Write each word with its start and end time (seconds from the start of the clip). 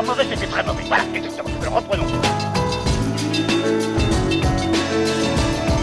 pas 0.00 0.06
mauvais, 0.06 0.24
c'était 0.30 0.46
très 0.46 0.64
mauvais. 0.64 0.82
Voilà, 0.86 1.04
exactement. 1.14 1.50
Alors 1.60 1.74
reprenons. 1.74 2.06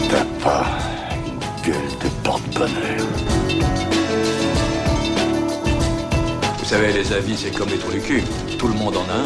T'as 0.10 0.26
pas 0.44 0.66
une 1.26 1.40
gueule 1.66 1.92
de 2.02 2.10
porte-bonheur. 2.24 3.06
Vous 6.58 6.66
savez, 6.66 6.94
les 6.94 7.14
avis, 7.14 7.38
c'est 7.38 7.56
comme 7.56 7.70
les 7.70 7.78
trous 7.78 7.92
du 7.92 8.00
cul. 8.00 8.24
Tout 8.58 8.68
le 8.68 8.74
monde 8.74 8.98
en 8.98 9.04
a 9.04 9.14
un. 9.14 9.26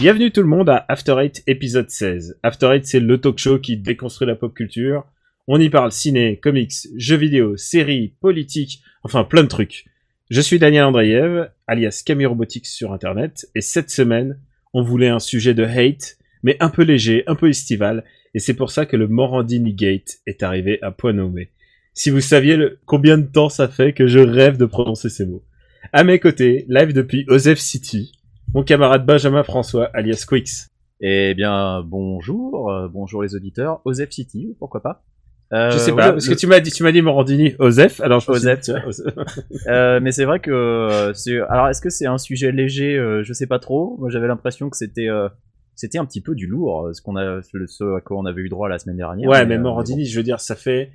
Bienvenue 0.00 0.32
tout 0.32 0.42
le 0.42 0.48
monde 0.48 0.68
à 0.68 0.84
After 0.88 1.14
Eight 1.20 1.44
épisode 1.46 1.88
16. 1.88 2.38
After 2.42 2.74
Eight 2.74 2.84
c'est 2.84 3.00
le 3.00 3.18
talk 3.18 3.38
show 3.38 3.58
qui 3.58 3.76
déconstruit 3.76 4.26
la 4.26 4.34
pop 4.34 4.52
culture. 4.52 5.04
On 5.46 5.60
y 5.60 5.70
parle 5.70 5.92
ciné, 5.92 6.38
comics, 6.42 6.72
jeux 6.96 7.16
vidéo, 7.16 7.56
séries, 7.56 8.14
politique, 8.20 8.82
enfin 9.04 9.24
plein 9.24 9.44
de 9.44 9.48
trucs. 9.48 9.84
Je 10.30 10.40
suis 10.40 10.58
Daniel 10.58 10.84
Andreev, 10.84 11.50
alias 11.66 12.02
Camille 12.04 12.24
Robotics 12.24 12.64
sur 12.64 12.94
internet, 12.94 13.46
et 13.54 13.60
cette 13.60 13.90
semaine, 13.90 14.40
on 14.72 14.82
voulait 14.82 15.10
un 15.10 15.18
sujet 15.18 15.52
de 15.52 15.64
hate, 15.64 16.16
mais 16.42 16.56
un 16.60 16.70
peu 16.70 16.82
léger, 16.82 17.24
un 17.26 17.34
peu 17.34 17.50
estival, 17.50 18.04
et 18.32 18.38
c'est 18.38 18.54
pour 18.54 18.70
ça 18.70 18.86
que 18.86 18.96
le 18.96 19.06
Morandini 19.06 19.74
Gate 19.74 20.20
est 20.26 20.42
arrivé 20.42 20.78
à 20.80 20.92
point 20.92 21.12
nommé. 21.12 21.50
Si 21.92 22.08
vous 22.08 22.22
saviez 22.22 22.58
combien 22.86 23.18
de 23.18 23.26
temps 23.26 23.50
ça 23.50 23.68
fait 23.68 23.92
que 23.92 24.06
je 24.06 24.18
rêve 24.18 24.56
de 24.56 24.64
prononcer 24.64 25.10
ces 25.10 25.26
mots. 25.26 25.44
À 25.92 26.04
mes 26.04 26.18
côtés, 26.18 26.64
live 26.70 26.94
depuis 26.94 27.26
Osef 27.28 27.58
City, 27.58 28.12
mon 28.54 28.62
camarade 28.62 29.04
Benjamin 29.04 29.42
François, 29.42 29.90
alias 29.92 30.24
Quix. 30.26 30.70
Eh 31.00 31.34
bien, 31.34 31.82
bonjour, 31.82 32.70
euh, 32.70 32.88
bonjour 32.88 33.22
les 33.22 33.34
auditeurs. 33.34 33.82
Osef 33.84 34.10
City, 34.10 34.56
pourquoi 34.58 34.80
pas? 34.80 35.04
Euh, 35.52 35.70
Je 35.70 35.78
sais 35.78 35.90
oui, 35.92 35.96
pas, 35.98 36.12
parce 36.12 36.26
que 36.28 36.34
tu 36.34 36.46
m'as 36.46 36.58
dit, 36.60 36.70
tu 36.72 36.82
m'as 36.82 36.90
dit 36.92 37.02
Morandini, 37.02 37.54
Osef, 37.58 38.00
alors 38.00 38.20
je 38.20 38.30
Osef. 38.30 38.60
Osef. 38.86 39.14
euh, 39.68 40.00
mais 40.02 40.10
c'est 40.10 40.24
vrai 40.24 40.40
que 40.40 40.50
euh, 40.50 41.12
c'est. 41.12 41.38
Alors, 41.48 41.68
est-ce 41.68 41.80
que 41.80 41.90
c'est 41.90 42.06
un 42.06 42.18
sujet 42.18 42.50
léger 42.50 42.96
euh, 42.96 43.22
Je 43.22 43.32
sais 43.32 43.46
pas 43.46 43.58
trop. 43.58 43.96
Moi, 44.00 44.08
j'avais 44.10 44.26
l'impression 44.26 44.70
que 44.70 44.76
c'était 44.76 45.08
euh, 45.08 45.28
c'était 45.76 45.98
un 45.98 46.06
petit 46.06 46.20
peu 46.22 46.34
du 46.34 46.46
lourd, 46.46 46.86
euh, 46.86 46.92
ce 46.92 47.02
qu'on 47.02 47.16
a, 47.16 47.40
ce 47.42 47.96
à 47.96 48.00
quoi 48.00 48.16
on 48.18 48.24
avait 48.26 48.40
eu 48.42 48.48
droit 48.48 48.68
la 48.68 48.78
semaine 48.78 48.96
dernière. 48.96 49.28
ouais, 49.28 49.44
mais 49.46 49.56
euh, 49.56 49.60
Morandini, 49.60 50.06
je 50.06 50.16
veux 50.16 50.22
dire, 50.24 50.40
ça 50.40 50.56
fait 50.56 50.90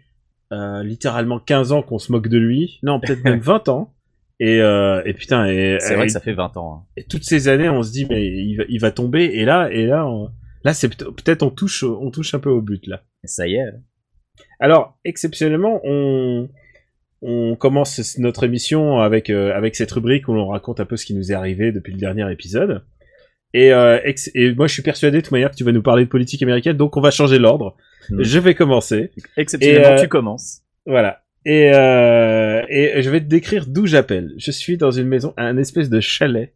euh, 0.51 0.83
littéralement 0.83 1.39
15 1.39 1.71
ans 1.71 1.81
qu'on 1.83 1.99
se 1.99 2.11
moque 2.11 2.27
de 2.27 2.37
lui. 2.37 2.79
Non, 2.83 2.99
peut-être 2.99 3.23
même 3.23 3.39
20 3.39 3.69
ans. 3.69 3.93
Et, 4.41 4.61
euh, 4.61 5.01
et 5.05 5.13
putain, 5.13 5.45
et, 5.47 5.77
c'est 5.81 5.95
vrai 5.95 6.05
que 6.07 6.13
ça 6.13 6.21
fait 6.21 6.33
20 6.33 6.55
ans. 6.57 6.73
hein. 6.81 6.87
et 6.95 7.03
toutes 7.03 7.23
ces 7.25 7.49
années, 7.49 7.67
on 7.69 7.83
se 7.83 7.91
dit, 7.91 8.05
mais 8.09 8.25
il 8.25 8.55
va, 8.55 8.63
il 8.69 8.79
va 8.79 8.89
tomber. 8.91 9.25
Et 9.25 9.43
là, 9.45 9.69
et 9.69 9.85
là, 9.85 10.07
on- 10.07 10.29
là, 10.63 10.73
c'est 10.73 10.87
peut- 10.87 11.11
peut-être 11.11 11.43
on 11.43 11.49
touche, 11.49 11.83
on 11.83 12.09
touche 12.09 12.33
un 12.33 12.39
peu 12.39 12.49
au 12.49 12.61
but 12.61 12.87
là. 12.87 13.01
Ça 13.25 13.47
y 13.47 13.55
est. 13.55 13.65
Alors, 14.59 14.97
exceptionnellement, 15.05 15.79
on, 15.83 16.49
on 17.21 17.55
commence 17.55 18.17
notre 18.17 18.43
émission 18.43 18.99
avec, 18.99 19.29
euh, 19.29 19.55
avec 19.55 19.75
cette 19.75 19.91
rubrique 19.91 20.27
où 20.27 20.33
l'on 20.33 20.47
raconte 20.47 20.79
un 20.79 20.85
peu 20.85 20.97
ce 20.97 21.05
qui 21.05 21.13
nous 21.13 21.31
est 21.31 21.35
arrivé 21.35 21.71
depuis 21.71 21.93
le 21.93 21.99
dernier 21.99 22.29
épisode. 22.31 22.83
Et, 23.53 23.71
euh, 23.73 23.99
ex- 24.03 24.29
et 24.35 24.53
moi, 24.53 24.67
je 24.67 24.73
suis 24.73 24.83
persuadé 24.83 25.17
de 25.17 25.21
toute 25.21 25.31
manière 25.31 25.49
que 25.51 25.55
tu 25.55 25.63
vas 25.63 25.71
nous 25.71 25.81
parler 25.81 26.03
de 26.05 26.09
politique 26.09 26.43
américaine, 26.43 26.77
donc 26.77 26.97
on 26.97 27.01
va 27.01 27.09
changer 27.11 27.39
l'ordre. 27.39 27.75
Hmm. 28.09 28.21
Je 28.21 28.39
vais 28.39 28.53
commencer. 28.53 29.11
Exceptionnellement, 29.37 29.89
Et, 29.89 29.99
euh, 29.99 30.01
tu 30.01 30.07
commences. 30.07 30.61
Voilà. 30.85 31.23
Et, 31.45 31.67
et 31.67 33.01
je 33.01 33.09
vais 33.09 33.21
te 33.21 33.25
décrire 33.25 33.65
d'où 33.65 33.87
j'appelle. 33.87 34.33
Je 34.37 34.51
suis 34.51 34.77
dans 34.77 34.91
une 34.91 35.07
maison, 35.07 35.33
un 35.37 35.57
espèce 35.57 35.89
de 35.89 35.99
chalet, 35.99 36.53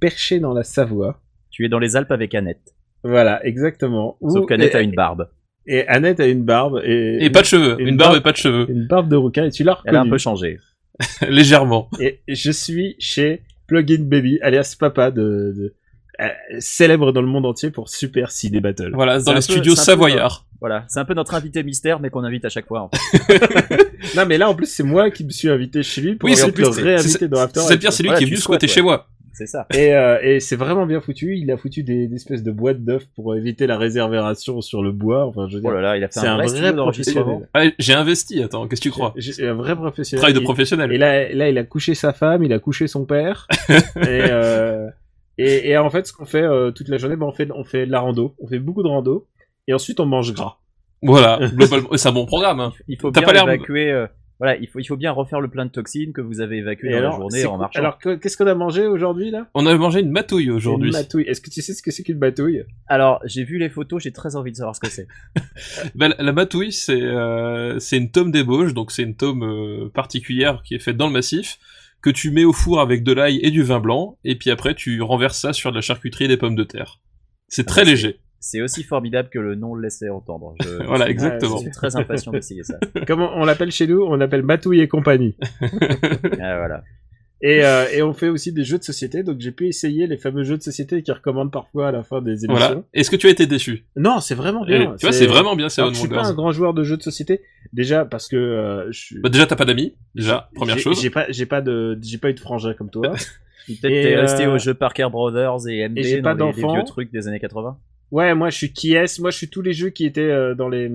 perché 0.00 0.38
dans 0.38 0.54
la 0.54 0.62
Savoie. 0.62 1.20
Tu 1.50 1.66
es 1.66 1.68
dans 1.68 1.80
les 1.80 1.96
Alpes 1.96 2.12
avec 2.12 2.34
Annette. 2.34 2.74
Voilà, 3.02 3.44
exactement. 3.44 4.16
Sauf 4.26 4.46
qu'Annette 4.46 4.74
et, 4.74 4.78
a 4.78 4.80
une 4.82 4.94
barbe. 4.94 5.28
Et 5.72 5.86
Annette 5.86 6.18
a 6.18 6.26
une 6.26 6.42
barbe. 6.42 6.80
Et, 6.84 7.24
Et 7.24 7.30
pas 7.30 7.42
de 7.42 7.46
cheveux. 7.46 7.76
une 7.80 7.88
Une, 7.88 7.96
barbe 7.96 8.10
barbe- 8.14 8.18
et 8.18 8.22
pas 8.22 8.32
de 8.32 8.36
cheveux. 8.36 8.66
une 8.68 8.86
barbe 8.88 9.08
de 9.08 9.14
requin, 9.16 9.44
et 9.44 9.50
tu 9.50 9.62
l'as 9.62 9.78
Elle 9.84 9.94
a 9.96 10.00
un 10.00 10.08
peu 10.08 10.18
changé. 10.18 10.58
Légèrement. 11.28 11.88
Et 12.00 12.20
je 12.28 12.50
suis 12.50 12.96
chez 12.98 13.42
Plugin 13.68 14.02
Baby, 14.02 14.38
alias 14.42 14.74
Papa, 14.78 15.10
de, 15.10 15.20
de- 15.56 15.74
euh, 16.20 16.26
célèbre 16.58 17.12
dans 17.12 17.22
le 17.22 17.28
monde 17.28 17.46
entier 17.46 17.70
pour 17.70 17.88
Super 17.88 18.30
CD 18.30 18.60
Battle. 18.60 18.90
Voilà, 18.92 19.18
C'est 19.20 19.26
dans 19.26 19.32
les 19.32 19.36
peu- 19.36 19.42
studios 19.42 19.74
c'est 19.76 19.80
un 19.82 19.84
peu 19.84 19.90
Savoyard. 19.92 20.46
Voilà, 20.60 20.84
c'est 20.88 21.00
un 21.00 21.04
peu 21.06 21.14
notre 21.14 21.34
invité 21.34 21.62
mystère, 21.62 22.00
mais 22.00 22.10
qu'on 22.10 22.24
invite 22.24 22.44
à 22.44 22.50
chaque 22.50 22.66
fois. 22.66 22.82
en 22.82 22.90
fait. 22.90 23.40
Non, 24.16 24.24
mais 24.26 24.38
là, 24.38 24.48
en 24.50 24.54
plus, 24.54 24.66
c'est 24.66 24.82
moi 24.82 25.10
qui 25.10 25.24
me 25.24 25.30
suis 25.30 25.48
invité 25.50 25.82
chez 25.82 26.00
lui 26.00 26.14
pour 26.16 26.26
Oui, 26.28 26.32
le 26.34 26.36
c'est- 26.72 26.82
réinviter 26.82 27.28
dans 27.28 27.38
After 27.40 27.60
c'est 27.60 27.78
pire, 27.78 27.92
c'est 27.92 28.02
lui 28.02 28.08
Voilà, 28.08 28.18
qui 28.18 28.24
est 28.24 28.26
venu 28.28 28.36
squatter 28.38 28.66
chez 28.66 28.82
moi. 28.82 29.06
C'est 29.32 29.46
ça. 29.46 29.66
Et, 29.74 29.94
euh, 29.94 30.18
et 30.22 30.40
c'est 30.40 30.56
vraiment 30.56 30.86
bien 30.86 31.00
foutu. 31.00 31.36
Il 31.38 31.50
a 31.50 31.56
foutu 31.56 31.82
des, 31.82 32.08
des 32.08 32.16
espèces 32.16 32.42
de 32.42 32.50
boîtes 32.50 32.84
d'œufs 32.84 33.06
pour 33.14 33.34
éviter 33.36 33.66
la 33.66 33.78
réservation 33.78 34.60
sur 34.60 34.82
le 34.82 34.92
bois. 34.92 35.24
Enfin, 35.26 35.46
je 35.48 35.54
veux 35.56 35.60
dire, 35.60 35.70
Oh 35.70 35.74
là 35.74 35.80
là, 35.80 35.96
il 35.96 36.04
a 36.04 36.08
fait 36.08 36.20
c'est 36.20 36.26
un 36.26 36.34
un 36.38 36.44
vrai 36.46 36.72
professionnel. 36.74 37.48
Ah, 37.54 37.64
J'ai 37.78 37.94
investi, 37.94 38.42
attends, 38.42 38.66
qu'est-ce 38.68 38.80
que 38.80 38.88
tu 38.88 38.90
crois? 38.90 39.14
J'ai- 39.16 39.46
Un 39.48 39.54
vrai 39.54 39.74
professionnel. 39.76 40.20
Travail 40.20 40.34
de 40.34 40.40
professionnel. 40.44 40.92
Et 40.92 40.98
là, 40.98 41.32
là, 41.32 41.48
il 41.48 41.56
a 41.58 41.64
couché 41.64 41.94
sa 41.94 42.12
femme, 42.12 42.42
il 42.44 42.52
a 42.52 42.58
couché 42.58 42.86
son 42.88 43.06
père. 43.06 43.46
et, 43.68 43.72
euh, 43.96 44.88
et, 45.38 45.70
et 45.70 45.78
en 45.78 45.88
fait, 45.90 46.06
ce 46.06 46.12
qu'on 46.12 46.26
fait 46.26 46.42
euh, 46.42 46.70
toute 46.70 46.88
la 46.88 46.98
journée, 46.98 47.16
ben, 47.16 47.26
on 47.26 47.32
fait, 47.32 47.48
on 47.54 47.64
fait 47.64 47.86
de 47.86 47.92
la 47.92 48.00
rando. 48.00 48.34
On 48.40 48.46
fait 48.48 48.58
beaucoup 48.58 48.82
de 48.82 48.88
rando. 48.88 49.26
Et 49.68 49.72
ensuite, 49.74 50.00
on 50.00 50.06
mange 50.06 50.32
gras. 50.34 50.56
Voilà, 51.02 51.38
globalement, 51.54 51.88
c'est 51.94 52.08
un 52.08 52.12
bon 52.12 52.26
programme. 52.26 52.60
Hein. 52.60 52.72
Il 52.88 52.98
faut 53.00 53.10
T'as 53.10 53.20
bien 53.20 53.28
pas 53.28 53.32
l'air- 53.32 53.44
évacuer. 53.44 54.06
Voilà, 54.40 54.56
il 54.56 54.66
faut, 54.66 54.78
il 54.80 54.84
faut 54.84 54.96
bien 54.96 55.12
refaire 55.12 55.40
le 55.40 55.48
plein 55.48 55.66
de 55.66 55.70
toxines 55.70 56.12
que 56.12 56.20
vous 56.20 56.40
avez 56.40 56.56
évacué 56.56 56.88
Et 56.88 56.92
dans 56.92 56.96
alors, 56.98 57.12
la 57.12 57.18
journée 57.18 57.44
en 57.44 57.58
marchant. 57.58 57.78
Alors, 57.78 57.98
que- 57.98 58.16
qu'est-ce 58.16 58.36
qu'on 58.36 58.46
a 58.48 58.54
mangé 58.54 58.86
aujourd'hui, 58.86 59.30
là? 59.30 59.46
On 59.54 59.66
a 59.66 59.74
mangé 59.76 60.00
une 60.00 60.10
matouille 60.10 60.50
aujourd'hui. 60.50 60.88
Une 60.88 60.96
matouille. 60.96 61.24
Est-ce 61.28 61.40
que 61.40 61.50
tu 61.50 61.60
sais 61.62 61.74
ce 61.74 61.82
que 61.82 61.90
c'est 61.90 62.02
qu'une 62.02 62.18
matouille? 62.18 62.64
Alors, 62.88 63.20
j'ai 63.26 63.44
vu 63.44 63.58
les 63.58 63.68
photos, 63.68 64.02
j'ai 64.02 64.12
très 64.12 64.34
envie 64.36 64.50
de 64.50 64.56
savoir 64.56 64.74
ce 64.74 64.80
que 64.80 64.88
c'est. 64.90 65.06
Ben, 65.94 66.14
la 66.18 66.32
matouille, 66.32 66.72
c'est 66.72 67.00
euh, 67.00 67.78
c'est 67.78 67.96
une 67.98 68.10
tome 68.10 68.30
d'ébauche, 68.32 68.74
donc 68.74 68.90
c'est 68.90 69.02
une 69.02 69.14
tome 69.16 69.42
euh, 69.44 69.88
particulière 69.92 70.62
qui 70.64 70.74
est 70.74 70.78
faite 70.78 70.96
dans 70.96 71.06
le 71.06 71.12
massif, 71.12 71.58
que 72.02 72.10
tu 72.10 72.30
mets 72.30 72.44
au 72.44 72.52
four 72.54 72.80
avec 72.80 73.02
de 73.04 73.12
l'ail 73.12 73.38
et 73.42 73.50
du 73.50 73.62
vin 73.62 73.78
blanc, 73.80 74.16
et 74.24 74.36
puis 74.36 74.50
après 74.50 74.74
tu 74.74 75.02
renverses 75.02 75.38
ça 75.38 75.52
sur 75.52 75.70
de 75.70 75.76
la 75.76 75.82
charcuterie 75.82 76.24
et 76.24 76.28
des 76.28 76.36
pommes 76.38 76.54
de 76.56 76.64
terre. 76.64 76.98
C'est 77.48 77.64
très 77.66 77.82
Ah, 77.82 77.84
c'est- 77.84 77.90
léger. 77.90 78.20
C'est 78.40 78.62
aussi 78.62 78.82
formidable 78.82 79.28
que 79.30 79.38
le 79.38 79.54
nom 79.54 79.74
le 79.74 79.82
laissait 79.82 80.08
entendre. 80.08 80.54
Je, 80.62 80.82
Voilà, 80.86 81.04
je- 81.06 81.10
exactement. 81.10 81.56
Je 81.58 81.62
suis 81.64 81.70
très 81.70 81.94
impatient 81.96 82.32
d'essayer 82.32 82.64
ça. 82.64 82.78
Comment 83.06 83.30
on 83.36 83.44
l'appelle 83.44 83.70
chez 83.70 83.86
nous 83.86 84.02
On 84.02 84.16
l'appelle 84.16 84.42
matouille 84.42 84.80
et 84.80 84.88
compagnie. 84.88 85.36
Ah, 86.40 86.56
voilà. 86.56 86.82
Et, 87.42 87.64
euh, 87.64 87.86
et 87.94 88.02
on 88.02 88.12
fait 88.12 88.28
aussi 88.28 88.52
des 88.52 88.64
jeux 88.64 88.76
de 88.76 88.82
société. 88.84 89.22
Donc, 89.22 89.40
j'ai 89.40 89.50
pu 89.50 89.66
essayer 89.66 90.06
les 90.06 90.18
fameux 90.18 90.42
jeux 90.42 90.58
de 90.58 90.62
société 90.62 91.02
qui 91.02 91.10
recommandent 91.10 91.50
parfois 91.52 91.88
à 91.88 91.92
la 91.92 92.02
fin 92.02 92.20
des 92.20 92.44
émissions. 92.44 92.52
Voilà. 92.52 92.82
Est-ce 92.92 93.10
que 93.10 93.16
tu 93.16 93.28
as 93.28 93.30
été 93.30 93.46
déçu? 93.46 93.86
Non, 93.96 94.20
c'est 94.20 94.34
vraiment 94.34 94.62
Eh, 94.68 94.76
bien. 94.78 94.94
Tu 94.98 95.06
vois, 95.06 95.12
c'est 95.12 95.26
vraiment 95.26 95.56
bien, 95.56 95.70
c'est 95.70 95.82
je 95.88 95.94
suis 95.94 96.08
pas 96.08 96.26
un 96.26 96.34
grand 96.34 96.52
joueur 96.52 96.74
de 96.74 96.82
jeux 96.84 96.98
de 96.98 97.02
société. 97.02 97.40
Déjà 97.72 98.04
parce 98.04 98.28
que 98.28 98.36
euh, 98.36 98.92
je 98.92 98.98
suis. 98.98 99.18
Bah, 99.20 99.30
déjà, 99.30 99.46
t'as 99.46 99.56
pas 99.56 99.64
d'amis, 99.64 99.94
déjà, 100.14 100.50
première 100.54 100.78
chose. 100.78 101.00
J'ai 101.00 101.08
pas, 101.10 101.26
j'ai 101.30 101.46
pas 101.46 101.62
de, 101.62 101.98
j'ai 102.02 102.18
pas 102.18 102.28
eu 102.30 102.34
de 102.34 102.40
frangin 102.40 102.74
comme 102.74 102.90
toi. 102.90 103.12
Peut-être 103.66 103.80
t'es 103.82 104.16
resté 104.16 104.44
euh, 104.44 104.54
au 104.54 104.58
jeu 104.58 104.74
Parker 104.74 105.06
Brothers 105.10 105.66
et 105.68 105.88
MD 105.88 105.98
et 105.98 106.02
j'ai 106.02 106.22
pas 106.22 106.34
dans 106.34 106.50
les, 106.50 106.60
les 106.60 106.68
vieux 106.68 106.84
trucs 106.84 107.10
des 107.12 107.26
années 107.28 107.40
80. 107.40 107.78
Ouais, 108.10 108.34
moi 108.34 108.50
je 108.50 108.56
suis 108.56 108.72
qui 108.72 108.94
est 108.94 109.18
Moi 109.20 109.30
je 109.30 109.36
suis 109.36 109.48
tous 109.48 109.62
les 109.62 109.72
jeux 109.72 109.90
qui 109.90 110.04
étaient 110.06 110.20
euh, 110.22 110.54
dans 110.54 110.68
les, 110.68 110.90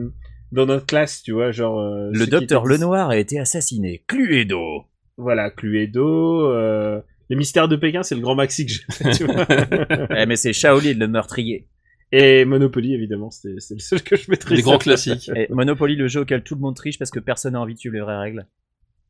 dans 0.52 0.66
notre 0.66 0.86
classe, 0.86 1.22
tu 1.24 1.31
vois, 1.34 1.52
genre. 1.52 1.80
euh, 1.80 2.09
Le 2.14 2.28
docteur 2.28 2.64
étaient- 2.64 2.74
Lenoir 2.78 3.09
a 3.09 3.18
été 3.18 3.40
assassiné. 3.40 4.03
Cluedo. 4.08 4.84
Voilà, 5.18 5.50
Cluedo. 5.50 6.52
Euh... 6.52 7.00
Les 7.30 7.36
mystères 7.36 7.68
de 7.68 7.75
Pékin, 7.75 8.04
c'est 8.04 8.14
le 8.16 8.22
grand 8.22 8.36
maxi 8.36 8.68
que 8.68 8.72
j'ai 8.72 8.84
fait, 8.92 9.12
tu 9.12 9.24
vois. 9.24 9.46
eh, 10.16 10.25
mais 10.28 10.36
c'est 10.36 10.54
Shaolin 10.54 10.94
le 10.98 11.08
meurtrier. 11.08 11.68
Et 12.12 12.46
Monopoly, 12.46 12.94
évidemment, 12.94 13.31
c'est 13.31 13.56
c'est 13.59 13.74
le 13.74 13.80
seul 13.80 14.04
que 14.04 14.16
je 14.16 14.30
maîtrise. 14.30 14.58
Des 14.58 14.62
grands 14.62 14.78
classiques. 14.78 15.31
Et 15.36 15.48
Monopoly, 15.50 15.96
le 15.96 16.08
jeu 16.08 16.22
auquel 16.22 16.44
tout 16.44 16.54
le 16.54 16.62
monde 16.62 16.75
triche 16.75 17.00
parce 17.00 17.09
que 17.09 17.20
personne 17.20 17.54
n'a 17.54 17.62
envie 17.62 17.74
de 17.74 17.80
suivre 17.80 17.96
les 17.96 18.02
vraies 18.02 18.18
règles. 18.20 18.46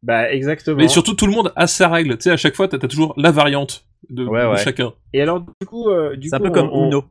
Bah, 0.01 0.31
exactement. 0.31 0.77
Mais 0.77 0.87
surtout, 0.87 1.13
tout 1.13 1.25
le 1.27 1.33
monde 1.33 1.51
a 1.57 1.67
sa 1.67 1.89
règle. 1.89 2.15
Tu 2.17 2.23
sais, 2.23 2.31
à 2.31 2.37
chaque 2.37 2.55
fois, 2.55 2.69
t'as 2.69 2.77
toujours 2.77 3.13
la 3.17 3.31
variante 3.31 3.85
de, 4.09 4.23
Ouais, 4.25 4.43
de 4.43 4.47
ouais. 4.51 4.57
chacun. 4.63 4.93
Et 5.11 5.21
alors, 5.21 5.41
du 5.41 5.67
coup, 5.67 5.89
euh, 5.89 6.15
du 6.15 6.29
C'est 6.29 6.35
un 6.35 6.39
peu 6.39 6.51
comme 6.51 6.69
on- 6.69 6.83
on- 6.83 6.87
Uno. 6.87 7.03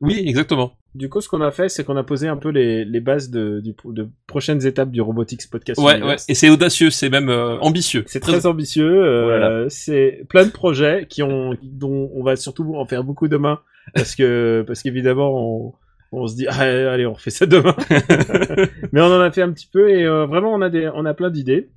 Oui, 0.00 0.22
exactement. 0.26 0.72
Du 0.94 1.08
coup, 1.08 1.20
ce 1.20 1.28
qu'on 1.28 1.40
a 1.40 1.50
fait, 1.50 1.68
c'est 1.68 1.82
qu'on 1.84 1.96
a 1.96 2.04
posé 2.04 2.28
un 2.28 2.36
peu 2.36 2.50
les, 2.50 2.84
les 2.84 3.00
bases 3.00 3.30
de, 3.30 3.60
du, 3.60 3.74
de 3.86 4.08
prochaines 4.26 4.64
étaapes 4.66 4.90
du 4.90 5.00
Robotics 5.00 5.48
Podcast. 5.50 5.80
Ouais. 5.80 6.00
Et 6.28 6.34
c'est 6.34 6.50
audacieux, 6.50 6.90
c'est 6.90 7.08
même 7.10 7.28
euh, 7.30 7.58
ambitieux. 7.58 8.04
C'est 8.06 8.20
très 8.20 8.46
ambitieux. 8.46 9.04
euh, 9.04 9.64
Oh. 9.64 9.66
C'est 9.70 10.24
plein 10.28 10.44
de 10.44 10.50
projets 10.50 11.06
qui 11.08 11.22
ont, 11.22 11.56
dont 11.62 12.10
on 12.14 12.22
va 12.22 12.36
surtout 12.36 12.74
en 12.76 12.84
faire 12.84 13.02
beaucoup 13.02 13.28
demain, 13.28 13.60
parce 13.94 14.14
que, 14.14 14.62
parce 14.66 14.82
qu'évidemment, 14.82 15.32
on, 15.34 15.72
on 16.12 16.26
se 16.28 16.36
dit, 16.36 16.46
ah, 16.48 16.60
allez, 16.60 17.06
on 17.06 17.14
refait 17.14 17.30
ça 17.30 17.46
demain. 17.46 17.74
Mais 18.92 19.00
on 19.00 19.06
en 19.06 19.20
a 19.20 19.30
fait 19.32 19.42
un 19.42 19.50
petit 19.52 19.68
peu 19.72 19.90
et 19.90 20.04
euh, 20.04 20.26
vraiment, 20.26 20.52
on 20.54 20.60
a 20.60 20.70
des, 20.70 20.88
on 20.94 21.04
a 21.06 21.14
plein 21.14 21.30
d'idées. 21.30 21.70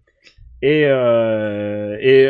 Et, 0.62 0.82
et 0.82 2.28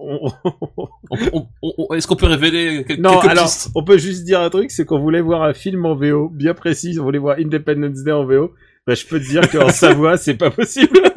on- 0.00 1.94
Est-ce 1.94 2.06
qu'on 2.06 2.16
peut 2.16 2.26
révéler 2.26 2.84
quel- 2.86 3.00
non, 3.00 3.18
quelques 3.20 3.30
alors, 3.32 3.44
pistes 3.44 3.70
on 3.74 3.84
peut 3.84 3.98
juste 3.98 4.24
dire 4.24 4.40
un 4.40 4.50
truc, 4.50 4.70
c'est 4.70 4.84
qu'on 4.84 4.98
voulait 4.98 5.20
voir 5.20 5.42
un 5.42 5.52
film 5.54 5.84
en 5.86 5.94
VO, 5.94 6.28
bien 6.28 6.54
précis, 6.54 6.96
on 7.00 7.04
voulait 7.04 7.18
voir 7.18 7.38
Independence 7.38 8.02
Day 8.02 8.12
en 8.12 8.24
VO. 8.24 8.52
Bah, 8.86 8.94
je 8.94 9.04
peux 9.06 9.18
te 9.20 9.28
dire 9.28 9.50
qu'en 9.50 9.68
Savoie, 9.70 10.16
c'est 10.16 10.34
pas 10.36 10.50
possible. 10.50 10.98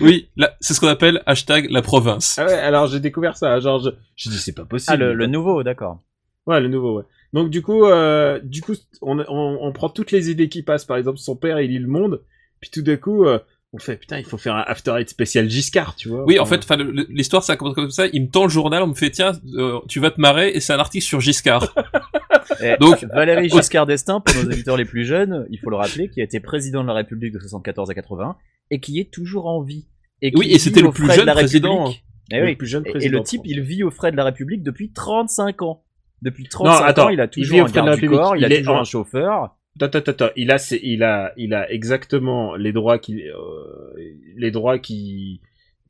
Oui, 0.00 0.28
là, 0.36 0.54
c'est 0.60 0.74
ce 0.74 0.80
qu'on 0.80 0.88
appelle 0.88 1.22
hashtag 1.26 1.68
la 1.70 1.80
province. 1.80 2.38
ah 2.38 2.44
ouais, 2.46 2.52
alors 2.52 2.86
j'ai 2.86 3.00
découvert 3.00 3.36
ça, 3.36 3.58
genre, 3.60 3.78
je, 3.80 3.90
je 4.16 4.28
dis 4.28 4.36
c'est 4.38 4.52
pas 4.54 4.64
possible. 4.66 4.92
Ah, 4.92 4.96
le, 4.96 5.14
le 5.14 5.26
nouveau, 5.26 5.62
d'accord. 5.62 6.00
Ouais, 6.46 6.60
le 6.60 6.68
nouveau, 6.68 6.98
ouais. 6.98 7.04
Donc 7.32 7.48
du 7.50 7.62
coup, 7.62 7.84
euh, 7.86 8.40
du 8.42 8.60
coup, 8.60 8.74
on, 9.00 9.18
on, 9.20 9.58
on 9.60 9.72
prend 9.72 9.88
toutes 9.88 10.12
les 10.12 10.30
idées 10.30 10.48
qui 10.48 10.62
passent. 10.62 10.84
Par 10.84 10.96
exemple, 10.96 11.18
son 11.18 11.36
père, 11.36 11.60
il 11.60 11.70
lit 11.70 11.78
le 11.78 11.88
monde, 11.88 12.20
puis 12.60 12.70
tout 12.70 12.82
d'un 12.82 12.96
coup, 12.96 13.24
euh, 13.24 13.38
on 13.72 13.78
fait 13.78 13.96
putain, 13.96 14.18
il 14.18 14.24
faut 14.24 14.38
faire 14.38 14.54
un 14.56 14.62
After 14.66 14.94
Eight 14.98 15.10
spécial 15.10 15.48
Giscard, 15.48 15.94
tu 15.94 16.08
vois. 16.08 16.24
Oui, 16.24 16.38
en 16.38 16.46
fait, 16.46 16.66
l'histoire 17.10 17.42
ça 17.42 17.56
commence 17.56 17.74
comme 17.74 17.90
ça. 17.90 18.06
Il 18.12 18.22
me 18.22 18.28
tend 18.30 18.44
le 18.44 18.48
journal, 18.50 18.82
on 18.82 18.86
me 18.88 18.94
fait 18.94 19.10
tiens, 19.10 19.32
euh, 19.54 19.78
tu 19.88 20.00
vas 20.00 20.10
te 20.10 20.20
marrer, 20.20 20.50
et 20.50 20.60
c'est 20.60 20.72
un 20.72 20.78
article 20.78 21.04
sur 21.04 21.20
Giscard. 21.20 21.74
Eh, 22.60 22.76
Donc- 22.80 23.04
Valéry 23.14 23.48
Giscard 23.50 23.86
d'Estaing, 23.86 24.20
pour 24.20 24.34
nos 24.42 24.48
auditeurs 24.50 24.76
les 24.76 24.86
plus 24.86 25.04
jeunes, 25.04 25.46
il 25.50 25.58
faut 25.60 25.70
le 25.70 25.76
rappeler, 25.76 26.08
qui 26.08 26.20
a 26.20 26.24
été 26.24 26.40
président 26.40 26.82
de 26.82 26.88
la 26.88 26.94
République 26.94 27.32
de 27.32 27.38
74 27.38 27.90
à 27.90 27.94
80 27.94 28.36
et 28.70 28.80
qui 28.80 28.98
est 28.98 29.12
toujours 29.12 29.46
en 29.46 29.62
vie. 29.62 29.86
Et 30.22 30.32
qui 30.32 30.38
Oui, 30.40 30.50
et 30.50 30.58
c'était 30.58 30.80
le 30.80 30.88
aux 30.88 30.92
plus 30.92 31.04
frais 31.04 31.18
de 31.18 31.24
jeune 31.24 31.34
président. 31.34 31.84
République. 31.84 32.04
Eh 32.32 32.36
le 32.40 32.44
oui. 32.46 32.56
plus 32.56 32.66
jeune 32.66 32.82
Et- 32.86 32.88
Et, 32.88 32.92
président 32.92 33.12
le 33.12 33.18
de 33.20 33.24
type, 33.24 33.42
il 33.44 33.60
vit 33.60 33.84
aux 33.84 33.90
frais 33.90 34.10
de 34.10 34.16
la 34.16 34.24
République 34.24 34.62
depuis 34.64 34.90
35 34.92 35.62
ans. 35.62 35.84
Depuis 36.22 36.48
35 36.48 36.84
attends, 36.88 37.04
ans, 37.06 37.08
il 37.10 37.20
a 37.20 37.28
toujours 37.28 37.60
un 37.60 37.70
garde 37.70 38.00
du 38.00 38.08
corps, 38.08 38.36
il, 38.36 38.44
a 38.44 38.48
Il 38.48 38.58
toujours 38.58 38.76
en- 38.76 38.80
un 38.80 38.84
chauffeur. 38.84 39.54
Il 40.36 40.50
a, 40.50 40.56
il 40.82 41.02
a, 41.02 41.32
il 41.36 41.54
a 41.54 41.70
exactement 41.70 42.54
les 42.56 42.72
droits 42.72 42.98
qui, 42.98 43.22
euh, 43.28 43.94
les 44.36 44.50
droits 44.50 44.78
qui, 44.78 45.40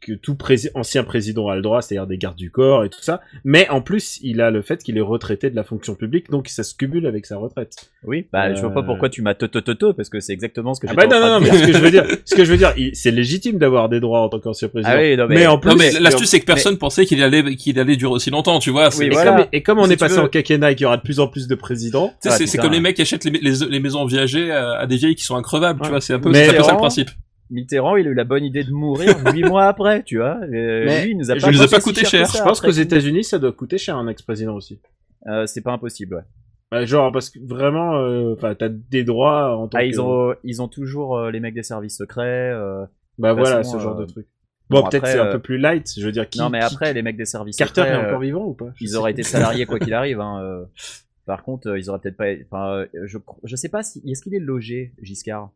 que 0.01 0.13
tout 0.13 0.35
prési- 0.35 0.71
ancien 0.75 1.03
président 1.05 1.49
a 1.49 1.57
le 1.57 1.63
droit, 1.63 1.83
c'est-à-dire 1.83 2.07
des 2.07 2.19
gardes 2.19 2.37
du 2.37 2.51
corps 2.51 2.85
et 2.85 2.89
tout 2.89 3.01
ça. 3.03 3.21
Mais 3.45 3.69
en 3.69 3.81
plus, 3.81 4.19
il 4.23 4.41
a 4.41 4.51
le 4.51 4.63
fait 4.63 4.83
qu'il 4.83 4.97
est 4.97 5.01
retraité 5.03 5.51
de 5.51 5.57
la 5.57 5.65
fonction 5.65 5.95
publique, 5.95 6.31
donc 6.31 6.49
ça 6.49 6.63
se 6.63 6.75
cumule 6.75 7.07
avec 7.07 7.27
sa 7.27 7.37
retraite. 7.37 7.91
Oui, 8.05 8.27
bah, 8.33 8.55
je 8.55 8.61
vois 8.61 8.73
pas 8.73 8.81
Euh. 8.81 8.83
pourquoi 8.85 9.09
tu 9.09 9.23
m'as 9.23 9.35
toto 9.35 9.93
parce 9.93 10.09
que 10.09 10.21
c'est 10.21 10.33
exactement 10.33 10.75
ce 10.75 10.81
que 10.81 10.87
Ah 10.89 10.95
bah 10.95 11.07
non, 11.07 11.21
non, 11.21 11.27
non, 11.29 11.41
mais 11.41 11.51
ce 11.51 11.67
que 11.67 11.73
je 11.73 11.79
veux 11.79 11.91
dire, 11.91 12.05
ce 12.25 12.35
que 12.35 12.45
je 12.45 12.51
veux 12.51 12.57
dire, 12.57 12.73
c'est 12.95 13.11
légitime 13.11 13.59
d'avoir 13.59 13.89
des 13.89 14.01
droits 14.01 14.21
en 14.21 14.29
tant 14.29 14.41
qu'ancien 14.41 14.69
président. 14.69 14.93
Ah 14.95 14.99
oui, 15.01 15.17
non, 15.17 15.27
mais, 15.29 15.35
mais 15.37 15.47
en 15.47 15.59
plus, 15.59 15.75
mais 15.77 15.91
l'astuce 16.01 16.29
c'est 16.29 16.41
que 16.41 16.47
personne 16.47 16.79
pensait 16.79 17.07
qu'il 17.07 17.23
allait 17.23 17.57
qu'il 17.57 17.79
allait 17.81 17.97
durer 17.97 18.13
aussi 18.13 18.31
longtemps, 18.31 18.59
tu 18.59 18.71
vois. 18.71 18.89
Oui, 18.99 19.07
et, 19.07 19.11
voilà. 19.11 19.33
comme, 19.33 19.47
et 19.53 19.63
comme 19.63 19.79
on 19.79 19.85
Si 19.87 19.93
est 19.93 19.97
passé 19.97 20.15
veux- 20.17 20.23
en 20.23 20.29
quinquennat 20.29 20.73
et 20.73 20.75
qu'il 20.75 20.85
y 20.85 20.87
aura 20.87 20.97
de 20.97 21.03
plus 21.03 21.21
en 21.21 21.29
plus 21.29 21.49
de 21.49 21.55
présidents, 21.55 22.09
Tu 22.23 22.29
sais, 22.31 22.37
Ah, 22.43 22.47
c'est, 22.47 22.59
comme 22.59 22.73
les 22.73 22.81
mecs 22.81 22.97
qui 22.97 23.03
achètent 23.03 23.25
les, 23.25 23.31
les, 23.33 23.67
les 23.69 23.81
maisons 23.81 24.05
viagées 24.07 24.51
à, 24.53 24.75
à 24.79 24.87
des 24.87 24.97
vieilles 24.97 25.15
qui 25.17 25.25
sont 25.25 25.37
increvables, 25.37 25.81
tu 25.83 25.89
vois. 25.89 26.01
C'est 26.01 26.15
un 26.15 26.19
peu, 26.21 26.31
Mais- 26.31 26.45
c'est 26.47 26.55
un 26.55 26.59
peu 26.59 26.63
ça 26.63 26.73
le 26.73 26.79
principe. 26.79 27.11
Mitterrand, 27.51 27.97
il 27.97 28.07
a 28.07 28.11
eu 28.11 28.15
la 28.15 28.25
bonne 28.25 28.45
idée 28.45 28.65
de 28.65 28.73
mourir 28.73 29.17
huit 29.35 29.45
mois 29.45 29.65
après, 29.67 30.03
tu 30.03 30.19
vois. 30.19 30.39
Euh, 30.43 30.85
Mais 30.87 31.05
lui, 31.05 31.11
il 31.13 31.17
nous 31.19 31.31
a 31.31 31.37
pas 31.37 31.51
nous 31.51 31.63
a 31.63 31.81
coûté 31.81 32.03
pas 32.03 32.09
cher. 32.09 32.27
ça 32.27 32.39
je 32.39 32.43
pense 32.45 32.61
qu'aux. 32.61 32.71
États-Unis, 32.71 33.25
ça 33.25 33.39
doit 33.39 33.53
coûter 33.53 33.79
cher 33.79 33.97
un 33.97 34.07
ex-président 34.09 34.55
aussi. 34.55 34.81
Euh, 35.27 35.47
c'est 35.47 35.63
pas 35.63 35.73
impossible, 35.73 36.25
ouais. 36.73 36.87
Genre 36.87 37.11
parce 37.13 37.31
que 37.31 37.39
vraiment, 37.43 37.97
euh, 37.97 38.35
enfin, 38.35 38.55
t'as 38.55 38.69
des 38.69 39.03
droits 39.05 39.57
en 39.57 39.69
tant 39.69 39.79
Ah, 39.79 39.83
que. 39.83 39.87
ils 39.87 40.01
ont, 40.01 40.35
ils 40.45 40.61
ont 40.63 40.69
toujours 40.69 41.17
euh, 41.17 41.31
les 41.31 41.41
mecs 41.41 41.55
des 41.55 41.63
services 41.63 41.97
secrets. 41.97 42.51
euh, 42.53 42.85
Bah 43.19 43.33
De 43.35 43.39
voilà, 43.41 43.65
ce 43.65 43.79
genre 43.79 43.97
euh, 43.99 44.03
de 44.05 44.11
truc. 44.11 44.27
Bon, 44.69 44.83
bon, 44.83 44.89
peut-être 44.91 45.07
c'est 45.07 45.19
un 45.19 45.33
peu 45.33 45.39
plus 45.39 45.57
light. 45.57 45.91
Je 45.99 46.05
veux 46.05 46.13
dire, 46.13 46.29
qui 46.29 46.39
non, 46.41 46.51
mais 46.51 46.59
qui- 46.59 46.67
après, 46.67 46.93
les 46.93 47.01
mecs 47.01 47.17
des 47.17 47.25
services 47.25 47.57
Carter 47.57 47.81
secrets, 47.81 47.95
est 47.97 48.07
encore 48.07 48.19
euh, 48.21 48.25
vivant 48.25 48.45
ou 48.45 48.53
pas? 48.53 48.67
Je 48.77 48.85
ils 48.85 48.89
sais 48.91 48.97
auraient 48.97 49.13
été 49.13 49.23
salariés 49.23 49.65
quoi 49.65 49.79
qu'il 49.79 49.95
arrive. 49.95 50.21
Hein, 50.21 50.43
euh. 50.43 50.65
Par 51.25 51.43
contre, 51.43 51.69
euh, 51.69 51.79
ils 51.79 51.89
auraient 51.89 52.01
peut-être 52.01 52.19
pas. 52.19 52.27
Enfin, 52.51 52.71
euh, 52.73 52.87
je, 53.07 53.17
je 53.45 53.57
sais 53.57 53.71
pas 53.71 53.83
si 53.83 54.03
est-ce 54.07 54.23
qu'il 54.23 54.35
est 54.35 54.39
logé, 54.39 54.93
Giscard? 55.01 55.51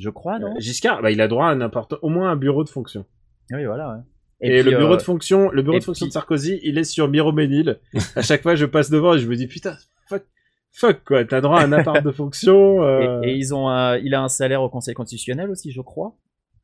Je 0.00 0.10
crois, 0.10 0.38
non 0.38 0.54
Euh, 0.56 0.60
Giscard, 0.60 1.02
bah 1.02 1.10
il 1.10 1.20
a 1.20 1.28
droit 1.28 1.48
à 1.48 1.54
n'importe, 1.54 1.94
au 2.02 2.08
moins 2.08 2.30
un 2.30 2.36
bureau 2.36 2.64
de 2.64 2.68
fonction. 2.68 3.04
Oui, 3.52 3.64
voilà. 3.64 3.88
Ouais. 3.90 4.00
Et, 4.40 4.60
puis, 4.62 4.70
le 4.70 4.76
bureau 4.78 4.94
euh, 4.94 4.96
de 4.96 5.02
fonction, 5.02 5.50
le 5.50 5.62
bureau 5.62 5.76
et 5.76 5.80
de 5.80 5.84
fonction 5.84 6.04
puis- 6.06 6.10
de 6.10 6.12
Sarkozy, 6.14 6.60
il 6.62 6.76
est 6.78 6.84
sur 6.84 7.08
Miroménil. 7.08 7.78
à 8.16 8.22
chaque 8.22 8.42
fois, 8.42 8.54
je 8.56 8.66
passe 8.66 8.90
devant 8.90 9.14
et 9.14 9.18
je 9.18 9.28
me 9.28 9.36
dis 9.36 9.46
putain, 9.46 9.76
fuck, 10.08 10.24
fuck 10.72 11.04
quoi, 11.04 11.24
t'as 11.24 11.40
droit 11.40 11.60
à 11.60 11.64
un 11.64 11.72
appart 11.72 12.04
de 12.04 12.10
fonction. 12.10 12.82
euh, 12.82 13.22
Et, 13.22 13.30
et 13.30 13.34
ils 13.36 13.54
ont, 13.54 13.68
un- 13.68 13.96
il 13.98 14.14
a 14.14 14.22
un 14.22 14.28
salaire 14.28 14.62
au 14.62 14.68
Conseil 14.68 14.94
constitutionnel 14.94 15.50
aussi, 15.50 15.70
je 15.70 15.80
crois. 15.80 16.14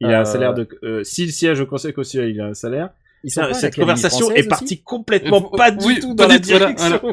il 0.00 0.08
a 0.08 0.20
un 0.20 0.24
salaire 0.24 0.54
de, 0.54 0.66
euh, 0.82 1.04
s'il 1.04 1.32
siège 1.32 1.60
au 1.60 1.66
Conseil 1.66 1.92
constitutionnel, 1.92 2.34
il 2.34 2.40
a 2.40 2.46
un 2.46 2.54
salaire. 2.54 2.90
Putain, 3.22 3.52
cette 3.52 3.76
conversation 3.76 4.30
est 4.30 4.48
partie 4.48 4.64
aussi 4.64 4.82
complètement 4.82 5.50
Euh, 5.52 5.56
pas 5.56 5.70
du 5.70 5.84
oui, 5.86 6.00
tout 6.00 6.14
dans 6.14 6.26
la 6.26 6.38
voilà, 6.38 6.72
direction 6.72 7.12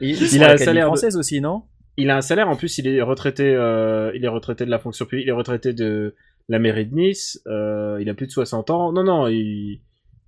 Il 0.00 0.44
a 0.44 0.52
un 0.52 0.56
salaire 0.56 0.84
de- 0.84 0.88
française 0.90 1.16
aussi, 1.16 1.40
non? 1.40 1.62
Il 2.00 2.10
a 2.10 2.16
un 2.16 2.20
salaire, 2.20 2.48
en 2.48 2.56
plus, 2.56 2.78
il 2.78 2.86
est 2.88 3.00
retraité, 3.02 3.54
euh, 3.54 4.10
il 4.14 4.24
est 4.24 4.28
retraité 4.28 4.64
de 4.64 4.70
la 4.70 4.78
fonction 4.78 5.04
publique, 5.06 5.26
il 5.26 5.28
est 5.28 5.32
retraité 5.32 5.72
de 5.72 6.14
la 6.48 6.58
mairie 6.58 6.86
de 6.86 6.94
Nice, 6.94 7.40
euh, 7.46 7.98
il 8.00 8.08
a 8.08 8.14
plus 8.14 8.26
de 8.26 8.32
60 8.32 8.70
ans. 8.70 8.92
Non, 8.92 9.04
non, 9.04 9.28
il, 9.28 9.80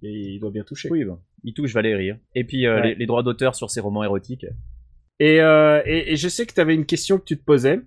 il 0.03 0.39
doit 0.41 0.51
bien 0.51 0.65
toucher. 0.65 0.89
Oui, 0.91 1.05
bon. 1.05 1.19
Il 1.45 1.55
touche 1.55 1.73
Valérie. 1.73 2.11
hein. 2.11 2.19
Et 2.35 2.45
puis 2.45 2.67
euh, 2.67 2.77
Ouais. 2.81 2.89
les, 2.91 2.95
les 2.95 3.07
droits 3.07 3.23
d'auteur 3.23 3.55
sur 3.55 3.71
ses 3.71 3.81
romans 3.81 4.05
érotiques. 4.05 4.47
Et, 5.19 5.41
euh, 5.41 5.83
et, 5.85 6.13
et 6.13 6.17
je 6.17 6.29
sais 6.29 6.47
que 6.47 6.53
tu 6.55 6.61
avais 6.61 6.75
une 6.75 6.87
question 6.87 7.19
que 7.19 7.25
tu 7.25 7.37
te 7.39 7.45
posais. 7.45 7.81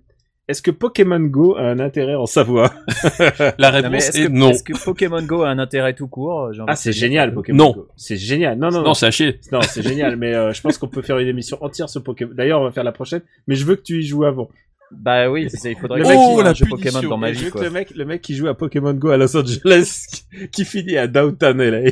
Est-ce 0.48 0.62
que 0.62 0.70
Pokémon 0.70 1.18
Go 1.18 1.56
a 1.56 1.62
un 1.62 1.80
intérêt 1.80 2.14
en 2.14 2.26
Savoie? 2.26 2.72
La 3.58 3.70
réponse 3.70 3.94
est-ce 4.10 4.18
est 4.18 4.26
que, 4.26 4.30
non. 4.30 4.50
est-ce 4.50 4.62
que 4.62 4.84
Pokémon 4.84 5.20
Go 5.20 5.42
a 5.42 5.48
un 5.48 5.58
intérêt 5.58 5.92
tout 5.92 6.06
court? 6.06 6.52
Ah, 6.68 6.76
c'est 6.76 6.92
génial, 6.92 7.34
Pokémon 7.34 7.56
Non. 7.58 7.72
Go. 7.72 7.88
C'est 7.96 8.16
génial. 8.16 8.56
Non, 8.56 8.70
non, 8.70 8.78
non. 8.78 8.84
Non, 8.84 8.94
c'est 8.94 9.10
chier. 9.10 9.40
Non, 9.50 9.60
c'est 9.62 9.82
génial, 9.82 10.16
mais 10.16 10.34
euh, 10.34 10.52
je 10.52 10.60
pense 10.60 10.78
qu'on 10.78 10.86
peut 10.86 11.02
faire 11.02 11.18
une 11.18 11.26
émission 11.26 11.58
entière 11.64 11.88
sur 11.88 12.04
Pokémon. 12.04 12.32
D'ailleurs, 12.32 12.60
on 12.60 12.64
va 12.64 12.70
faire 12.70 12.84
la 12.84 12.92
prochaine, 12.92 13.22
mais 13.48 13.56
je 13.56 13.64
veux 13.66 13.74
que 13.74 13.82
tu 13.82 13.98
y 13.98 14.06
joues 14.06 14.24
avant. 14.24 14.48
Bah 14.92 15.28
oui, 15.30 15.48
c'est 15.50 15.72
il 15.72 15.76
faudrait 15.78 15.98
Le 15.98 16.04
que 16.04 16.42
la 16.42 16.50
un 16.50 16.54
jeu. 16.54 16.66
Pokémon 16.68 17.02
dans 17.02 17.16
ma 17.16 17.30
vie, 17.32 17.50
quoi. 17.50 17.62
le 17.62 17.70
mec, 17.70 17.90
le 17.94 18.04
mec 18.04 18.22
qui 18.22 18.34
joue 18.34 18.46
à 18.46 18.54
Pokémon 18.56 18.94
Go 18.94 19.08
à 19.10 19.16
Los 19.16 19.36
Angeles, 19.36 20.06
qui 20.52 20.64
finit 20.64 20.96
à 20.96 21.06
Downtown 21.08 21.60
LA. 21.60 21.90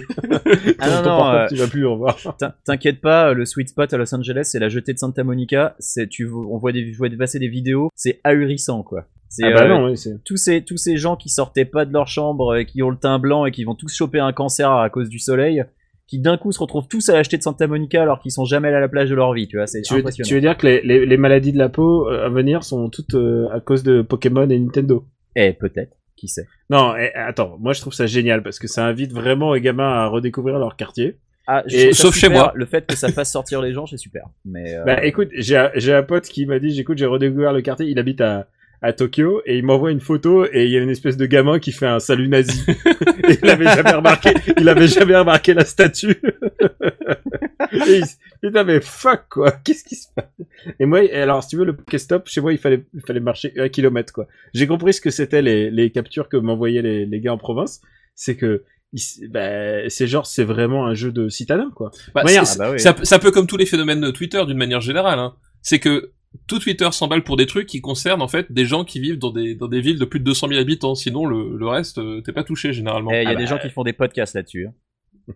Ah 0.79 1.03
non, 1.03 1.03
non, 1.03 1.29
euh, 1.29 1.47
tu 1.49 1.57
vas 1.57 1.67
plus 1.67 1.85
revoir. 1.87 2.17
T'in- 2.39 2.55
T'inquiète 2.65 3.01
pas, 3.01 3.33
le 3.33 3.45
sweet 3.45 3.69
spot 3.69 3.93
à 3.93 3.97
Los 3.97 4.15
Angeles, 4.15 4.49
c'est 4.53 4.61
la 4.61 4.69
jetée 4.69 4.93
de 4.93 4.99
Santa 4.99 5.25
Monica. 5.25 5.75
C'est 5.79 6.09
tu, 6.09 6.31
on 6.31 6.57
voit 6.57 6.73
des, 6.73 6.93
je 6.93 6.97
vois 6.99 7.09
passer 7.19 7.39
des 7.39 7.49
vidéos, 7.49 7.91
c'est 7.95 8.21
ahurissant 8.25 8.83
quoi. 8.83 9.07
Ah 9.43 9.51
bah 9.53 9.63
euh, 9.65 9.69
non, 9.69 9.87
oui, 9.91 9.95
tous 10.25 10.37
ces 10.37 10.63
tous 10.63 10.77
ces 10.77 10.97
gens 10.97 11.17
qui 11.17 11.29
sortaient 11.29 11.65
pas 11.65 11.85
de 11.85 11.93
leur 11.93 12.07
chambre 12.07 12.57
et 12.57 12.67
qui 12.67 12.83
ont 12.85 12.91
le 12.91 12.97
teint 12.97 13.19
blanc 13.19 13.47
et 13.47 13.51
qui 13.51 13.65
vont 13.65 13.75
tous 13.75 13.93
choper 13.93 14.21
un 14.21 14.33
cancer 14.33 14.71
à 14.71 14.89
cause 14.91 15.09
du 15.09 15.19
soleil, 15.19 15.65
qui 16.07 16.19
d'un 16.21 16.37
coup 16.37 16.53
se 16.53 16.59
retrouvent 16.59 16.87
tous 16.89 17.09
à 17.09 17.15
l'acheter 17.15 17.39
de 17.39 17.43
Santa 17.43 17.67
Monica 17.67 18.03
alors 18.03 18.21
qu'ils 18.21 18.31
sont 18.33 18.45
jamais 18.45 18.69
allés 18.69 18.77
à 18.77 18.81
la 18.81 18.89
plage 18.89 19.09
de 19.11 19.15
leur 19.15 19.33
vie, 19.33 19.49
tu 19.49 19.57
vois, 19.57 19.67
c'est 19.67 19.83
Tu 19.83 19.95
veux, 19.95 20.03
tu 20.05 20.35
veux 20.35 20.41
dire 20.41 20.57
que 20.59 20.67
les, 20.67 20.83
les, 20.83 21.07
les 21.07 21.17
maladies 21.17 21.53
de 21.53 21.59
la 21.59 21.69
peau 21.69 22.09
euh, 22.11 22.27
à 22.27 22.29
venir 22.29 22.63
sont 22.65 22.89
toutes 22.91 23.15
euh, 23.15 23.49
à 23.53 23.61
cause 23.61 23.83
de 23.83 24.03
Pokémon 24.03 24.49
et 24.51 24.59
Nintendo? 24.59 25.07
Eh 25.37 25.53
peut-être, 25.55 25.97
qui 26.17 26.29
sait? 26.29 26.47
Non, 26.71 26.95
eh, 26.97 27.13
attends, 27.15 27.57
moi 27.59 27.73
je 27.73 27.81
trouve 27.81 27.95
ça 27.95 28.07
génial 28.07 28.43
parce 28.43 28.59
que 28.59 28.69
ça 28.69 28.85
invite 28.87 29.13
vraiment 29.13 29.55
les 29.55 29.61
gamins 29.61 29.89
à 29.93 30.07
redécouvrir 30.07 30.59
leur 30.59 30.77
quartier. 30.77 31.19
Ah, 31.47 31.63
je 31.67 31.77
Et- 31.77 31.93
sauf 31.93 32.15
chez 32.15 32.29
moi. 32.29 32.53
Le 32.55 32.65
fait 32.67 32.87
que 32.87 32.97
ça 32.97 33.09
fasse 33.13 33.31
sortir 33.31 33.61
les 33.61 33.73
gens, 33.73 33.87
c'est 33.87 33.99
super. 33.99 34.25
Mais 34.45 34.75
euh, 34.79 34.85
Bah 34.85 35.05
écoute, 35.05 35.29
j'ai 35.37 35.57
un- 35.57 35.71
j'ai 35.75 35.93
un 35.93 36.03
pote 36.03 36.25
qui 36.25 36.47
m'a 36.47 36.59
dit, 36.59 36.71
j'écoute, 36.71 36.97
j'ai 36.99 37.07
redécouvert 37.07 37.53
le 37.53 37.61
quartier, 37.63 37.87
il 37.87 37.99
habite 37.99 38.21
à, 38.21 38.47
à 38.83 38.93
Tokyo 38.93 39.41
et 39.47 39.57
il 39.57 39.65
m'envoie 39.65 39.91
une 39.91 40.01
photo 40.01 40.45
et 40.45 40.65
il 40.65 40.71
y 40.71 40.77
a 40.77 40.81
une 40.81 40.91
espèce 40.91 41.17
de 41.17 41.27
gamin 41.27 41.59
qui 41.59 41.73
fait 41.73 41.87
un 41.87 42.01
salut 42.01 42.29
nazi. 42.29 42.63
et 43.29 43.39
il 43.43 43.49
avait 43.51 43.65
jamais 43.65 43.93
remarqué, 43.93 44.31
il 44.59 44.69
avait 44.69 44.89
jamais 44.89 45.17
remarqué 45.17 45.55
la 45.55 45.65
statue. 45.65 46.21
et 47.73 47.97
il, 47.99 48.05
putain 48.43 48.65
mais 48.65 48.81
fuck 48.81 49.23
quoi, 49.31 49.51
qu'est-ce 49.53 49.85
qui 49.85 49.97
se 49.97 50.09
passe? 50.15 50.27
Et 50.79 50.87
moi, 50.87 51.01
alors 51.13 51.43
si 51.43 51.51
tu 51.51 51.57
veux 51.57 51.65
le 51.65 51.77
Pokéstop, 51.77 52.29
chez 52.29 52.41
moi 52.41 52.53
il 52.53 52.59
fallait, 52.59 52.85
il 52.95 53.01
fallait 53.07 53.21
marcher 53.21 53.53
un 53.59 53.69
kilomètre 53.69 54.13
quoi. 54.13 54.27
J'ai 54.53 54.67
compris 54.67 54.93
ce 54.95 55.01
que 55.01 55.11
c'était 55.11 55.43
les, 55.43 55.71
les 55.71 55.91
captures 55.91 56.29
que 56.29 56.37
m'envoyaient 56.37 56.83
les, 56.83 57.07
les 57.07 57.21
gars 57.21 57.33
en 57.33 57.39
province, 57.39 57.81
c'est 58.15 58.37
que 58.37 58.65
bah, 59.31 59.89
c'est 59.89 60.07
genre 60.07 60.27
c'est 60.27 60.45
vraiment 60.45 60.87
un 60.87 60.95
jeu 60.95 61.11
de 61.11 61.29
citadin 61.29 61.71
quoi. 61.75 61.91
Bah, 62.15 62.23
c'est- 62.27 62.39
ah 62.39 62.45
bah 62.59 62.71
oui. 62.73 62.81
c'est 62.81 62.89
un 62.89 62.93
peu- 62.93 63.05
c'est 63.05 63.15
un 63.15 63.19
peu 63.19 63.31
comme 63.31 63.47
tous 63.47 63.57
les 63.57 63.67
phénomènes 63.67 64.01
de 64.01 64.11
Twitter 64.11 64.43
d'une 64.47 64.59
manière 64.59 64.81
générale. 64.81 65.19
Hein. 65.19 65.35
C'est 65.63 65.79
que 65.79 66.13
tout 66.47 66.59
Twitter 66.59 66.89
s'emballe 66.93 67.23
pour 67.25 67.37
des 67.37 67.47
trucs 67.47 67.67
qui 67.67 67.81
concernent 67.81 68.23
en 68.23 68.29
fait 68.29 68.51
des 68.53 68.65
gens 68.65 68.85
qui 68.85 69.01
vivent 69.01 69.19
dans 69.19 69.31
des, 69.33 69.55
dans 69.55 69.69
des 69.69 69.81
villes 69.81 69.99
de 69.99 70.05
plus 70.05 70.21
de 70.21 70.25
200 70.25 70.49
000 70.49 70.61
habitants. 70.61 70.95
Sinon, 70.95 71.27
le, 71.27 71.57
le 71.57 71.67
reste, 71.69 71.99
euh, 71.99 72.21
t'es 72.21 72.33
pas 72.33 72.45
touché 72.45 72.73
généralement. 72.73 73.11
eh, 73.13 73.23
il 73.23 73.25
y 73.25 73.27
a 73.27 73.31
Ah 73.31 73.35
des 73.35 73.45
bah, 73.45 73.51
gens 73.51 73.59
qui 73.59 73.71
font 73.71 73.83
des 73.85 73.93
podcasts 73.93 74.35
là-dessus. 74.35 74.67
hein. 74.67 74.73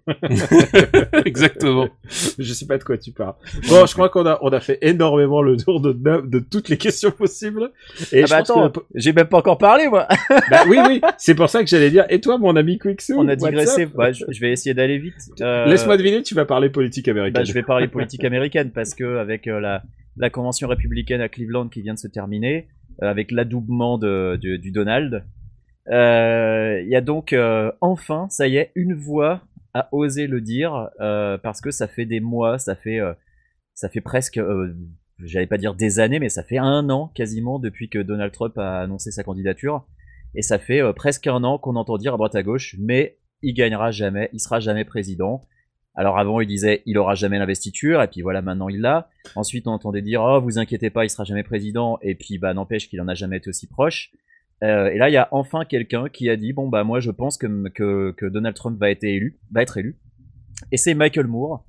Exactement. 1.25 1.89
Je 2.39 2.53
sais 2.53 2.67
pas 2.67 2.79
de 2.79 2.85
quoi 2.85 2.99
tu 2.99 3.13
parles. 3.13 3.35
Bon, 3.69 3.87
je 3.87 3.93
crois 3.95 4.09
qu'on 4.11 4.27
a, 4.27 4.39
on 4.43 4.51
a 4.51 4.61
fait 4.61 4.79
énormément 4.83 5.41
le 5.43 5.57
tour 5.57 5.81
de, 5.81 5.93
de 5.93 6.39
toutes 6.39 6.69
les 6.69 6.77
questions 6.77 7.11
possibles. 7.11 7.71
Et 8.13 8.23
ah 8.23 8.27
je 8.27 8.31
bah 8.31 8.37
attends, 8.39 8.71
que- 8.71 8.81
j'ai 8.95 9.13
même 9.13 9.29
pas 9.29 9.39
encore 9.39 9.59
parlé 9.59 9.89
moi. 9.89 10.07
bah 10.51 10.65
oui, 10.69 10.79
oui, 10.87 11.01
c'est 11.17 11.35
pour 11.35 11.49
ça 11.49 11.63
que 11.63 11.71
j'allais 11.71 11.91
dire, 11.91 12.05
et 12.11 12.21
toi, 12.21 12.39
mon 12.39 12.55
ami 12.57 12.79
Quicksou 12.79 13.15
On 13.17 13.29
a 13.29 13.37
digressé. 13.37 13.87
Ouais, 13.95 14.13
je, 14.13 14.25
je 14.29 14.41
vais 14.41 14.53
essayer 14.53 14.75
d'aller 14.75 14.99
vite. 14.99 15.15
Euh, 15.41 15.65
Laisse-moi 15.67 15.97
deviner, 15.97 16.23
tu 16.23 16.35
vas 16.35 16.45
parler 16.45 16.69
politique 16.71 17.09
américaine. 17.09 17.41
Bah, 17.41 17.45
je 17.45 17.53
vais 17.53 17.63
parler 17.63 17.89
politique 17.89 18.25
américaine 18.25 18.71
parce 18.73 18.95
que 18.95 19.17
avec 19.19 19.47
euh, 19.47 19.59
la, 19.61 19.83
la 20.19 20.31
convention 20.31 20.69
républicaine 20.69 21.21
à 21.21 21.29
Cleveland 21.29 21.69
qui 21.69 21.83
vient 21.83 21.95
de 21.95 21.99
se 21.99 22.09
terminer, 22.09 22.69
euh, 23.03 23.11
avec 23.11 23.31
l'adoubement 23.31 23.99
du, 23.99 24.59
du 24.59 24.71
Donald, 24.71 25.25
euh, 25.91 26.81
il 26.83 26.89
y 26.89 26.97
a 26.97 27.01
donc 27.01 27.33
euh, 27.33 27.73
enfin, 27.81 28.27
ça 28.29 28.47
y 28.49 28.57
est, 28.57 28.73
une 28.75 28.95
voix 28.95 29.43
a 29.75 29.89
osé 29.93 30.27
le 30.27 30.41
dire 30.41 30.89
parce 30.99 31.61
que 31.61 31.71
ça 31.71 31.87
fait 31.87 32.07
des 32.07 32.21
mois, 32.21 32.59
ça 32.59 32.75
fait 32.75 33.01
ça 33.75 33.89
fait 33.89 34.01
presque, 34.01 34.41
j'allais 35.21 35.47
pas 35.47 35.59
dire 35.59 35.75
des 35.75 36.01
années, 36.01 36.19
mais 36.19 36.31
ça 36.31 36.43
fait 36.43 36.59
un 36.59 36.89
an 36.91 37.13
quasiment 37.15 37.59
depuis 37.59 37.89
que 37.89 37.99
Donald 37.99 38.33
Trump 38.33 38.57
a 38.59 38.81
annoncé 38.81 39.13
sa 39.13 39.23
candidature 39.23 39.87
et 40.35 40.43
ça 40.43 40.59
fait 40.59 40.83
presque 40.95 41.27
un 41.27 41.45
an 41.45 41.59
qu'on 41.59 41.77
entend 41.77 41.97
dire 41.99 42.15
à 42.15 42.17
droite 42.17 42.35
à 42.35 42.43
gauche, 42.43 42.75
mais 42.79 43.19
il 43.43 43.55
gagnera 43.55 43.91
jamais, 43.91 44.31
il 44.33 44.41
sera 44.41 44.59
jamais 44.59 44.85
président. 44.85 45.47
Alors 45.99 46.17
avant, 46.17 46.41
il 46.41 46.47
disait 46.47 46.83
il 46.87 46.97
aura 46.97 47.17
jamais 47.17 47.41
l'investiture, 47.41 48.01
et 48.01 48.07
puis 48.07 48.23
voilà, 48.23 48.41
maintenant 48.41 48.69
il 48.69 48.81
l'a. 48.81 49.11
Ensuite, 49.35 49.67
on 49.67 49.73
entendait 49.73 50.01
dire 50.01 50.23
oh 50.23 50.41
vous 50.41 50.61
inquiétez 50.61 50.91
pas, 50.91 51.05
il 51.05 51.11
sera 51.11 51.25
jamais 51.25 51.43
président, 51.43 51.99
et 52.03 52.15
puis 52.15 52.39
bah 52.39 52.55
n'empêche 52.55 52.89
qu'il 52.89 53.01
en 53.01 53.09
a 53.09 53.15
jamais 53.15 53.39
été 53.39 53.51
aussi 53.51 53.67
proche. 53.67 54.13
Euh, 54.63 54.91
et 54.91 54.99
là, 54.99 55.09
il 55.09 55.13
y 55.13 55.17
a 55.17 55.27
enfin 55.33 55.65
quelqu'un 55.65 56.09
qui 56.09 56.31
a 56.31 56.37
dit 56.37 56.53
bon 56.53 56.69
bah 56.69 56.85
moi 56.85 57.01
je 57.01 57.11
pense 57.11 57.37
que, 57.37 57.69
que, 57.71 58.13
que 58.13 58.27
Donald 58.27 58.55
Trump 58.55 58.79
va 58.79 58.91
être 58.91 59.03
élu, 59.03 59.41
va 59.51 59.63
être 59.63 59.77
élu. 59.77 59.99
Et 60.71 60.77
c'est 60.77 60.95
Michael 60.95 61.27
Moore. 61.27 61.67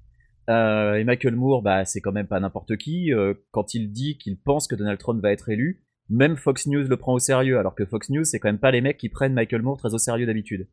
Euh, 0.48 0.94
et 0.94 1.04
Michael 1.04 1.36
Moore, 1.36 1.64
bah 1.64 1.84
c'est 1.86 2.00
quand 2.00 2.12
même 2.12 2.28
pas 2.28 2.40
n'importe 2.40 2.78
qui. 2.78 3.12
Euh, 3.12 3.34
quand 3.50 3.74
il 3.74 3.92
dit 3.92 4.20
qu'il 4.20 4.38
pense 4.38 4.68
que 4.68 4.76
Donald 4.76 5.00
Trump 5.00 5.24
va 5.24 5.32
être 5.32 5.50
élu, 5.50 5.82
même 6.08 6.38
Fox 6.38 6.68
News 6.68 6.84
le 6.88 6.98
prend 6.98 7.14
au 7.14 7.20
sérieux, 7.20 7.58
alors 7.58 7.74
que 7.74 7.84
Fox 7.84 8.12
News, 8.12 8.26
c'est 8.26 8.38
quand 8.38 8.50
même 8.50 8.60
pas 8.60 8.70
les 8.70 8.82
mecs 8.82 8.98
qui 8.98 9.10
prennent 9.10 9.34
Michael 9.34 9.64
Moore 9.64 9.78
très 9.78 9.96
au 9.96 9.98
sérieux 9.98 10.28
d'habitude. 10.28 10.68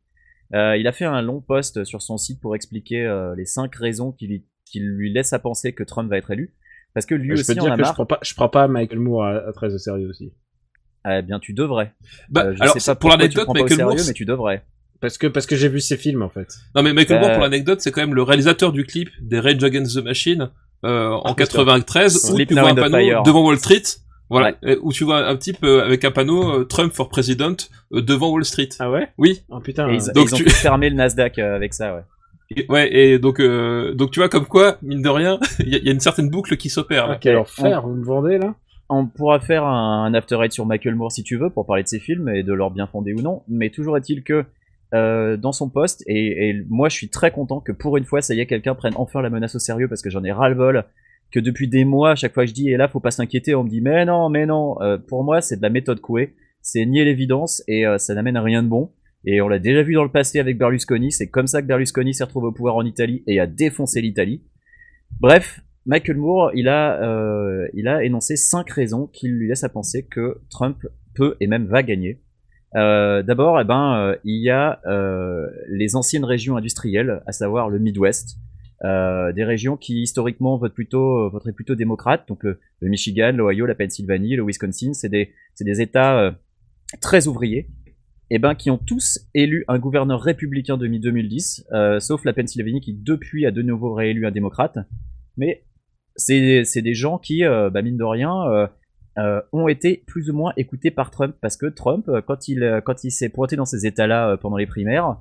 Euh, 0.53 0.77
il 0.77 0.87
a 0.87 0.91
fait 0.91 1.05
un 1.05 1.21
long 1.21 1.41
post 1.41 1.83
sur 1.83 2.01
son 2.01 2.17
site 2.17 2.39
pour 2.41 2.55
expliquer 2.55 3.05
euh, 3.05 3.35
les 3.35 3.45
cinq 3.45 3.75
raisons 3.75 4.11
qui 4.11 4.27
lui, 4.27 4.45
qui 4.65 4.79
lui 4.79 5.11
laissent 5.11 5.33
à 5.33 5.39
penser 5.39 5.73
que 5.73 5.83
Trump 5.83 6.09
va 6.09 6.17
être 6.17 6.31
élu. 6.31 6.53
Parce 6.93 7.05
que 7.05 7.15
lui 7.15 7.29
je 7.29 7.33
peux 7.35 7.39
aussi 7.41 7.55
te 7.55 7.59
en 7.59 7.63
dire 7.63 7.73
a 7.73 7.77
que 7.77 7.83
je 7.85 7.91
prends 7.93 8.05
pas, 8.05 8.19
je 8.21 8.33
prends 8.33 8.49
pas 8.49 8.67
Michael 8.67 8.99
Moore 8.99 9.25
à, 9.25 9.35
à 9.49 9.51
très 9.53 9.73
au 9.73 9.77
sérieux 9.77 10.09
aussi. 10.09 10.31
Eh 11.09 11.21
bien, 11.21 11.39
tu 11.39 11.53
devrais. 11.53 11.93
Bah, 12.29 12.45
Euh, 12.45 12.55
je 12.55 12.61
alors, 12.61 12.73
sais 12.73 12.79
c'est- 12.79 12.91
pas 12.91 12.95
pour 12.95 13.09
l'anecdote, 13.09 13.47
au 13.47 13.53
Michael 13.53 13.77
Moore, 13.83 13.91
sérieux, 13.91 14.03
mais 14.07 14.13
tu 14.13 14.25
devrais. 14.25 14.63
Parce 14.99 15.17
que, 15.17 15.27
parce 15.27 15.45
que 15.45 15.55
j'ai 15.55 15.69
vu 15.69 15.79
ses 15.79 15.95
films, 15.95 16.21
en 16.23 16.29
fait. 16.29 16.47
non 16.75 16.81
mais 16.81 16.91
Michael 16.91 17.19
Moore, 17.19 17.29
Euh, 17.29 17.33
pour 17.35 17.43
l'anecdote, 17.43 17.81
c'est 17.81 17.91
quand 17.91 18.01
même 18.01 18.15
le 18.15 18.23
réalisateur 18.23 18.71
du 18.73 18.83
clip 18.85 19.09
des 19.21 19.39
Rage 19.39 19.63
Against 19.63 19.95
the 19.99 20.03
Machine 20.03 20.49
euh, 20.85 21.09
en 21.11 21.31
Ah, 21.31 21.35
93, 21.37 22.15
où 22.15 22.35
Sleep 22.35 22.49
tu 22.49 22.55
vois 22.55 22.69
un 22.71 22.75
panneau 22.75 23.23
devant 23.23 23.45
Wall 23.45 23.57
Street, 23.59 23.83
voilà, 24.29 24.55
où 24.81 24.91
tu 24.91 25.03
vois 25.03 25.25
un 25.27 25.35
type 25.37 25.63
euh, 25.63 25.85
avec 25.85 26.03
un 26.05 26.11
panneau 26.11 26.59
euh, 26.59 26.63
Trump 26.65 26.93
for 26.93 27.09
President 27.09 27.55
euh, 27.93 28.01
devant 28.01 28.29
Wall 28.31 28.43
Street. 28.45 28.69
Ah 28.79 28.91
ouais? 28.91 29.07
Oui, 29.17 29.41
Oh 29.49 29.59
putain. 29.59 29.89
Et 29.89 29.95
ils, 29.95 30.13
donc 30.13 30.27
ils 30.29 30.33
ont 30.33 30.37
tu- 30.37 30.43
pu 30.43 30.49
fermer 30.49 30.89
le 30.89 30.95
Nasdaq 30.95 31.39
euh, 31.39 31.55
avec 31.55 31.73
ça, 31.73 31.95
ouais. 31.95 32.01
Et- 32.55 32.65
ouais, 32.69 32.93
et 32.95 33.19
donc 33.19 33.39
euh, 33.39 33.93
donc 33.93 34.11
tu 34.11 34.19
vois 34.19 34.29
comme 34.29 34.45
quoi, 34.45 34.77
mine 34.81 35.01
de 35.01 35.09
rien, 35.09 35.39
il 35.59 35.69
y, 35.69 35.75
a- 35.75 35.79
il 35.79 35.85
y 35.85 35.89
a 35.89 35.91
une 35.91 35.99
certaine 35.99 36.29
boucle 36.29 36.57
qui 36.57 36.69
s'opère. 36.69 37.05
Ah, 37.05 37.09
là. 37.09 37.17
quel 37.19 37.37
enfer, 37.37 37.81
vous 37.81 37.93
me 37.95 38.03
vendez, 38.05 38.37
là? 38.37 38.53
On 38.89 39.05
pourra 39.05 39.39
faire 39.41 39.65
un, 39.65 40.05
un 40.05 40.13
after 40.13 40.37
eight 40.41 40.53
sur 40.53 40.65
Michael 40.65 40.95
Moore 40.95 41.11
si 41.11 41.21
tu 41.23 41.35
veux 41.37 41.49
pour 41.49 41.65
parler 41.65 41.83
de 41.83 41.89
ses 41.89 41.99
films 41.99 42.29
et 42.29 42.43
de 42.43 42.53
leur 42.53 42.71
bien 42.71 42.87
fondé 42.87 43.13
ou 43.13 43.21
non. 43.21 43.43
Mais 43.49 43.69
toujours 43.69 43.97
est-il 43.97 44.23
que 44.23 44.45
euh, 44.93 45.35
dans 45.35 45.51
son 45.51 45.67
poste 45.69 46.03
et, 46.07 46.47
et 46.49 46.63
moi 46.69 46.87
je 46.87 46.95
suis 46.95 47.09
très 47.09 47.29
content 47.31 47.59
que 47.59 47.73
pour 47.73 47.97
une 47.97 48.05
fois 48.05 48.21
ça 48.21 48.33
y 48.33 48.39
est 48.39 48.45
quelqu'un 48.45 48.73
prenne 48.75 48.93
enfin 48.95 49.21
la 49.21 49.29
menace 49.29 49.53
au 49.55 49.59
sérieux 49.59 49.89
parce 49.89 50.01
que 50.01 50.09
j'en 50.09 50.23
ai 50.23 50.31
ras 50.31 50.47
le 50.47 50.55
bol 50.55 50.85
que 51.31 51.39
depuis 51.39 51.67
des 51.67 51.85
mois 51.85 52.15
chaque 52.15 52.33
fois 52.33 52.43
que 52.43 52.49
je 52.49 52.53
dis 52.53 52.69
et 52.69 52.77
là 52.77 52.87
faut 52.87 52.99
pas 52.99 53.11
s'inquiéter 53.11 53.53
on 53.55 53.63
me 53.63 53.69
dit 53.69 53.81
mais 53.81 54.05
non 54.05 54.29
mais 54.29 54.45
non 54.45 54.75
Euh, 54.81 54.97
pour 54.97 55.23
moi 55.23 55.41
c'est 55.41 55.57
de 55.57 55.61
la 55.61 55.69
méthode 55.69 55.99
Coué. 55.99 56.35
C'est 56.61 56.85
nier 56.85 57.05
l'évidence 57.05 57.63
et 57.67 57.85
euh, 57.85 57.97
ça 57.97 58.13
n'amène 58.13 58.35
à 58.35 58.41
rien 58.41 58.61
de 58.63 58.67
bon. 58.67 58.91
Et 59.25 59.41
on 59.41 59.47
l'a 59.47 59.59
déjà 59.59 59.83
vu 59.83 59.93
dans 59.93 60.03
le 60.03 60.11
passé 60.11 60.39
avec 60.39 60.57
Berlusconi. 60.57 61.11
C'est 61.11 61.29
comme 61.29 61.47
ça 61.47 61.61
que 61.61 61.67
Berlusconi 61.67 62.13
s'est 62.13 62.23
retrouvé 62.23 62.47
au 62.47 62.51
pouvoir 62.51 62.75
en 62.75 62.85
Italie 62.85 63.23
et 63.27 63.39
a 63.39 63.47
défoncé 63.47 64.01
l'Italie. 64.01 64.43
Bref 65.19 65.61
Michael 65.87 66.17
Moore, 66.17 66.51
il 66.53 66.67
a, 66.67 67.01
euh, 67.01 67.65
il 67.73 67.87
a 67.87 68.03
énoncé 68.03 68.35
cinq 68.35 68.69
raisons 68.69 69.07
qui 69.07 69.29
lui 69.29 69.47
laissent 69.47 69.63
à 69.63 69.69
penser 69.69 70.05
que 70.05 70.41
Trump 70.49 70.85
peut 71.15 71.37
et 71.39 71.47
même 71.47 71.65
va 71.65 71.81
gagner. 71.81 72.21
Euh, 72.75 73.23
D'abord, 73.23 73.59
eh 73.61 73.63
ben, 73.63 73.95
euh, 73.95 74.15
il 74.25 74.43
y 74.43 74.49
a 74.49 74.81
euh, 74.85 75.47
les 75.69 75.95
anciennes 75.95 76.25
régions 76.25 76.57
industrielles, 76.57 77.21
à 77.25 77.31
savoir 77.31 77.69
le 77.69 77.79
Midwest, 77.79 78.37
euh, 78.83 79.31
des 79.33 79.43
régions 79.43 79.75
qui 79.75 80.01
historiquement 80.01 80.57
votent 80.57 80.73
plutôt, 80.73 81.25
euh, 81.25 81.29
voteraient 81.29 81.53
plutôt 81.53 81.73
démocrates, 81.73 82.27
donc 82.27 82.43
le, 82.43 82.59
Michigan, 82.81 83.31
l'Ohio, 83.33 83.65
la 83.65 83.73
Pennsylvanie, 83.73 84.35
le 84.35 84.43
Wisconsin, 84.43 84.93
c'est 84.93 85.09
des, 85.09 85.33
des 85.59 85.81
États 85.81 86.19
euh, 86.19 86.31
très 87.01 87.27
ouvriers, 87.27 87.69
et 88.29 88.37
ben 88.37 88.53
qui 88.53 88.69
ont 88.69 88.77
tous 88.77 89.19
élu 89.33 89.63
un 89.67 89.79
gouverneur 89.79 90.21
républicain 90.21 90.77
depuis 90.77 90.99
2010, 90.99 91.65
euh, 91.71 91.99
sauf 91.99 92.23
la 92.23 92.33
Pennsylvanie 92.33 92.81
qui 92.81 92.93
depuis 92.93 93.45
a 93.47 93.51
de 93.51 93.61
nouveau 93.63 93.93
réélu 93.93 94.27
un 94.27 94.31
démocrate. 94.31 94.77
Mais 95.37 95.63
c'est 96.15 96.81
des 96.81 96.93
gens 96.93 97.19
qui, 97.19 97.43
bah, 97.43 97.81
mine 97.83 97.95
de 97.95 98.03
rien, 98.03 98.69
ont 99.51 99.67
été 99.67 100.03
plus 100.07 100.31
ou 100.31 100.33
moins 100.33 100.51
écoutés 100.57 100.89
par 100.89 101.11
Trump 101.11 101.35
parce 101.41 101.57
que 101.57 101.67
Trump, 101.67 102.09
quand 102.25 102.47
il 102.47 102.81
quand 102.83 103.03
il 103.03 103.11
s'est 103.11 103.29
pointé 103.29 103.55
dans 103.55 103.65
ces 103.65 103.85
États-là 103.85 104.35
pendant 104.37 104.57
les 104.57 104.65
primaires, 104.65 105.17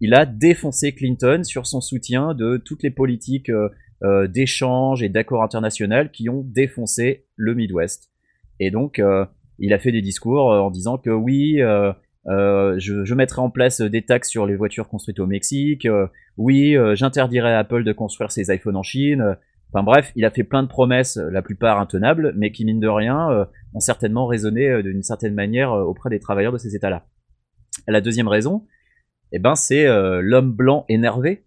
il 0.00 0.14
a 0.14 0.26
défoncé 0.26 0.92
Clinton 0.92 1.42
sur 1.44 1.66
son 1.66 1.80
soutien 1.80 2.34
de 2.34 2.56
toutes 2.56 2.82
les 2.82 2.90
politiques 2.90 3.48
euh, 3.48 3.68
euh, 4.04 4.26
d'échange 4.26 5.02
et 5.02 5.08
d'accord 5.08 5.42
international 5.42 6.10
qui 6.10 6.28
ont 6.28 6.42
défoncé 6.44 7.26
le 7.34 7.54
Midwest. 7.54 8.10
Et 8.60 8.70
donc, 8.70 8.98
euh, 8.98 9.24
il 9.58 9.72
a 9.72 9.78
fait 9.78 9.92
des 9.92 10.02
discours 10.02 10.48
en 10.48 10.70
disant 10.70 10.98
que 10.98 11.08
oui, 11.08 11.60
je, 12.26 12.76
je 12.78 13.14
mettrai 13.14 13.40
en 13.40 13.48
place 13.48 13.80
des 13.80 14.02
taxes 14.02 14.28
sur 14.28 14.44
les 14.44 14.54
voitures 14.54 14.86
construites 14.88 15.18
au 15.18 15.26
Mexique. 15.26 15.88
oui, 16.36 16.76
j'interdirai 16.92 17.52
à 17.52 17.60
Apple 17.60 17.82
de 17.82 17.92
construire 17.92 18.30
ses 18.30 18.54
iPhones 18.54 18.76
en 18.76 18.82
Chine. 18.82 19.36
Enfin 19.72 19.82
bref, 19.82 20.12
il 20.14 20.26
a 20.26 20.30
fait 20.30 20.44
plein 20.44 20.62
de 20.62 20.68
promesses, 20.68 21.16
la 21.16 21.40
plupart 21.40 21.80
intenables, 21.80 22.34
mais 22.36 22.52
qui 22.52 22.66
mine 22.66 22.80
de 22.80 22.88
rien 22.88 23.48
ont 23.72 23.80
certainement 23.80 24.26
résonné 24.26 24.82
d'une 24.82 25.02
certaine 25.02 25.32
manière 25.32 25.72
auprès 25.72 26.10
des 26.10 26.20
travailleurs 26.20 26.52
de 26.52 26.58
ces 26.58 26.76
États-là. 26.76 27.06
La 27.88 28.02
deuxième 28.02 28.28
raison, 28.28 28.66
eh 29.32 29.38
ben 29.38 29.54
c'est 29.54 29.86
euh, 29.86 30.20
l'homme 30.22 30.52
blanc 30.52 30.84
énervé. 30.88 31.44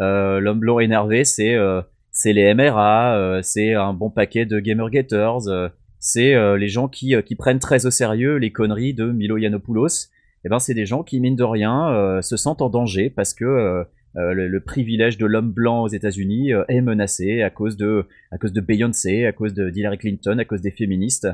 Euh, 0.00 0.40
l'homme 0.40 0.60
blanc 0.60 0.78
énervé, 0.78 1.24
c'est 1.24 1.54
euh, 1.54 1.82
c'est 2.10 2.32
les 2.32 2.52
MRA, 2.54 3.40
c'est 3.42 3.74
un 3.74 3.92
bon 3.92 4.10
paquet 4.10 4.44
de 4.44 4.58
gamergators, 4.58 5.48
euh, 5.48 5.68
c'est 6.00 6.34
les 6.56 6.68
gens 6.68 6.88
qui, 6.88 7.14
qui 7.24 7.34
prennent 7.36 7.58
très 7.58 7.86
au 7.86 7.90
sérieux 7.90 8.36
les 8.36 8.52
conneries 8.52 8.94
de 8.94 9.10
Milo 9.10 9.36
Yiannopoulos. 9.36 10.08
Eh 10.44 10.48
ben 10.48 10.58
c'est 10.58 10.74
des 10.74 10.86
gens 10.86 11.02
qui 11.02 11.20
mine 11.20 11.36
de 11.36 11.44
rien 11.44 12.20
se 12.22 12.36
sentent 12.36 12.62
en 12.62 12.70
danger 12.70 13.10
parce 13.10 13.34
que 13.34 13.84
le, 14.14 14.48
le 14.48 14.60
privilège 14.60 15.18
de 15.18 15.26
l'homme 15.26 15.50
blanc 15.50 15.82
aux 15.82 15.88
États-Unis 15.88 16.52
est 16.68 16.80
menacé 16.80 17.42
à 17.42 17.50
cause 17.50 17.76
de 17.76 18.06
à 18.30 18.38
cause 18.38 18.52
de 18.52 18.60
Beyoncé, 18.60 19.26
à 19.26 19.32
cause 19.32 19.54
de 19.54 19.70
d'Hillary 19.70 19.98
Clinton, 19.98 20.38
à 20.38 20.44
cause 20.44 20.60
des 20.60 20.70
féministes. 20.70 21.28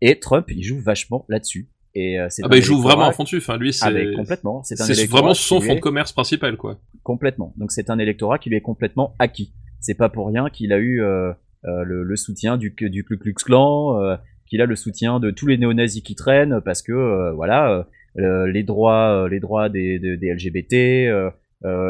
Et 0.00 0.18
Trump, 0.18 0.46
il 0.48 0.62
joue 0.62 0.80
vachement 0.80 1.24
là-dessus. 1.28 1.68
Et 1.94 2.20
euh, 2.20 2.26
c'est 2.30 2.42
Ah 2.44 2.48
bah 2.48 2.56
il 2.56 2.62
joue 2.62 2.80
vraiment 2.80 3.04
à 3.06 3.12
fond 3.12 3.24
dessus. 3.24 3.38
Enfin 3.38 3.56
lui 3.58 3.72
c'est 3.72 3.84
Ah, 3.86 3.90
mais 3.90 4.12
complètement. 4.14 4.62
C'est 4.62 4.76
c'est 4.76 5.06
vraiment 5.06 5.34
son 5.34 5.60
fond 5.60 5.74
de 5.74 5.80
commerce 5.80 6.12
principal 6.12 6.56
quoi. 6.56 6.78
complètement. 7.02 7.52
Donc 7.56 7.72
c'est 7.72 7.90
un 7.90 7.98
électorat 7.98 8.38
qui 8.38 8.48
lui 8.50 8.56
est 8.56 8.60
complètement 8.62 9.14
acquis. 9.18 9.52
C'est 9.80 9.94
pas 9.96 10.08
pour 10.08 10.26
rien 10.28 10.50
qu'il 10.50 10.72
a 10.72 10.78
eu 10.78 11.02
euh, 11.02 11.32
euh, 11.64 11.82
le, 11.84 12.02
le 12.04 12.16
soutien 12.16 12.56
du, 12.58 12.74
du 12.78 13.04
Ku 13.04 13.16
Klux 13.18 13.34
Klan, 13.34 13.98
euh, 14.00 14.16
qu'il 14.46 14.60
a 14.60 14.66
le 14.66 14.76
soutien 14.76 15.20
de 15.20 15.30
tous 15.30 15.46
les 15.46 15.56
néo-nazis 15.58 16.02
qui 16.02 16.14
traînent, 16.14 16.60
parce 16.64 16.82
que 16.82 16.92
euh, 16.92 17.32
voilà, 17.32 17.86
euh, 18.18 18.46
les 18.46 18.62
droits, 18.62 19.24
euh, 19.24 19.28
les 19.28 19.40
droits 19.40 19.68
des, 19.68 19.98
des, 19.98 20.16
des 20.16 20.32
LGBT, 20.34 21.32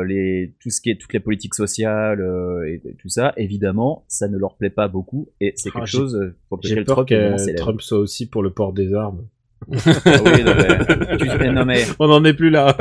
les, 0.06 0.54
tout 0.60 0.70
ce 0.70 0.80
qui 0.80 0.90
est 0.90 0.96
toutes 0.96 1.12
les 1.12 1.20
politiques 1.20 1.54
sociales 1.54 2.20
euh, 2.20 2.66
et, 2.68 2.80
et 2.88 2.94
tout 2.96 3.08
ça, 3.08 3.32
évidemment, 3.36 4.04
ça 4.08 4.28
ne 4.28 4.36
leur 4.38 4.56
plaît 4.56 4.70
pas 4.70 4.88
beaucoup 4.88 5.28
et 5.40 5.52
c'est 5.56 5.70
Ah, 5.74 5.78
quelque 5.80 5.88
chose 5.88 6.14
euh, 6.16 6.36
pour 6.48 6.58
lequel 6.58 6.78
J'ai 6.78 6.84
peur 6.84 6.96
Trump 7.06 7.08
que. 7.08 7.54
Trump 7.56 7.80
soit 7.80 7.98
aussi 7.98 8.28
pour 8.28 8.42
le 8.42 8.50
port 8.50 8.72
des 8.72 8.94
armes. 8.94 9.26
Ah 9.72 10.22
oui, 10.24 10.42
non, 10.44 10.54
mais, 10.56 11.16
tu, 11.18 11.26
non, 11.52 11.64
mais 11.64 11.84
On 11.98 12.08
n'en 12.08 12.24
est 12.24 12.34
plus 12.34 12.50
là. 12.50 12.76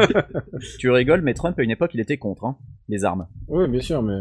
tu 0.79 0.89
rigoles, 0.89 1.21
mais 1.21 1.33
Trump 1.33 1.57
à 1.59 1.63
une 1.63 1.71
époque 1.71 1.91
il 1.93 2.00
était 2.00 2.17
contre 2.17 2.45
hein, 2.45 2.57
les 2.88 3.03
armes. 3.05 3.27
oui, 3.48 3.67
bien 3.67 3.81
sûr, 3.81 4.01
mais... 4.01 4.17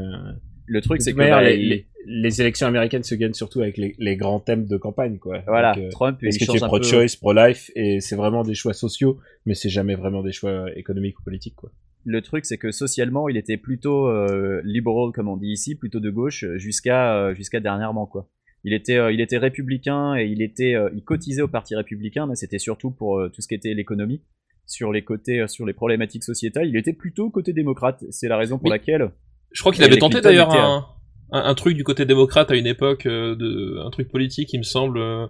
Le 0.70 0.82
truc 0.82 1.00
c'est 1.00 1.12
que 1.12 1.16
manière, 1.16 1.36
bah, 1.36 1.44
les, 1.44 1.56
il- 1.56 1.68
les- 1.70 1.86
les 2.10 2.40
élections 2.40 2.66
américaines 2.66 3.02
se 3.02 3.14
gagnent 3.14 3.32
surtout 3.34 3.60
avec 3.60 3.76
les, 3.78 3.94
les 3.98 4.16
grands 4.16 4.40
thèmes 4.40 4.66
de 4.66 4.76
campagne, 4.76 5.18
quoi. 5.18 5.40
voilà, 5.46 5.74
Donc, 5.74 5.84
euh, 5.84 5.88
Trump 5.90 6.22
Est-ce 6.22 6.38
que 6.38 6.44
tu 6.50 6.56
es 6.56 6.60
peu- 6.60 6.66
pro-choice, 6.66 7.16
pro-life, 7.20 7.70
et 7.74 8.00
c'est 8.00 8.16
vraiment 8.16 8.42
des 8.42 8.54
choix 8.54 8.72
sociaux, 8.74 9.18
mais 9.46 9.54
c'est 9.54 9.68
jamais 9.70 9.94
vraiment 9.94 10.22
des 10.22 10.32
choix 10.32 10.66
économiques 10.76 11.18
ou 11.20 11.22
politiques, 11.22 11.54
quoi. 11.56 11.70
le 12.04 12.20
truc 12.22 12.44
c'est 12.46 12.56
que 12.58 12.70
socialement 12.70 13.28
il 13.28 13.36
était 13.36 13.56
plutôt 13.58 14.08
euh, 14.08 14.60
liberal 14.64 15.10
comme 15.14 15.28
on 15.28 15.36
dit 15.36 15.48
ici 15.52 15.74
plutôt 15.74 16.00
de 16.00 16.08
gauche 16.10 16.44
jusqu'à 16.56 17.14
euh, 17.16 17.34
jusqu'à 17.34 17.60
dernièrement 17.60 18.06
quoi 18.06 18.28
il 18.64 18.72
était 18.72 18.96
euh, 18.96 19.12
il 19.12 19.20
était 19.20 19.38
républicain 19.38 20.14
et 20.16 20.26
il 20.26 20.42
était 20.42 20.74
euh, 20.74 20.90
il 20.94 21.02
cotisait 21.04 21.42
au 21.42 21.48
parti 21.48 21.74
républicain 21.76 22.26
mais 22.26 22.34
c'était 22.34 22.58
surtout 22.58 22.90
pour 22.90 23.18
euh, 23.18 23.28
tout 23.28 23.40
ce 23.40 23.48
qui 23.48 23.54
était 23.54 23.74
l'économie 23.74 24.22
sur 24.66 24.92
les 24.92 25.02
côtés 25.02 25.40
euh, 25.40 25.46
sur 25.46 25.64
les 25.66 25.72
problématiques 25.72 26.24
sociétales 26.24 26.68
il 26.68 26.76
était 26.76 26.92
plutôt 26.92 27.30
côté 27.30 27.52
démocrate 27.52 28.04
c'est 28.10 28.28
la 28.28 28.36
raison 28.36 28.58
pour 28.58 28.66
Oui. 28.66 28.70
laquelle 28.72 29.10
Je 29.52 29.60
crois 29.60 29.72
qu'il 29.72 29.84
avait 29.84 29.96
tenté 29.98 30.20
d'ailleurs 30.20 30.50
un, 30.52 30.86
un, 31.32 31.44
un 31.44 31.54
truc 31.54 31.76
du 31.76 31.84
côté 31.84 32.04
démocrate 32.04 32.50
à 32.50 32.56
une 32.56 32.66
époque, 32.66 33.06
euh, 33.06 33.34
de, 33.36 33.78
un 33.84 33.90
truc 33.90 34.08
politique, 34.10 34.52
il 34.52 34.58
me 34.58 34.62
semble, 34.62 34.98
euh, 34.98 35.26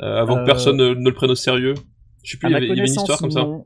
avant 0.00 0.36
Euh, 0.36 0.40
que 0.40 0.46
personne 0.46 0.76
ne, 0.76 0.88
ne 0.94 1.08
le 1.08 1.14
prenne 1.14 1.30
au 1.30 1.34
sérieux. 1.36 1.74
Je 2.24 2.32
sais 2.32 2.38
plus, 2.38 2.48
il 2.48 2.52
y, 2.52 2.56
avait, 2.56 2.66
il 2.66 2.68
y 2.70 2.80
avait 2.80 2.88
une 2.88 2.94
histoire 2.94 3.18
comme 3.18 3.30
ça. 3.30 3.42
non 3.42 3.64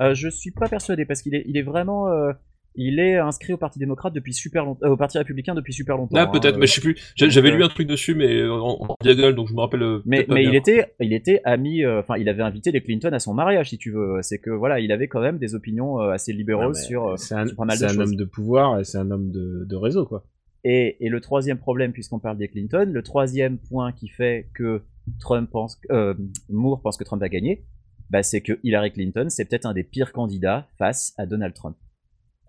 Euh, 0.00 0.14
je 0.14 0.28
suis 0.28 0.50
pas 0.52 0.68
persuadé 0.68 1.04
parce 1.06 1.20
qu'il 1.22 1.34
est 1.34 1.44
il 1.46 1.56
est 1.56 1.62
vraiment 1.62 2.08
euh, 2.08 2.32
il 2.74 2.98
est 2.98 3.18
inscrit 3.18 3.52
au 3.52 3.56
parti 3.56 3.78
démocrate 3.78 4.12
depuis 4.14 4.32
super 4.32 4.64
longtemps 4.64 4.88
au 4.88 4.96
parti 4.96 5.18
républicain 5.18 5.54
depuis 5.54 5.72
super 5.72 5.96
longtemps 5.96 6.16
Là 6.16 6.22
hein, 6.22 6.30
peut-être, 6.32 6.56
euh, 6.56 6.58
mais 6.58 6.66
je 6.66 6.72
sais 6.74 6.80
plus. 6.80 6.96
J'a- 7.16 7.28
J'avais 7.28 7.50
euh, 7.50 7.56
lu 7.56 7.62
un 7.64 7.68
truc 7.68 7.86
dessus, 7.86 8.14
mais 8.14 8.44
en, 8.48 8.78
en 8.88 8.96
diagonale, 9.02 9.34
donc 9.34 9.48
je 9.48 9.54
me 9.54 9.60
rappelle. 9.60 9.82
euh, 9.82 10.00
Mais, 10.06 10.24
mais 10.28 10.44
il 10.44 10.54
était, 10.54 10.94
il 11.00 11.12
était 11.12 11.40
ami, 11.44 11.84
euh, 11.84 12.00
enfin, 12.00 12.16
il 12.16 12.28
avait 12.28 12.42
invité 12.42 12.70
les 12.72 12.80
Clinton 12.82 13.10
à 13.12 13.18
son 13.18 13.34
mariage, 13.34 13.70
si 13.70 13.78
tu 13.78 13.90
veux. 13.90 14.18
C'est 14.22 14.38
que 14.38 14.50
voilà, 14.50 14.80
il 14.80 14.90
avait 14.92 15.08
quand 15.08 15.20
même 15.20 15.38
des 15.38 15.54
opinions 15.54 16.00
euh, 16.00 16.10
assez 16.10 16.32
mais 16.32 16.74
sur, 16.74 17.08
euh, 17.08 17.16
c'est 17.16 17.34
un, 17.34 17.46
sur 17.46 17.56
pas 17.56 17.64
mal 17.66 17.76
c'est 17.76 17.84
de 17.84 17.90
un 17.90 17.94
choses. 17.94 18.10
homme 18.10 18.16
de 18.16 18.24
pouvoir 18.24 18.80
et 18.80 18.84
c'est 18.84 18.98
un 18.98 19.10
homme 19.10 19.30
de, 19.30 19.64
de 19.68 19.76
réseau, 19.76 20.06
quoi. 20.06 20.24
Et, 20.64 21.04
et 21.04 21.08
le 21.08 21.20
troisième 21.20 21.58
problème, 21.58 21.92
puisqu'on 21.92 22.20
parle 22.20 22.38
des 22.38 22.48
Clinton, 22.48 22.88
le 22.92 23.02
troisième 23.02 23.58
point 23.58 23.90
qui 23.92 24.08
fait 24.08 24.48
que 24.54 24.82
Trump 25.20 25.50
pense, 25.50 25.80
euh, 25.90 26.14
Moore 26.48 26.80
pense 26.80 26.96
que 26.96 27.04
Trump 27.04 27.20
va 27.20 27.28
gagner, 27.28 27.64
bah, 28.10 28.22
c'est 28.22 28.40
que 28.42 28.58
Hillary 28.62 28.92
Clinton, 28.92 29.26
c'est 29.28 29.44
peut-être 29.44 29.66
un 29.66 29.74
des 29.74 29.82
pires 29.84 30.12
candidats 30.12 30.68
face 30.78 31.14
à 31.18 31.26
Donald 31.26 31.52
Trump. 31.54 31.76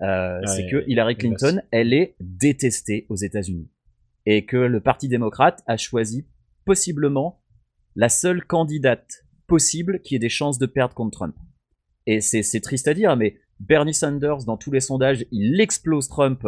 Euh, 0.03 0.41
c'est 0.45 0.67
que 0.67 0.83
Hillary 0.88 1.15
Clinton, 1.15 1.62
elle 1.72 1.93
est 1.93 2.15
détestée 2.19 3.05
aux 3.10 3.15
États-Unis. 3.15 3.69
Et 4.25 4.45
que 4.45 4.57
le 4.57 4.79
Parti 4.81 5.07
démocrate 5.07 5.63
a 5.67 5.77
choisi 5.77 6.27
possiblement 6.65 7.41
la 7.95 8.10
seule 8.10 8.43
candidate 8.43 9.25
possible 9.48 10.01
qui 10.01 10.15
ait 10.15 10.19
des 10.19 10.29
chances 10.29 10.57
de 10.57 10.65
perdre 10.65 10.93
contre 10.93 11.17
Trump. 11.17 11.36
Et 12.05 12.22
c'est 12.22 12.62
triste 12.62 12.88
à 12.88 12.93
dire, 12.93 13.15
mais 13.15 13.38
Bernie 13.60 13.93
Sanders, 13.93 14.43
dans 14.45 14.57
tous 14.57 14.72
les 14.72 14.81
sondages, 14.81 15.25
il 15.31 15.62
explose 15.62 16.10
Trump 16.10 16.45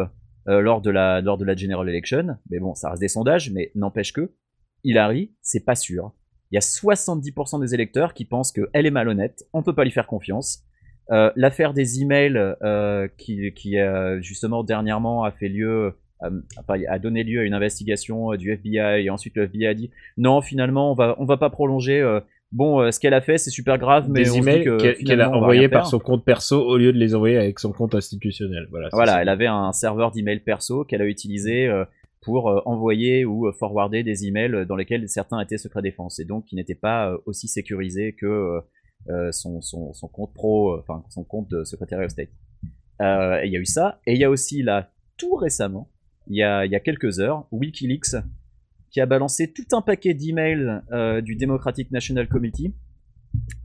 euh, 0.47 0.59
lors, 0.59 0.81
de 0.81 0.89
la, 0.89 1.21
lors 1.21 1.37
de 1.37 1.45
la 1.45 1.55
general 1.55 1.87
election. 1.87 2.37
Mais 2.49 2.59
bon, 2.59 2.75
ça 2.75 2.89
reste 2.89 3.01
des 3.01 3.07
sondages, 3.07 3.51
mais 3.51 3.71
n'empêche 3.75 4.11
que 4.11 4.33
Hillary, 4.83 5.33
c'est 5.41 5.63
pas 5.63 5.75
sûr. 5.75 6.13
Il 6.51 6.55
il 6.55 6.55
y 6.55 6.57
a 6.57 6.61
70% 6.61 7.59
des 7.59 7.73
électeurs 7.73 8.13
qui 8.13 8.25
pensent 8.25 8.51
qu'elle 8.51 8.85
est 8.85 8.91
malhonnête, 8.91 9.43
on 9.53 9.63
peut 9.63 9.73
pas 9.73 9.83
lui 9.83 9.91
faire 9.91 10.07
confiance. 10.07 10.64
Euh, 11.11 11.31
L'affaire 11.35 11.73
des 11.73 12.01
emails 12.01 12.37
euh, 12.63 13.07
qui, 13.17 13.51
qui 13.53 13.77
euh, 13.77 14.19
justement 14.21 14.63
dernièrement 14.63 15.23
a 15.23 15.31
fait 15.31 15.49
lieu, 15.49 15.93
euh, 16.23 16.29
a 16.87 16.99
donné 16.99 17.23
lieu 17.23 17.41
à 17.41 17.43
une 17.43 17.53
investigation 17.53 18.33
du 18.35 18.51
FBI 18.51 19.05
et 19.05 19.09
ensuite 19.09 19.35
le 19.35 19.43
FBI 19.43 19.67
a 19.67 19.73
dit 19.75 19.91
non 20.17 20.41
finalement 20.41 20.91
on 20.91 20.95
va 20.95 21.15
on 21.19 21.25
va 21.25 21.37
pas 21.37 21.49
prolonger. 21.51 22.01
euh, 22.01 22.21
bon 22.51 22.79
euh, 22.79 22.89
ce 22.91 22.99
qu'elle 22.99 23.13
a 23.13 23.21
fait 23.21 23.37
c'est 23.37 23.49
super 23.51 23.77
grave 23.77 24.07
mais 24.09 24.23
des 24.23 24.31
on 24.31 24.35
emails 24.35 24.63
que 24.63 25.03
qu'elle 25.03 25.21
a 25.21 25.29
envoyés 25.29 25.69
par 25.69 25.85
son 25.85 25.99
compte 25.99 26.25
perso 26.25 26.59
au 26.59 26.77
lieu 26.77 26.91
de 26.91 26.97
les 26.97 27.13
envoyer 27.13 27.37
avec 27.37 27.59
son 27.59 27.71
compte 27.71 27.93
institutionnel. 27.93 28.67
Voilà. 28.71 28.89
Voilà, 28.91 29.13
ça. 29.13 29.21
elle 29.21 29.29
avait 29.29 29.47
un 29.47 29.73
serveur 29.73 30.11
d'email 30.11 30.39
perso 30.39 30.85
qu'elle 30.85 31.01
a 31.01 31.05
utilisé 31.05 31.67
euh, 31.67 31.85
pour 32.23 32.63
envoyer 32.65 33.23
ou 33.25 33.51
forwarder 33.51 34.01
des 34.01 34.25
emails 34.25 34.65
dans 34.67 34.75
lesquels 34.75 35.07
certains 35.07 35.39
étaient 35.41 35.59
secret 35.59 35.83
défense 35.83 36.17
et 36.19 36.25
donc 36.25 36.45
qui 36.45 36.55
n'étaient 36.55 36.73
pas 36.73 37.11
euh, 37.11 37.17
aussi 37.27 37.47
sécurisés 37.47 38.13
que 38.13 38.59
son, 39.31 39.61
son, 39.61 39.93
son 39.93 40.07
compte 40.07 40.33
pro, 40.33 40.73
euh, 40.73 40.79
enfin 40.79 41.03
son 41.09 41.23
compte 41.23 41.49
de 41.49 41.63
Secretary 41.63 42.05
of 42.05 42.11
State. 42.11 42.29
Euh, 43.01 43.41
il 43.43 43.51
y 43.51 43.57
a 43.57 43.59
eu 43.59 43.65
ça, 43.65 43.99
et 44.07 44.13
il 44.13 44.19
y 44.19 44.23
a 44.23 44.29
aussi 44.29 44.63
là, 44.63 44.91
tout 45.17 45.35
récemment, 45.35 45.89
il 46.27 46.37
y 46.37 46.43
a, 46.43 46.65
y 46.65 46.75
a 46.75 46.79
quelques 46.79 47.19
heures, 47.19 47.47
Wikileaks 47.51 48.15
qui 48.91 49.01
a 49.01 49.05
balancé 49.05 49.51
tout 49.51 49.75
un 49.75 49.81
paquet 49.81 50.13
d'emails 50.13 50.81
euh, 50.91 51.19
du 51.19 51.35
Democratic 51.35 51.91
National 51.91 52.29
Committee 52.29 52.73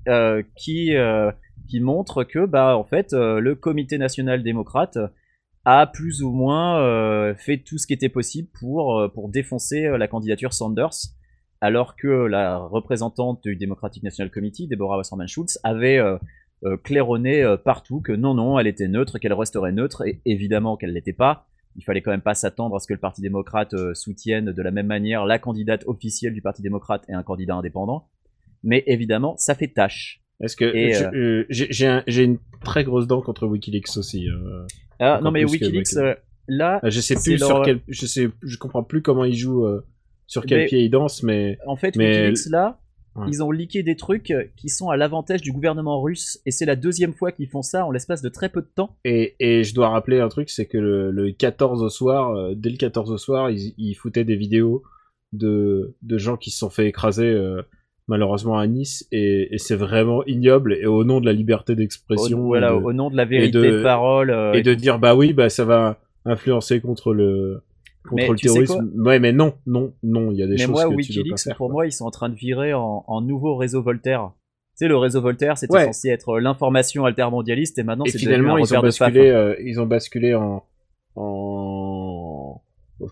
euh, 0.08 0.42
qui, 0.56 0.96
euh, 0.96 1.30
qui 1.68 1.78
montre 1.78 2.24
que 2.24 2.46
bah 2.46 2.76
en 2.76 2.82
fait 2.82 3.12
euh, 3.12 3.38
le 3.38 3.54
comité 3.54 3.96
national 3.96 4.42
démocrate 4.42 4.98
a 5.64 5.86
plus 5.86 6.22
ou 6.22 6.32
moins 6.32 6.80
euh, 6.80 7.34
fait 7.36 7.58
tout 7.58 7.78
ce 7.78 7.86
qui 7.86 7.92
était 7.92 8.08
possible 8.08 8.48
pour, 8.58 8.98
euh, 8.98 9.08
pour 9.08 9.28
défoncer 9.28 9.84
euh, 9.84 9.98
la 9.98 10.08
candidature 10.08 10.52
Sanders, 10.52 10.90
alors 11.60 11.96
que 11.96 12.08
la 12.08 12.58
représentante 12.58 13.42
du 13.42 13.56
Democratic 13.56 14.02
National 14.02 14.30
Committee, 14.30 14.66
Deborah 14.68 14.96
Wasserman 14.96 15.28
Schultz, 15.28 15.58
avait 15.62 15.98
euh, 15.98 16.16
euh, 16.64 16.76
claironné 16.76 17.42
euh, 17.42 17.56
partout 17.56 18.00
que 18.00 18.12
non, 18.12 18.34
non, 18.34 18.58
elle 18.58 18.66
était 18.66 18.88
neutre, 18.88 19.18
qu'elle 19.18 19.32
resterait 19.34 19.72
neutre, 19.72 20.02
et 20.06 20.20
évidemment 20.24 20.76
qu'elle 20.76 20.92
l'était 20.92 21.12
pas. 21.12 21.46
Il 21.76 21.84
fallait 21.84 22.02
quand 22.02 22.10
même 22.10 22.20
pas 22.22 22.34
s'attendre 22.34 22.74
à 22.76 22.80
ce 22.80 22.86
que 22.88 22.94
le 22.94 22.98
Parti 22.98 23.20
démocrate 23.22 23.74
soutienne 23.94 24.46
de 24.52 24.62
la 24.62 24.70
même 24.72 24.86
manière 24.88 25.24
la 25.24 25.38
candidate 25.38 25.84
officielle 25.86 26.32
du 26.34 26.42
Parti 26.42 26.62
démocrate 26.62 27.04
et 27.08 27.12
un 27.12 27.22
candidat 27.22 27.54
indépendant. 27.54 28.08
Mais 28.64 28.82
évidemment, 28.86 29.36
ça 29.36 29.54
fait 29.54 29.68
tâche. 29.68 30.20
Est-ce 30.42 30.56
que 30.56 30.64
j'ai 31.48 31.66
j'ai 31.70 31.86
un- 31.86 32.02
j'ai 32.08 32.24
une 32.24 32.38
très 32.64 32.82
grosse 32.82 33.06
dent 33.06 33.22
contre 33.22 33.46
WikiLeaks 33.46 33.96
aussi. 33.98 34.26
Ah, 34.98 35.20
non 35.22 35.30
mais 35.30 35.44
que 35.44 35.50
Wikileaks, 35.50 36.16
là, 36.48 36.80
Euh, 36.82 36.90
Je 36.90 37.00
sais 37.00 37.14
plus 37.14 37.38
sur 37.38 37.62
quel, 37.62 37.80
je 37.86 38.06
sais, 38.06 38.28
je 38.42 38.56
comprends 38.58 38.82
plus 38.82 39.00
comment 39.02 39.24
ils 39.24 39.36
jouent, 39.36 39.66
sur 40.30 40.46
quel 40.46 40.58
Mais- 40.60 40.66
pied 40.66 40.80
ils 40.84 40.90
dansent, 40.90 41.22
mais 41.24 41.58
En 41.66 41.74
fait, 41.76 41.96
Mais- 41.96 42.28
Wikileaks, 42.28 42.50
là, 42.52 42.78
Ouais. 43.16 43.26
ils 43.28 43.42
ont 43.42 43.50
leaké 43.50 43.82
des 43.82 43.96
trucs 43.96 44.32
qui 44.56 44.68
sont 44.68 44.88
à 44.90 44.96
l'avantage 44.96 45.42
du 45.42 45.50
gouvernement 45.50 46.00
russe, 46.00 46.40
et 46.46 46.52
c'est 46.52 46.64
la 46.66 46.76
deuxième 46.76 47.12
fois 47.12 47.32
qu'ils 47.32 47.48
font 47.48 47.62
ça 47.62 47.84
en 47.84 47.90
l'espace 47.90 48.22
de 48.22 48.28
très 48.28 48.48
peu 48.48 48.60
de 48.62 48.68
temps. 48.72 48.96
et, 49.04 49.34
et 49.40 49.64
je 49.64 49.74
dois 49.74 49.88
rappeler 49.88 50.20
un 50.20 50.28
truc, 50.28 50.48
c'est 50.48 50.66
que 50.66 50.78
le, 50.78 51.10
le 51.10 51.32
14 51.32 51.82
au 51.82 51.88
soir, 51.88 52.30
euh, 52.36 52.54
dès 52.54 52.70
le 52.70 52.76
14 52.76 53.10
au 53.10 53.18
soir, 53.18 53.50
ils, 53.50 53.74
ils 53.78 53.94
foutaient 53.94 54.22
des 54.24 54.36
vidéos 54.36 54.84
de, 55.32 55.96
de 56.02 56.18
gens 56.18 56.36
qui 56.36 56.50
se 56.50 56.58
sont 56.58 56.70
fait 56.70 56.86
écraser 56.86 57.26
euh, 57.26 57.62
malheureusement 58.06 58.56
à 58.58 58.66
Nice, 58.68 59.06
et, 59.10 59.52
et 59.54 59.58
c'est 59.58 59.76
vraiment 59.76 60.24
ignoble. 60.26 60.74
Et 60.74 60.86
au 60.86 61.02
nom 61.02 61.20
de 61.20 61.26
la 61.26 61.32
liberté 61.32 61.74
d'expression, 61.74 62.42
voilà, 62.44 62.68
et 62.72 62.78
de- 62.78 62.84
au 62.84 62.92
nom 62.92 63.10
de 63.10 63.16
la 63.16 63.24
vérité 63.24 63.58
de- 63.58 63.70
de, 63.78 63.82
parole. 63.82 64.30
euh, 64.30 64.52
et 64.52 64.62
de 64.62 64.72
dire 64.74 65.00
bah 65.00 65.16
oui, 65.16 65.32
bah 65.32 65.48
ça 65.48 65.64
va 65.64 65.98
influencer 66.24 66.80
contre 66.80 67.12
le 67.12 67.60
contre 68.08 68.14
Mais 68.22 68.28
le 68.28 68.34
tu 68.36 68.48
sais 68.48 68.64
terrorisme. 68.64 68.92
Ouais, 69.04 69.18
mais 69.18 69.32
non, 69.32 69.54
non, 69.66 69.92
non, 70.02 70.30
il 70.32 70.38
y 70.38 70.42
a 70.42 70.46
des 70.46 70.52
Mais 70.52 70.58
choses 70.58 70.70
moi, 70.70 70.82
que 70.84 70.88
tu 70.88 70.92
dois 70.92 70.96
Wikileaks, 70.96 71.30
pas 71.30 71.36
faire. 71.36 71.56
pour 71.56 71.66
quoi. 71.68 71.72
moi, 71.74 71.86
ils 71.86 71.92
sont 71.92 72.04
en 72.06 72.10
train 72.10 72.28
de 72.28 72.34
virer 72.34 72.72
en, 72.74 73.04
en 73.06 73.20
nouveau 73.20 73.56
réseau 73.56 73.82
Voltaire. 73.82 74.30
Tu 74.78 74.86
sais, 74.86 74.88
le 74.88 74.96
réseau 74.96 75.20
Voltaire, 75.20 75.58
c'était 75.58 75.74
Ouais. 75.74 75.84
censé 75.84 76.08
être 76.08 76.38
l'information 76.40 77.04
altermondialiste, 77.04 77.78
et 77.78 77.82
maintenant 77.82 78.04
c'est 78.06 78.18
finalement 78.18 78.54
devenu 78.54 78.62
un 78.62 78.64
ils 78.64 78.74
ont 78.76 78.80
de 78.80 78.86
basculé 78.86 79.28
euh, 79.30 79.54
ils 79.62 79.80
ont 79.80 79.86
basculé 79.86 80.34
en 80.34 80.62
en 81.16 82.60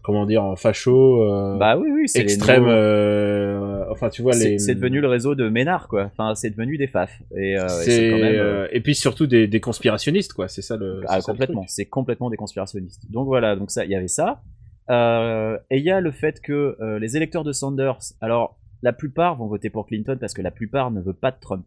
comment 0.03 0.27
dire 0.27 0.45
en 0.45 0.55
facho 0.57 1.23
euh, 1.23 1.57
Bah 1.59 1.77
oui, 1.79 1.89
oui, 1.91 2.09
c'est 2.09 2.21
extrême 2.21 2.61
nouveaux- 2.65 2.73
euh, 2.75 3.85
enfin 3.91 4.11
tu 4.11 4.21
vois 4.23 4.33
C'est 4.35 4.51
les 4.51 4.59
c'est 4.59 4.75
devenu 4.75 5.01
le 5.01 5.09
réseau 5.09 5.35
de 5.35 5.49
Ménard, 5.49 5.89
quoi. 5.89 6.05
Enfin, 6.13 6.35
c'est 6.35 6.51
devenu 6.51 6.77
des 6.77 6.87
faf. 6.87 7.11
Et, 7.37 7.59
euh, 7.59 7.65
et 7.65 7.69
c'est 7.69 7.91
c'est 7.91 8.11
quand 8.11 8.19
même. 8.19 8.35
euh, 8.35 8.65
euh, 8.65 8.69
et 8.73 8.81
puis 8.81 8.95
surtout 8.95 9.27
des, 9.27 9.47
des 9.47 9.61
conspirationnistes 9.61 10.33
quoi 10.35 10.49
c'est 10.49 10.63
ça 10.63 10.77
le 10.77 11.01
Ah, 11.09 11.21
complètement. 11.21 11.65
C'est 11.69 11.87
complètement 11.87 12.29
des 12.31 12.37
conspirationnistes. 12.37 13.11
Donc 13.11 13.27
voilà, 13.27 13.57
donc 13.57 13.71
ça, 13.71 13.85
il 13.85 13.91
y 13.91 13.95
avait 13.95 14.09
ça. 14.09 14.43
Euh, 14.91 15.59
et 15.71 15.79
il 15.79 15.85
y 15.85 15.91
a 15.91 16.01
le 16.01 16.11
fait 16.11 16.41
que 16.41 16.77
euh, 16.81 16.99
les 16.99 17.17
électeurs 17.17 17.45
de 17.45 17.53
Sanders, 17.53 17.99
alors 18.21 18.59
la 18.83 18.93
plupart 18.93 19.37
vont 19.37 19.47
voter 19.47 19.71
pour 19.71 19.87
Clinton 19.87 20.17
parce 20.19 20.35
que 20.35 20.43
la 20.43 20.51
plupart 20.51 20.91
ne 20.91 21.01
veut 21.01 21.13
pas 21.13 21.31
de 21.31 21.37
Trump. 21.41 21.67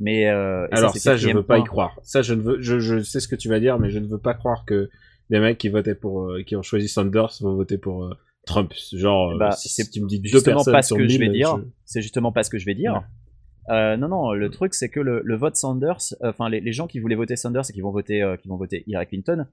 Mais 0.00 0.28
euh, 0.28 0.66
alors 0.72 0.96
ça, 0.96 1.12
le 1.12 1.16
je 1.16 1.26
quatrième 1.26 1.36
veux 1.36 1.42
pas 1.44 1.58
y 1.58 1.64
croire 1.64 1.96
ça 2.02 2.20
je 2.20 2.34
ne 2.34 2.40
veux 2.40 2.60
je, 2.60 2.80
je 2.80 2.98
sais 3.02 3.20
ce 3.20 3.28
que 3.28 3.36
tu 3.36 3.48
vas 3.48 3.60
dire 3.60 3.78
mais 3.78 3.88
je 3.88 4.00
ne 4.00 4.08
veux 4.08 4.18
pas 4.18 4.34
croire 4.34 4.64
que 4.64 4.90
des 5.30 5.38
mecs 5.38 5.58
qui 5.58 5.68
votaient 5.68 5.94
pour 5.94 6.28
qui 6.44 6.56
ont 6.56 6.62
choisi 6.62 6.88
Sanders 6.88 7.30
vont 7.40 7.54
voter 7.54 7.78
pour 7.78 8.12
Trump 8.46 8.72
genre 8.92 9.32
euh, 9.32 9.38
Bah, 9.38 9.50
si, 9.50 9.90
tu 9.90 10.00
me 10.00 10.06
dis 10.06 10.20
deux 10.20 10.30
Justement 10.30 10.56
personnes 10.56 10.72
pas 10.72 10.82
ce 10.82 10.88
sur 10.88 10.96
que 10.96 11.06
je 11.06 11.18
vais 11.18 11.28
dire. 11.28 11.58
C'est 11.84 12.00
justement 12.00 12.32
pas 12.32 12.42
ce 12.42 12.50
que 12.50 12.58
je 12.58 12.64
vais 12.64 12.74
dire. 12.74 12.94
Ouais. 12.94 13.74
Euh, 13.74 13.96
non, 13.96 14.08
non, 14.08 14.32
le 14.32 14.48
truc 14.48 14.74
c'est 14.74 14.88
que 14.88 15.00
le, 15.00 15.20
le 15.24 15.36
vote 15.36 15.56
Sanders, 15.56 15.98
euh, 16.22 16.30
enfin 16.30 16.48
les, 16.48 16.60
les 16.60 16.72
gens 16.72 16.86
qui 16.86 17.00
voulaient 17.00 17.16
voter 17.16 17.34
Sanders 17.34 17.68
et 17.68 17.72
qui 17.72 17.80
vont 17.80 17.90
voter, 17.90 18.22
euh, 18.22 18.36
qui 18.36 18.46
vont 18.46 18.56
voter 18.56 18.84
Hillary 18.86 19.08
Clinton, 19.08 19.46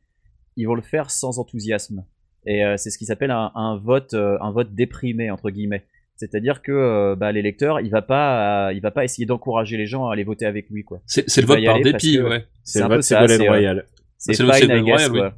ils 0.56 0.68
vont 0.68 0.76
le 0.76 0.84
faire 0.84 1.10
sans 1.10 1.40
enthousiasme. 1.40 2.06
Et 2.46 2.64
euh, 2.66 2.76
c'est 2.78 2.90
ce 2.90 2.98
qui 2.98 3.06
s'appelle 3.06 3.32
un, 3.32 3.52
un 3.56 3.78
vote, 3.78 4.14
euh, 4.14 4.38
un 4.42 4.52
vote 4.52 4.74
déprimé 4.74 5.32
entre 5.32 5.50
guillemets. 5.50 5.84
C'est-à-dire 6.16 6.62
que 6.62 6.72
euh, 6.72 7.16
bah, 7.16 7.32
l'électeur, 7.32 7.80
il 7.82 7.90
va 7.90 8.02
pas, 8.02 8.68
euh, 8.70 8.74
il 8.74 8.82
va 8.82 8.92
pas 8.92 9.04
essayer 9.04 9.26
d'encourager 9.26 9.78
les 9.78 9.88
gens 9.88 10.08
à 10.08 10.14
aller 10.14 10.24
voter 10.24 10.46
avec 10.46 10.70
lui, 10.70 10.84
quoi. 10.84 11.02
C'est 11.06 11.30
c'est 11.30 11.42
le 11.42 11.48
vote 11.48 11.64
par 11.66 11.80
dépit, 11.82 12.22
ouais. 12.22 12.46
c'est 12.64 12.80
le 12.82 12.88
vote 12.88 13.04
Ségolène 13.04 13.42
Royal 13.50 13.86
C'est 14.18 14.34
le- 14.40 14.48
ouais. 15.22 15.30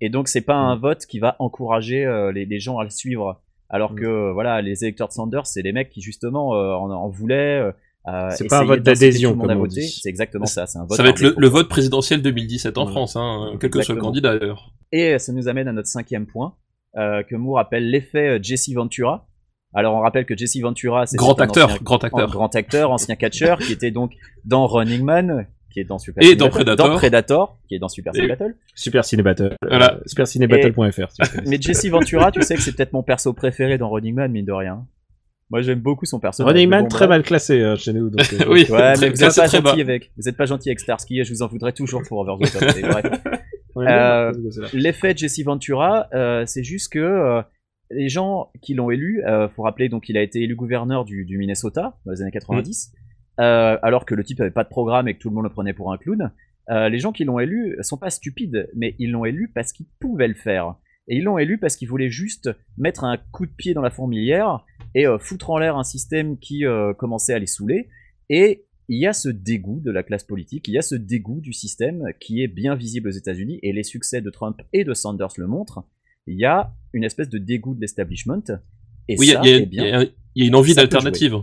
Et 0.00 0.08
donc 0.10 0.28
c'est 0.28 0.40
pas 0.40 0.54
un 0.54 0.76
vote 0.76 1.06
qui 1.06 1.18
va 1.18 1.36
encourager 1.38 2.04
euh, 2.04 2.30
les, 2.32 2.44
les 2.46 2.58
gens 2.60 2.78
à 2.78 2.84
le 2.84 2.90
suivre. 2.90 3.40
Alors 3.70 3.92
Mm. 3.92 3.96
que 3.96 4.32
voilà, 4.32 4.60
les 4.62 4.84
électeurs 4.84 5.08
de 5.08 5.12
Sanders, 5.14 5.46
c'est 5.46 5.62
les 5.62 5.72
mecs 5.72 5.90
qui 5.90 6.00
justement 6.00 6.54
euh, 6.54 6.72
en, 6.74 6.90
en 6.90 7.08
voulaient. 7.08 7.60
euh, 7.60 7.72
euh, 8.08 8.30
C'est 8.36 8.48
pas 8.48 8.60
un 8.60 8.64
vote 8.64 8.82
d'adhésion, 8.82 9.36
comme 9.36 9.50
on 9.60 9.66
dit. 9.66 9.88
C'est 9.88 10.08
exactement 10.08 10.46
ça. 10.46 10.66
C'est 10.66 10.78
un 10.78 10.84
vote. 10.84 10.96
Ça 10.96 11.02
va 11.02 11.08
être 11.10 11.20
le, 11.20 11.48
vote 11.48 11.68
présidentiel 11.68 12.22
2017 12.22 12.76
en 12.78 12.84
Ouais. 12.86 12.90
France, 12.90 13.16
hein, 13.16 13.56
quel 13.60 13.70
que 13.70 13.82
soit 13.82 13.94
le 13.94 14.00
candidat 14.00 14.38
d'ailleurs. 14.38 14.72
Et 14.92 15.18
ça 15.18 15.32
nous 15.32 15.48
amène 15.48 15.68
à 15.68 15.72
notre 15.72 15.88
cinquième 15.88 16.26
point 16.26 16.54
euh, 16.96 17.22
que 17.22 17.34
Moore 17.34 17.58
appelle 17.58 17.90
l'effet 17.90 18.36
euh, 18.36 18.38
Jesse 18.42 18.70
Ventura. 18.74 19.26
Alors 19.76 19.94
on 19.96 20.00
rappelle 20.00 20.24
que 20.24 20.36
Jesse 20.36 20.58
Ventura, 20.60 21.06
c'est 21.06 21.16
Grand 21.16 21.40
acteur, 21.40 21.68
ancien- 21.70 21.82
grand 21.82 22.04
acteur. 22.04 22.30
grand 22.30 22.54
acteur, 22.54 22.90
ancien 22.92 23.16
catcher, 23.16 23.56
qui 23.60 23.72
était 23.72 23.90
donc 23.90 24.12
dans 24.44 24.66
Running 24.68 25.02
Man, 25.02 25.48
qui 25.72 25.80
est 25.80 25.84
dans 25.84 25.98
Super 25.98 26.22
Et 26.22 26.26
Ciné 26.26 26.36
dans 26.36 26.44
Battle, 26.44 26.54
Predator. 26.58 26.88
dans 26.90 26.96
Predator, 26.96 27.58
qui 27.66 27.74
est 27.74 27.78
dans 27.80 27.88
Super 27.88 28.14
Ciné 28.14 28.28
Battle. 28.28 28.54
Super 28.76 29.04
Ciné 29.04 29.22
Battle. 29.24 29.56
Voilà. 29.68 29.94
Euh, 29.94 30.00
supercinébattle.fr. 30.06 31.10
si 31.10 31.22
vous 31.22 31.28
connaissez. 31.34 31.50
Mais 31.50 31.60
Jesse 31.60 31.86
Ventura, 31.88 32.30
tu 32.30 32.40
sais 32.42 32.54
que 32.54 32.60
c'est 32.62 32.70
peut-être 32.76 32.92
mon 32.92 33.02
perso 33.02 33.32
préféré 33.32 33.76
dans 33.76 33.90
Running 33.90 34.14
Man, 34.14 34.30
mine 34.30 34.44
de 34.46 34.52
rien. 34.52 34.86
Moi, 35.50 35.62
j'aime 35.62 35.80
beaucoup 35.80 36.06
son 36.06 36.18
personnage. 36.20 36.52
Running 36.52 36.68
Man 36.68 36.82
bon, 36.84 36.88
très 36.88 37.06
bref. 37.06 37.08
mal 37.18 37.22
classé 37.22 37.60
hein, 37.62 37.76
chez 37.76 37.92
nous. 37.92 38.10
Donc, 38.10 38.32
euh, 38.32 38.44
oui, 38.48 38.66
Ouais, 38.70 38.94
très- 38.94 39.06
mais 39.06 39.10
vous 39.10 39.16
ça, 39.16 39.26
êtes 39.26 39.32
c'est 39.32 39.40
pas 39.42 39.48
très 39.48 39.60
bas. 39.60 39.68
gentil 39.70 39.80
avec. 39.82 40.12
Vous 40.16 40.28
êtes 40.28 40.36
pas 40.36 40.46
gentil 40.46 40.68
avec 40.70 40.80
Starsky 40.80 41.20
et 41.20 41.24
je 41.24 41.32
vous 41.32 41.42
en 41.42 41.48
voudrais 41.48 41.72
toujours 41.72 42.02
pour 42.08 42.18
Over 42.18 42.44
the 42.46 42.52
Top. 42.52 43.24
Euh. 43.76 44.32
L'effet 44.72 45.14
de 45.14 45.18
Jesse 45.18 45.42
Ventura, 45.44 46.06
euh, 46.14 46.44
c'est 46.46 46.62
juste 46.62 46.92
que 46.92 47.00
euh, 47.00 47.42
les 47.90 48.08
gens 48.08 48.52
qui 48.62 48.72
l'ont 48.74 48.88
élu, 48.90 49.24
euh, 49.26 49.48
faut 49.48 49.62
rappeler 49.62 49.88
donc 49.88 50.04
qu'il 50.04 50.16
a 50.16 50.22
été 50.22 50.40
élu 50.42 50.54
gouverneur 50.54 51.04
du, 51.04 51.24
du 51.24 51.38
Minnesota 51.38 51.98
dans 52.06 52.12
les 52.12 52.22
années 52.22 52.30
90, 52.30 52.92
euh, 53.40 53.76
alors 53.82 54.04
que 54.04 54.14
le 54.14 54.22
type 54.22 54.40
avait 54.40 54.52
pas 54.52 54.62
de 54.62 54.68
programme 54.68 55.08
et 55.08 55.14
que 55.14 55.18
tout 55.18 55.28
le 55.28 55.34
monde 55.34 55.42
le 55.44 55.50
prenait 55.50 55.72
pour 55.74 55.92
un 55.92 55.98
clown. 55.98 56.30
Euh, 56.70 56.88
les 56.88 56.98
gens 57.00 57.10
qui 57.10 57.24
l'ont 57.24 57.40
élu 57.40 57.76
sont 57.80 57.98
pas 57.98 58.10
stupides, 58.10 58.70
mais 58.76 58.94
ils 59.00 59.10
l'ont 59.10 59.24
élu 59.24 59.50
parce 59.52 59.72
qu'ils 59.72 59.86
pouvaient 60.00 60.28
le 60.28 60.34
faire. 60.34 60.76
Et 61.08 61.16
ils 61.16 61.24
l'ont 61.24 61.36
élu 61.38 61.58
parce 61.58 61.74
qu'ils 61.76 61.88
voulaient 61.88 62.08
juste 62.10 62.50
mettre 62.78 63.02
un 63.02 63.18
coup 63.32 63.44
de 63.44 63.52
pied 63.52 63.74
dans 63.74 63.82
la 63.82 63.90
fourmilière 63.90 64.64
et 64.94 65.06
euh, 65.06 65.18
foutre 65.18 65.50
en 65.50 65.58
l'air 65.58 65.76
un 65.76 65.84
système 65.84 66.38
qui 66.38 66.64
euh, 66.66 66.92
commençait 66.94 67.34
à 67.34 67.38
les 67.38 67.46
saouler. 67.46 67.88
Et 68.30 68.64
il 68.88 68.98
y 68.98 69.06
a 69.06 69.12
ce 69.12 69.28
dégoût 69.28 69.80
de 69.80 69.90
la 69.90 70.02
classe 70.02 70.24
politique, 70.24 70.68
il 70.68 70.74
y 70.74 70.78
a 70.78 70.82
ce 70.82 70.94
dégoût 70.94 71.40
du 71.40 71.52
système 71.52 72.04
qui 72.20 72.42
est 72.42 72.48
bien 72.48 72.74
visible 72.74 73.08
aux 73.08 73.12
États-Unis 73.12 73.58
et 73.62 73.72
les 73.72 73.82
succès 73.82 74.20
de 74.20 74.30
Trump 74.30 74.60
et 74.72 74.84
de 74.84 74.92
Sanders 74.94 75.32
le 75.38 75.46
montrent. 75.46 75.84
Il 76.26 76.38
y 76.38 76.44
a 76.44 76.72
une 76.92 77.04
espèce 77.04 77.28
de 77.28 77.38
dégoût 77.38 77.74
de 77.74 77.80
l'establishment. 77.80 78.42
Et 79.08 79.16
Oui, 79.18 79.26
il 79.26 79.30
y, 79.30 79.32
ça, 79.32 79.40
a- 79.40 79.46
il 79.46 79.50
y 79.50 79.54
a- 79.54 79.58
eh 79.62 79.66
bien, 79.66 79.84
il 79.84 79.88
y 79.88 79.92
a- 79.94 80.02
il 80.36 80.42
y 80.42 80.46
a 80.46 80.48
une 80.48 80.54
envie 80.54 80.74
d'alternative. 80.74 81.36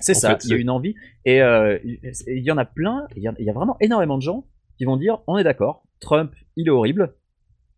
c'est 0.00 0.14
ça, 0.14 0.38
il 0.44 0.50
y 0.50 0.52
a 0.54 0.56
une 0.56 0.70
envie. 0.70 0.94
Et 1.24 1.40
euh, 1.42 1.78
il 1.84 2.42
y 2.42 2.50
en 2.50 2.58
a 2.58 2.64
plein, 2.64 3.06
il 3.16 3.22
y 3.22 3.28
a, 3.28 3.34
il 3.38 3.44
y 3.46 3.50
a 3.50 3.52
vraiment 3.52 3.76
énormément 3.80 4.16
de 4.16 4.22
gens 4.22 4.46
qui 4.76 4.84
vont 4.84 4.96
dire 4.96 5.20
on 5.26 5.38
est 5.38 5.44
d'accord, 5.44 5.86
Trump, 6.00 6.32
il 6.56 6.66
est 6.66 6.70
horrible, 6.70 7.14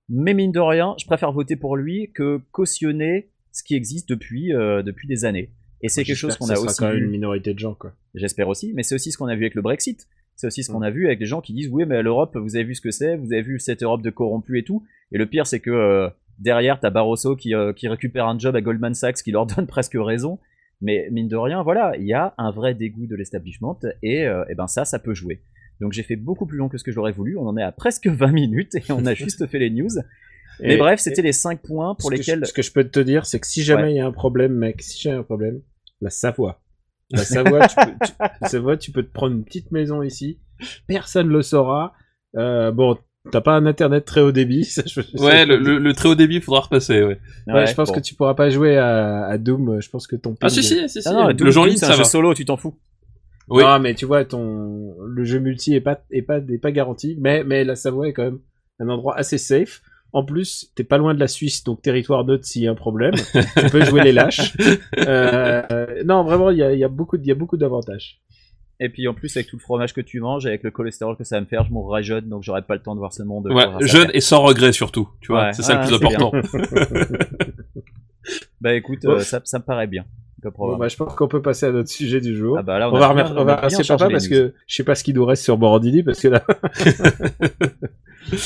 mais 0.08 0.34
mine 0.34 0.50
de 0.52 0.60
rien, 0.60 0.94
je 0.98 1.06
préfère 1.06 1.30
voter 1.32 1.56
pour 1.56 1.76
lui 1.76 2.10
que 2.12 2.40
cautionner 2.52 3.30
ce 3.56 3.62
qui 3.62 3.74
existe 3.74 4.08
depuis, 4.08 4.52
euh, 4.54 4.82
depuis 4.82 5.08
des 5.08 5.24
années. 5.24 5.50
Et 5.82 5.88
c'est 5.88 6.04
quelque 6.04 6.16
chose 6.16 6.36
qu'on 6.36 6.46
ça 6.46 6.52
a 6.54 6.56
sera 6.56 6.66
aussi 6.66 6.78
quand 6.78 6.88
même 6.92 7.04
une 7.04 7.10
minorité 7.10 7.54
de 7.54 7.58
gens 7.58 7.74
quoi. 7.74 7.92
j'espère 8.14 8.48
aussi, 8.48 8.72
mais 8.74 8.82
c'est 8.82 8.94
aussi 8.94 9.12
ce 9.12 9.18
qu'on 9.18 9.26
a 9.26 9.34
vu 9.34 9.44
avec 9.44 9.54
le 9.54 9.62
Brexit. 9.62 10.06
C'est 10.34 10.46
aussi 10.46 10.62
ce 10.62 10.70
Mm. 10.70 10.74
qu'on 10.74 10.82
a 10.82 10.90
vu 10.90 11.06
avec 11.06 11.18
des 11.18 11.26
gens 11.26 11.40
qui 11.40 11.52
disent 11.54 11.68
oui 11.70 11.84
mais 11.86 12.02
l'Europe, 12.02 12.36
vous 12.36 12.56
avez 12.56 12.64
vu 12.64 12.74
ce 12.74 12.80
que 12.82 12.90
c'est, 12.90 13.16
vous 13.16 13.32
avez 13.32 13.42
vu 13.42 13.58
cette 13.58 13.82
Europe 13.82 14.02
de 14.02 14.10
corrompus 14.10 14.60
et 14.60 14.64
tout. 14.64 14.84
Et 15.12 15.18
le 15.18 15.26
pire 15.26 15.46
c'est 15.46 15.60
que 15.60 15.70
euh, 15.70 16.08
derrière 16.38 16.80
t'as 16.80 16.90
Barroso 16.90 17.36
qui, 17.36 17.54
euh, 17.54 17.72
qui 17.72 17.88
récupère 17.88 18.26
un 18.26 18.38
job 18.38 18.54
à 18.56 18.60
Goldman 18.60 18.94
Sachs 18.94 19.22
qui 19.22 19.32
leur 19.32 19.46
donne 19.54 19.66
presque 19.66 19.96
raison. 19.98 20.38
Mais 20.82 21.08
mine 21.10 21.28
de 21.28 21.36
rien, 21.36 21.62
voilà, 21.62 21.94
il 21.98 22.04
y 22.06 22.12
a 22.12 22.34
un 22.36 22.50
vrai 22.50 22.74
dégoût 22.74 23.06
de 23.06 23.16
l'establishment 23.16 23.78
et, 24.02 24.26
euh, 24.26 24.44
et 24.50 24.54
ben 24.54 24.66
ça, 24.66 24.84
ça 24.84 24.98
peut 24.98 25.14
jouer. 25.14 25.40
Donc 25.80 25.92
j'ai 25.92 26.02
fait 26.02 26.16
beaucoup 26.16 26.44
plus 26.46 26.58
long 26.58 26.68
que 26.68 26.76
ce 26.78 26.84
que 26.84 26.92
j'aurais 26.92 27.12
voulu. 27.12 27.38
On 27.38 27.46
en 27.46 27.56
est 27.56 27.62
à 27.62 27.72
presque 27.72 28.06
20 28.22 28.32
minutes 28.32 28.74
et 28.74 28.92
on 28.92 29.04
a 29.06 29.14
juste 29.24 29.46
fait 29.46 29.58
les 29.58 29.70
news. 29.70 29.88
Mais 30.60 30.76
bref, 30.76 31.00
c'était 31.00 31.22
les 31.22 31.32
5 31.32 31.60
points 31.62 31.94
pour 31.94 32.10
ce 32.10 32.14
que 32.14 32.18
lesquels. 32.18 32.40
je- 32.40 32.44
ce 32.46 32.52
que 32.52 32.62
je 32.62 32.72
peux 32.72 32.84
te 32.84 33.00
dire, 33.00 33.26
c'est 33.26 33.40
que 33.40 33.46
si 33.46 33.62
jamais 33.62 33.92
il 33.92 33.96
y 33.96 34.00
a 34.00 34.06
un 34.06 34.12
problème, 34.12 34.52
mec, 34.52 34.82
si 34.82 35.00
jamais 35.00 35.14
il 35.14 35.16
y 35.16 35.18
a 35.18 35.20
un 35.20 35.24
problème, 35.24 35.60
la 36.00 36.10
Savoie. 36.10 36.60
La 37.10 37.18
Savoie, 37.24 37.66
tu 37.68 37.76
peux, 37.76 37.92
tu, 38.06 38.12
la 38.42 38.48
Savoie, 38.48 38.76
tu 38.76 38.90
peux 38.92 39.02
te 39.02 39.12
prendre 39.12 39.34
une 39.36 39.44
petite 39.44 39.70
maison 39.72 40.02
ici. 40.02 40.38
Personne 40.86 41.28
le 41.28 41.42
saura. 41.42 41.92
Euh, 42.36 42.70
bon, 42.72 42.96
t'as 43.30 43.40
pas 43.40 43.54
un 43.56 43.66
internet 43.66 44.04
très 44.04 44.20
haut 44.22 44.32
débit. 44.32 44.64
ça, 44.64 44.82
je- 44.86 45.00
je 45.02 45.22
Ouais, 45.22 45.30
sais 45.32 45.46
le, 45.46 45.58
pas. 45.58 45.62
le, 45.64 45.78
le 45.78 45.92
très 45.92 46.08
haut 46.08 46.14
débit, 46.14 46.40
faudra 46.40 46.60
repasser, 46.62 47.02
ouais. 47.02 47.20
Ouais, 47.46 47.66
je 47.66 47.74
pense 47.74 47.88
bon. 47.88 47.94
que 47.94 48.00
tu 48.00 48.14
pourras 48.14 48.34
pas 48.34 48.50
jouer 48.50 48.76
à, 48.78 49.26
à 49.26 49.38
Doom. 49.38 49.80
Je 49.80 49.88
pense 49.90 50.06
que 50.06 50.16
ton. 50.16 50.34
Ah 50.40 50.48
si, 50.48 50.62
si, 50.62 50.88
si, 50.88 51.02
si. 51.02 51.08
Ah 51.08 51.12
non, 51.12 51.26
le 51.28 51.34
Doom, 51.34 51.50
jeu 51.50 51.60
en 51.60 51.64
ligne, 51.64 51.76
c'est 51.76 51.86
un 51.86 51.90
ça 51.90 51.96
jeu 51.96 52.04
solo, 52.04 52.34
tu 52.34 52.44
t'en 52.44 52.56
fous. 52.56 52.76
Oui. 53.48 53.62
Non, 53.62 53.78
mais 53.78 53.94
tu 53.94 54.06
vois, 54.06 54.24
ton 54.24 54.96
le 55.06 55.24
jeu 55.24 55.38
multi 55.38 55.74
est 55.74 55.80
pas 55.80 56.00
est 56.10 56.22
pas 56.22 56.38
est 56.38 56.58
pas 56.58 56.72
garanti, 56.72 57.16
mais 57.20 57.44
mais 57.44 57.62
la 57.62 57.76
Savoie 57.76 58.08
est 58.08 58.12
quand 58.12 58.24
même 58.24 58.40
un 58.80 58.88
endroit 58.88 59.16
assez 59.16 59.38
safe. 59.38 59.80
En 60.12 60.24
plus, 60.24 60.70
t'es 60.74 60.84
pas 60.84 60.98
loin 60.98 61.14
de 61.14 61.20
la 61.20 61.28
Suisse, 61.28 61.62
donc 61.64 61.82
territoire 61.82 62.24
neutre 62.24 62.44
s'il 62.46 62.62
y 62.62 62.68
a 62.68 62.70
un 62.70 62.74
problème. 62.74 63.14
tu 63.14 63.70
peux 63.70 63.84
jouer 63.84 64.02
les 64.02 64.12
lâches. 64.12 64.56
Euh, 64.98 65.62
euh, 65.70 66.02
non, 66.04 66.24
vraiment, 66.24 66.50
il 66.50 66.58
y 66.58 66.62
a, 66.62 66.72
y 66.72 66.84
a 66.84 66.88
beaucoup 66.88 67.18
y 67.22 67.30
a 67.30 67.34
beaucoup 67.34 67.56
d'avantages. 67.56 68.20
Et 68.78 68.88
puis 68.88 69.08
en 69.08 69.14
plus, 69.14 69.34
avec 69.36 69.48
tout 69.48 69.56
le 69.56 69.60
fromage 69.60 69.94
que 69.94 70.00
tu 70.02 70.20
manges, 70.20 70.44
avec 70.46 70.62
le 70.62 70.70
cholestérol 70.70 71.16
que 71.16 71.24
ça 71.24 71.36
va 71.36 71.40
me 71.40 71.46
faire, 71.46 71.64
je 71.64 71.70
mourrai 71.72 72.02
jeune, 72.02 72.28
donc 72.28 72.42
j'aurai 72.42 72.62
pas 72.62 72.74
le 72.74 72.82
temps 72.82 72.94
de 72.94 72.98
voir 73.00 73.12
ce 73.12 73.22
monde. 73.22 73.46
Ouais, 73.50 73.64
jeune 73.86 74.10
et 74.12 74.20
sans 74.20 74.42
regret 74.42 74.72
surtout, 74.72 75.08
tu 75.20 75.32
vois. 75.32 75.46
Ouais. 75.46 75.52
C'est 75.54 75.62
ça 75.62 75.80
Ah, 75.80 75.90
le 75.90 75.98
plus 75.98 75.98
c'est 75.98 76.16
bien. 76.16 76.26
important. 76.26 77.46
Bah 78.60 78.74
écoute, 78.74 79.04
euh, 79.04 79.20
ça, 79.20 79.40
ça 79.44 79.58
me 79.60 79.64
paraît 79.64 79.86
bien. 79.86 80.04
Bon, 80.56 80.76
bah, 80.76 80.88
je 80.88 80.96
pense 80.96 81.14
qu'on 81.14 81.28
peut 81.28 81.42
passer 81.42 81.66
à 81.66 81.72
notre 81.72 81.88
sujet 81.88 82.20
du 82.20 82.36
jour. 82.36 82.56
Ah 82.58 82.62
bah 82.62 82.78
là, 82.78 82.88
on, 82.90 82.98
va 82.98 83.06
on 83.08 83.10
remercier 83.40 83.84
papa 83.84 84.08
parce 84.10 84.24
news. 84.24 84.30
que 84.30 84.54
je 84.66 84.74
sais 84.74 84.84
pas 84.84 84.94
ce 84.94 85.04
qu'il 85.04 85.14
nous 85.14 85.24
reste 85.24 85.42
sur 85.44 85.56
Morandini 85.58 86.02
parce 86.02 86.20
que 86.20 86.28
là. 86.28 86.42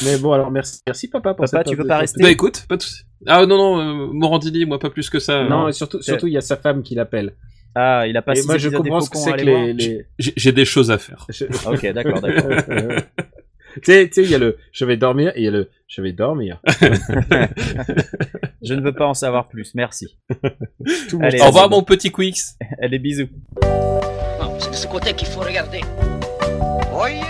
Mais 0.04 0.18
bon, 0.18 0.32
alors 0.32 0.50
merci, 0.50 0.80
merci 0.86 1.08
papa 1.08 1.32
pour 1.34 1.46
Papa, 1.46 1.58
cette- 1.58 1.66
tu 1.68 1.76
veux 1.76 1.86
pas 1.86 1.98
rester 1.98 2.22
Bah 2.22 2.30
écoute, 2.30 2.66
pas 2.68 2.76
de 2.76 2.82
soucis. 2.82 3.04
Ah 3.26 3.46
non, 3.46 3.56
non, 3.56 3.80
euh, 3.80 4.08
Morandini, 4.12 4.66
moi 4.66 4.78
pas 4.78 4.90
plus 4.90 5.08
que 5.08 5.18
ça. 5.18 5.44
Non, 5.44 5.64
hein. 5.64 5.68
et 5.68 5.72
surtout, 5.72 6.02
surtout, 6.02 6.26
il 6.26 6.34
y 6.34 6.36
a 6.36 6.42
sa 6.42 6.56
femme 6.56 6.82
qui 6.82 6.94
l'appelle. 6.94 7.34
Ah, 7.74 8.06
il 8.06 8.16
a 8.16 8.22
pas 8.22 8.34
Et 8.34 8.42
moi, 8.42 8.58
je 8.58 8.68
comprends 8.68 9.00
ce 9.00 9.08
que 9.10 9.16
c'est 9.16 9.32
que 9.32 9.42
les. 9.44 9.72
les... 9.72 10.06
J'ai 10.18 10.52
des 10.52 10.64
choses 10.64 10.90
à 10.90 10.98
faire. 10.98 11.24
je- 11.30 11.44
Ah, 11.64 11.70
Ok, 11.70 11.86
d'accord, 11.92 12.20
d'accord. 12.20 12.50
tu 13.74 13.80
sais, 13.84 14.08
tu 14.08 14.14
sais, 14.14 14.22
il 14.24 14.30
y 14.30 14.34
a 14.34 14.38
le 14.38 14.58
je 14.72 14.84
vais 14.84 14.96
dormir 14.96 15.32
et 15.34 15.40
il 15.40 15.44
y 15.44 15.48
a 15.48 15.50
le 15.50 15.70
je 15.86 16.02
vais 16.02 16.12
dormir. 16.12 16.60
Je 18.62 18.74
ne 18.74 18.80
veux 18.80 18.92
pas 18.94 19.06
en 19.06 19.14
savoir 19.14 19.48
plus, 19.48 19.74
merci. 19.74 20.16
Tout 21.08 21.18
Allez, 21.22 21.40
Au 21.40 21.46
revoir 21.46 21.68
mon 21.70 21.82
petit 21.82 22.12
Quix. 22.12 22.56
Allez, 22.80 22.98
bisous. 22.98 23.28
Non, 23.62 24.56
c'est 24.58 24.70
de 24.70 24.76
ce 24.76 24.86
côté 24.86 25.14
qu'il 25.14 25.28
faut 25.28 25.40
regarder. 25.40 25.80
Oye, 26.94 27.20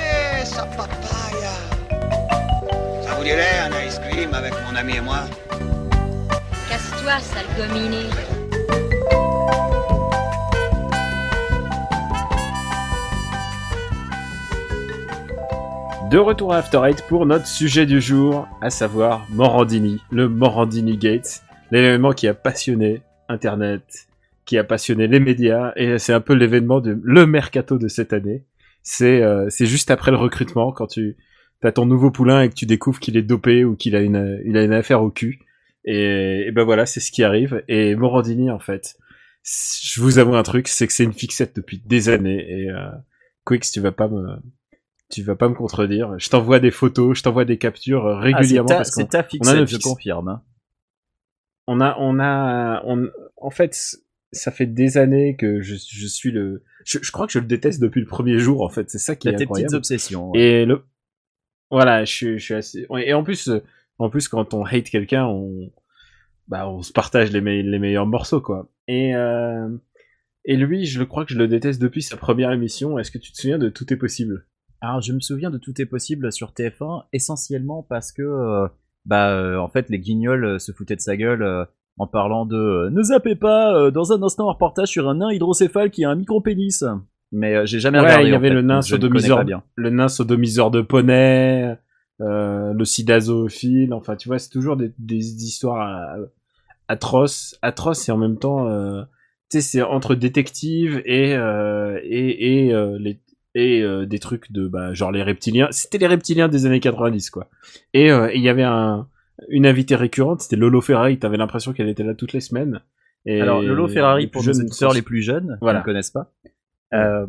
sa 0.44 0.64
papaya. 0.64 1.54
Ça 3.02 3.14
vous 3.16 3.24
dirait 3.24 3.60
un 3.64 3.86
ice 3.86 3.98
cream 3.98 4.34
avec 4.34 4.52
mon 4.68 4.76
ami 4.76 4.96
et 4.96 5.00
moi? 5.00 5.20
Casse-toi, 6.68 7.18
sale 7.20 7.46
gominé. 7.56 8.04
De 16.10 16.18
retour 16.18 16.52
à 16.52 16.56
After 16.56 16.80
Eight 16.84 17.04
pour 17.08 17.24
notre 17.24 17.46
sujet 17.46 17.86
du 17.86 18.00
jour, 18.00 18.48
à 18.60 18.70
savoir 18.70 19.24
Morandini, 19.30 20.00
le 20.10 20.28
Morandini 20.28 20.96
Gate, 20.96 21.44
l'événement 21.70 22.10
qui 22.10 22.26
a 22.26 22.34
passionné 22.34 23.02
Internet, 23.28 24.08
qui 24.44 24.58
a 24.58 24.64
passionné 24.64 25.06
les 25.06 25.20
médias, 25.20 25.72
et 25.76 25.98
c'est 25.98 26.12
un 26.12 26.20
peu 26.20 26.34
l'événement 26.34 26.80
de 26.80 26.98
le 27.00 27.26
mercato 27.26 27.78
de 27.78 27.86
cette 27.86 28.12
année. 28.12 28.44
C'est 28.82 29.22
euh, 29.22 29.48
juste 29.50 29.92
après 29.92 30.10
le 30.10 30.16
recrutement 30.16 30.72
quand 30.72 30.88
tu 30.88 31.16
as 31.62 31.70
ton 31.70 31.86
nouveau 31.86 32.10
poulain 32.10 32.42
et 32.42 32.48
que 32.48 32.54
tu 32.54 32.66
découvres 32.66 32.98
qu'il 32.98 33.16
est 33.16 33.22
dopé 33.22 33.64
ou 33.64 33.76
qu'il 33.76 33.94
a 33.94 34.00
une 34.00 34.72
affaire 34.72 35.04
au 35.04 35.10
cul. 35.10 35.38
Et, 35.84 36.50
ben 36.52 36.64
voilà, 36.64 36.86
c'est 36.86 36.98
ce 36.98 37.12
qui 37.12 37.22
arrive. 37.22 37.62
Et 37.68 37.94
Morandini 37.94 38.50
en 38.50 38.58
fait, 38.58 38.96
je 39.44 40.00
vous 40.00 40.18
avoue 40.18 40.34
un 40.34 40.42
truc, 40.42 40.66
c'est 40.66 40.88
que 40.88 40.92
c'est 40.92 41.04
une 41.04 41.12
fixette 41.12 41.54
depuis 41.54 41.80
des 41.86 42.08
années. 42.08 42.44
Et 42.50 42.68
euh, 42.68 42.90
Quix, 43.46 43.70
tu 43.70 43.78
vas 43.78 43.92
pas 43.92 44.08
me 44.08 44.40
tu 45.10 45.22
vas 45.22 45.36
pas 45.36 45.48
me 45.48 45.54
contredire. 45.54 46.18
Je 46.18 46.28
t'envoie 46.30 46.60
des 46.60 46.70
photos, 46.70 47.18
je 47.18 47.22
t'envoie 47.22 47.44
des 47.44 47.58
captures 47.58 48.06
euh, 48.06 48.14
Ah, 48.16 48.20
régulièrement 48.20 48.68
ta, 48.68 48.76
parce 48.76 48.90
qu'on 48.92 49.04
ta 49.06 49.26
on 49.40 49.46
a 49.46 49.64
je 49.66 49.76
confirme. 49.78 50.28
hein. 50.28 50.42
on 51.66 51.80
a, 51.80 51.96
on 51.98 52.18
a, 52.18 52.82
on, 52.86 53.08
en 53.36 53.50
fait, 53.50 53.76
ça 54.32 54.50
fait 54.50 54.66
des 54.66 54.96
années 54.98 55.36
que 55.36 55.60
je, 55.60 55.74
je 55.74 56.06
suis 56.06 56.30
le, 56.30 56.62
je, 56.84 56.98
je 57.02 57.12
crois 57.12 57.26
que 57.26 57.32
je 57.32 57.38
le 57.38 57.46
déteste 57.46 57.80
depuis 57.80 58.00
le 58.00 58.06
premier 58.06 58.38
jour, 58.38 58.62
en 58.62 58.68
fait. 58.68 58.90
C'est 58.90 58.98
ça 58.98 59.16
qui 59.16 59.28
est 59.28 59.36
tes 59.36 59.46
petites 59.46 59.72
obsessions. 59.74 60.30
ouais. 60.30 60.40
Et 60.40 60.64
le, 60.66 60.82
voilà, 61.70 62.04
je 62.04 62.12
suis, 62.12 62.38
je 62.38 62.44
suis 62.44 62.54
assez, 62.54 62.86
et 63.04 63.12
en 63.14 63.22
plus, 63.22 63.50
en 63.98 64.10
plus, 64.10 64.28
quand 64.28 64.54
on 64.54 64.64
hate 64.64 64.88
quelqu'un, 64.90 65.26
on, 65.26 65.70
bah, 66.48 66.68
on 66.68 66.82
se 66.82 66.92
partage 66.92 67.30
les, 67.32 67.40
me- 67.40 67.62
les 67.62 67.78
meilleurs 67.78 68.06
morceaux, 68.06 68.40
quoi. 68.40 68.70
Et, 68.88 69.14
euh, 69.14 69.68
et 70.44 70.56
lui, 70.56 70.86
je 70.86 70.98
le 70.98 71.06
crois 71.06 71.24
que 71.24 71.32
je 71.32 71.38
le 71.38 71.46
déteste 71.48 71.80
depuis 71.80 72.02
sa 72.02 72.16
première 72.16 72.50
émission. 72.50 72.98
Est-ce 72.98 73.10
que 73.10 73.18
tu 73.18 73.30
te 73.32 73.36
souviens 73.36 73.58
de 73.58 73.68
Tout 73.68 73.92
est 73.92 73.96
possible? 73.96 74.46
Alors, 74.80 75.00
je 75.00 75.12
me 75.12 75.20
souviens 75.20 75.50
de 75.50 75.58
Tout 75.58 75.80
est 75.80 75.86
possible 75.86 76.32
sur 76.32 76.52
TF1, 76.52 77.04
essentiellement 77.12 77.82
parce 77.88 78.12
que, 78.12 78.22
euh, 78.22 78.66
bah, 79.04 79.30
euh, 79.30 79.56
en 79.58 79.68
fait, 79.68 79.88
les 79.90 79.98
guignols 79.98 80.44
euh, 80.44 80.58
se 80.58 80.72
foutaient 80.72 80.96
de 80.96 81.00
sa 81.00 81.16
gueule 81.16 81.42
euh, 81.42 81.64
en 81.98 82.06
parlant 82.06 82.46
de 82.46 82.88
Ne 82.90 83.02
zappez 83.02 83.34
pas, 83.36 83.74
euh, 83.74 83.90
dans 83.90 84.12
un 84.12 84.22
instant, 84.22 84.48
un 84.48 84.52
reportage 84.52 84.88
sur 84.88 85.08
un 85.08 85.16
nain 85.16 85.30
hydrocéphale 85.32 85.90
qui 85.90 86.04
a 86.04 86.10
un 86.10 86.14
micro-pénis. 86.14 86.84
Mais 87.32 87.54
euh, 87.56 87.66
j'ai 87.66 87.78
jamais 87.78 87.98
Ouais, 88.00 88.06
regardé. 88.06 88.28
il 88.28 88.32
y 88.32 88.34
avait 88.34 88.48
fait, 88.48 88.54
le 88.54 88.62
nain 88.62 88.80
sodomiseur, 88.82 89.44
le 89.76 89.90
nain 89.90 90.08
sodomiseur 90.08 90.70
de 90.70 90.80
poney, 90.80 91.76
euh, 92.22 92.72
le 92.72 92.84
sida 92.84 93.20
zoophile, 93.20 93.92
enfin 93.94 94.16
tu 94.16 94.28
vois, 94.28 94.38
c'est 94.38 94.50
toujours 94.50 94.76
des, 94.76 94.92
des 94.98 95.44
histoires 95.44 96.16
atroces, 96.88 97.56
atroces 97.62 98.08
et 98.08 98.12
en 98.12 98.16
même 98.18 98.38
temps, 98.38 98.68
euh, 98.68 99.02
tu 99.50 99.58
sais, 99.58 99.60
c'est 99.60 99.82
entre 99.82 100.14
détective 100.14 101.02
et 101.04 101.34
euh, 101.36 101.98
et 102.02 102.66
et 102.66 102.74
euh, 102.74 102.96
les 102.98 103.20
et 103.54 103.82
euh, 103.82 104.06
des 104.06 104.18
trucs 104.18 104.52
de 104.52 104.68
bah 104.68 104.92
genre 104.94 105.12
les 105.12 105.22
reptiliens, 105.22 105.68
c'était 105.70 105.98
les 105.98 106.06
reptiliens 106.06 106.48
des 106.48 106.66
années 106.66 106.80
90 106.80 107.30
quoi. 107.30 107.48
Et 107.94 108.10
euh, 108.10 108.32
il 108.34 108.40
y 108.42 108.48
avait 108.48 108.62
un 108.62 109.08
une 109.48 109.66
invitée 109.66 109.96
récurrente, 109.96 110.42
c'était 110.42 110.56
Lolo 110.56 110.80
Ferrari, 110.82 111.18
t'avais 111.18 111.38
l'impression 111.38 111.72
qu'elle 111.72 111.88
était 111.88 112.04
là 112.04 112.14
toutes 112.14 112.32
les 112.34 112.40
semaines. 112.40 112.80
Et 113.26 113.40
Alors, 113.40 113.62
Lolo 113.62 113.88
Ferrari, 113.88 114.26
pour 114.26 114.44
nos 114.44 114.52
auditeurs 114.52 114.92
les 114.92 115.02
plus 115.02 115.22
jeunes, 115.22 115.58
Voilà. 115.60 115.78
qui 115.80 115.82
ne 115.82 115.84
connaissent 115.86 116.10
pas, 116.10 116.32
euh, 116.94 117.26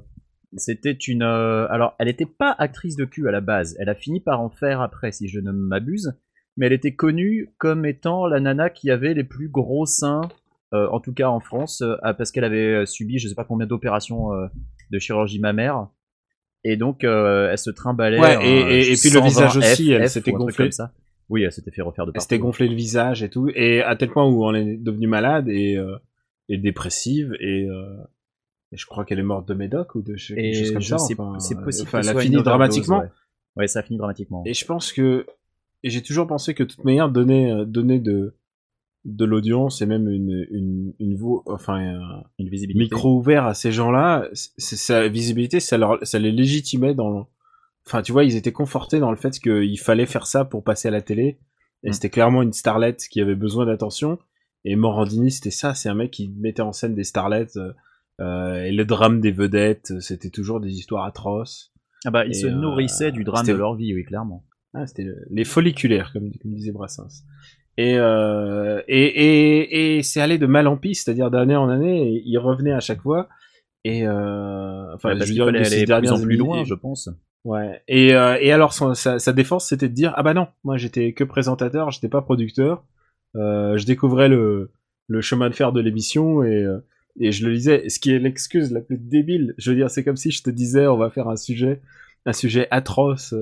c'était 0.58 0.92
une. 0.92 1.24
euh, 1.24 1.68
alors, 1.70 1.96
elle 2.00 2.08
n'était 2.08 2.26
pas 2.26 2.54
actrice 2.58 2.96
de 2.98 3.06
cul 3.06 3.28
à 3.28 3.32
la 3.32 3.40
base. 3.42 3.76
Elle 3.80 3.88
a 3.90 3.96
fini 3.96 4.20
par 4.20 4.42
en 4.42 4.50
faire 4.50 4.82
après, 4.82 5.12
si 5.14 5.28
je 5.30 5.40
ne 5.40 5.52
m'abuse. 5.52 6.14
Mais 6.58 6.66
elle 6.66 6.74
était 6.74 6.96
connue 6.96 7.54
comme 7.58 7.86
étant 7.86 8.28
la 8.28 8.42
nana 8.42 8.70
qui 8.70 8.92
avait 8.92 9.14
les 9.14 9.24
plus 9.24 9.48
gros 9.48 9.86
seins, 9.86 10.22
euh, 10.74 10.88
en 10.92 11.00
tout 11.00 11.14
cas 11.14 11.30
en 11.30 11.40
France, 11.40 11.82
parce 12.02 12.32
qu'elle 12.32 12.44
avait 12.44 12.86
subi 12.86 13.20
je 13.20 13.30
sais 13.30 13.36
pas 13.36 13.46
combien 13.46 13.68
d'opérations 13.68 14.34
euh, 14.34 14.48
de 14.92 15.00
chirurgie 15.00 15.40
mammaire. 15.40 15.88
Et 16.63 16.78
donc, 16.78 17.04
euh, 17.04 17.50
elle 17.52 17.58
se 17.58 17.69
trimballait. 17.71 18.19
Ouais, 18.19 18.36
un, 18.36 18.41
et- 18.41 18.45
et- 18.47 18.91
et 18.91 18.95
puis 18.95 19.10
le 19.10 19.19
120 19.19 19.28
visage 19.28 19.58
aussi, 19.58 19.88
F, 19.93 20.00
elle 20.00 20.10
s'était 20.10 20.32
gonflée. 20.32 20.65
comme 20.65 20.71
ça. 20.71 20.93
Oui, 21.30 21.43
elle 21.43 21.52
s'était 21.52 21.71
fait 21.71 21.82
refaire 21.82 22.06
de 22.06 22.10
Elle 22.10 22.13
partout. 22.13 22.24
s'était 22.26 22.39
gonflé 22.39 22.67
le 22.67 22.76
visage 22.76 23.24
et 23.24 23.30
tout, 23.30 23.50
et 23.56 23.82
à 23.82 23.95
tel 23.95 24.10
point 24.10 24.26
où 24.26 24.45
on 24.45 24.54
est 24.54 24.78
devenu 24.78 25.08
malade 25.08 25.47
et, 25.50 25.78
euh, 25.78 25.95
et 26.50 26.58
dépressive, 26.58 27.34
et, 27.39 27.65
euh, 27.69 27.86
et 28.74 28.78
je 28.78 28.86
crois 28.86 29.06
qu'elle 29.06 29.19
est 29.19 29.24
morte 29.24 29.47
de 29.47 29.54
médoc 29.54 29.95
ou 29.95 30.02
de 30.02 30.13
quelque 30.15 30.38
Et 30.39 30.54
chose 30.54 30.71
comme 30.74 30.82
je 30.82 30.88
ça. 30.89 30.95
enfin, 30.95 31.39
c'est 31.39 31.60
possible. 31.62 31.88
Enfin, 31.88 32.02
elle 32.02 32.10
a 32.10 32.19
fini 32.19 32.36
dramatiquement. 32.43 33.00
Ouais. 33.00 33.08
Ouais, 33.56 33.67
ça 33.67 33.80
a 33.80 33.84
fini 33.84 33.97
dramatiquement. 33.97 34.43
Et 34.45 34.54
je 34.54 34.65
pense 34.65 34.91
que, 34.93 35.26
et 35.84 35.89
j'ai 35.89 36.02
toujours 36.04 36.28
pensé 36.28 36.54
que 36.54 36.63
de 36.63 36.67
toute 36.69 36.84
manière, 36.86 37.10
donner, 37.10 37.63
donner 37.65 38.00
de, 38.00 38.36
de 39.06 39.26
l'audience 39.26 39.82
et 39.82 39.86
même 39.86 40.08
une, 40.10 40.46
une, 40.52 40.94
une 41.00 41.16
voix, 41.16 41.42
enfin, 41.48 41.76
un 41.76 42.24
Une 42.40 42.50
visibilité. 42.50 42.84
micro 42.84 43.18
ouvert 43.18 43.46
à 43.46 43.54
ces 43.54 43.72
gens-là, 43.72 44.28
c'est 44.34 44.76
sa 44.76 45.08
visibilité, 45.08 45.60
ça 45.60 45.78
leur, 45.78 45.98
ça 46.06 46.20
les 46.20 46.32
légitimait 46.32 46.94
dans, 46.94 47.28
enfin, 47.88 48.02
tu 48.04 48.12
vois, 48.12 48.24
ils 48.24 48.36
étaient 48.36 48.52
confortés 48.52 49.00
dans 49.00 49.10
le 49.10 49.18
fait 49.18 49.40
qu'il 49.40 49.80
fallait 49.80 50.06
faire 50.06 50.28
ça 50.28 50.46
pour 50.46 50.64
passer 50.64 50.88
à 50.88 50.92
la 50.92 51.02
télé. 51.02 51.40
Et 51.84 51.90
Mm. 51.90 51.94
c'était 51.94 52.10
clairement 52.12 52.44
une 52.44 52.54
starlette 52.54 53.08
qui 53.10 53.22
avait 53.22 53.34
besoin 53.36 53.66
d'attention. 53.66 54.20
Et 54.66 54.76
Morandini, 54.76 55.32
c'était 55.32 55.50
ça, 55.50 55.74
c'est 55.74 55.90
un 55.90 55.96
mec 55.96 56.12
qui 56.12 56.30
mettait 56.38 56.62
en 56.62 56.72
scène 56.74 56.94
des 56.94 57.04
starlettes, 57.04 57.58
euh, 57.58 57.74
euh, 58.20 58.64
et 58.66 58.72
le 58.72 58.86
drame 58.86 59.20
des 59.20 59.32
vedettes, 59.32 60.00
c'était 60.00 60.30
toujours 60.30 60.60
des 60.60 60.74
histoires 60.74 61.06
atroces. 61.06 61.74
Ah 62.06 62.12
bah, 62.12 62.26
ils 62.28 62.32
Et, 62.32 62.34
se 62.36 62.46
euh, 62.46 62.52
nourrissaient 62.52 63.12
du 63.12 63.24
drame 63.24 63.48
de 63.48 63.54
leur 63.54 63.74
vie, 63.74 63.96
oui, 63.96 64.04
clairement. 64.04 64.46
Ah, 64.76 64.86
c'était 64.86 65.04
le- 65.04 65.18
les 65.32 65.44
folliculaires, 65.44 66.12
comme, 66.14 66.30
comme 66.40 66.54
disait 66.54 66.72
Brassens. 66.72 67.24
Et, 67.82 67.98
euh, 67.98 68.80
et, 68.88 69.06
et, 69.06 69.98
et 69.98 70.04
c'est 70.04 70.22
allé 70.22 70.38
de 70.38 70.46
mal 70.46 70.67
en 70.67 70.78
pis, 70.78 70.94
c'est-à-dire 70.94 71.32
d'année 71.32 71.56
en 71.56 71.67
année, 71.67 72.10
et 72.10 72.22
il 72.24 72.38
revenait 72.38 72.74
à 72.74 72.80
chaque 72.80 73.02
fois. 73.02 73.28
Et 73.84 74.06
euh, 74.06 74.94
enfin, 74.94 75.10
Ouais, 75.10 75.26
je 75.26 75.34
veux 75.34 75.63
ces 75.63 75.91
aller 75.91 76.08
de 76.08 76.15
plus 76.15 76.26
plus 76.26 76.38
loin, 76.38 76.63
je 76.63 76.76
pense. 76.76 77.10
Ouais. 77.44 77.82
Et, 77.88 78.13
euh, 78.13 78.38
et 78.39 78.52
alors 78.52 78.74
son, 78.74 78.94
sa, 78.94 79.17
sa 79.17 79.34
défense, 79.34 79.67
c'était 79.67 79.89
de 79.89 79.96
dire 79.96 80.13
ah 80.15 80.22
bah 80.22 80.36
non, 80.36 80.48
moi 80.63 80.78
j'étais 80.78 81.13
que 81.13 81.24
présentateur, 81.24 81.89
j'étais 81.89 82.08
pas 82.08 82.22
producteur, 82.22 82.84
euh, 83.36 83.80
je 83.80 83.86
découvrais 83.88 84.30
le, 84.30 84.70
le 85.08 85.22
chemin 85.22 85.50
de 85.50 85.56
fer 85.56 85.72
de 85.72 85.82
l'émission 85.82 86.44
et 86.44 86.67
et 87.20 87.32
je 87.32 87.46
le 87.48 87.52
lisais, 87.52 87.89
ce 87.89 88.00
qui 88.00 88.12
est 88.12 88.20
l'excuse 88.20 88.72
la 88.72 88.82
plus 88.82 89.00
débile. 89.00 89.56
Je 89.58 89.72
veux 89.72 89.76
dire, 89.76 89.89
c'est 89.89 90.04
comme 90.04 90.17
si 90.17 90.30
je 90.30 90.44
te 90.44 90.52
disais, 90.52 90.86
on 90.86 90.98
va 90.98 91.10
faire 91.10 91.28
un 91.28 91.36
sujet, 91.36 91.82
un 92.28 92.34
sujet 92.34 92.67
atroce, 92.70 93.34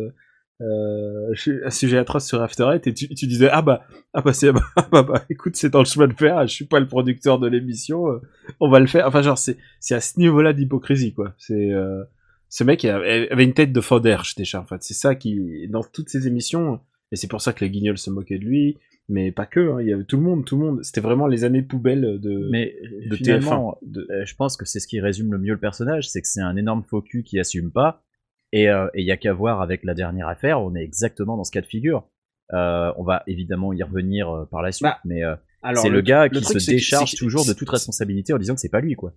euh, 0.61 1.33
un 1.65 1.69
sujet 1.69 1.97
atroce 1.97 2.25
sur 2.27 2.41
After 2.41 2.69
Eight, 2.73 2.87
et 2.87 2.93
tu, 2.93 3.07
tu 3.09 3.27
disais, 3.27 3.49
ah 3.51 3.61
bah, 3.61 3.85
ah 4.13 4.21
bah, 4.21 4.33
c'est, 4.33 4.49
ah 4.75 4.87
bah, 4.91 5.03
bah, 5.03 5.25
écoute, 5.29 5.55
c'est 5.55 5.69
dans 5.69 5.79
le 5.79 5.85
chemin 5.85 6.07
de 6.07 6.13
faire, 6.13 6.45
je 6.47 6.53
suis 6.53 6.65
pas 6.65 6.79
le 6.79 6.87
producteur 6.87 7.39
de 7.39 7.47
l'émission, 7.47 8.09
euh, 8.09 8.19
on 8.59 8.69
va 8.69 8.79
le 8.79 8.87
faire. 8.87 9.07
Enfin, 9.07 9.21
genre, 9.21 9.37
c'est, 9.37 9.57
c'est 9.79 9.95
à 9.95 10.01
ce 10.01 10.19
niveau-là 10.19 10.53
d'hypocrisie, 10.53 11.13
quoi. 11.13 11.33
C'est, 11.37 11.71
euh, 11.71 12.03
ce 12.49 12.63
mec 12.63 12.83
avait 12.83 13.43
une 13.43 13.53
tête 13.53 13.71
de 13.71 13.81
Fauderge 13.81 14.35
déjà, 14.35 14.59
en 14.61 14.65
fait. 14.65 14.81
C'est 14.81 14.95
ça 14.95 15.15
qui, 15.15 15.67
dans 15.69 15.83
toutes 15.83 16.09
ces 16.09 16.27
émissions, 16.27 16.79
et 17.11 17.15
c'est 17.15 17.27
pour 17.27 17.41
ça 17.41 17.53
que 17.53 17.63
les 17.63 17.71
guignols 17.71 17.97
se 17.97 18.09
moquaient 18.09 18.39
de 18.39 18.45
lui, 18.45 18.77
mais 19.07 19.31
pas 19.31 19.45
que, 19.45 19.59
hein, 19.71 19.81
il 19.81 19.87
y 19.87 19.93
avait 19.93 20.03
tout 20.03 20.17
le 20.17 20.23
monde, 20.23 20.45
tout 20.45 20.55
le 20.57 20.65
monde. 20.65 20.83
C'était 20.83 21.01
vraiment 21.01 21.25
les 21.27 21.43
années 21.43 21.63
poubelles 21.63 22.19
de, 22.19 22.47
Mais 22.51 22.75
de 23.07 23.15
finalement, 23.15 23.77
TF1. 23.83 23.91
De- 23.91 24.07
euh, 24.11 24.25
je 24.25 24.35
pense 24.35 24.55
que 24.57 24.65
c'est 24.65 24.79
ce 24.79 24.87
qui 24.87 24.99
résume 24.99 25.31
le 25.31 25.39
mieux 25.39 25.53
le 25.53 25.59
personnage, 25.59 26.09
c'est 26.09 26.21
que 26.21 26.27
c'est 26.27 26.41
un 26.41 26.55
énorme 26.55 26.83
faux 26.83 27.01
cul 27.01 27.23
qui 27.23 27.39
assume 27.39 27.71
pas. 27.71 28.03
Et 28.51 28.69
euh, 28.69 28.87
il 28.95 29.05
y 29.05 29.11
a 29.11 29.17
qu'à 29.17 29.33
voir 29.33 29.61
avec 29.61 29.83
la 29.83 29.93
dernière 29.93 30.27
affaire, 30.27 30.61
on 30.61 30.75
est 30.75 30.83
exactement 30.83 31.37
dans 31.37 31.43
ce 31.43 31.51
cas 31.51 31.61
de 31.61 31.65
figure. 31.67 32.07
Euh, 32.53 32.91
on 32.97 33.03
va 33.03 33.21
évidemment 33.27 33.73
y 33.73 33.83
revenir 33.83 34.29
euh, 34.29 34.45
par 34.45 34.61
la 34.63 34.71
suite, 34.71 34.83
Bah, 34.89 34.99
mais 35.05 35.23
euh, 35.23 35.35
c'est 35.75 35.89
le, 35.89 36.01
gars 36.01 36.29
qui 36.29 36.43
se 36.43 36.71
décharge 36.71 37.13
toujours 37.15 37.45
de 37.45 37.53
toute 37.53 37.69
responsabilité 37.69 38.33
en 38.33 38.39
disant 38.39 38.55
que 38.55 38.61
c'est 38.61 38.69
pas 38.69 38.81
lui, 38.81 38.95
quoi. 38.95 39.13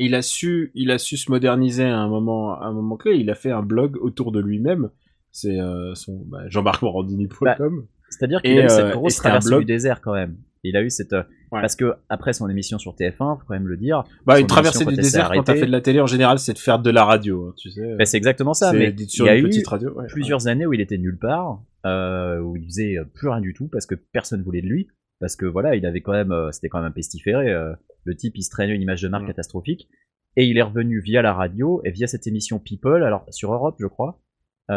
il 0.00 0.16
a 0.16 0.22
su, 0.22 0.72
il 0.74 0.90
a 0.90 0.98
su 0.98 1.16
se 1.16 1.30
moderniser 1.30 1.84
à 1.84 1.96
un 1.98 2.08
moment, 2.08 2.60
à 2.60 2.64
un 2.66 2.72
moment 2.72 2.96
clé. 2.96 3.16
Il 3.16 3.30
a 3.30 3.36
fait 3.36 3.52
un 3.52 3.62
blog 3.62 3.96
autour 4.00 4.32
de 4.32 4.40
lui-même. 4.40 4.90
C'est 5.30 5.60
euh, 5.60 5.94
son 5.94 6.24
bah, 6.26 6.48
jean-marc-morandini.com. 6.48 7.86
C'est-à-dire 8.10 8.42
qu'il 8.42 8.58
a 8.58 8.62
eu 8.62 8.64
euh, 8.64 8.68
cette 8.68 8.88
et 8.88 8.92
grosse 8.92 9.16
traversée 9.16 9.48
blog- 9.48 9.60
du 9.60 9.66
désert 9.66 10.00
quand 10.00 10.14
même. 10.14 10.36
Il 10.64 10.76
a 10.76 10.82
eu 10.82 10.90
cette 10.90 11.12
euh, 11.12 11.22
Ouais. 11.52 11.60
parce 11.60 11.76
que 11.76 11.92
après 12.08 12.32
son 12.32 12.48
émission 12.48 12.78
sur 12.78 12.94
TF1, 12.96 13.38
faut 13.38 13.44
quand 13.46 13.54
même 13.54 13.68
le 13.68 13.76
dire. 13.76 14.02
bah, 14.26 14.40
une 14.40 14.46
traversée 14.48 14.84
du 14.84 14.96
désert 14.96 15.30
quand 15.32 15.44
t'as 15.44 15.54
fait 15.54 15.66
de 15.66 15.70
la 15.70 15.80
télé 15.80 16.00
en 16.00 16.06
général, 16.06 16.38
c'est 16.40 16.52
de 16.54 16.58
faire 16.58 16.80
de 16.80 16.90
la 16.90 17.04
radio. 17.04 17.48
hein, 17.50 17.54
tu 17.56 17.70
sais. 17.70 17.94
bah, 17.96 18.04
c'est 18.06 18.16
exactement 18.16 18.54
ça. 18.54 18.72
Mais 18.72 18.90
il 18.98 19.24
y 19.24 19.28
a 19.28 19.36
eu 19.38 19.42
petite 19.44 19.66
radio. 19.68 19.90
ouais, 19.92 20.06
plusieurs 20.08 20.48
années 20.48 20.66
où 20.66 20.72
il 20.72 20.80
était 20.80 20.98
nulle 20.98 21.18
part, 21.18 21.62
euh, 21.86 22.40
où 22.40 22.56
il 22.56 22.64
faisait 22.64 22.98
euh, 22.98 23.04
plus 23.04 23.28
rien 23.28 23.40
du 23.40 23.52
tout 23.54 23.68
parce 23.68 23.86
que 23.86 23.94
personne 23.94 24.42
voulait 24.42 24.62
de 24.62 24.66
lui, 24.66 24.88
parce 25.20 25.36
que 25.36 25.46
voilà, 25.46 25.76
il 25.76 25.86
avait 25.86 26.00
quand 26.00 26.10
même, 26.12 26.34
c'était 26.50 26.68
quand 26.68 26.78
même 26.80 26.88
un 26.88 26.92
pestiféré. 26.92 27.52
euh, 27.52 27.72
le 28.04 28.16
type, 28.16 28.32
il 28.36 28.42
se 28.42 28.50
traînait 28.50 28.74
une 28.74 28.82
image 28.82 29.00
de 29.02 29.08
marque 29.08 29.26
catastrophique, 29.28 29.88
et 30.36 30.44
il 30.46 30.58
est 30.58 30.62
revenu 30.62 31.00
via 31.00 31.22
la 31.22 31.32
radio 31.34 31.80
et 31.84 31.90
via 31.92 32.06
cette 32.08 32.26
émission 32.26 32.58
People, 32.58 33.04
alors 33.04 33.24
sur 33.30 33.52
Europe, 33.54 33.76
je 33.78 33.86
crois, 33.86 34.20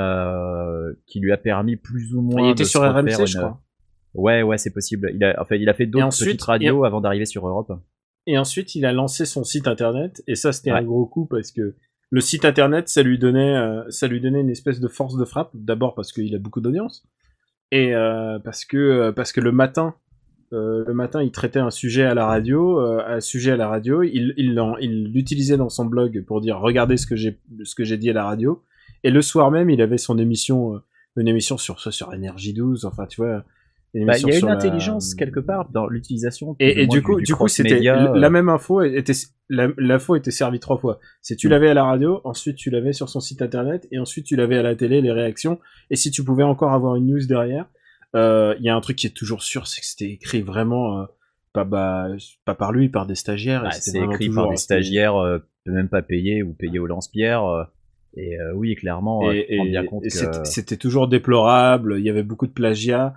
euh, 0.02 0.94
qui 1.08 1.20
lui 1.20 1.32
a 1.32 1.38
permis 1.38 1.76
plus 1.76 2.14
ou 2.14 2.22
moins. 2.22 2.48
Il 2.50 2.52
était 2.52 2.64
de 2.64 2.68
sur 2.68 2.82
RMC, 2.82 3.20
une- 3.20 3.26
je 3.28 3.38
crois. 3.38 3.62
Ouais, 4.18 4.42
ouais, 4.44 4.58
c'est 4.58 4.72
possible. 4.74 5.12
Il 5.16 5.24
a, 5.24 5.36
enfin, 5.42 5.56
il 5.56 5.70
a 5.70 5.74
fait 5.74 5.86
d'autres 5.86 6.06
ensuite, 6.08 6.28
petites 6.28 6.42
radios 6.44 6.84
avant 6.84 7.00
d'arriver 7.02 7.26
sur 7.26 7.48
Europe. 7.48 7.72
Et 8.26 8.38
ensuite, 8.38 8.76
il 8.76 8.86
a 8.86 8.92
lancé 8.92 9.26
son 9.26 9.44
site 9.46 9.68
internet. 9.68 10.22
Et 10.28 10.36
ça, 10.36 10.52
c'était 10.52 10.72
Ouais. 10.72 10.80
un 10.80 10.84
gros 10.84 11.06
coup 11.06 11.26
parce 11.26 11.52
que 11.52 11.76
le 12.10 12.22
site 12.22 12.44
internet, 12.44 12.90
ça 12.90 13.04
lui 13.04 13.18
donnait, 13.20 13.56
euh, 13.56 13.84
ça 13.90 14.08
lui 14.08 14.20
donnait 14.20 14.42
une 14.42 14.50
espèce 14.50 14.80
de 14.80 14.88
force 14.88 15.16
de 15.18 15.24
frappe. 15.24 15.52
D'abord 15.54 15.96
parce 15.96 16.12
qu'il 16.12 16.34
a 16.36 16.40
beaucoup 16.40 16.60
d'audience. 16.62 17.06
Et 17.72 17.94
euh, 17.96 18.40
parce 18.40 18.66
que 18.66 18.78
euh, 18.78 19.12
parce 19.12 19.32
que 19.32 19.42
le 19.42 19.52
matin, 19.52 19.96
euh, 20.54 20.84
le 20.88 20.94
matin, 20.94 21.22
il 21.22 21.32
traitait 21.32 21.60
un 21.60 21.70
sujet 21.72 22.04
à 22.04 22.14
la 22.14 22.26
radio, 22.26 22.80
euh, 22.80 23.04
un 23.06 23.20
sujet 23.20 23.52
à 23.52 23.58
la 23.58 23.68
radio. 23.68 24.04
Il 24.04 24.34
il 24.38 24.56
l'en- 24.56 24.78
il 24.78 25.12
l'utilisait 25.14 25.58
dans 25.58 25.70
son 25.70 25.86
blog 25.86 26.24
pour 26.26 26.40
dire 26.42 26.60
regardez 26.60 26.96
ce 26.98 27.06
que 27.06 27.16
j'ai 27.18 27.38
ce 27.64 27.76
que 27.76 27.84
j'ai 27.84 27.98
dit 27.98 28.10
à 28.10 28.14
la 28.14 28.24
radio. 28.26 28.64
Et 29.04 29.12
le 29.12 29.22
soir 29.22 29.52
même, 29.52 29.70
il 29.70 29.82
avait 29.82 29.98
son 29.98 30.18
émission, 30.18 30.76
euh, 30.76 30.80
une 31.18 31.28
émission 31.28 31.58
sur 31.58 31.80
sur 31.94 32.14
Énergie 32.14 32.54
12. 32.54 32.86
Enfin, 32.86 33.06
tu 33.06 33.22
vois. 33.22 33.44
Bah, 34.06 34.18
il 34.18 34.28
y 34.28 34.32
a 34.34 34.38
une 34.40 34.46
la- 34.46 34.52
intelligence 34.54 35.16
quelque 35.16 35.40
part 35.40 35.70
dans 35.72 35.88
l'utilisation. 35.88 36.56
et, 36.60 36.82
et 36.84 36.88
du 36.88 37.02
coup, 37.02 37.20
du 37.22 37.34
coup, 37.36 37.48
c'était 37.48 37.70
cross-média, 37.70 38.12
euh, 38.14 38.18
la 38.18 38.30
même 38.30 38.50
info 38.50 38.82
était 38.82 39.14
la- 39.50 39.70
l'info 39.78 40.16
était 40.16 40.32
servie 40.32 40.60
trois 40.60 40.78
fois. 40.78 41.00
C'est 41.22 41.36
tu 41.36 41.48
Mm. 41.48 41.52
l'avais 41.52 41.70
à 41.70 41.74
la 41.74 41.84
radio, 41.86 42.22
ensuite 42.26 42.58
tu 42.58 42.70
l'avais 42.70 42.94
sur 42.94 43.10
son 43.10 43.20
site 43.20 43.42
internet, 43.42 43.88
et 43.92 44.00
ensuite 44.00 44.26
tu 44.26 44.36
l'avais 44.36 44.58
à 44.58 44.62
la 44.64 44.76
télé 44.76 45.02
les 45.02 45.12
réactions. 45.12 45.60
Et 45.90 45.96
si 45.96 46.12
tu 46.12 46.24
pouvais 46.24 46.44
encore 46.44 46.74
avoir 46.74 46.96
une 46.98 47.08
news 47.08 47.26
derrière, 47.28 47.66
euh, 48.16 48.56
il 48.60 48.66
y 48.66 48.70
a 48.70 48.76
un 48.76 48.82
truc 48.82 48.98
qui 48.98 49.08
est 49.08 49.16
toujours 49.16 49.42
sûr, 49.44 49.68
c'est 49.68 49.82
que 49.82 49.88
c'était 49.88 50.12
écrit 50.12 50.42
vraiment 50.42 51.02
euh, 51.02 51.06
pas 51.54 51.64
bah, 51.64 52.08
pas 52.46 52.56
par 52.56 52.72
lui, 52.72 52.90
par 52.90 53.06
des 53.08 53.16
stagiaires. 53.16 53.64
Bah, 53.64 53.72
c'était 53.72 54.00
c'est 54.00 54.04
écrit 54.06 54.28
toujours- 54.28 54.44
par 54.44 54.52
des 54.52 54.58
c'était- 54.58 54.76
stagiaires, 54.82 55.16
euh, 55.16 55.40
même 55.66 55.90
pas 55.90 56.02
payés 56.02 56.44
ou 56.44 56.54
payés 56.54 56.80
au 56.80 56.88
lance-pierre. 56.88 57.44
euh, 57.46 57.64
et 58.16 58.40
euh, 58.40 58.52
oui, 58.56 58.76
clairement, 58.76 59.28
euh, 59.30 59.34
et, 59.34 59.62
bien 59.70 59.86
compte 59.86 60.04
que 60.04 60.10
c'était 60.46 60.78
toujours 60.78 61.08
déplorable. 61.08 61.96
Il 62.00 62.04
y 62.06 62.10
avait 62.10 62.24
beaucoup 62.24 62.48
de 62.48 62.52
plagiat. 62.52 63.14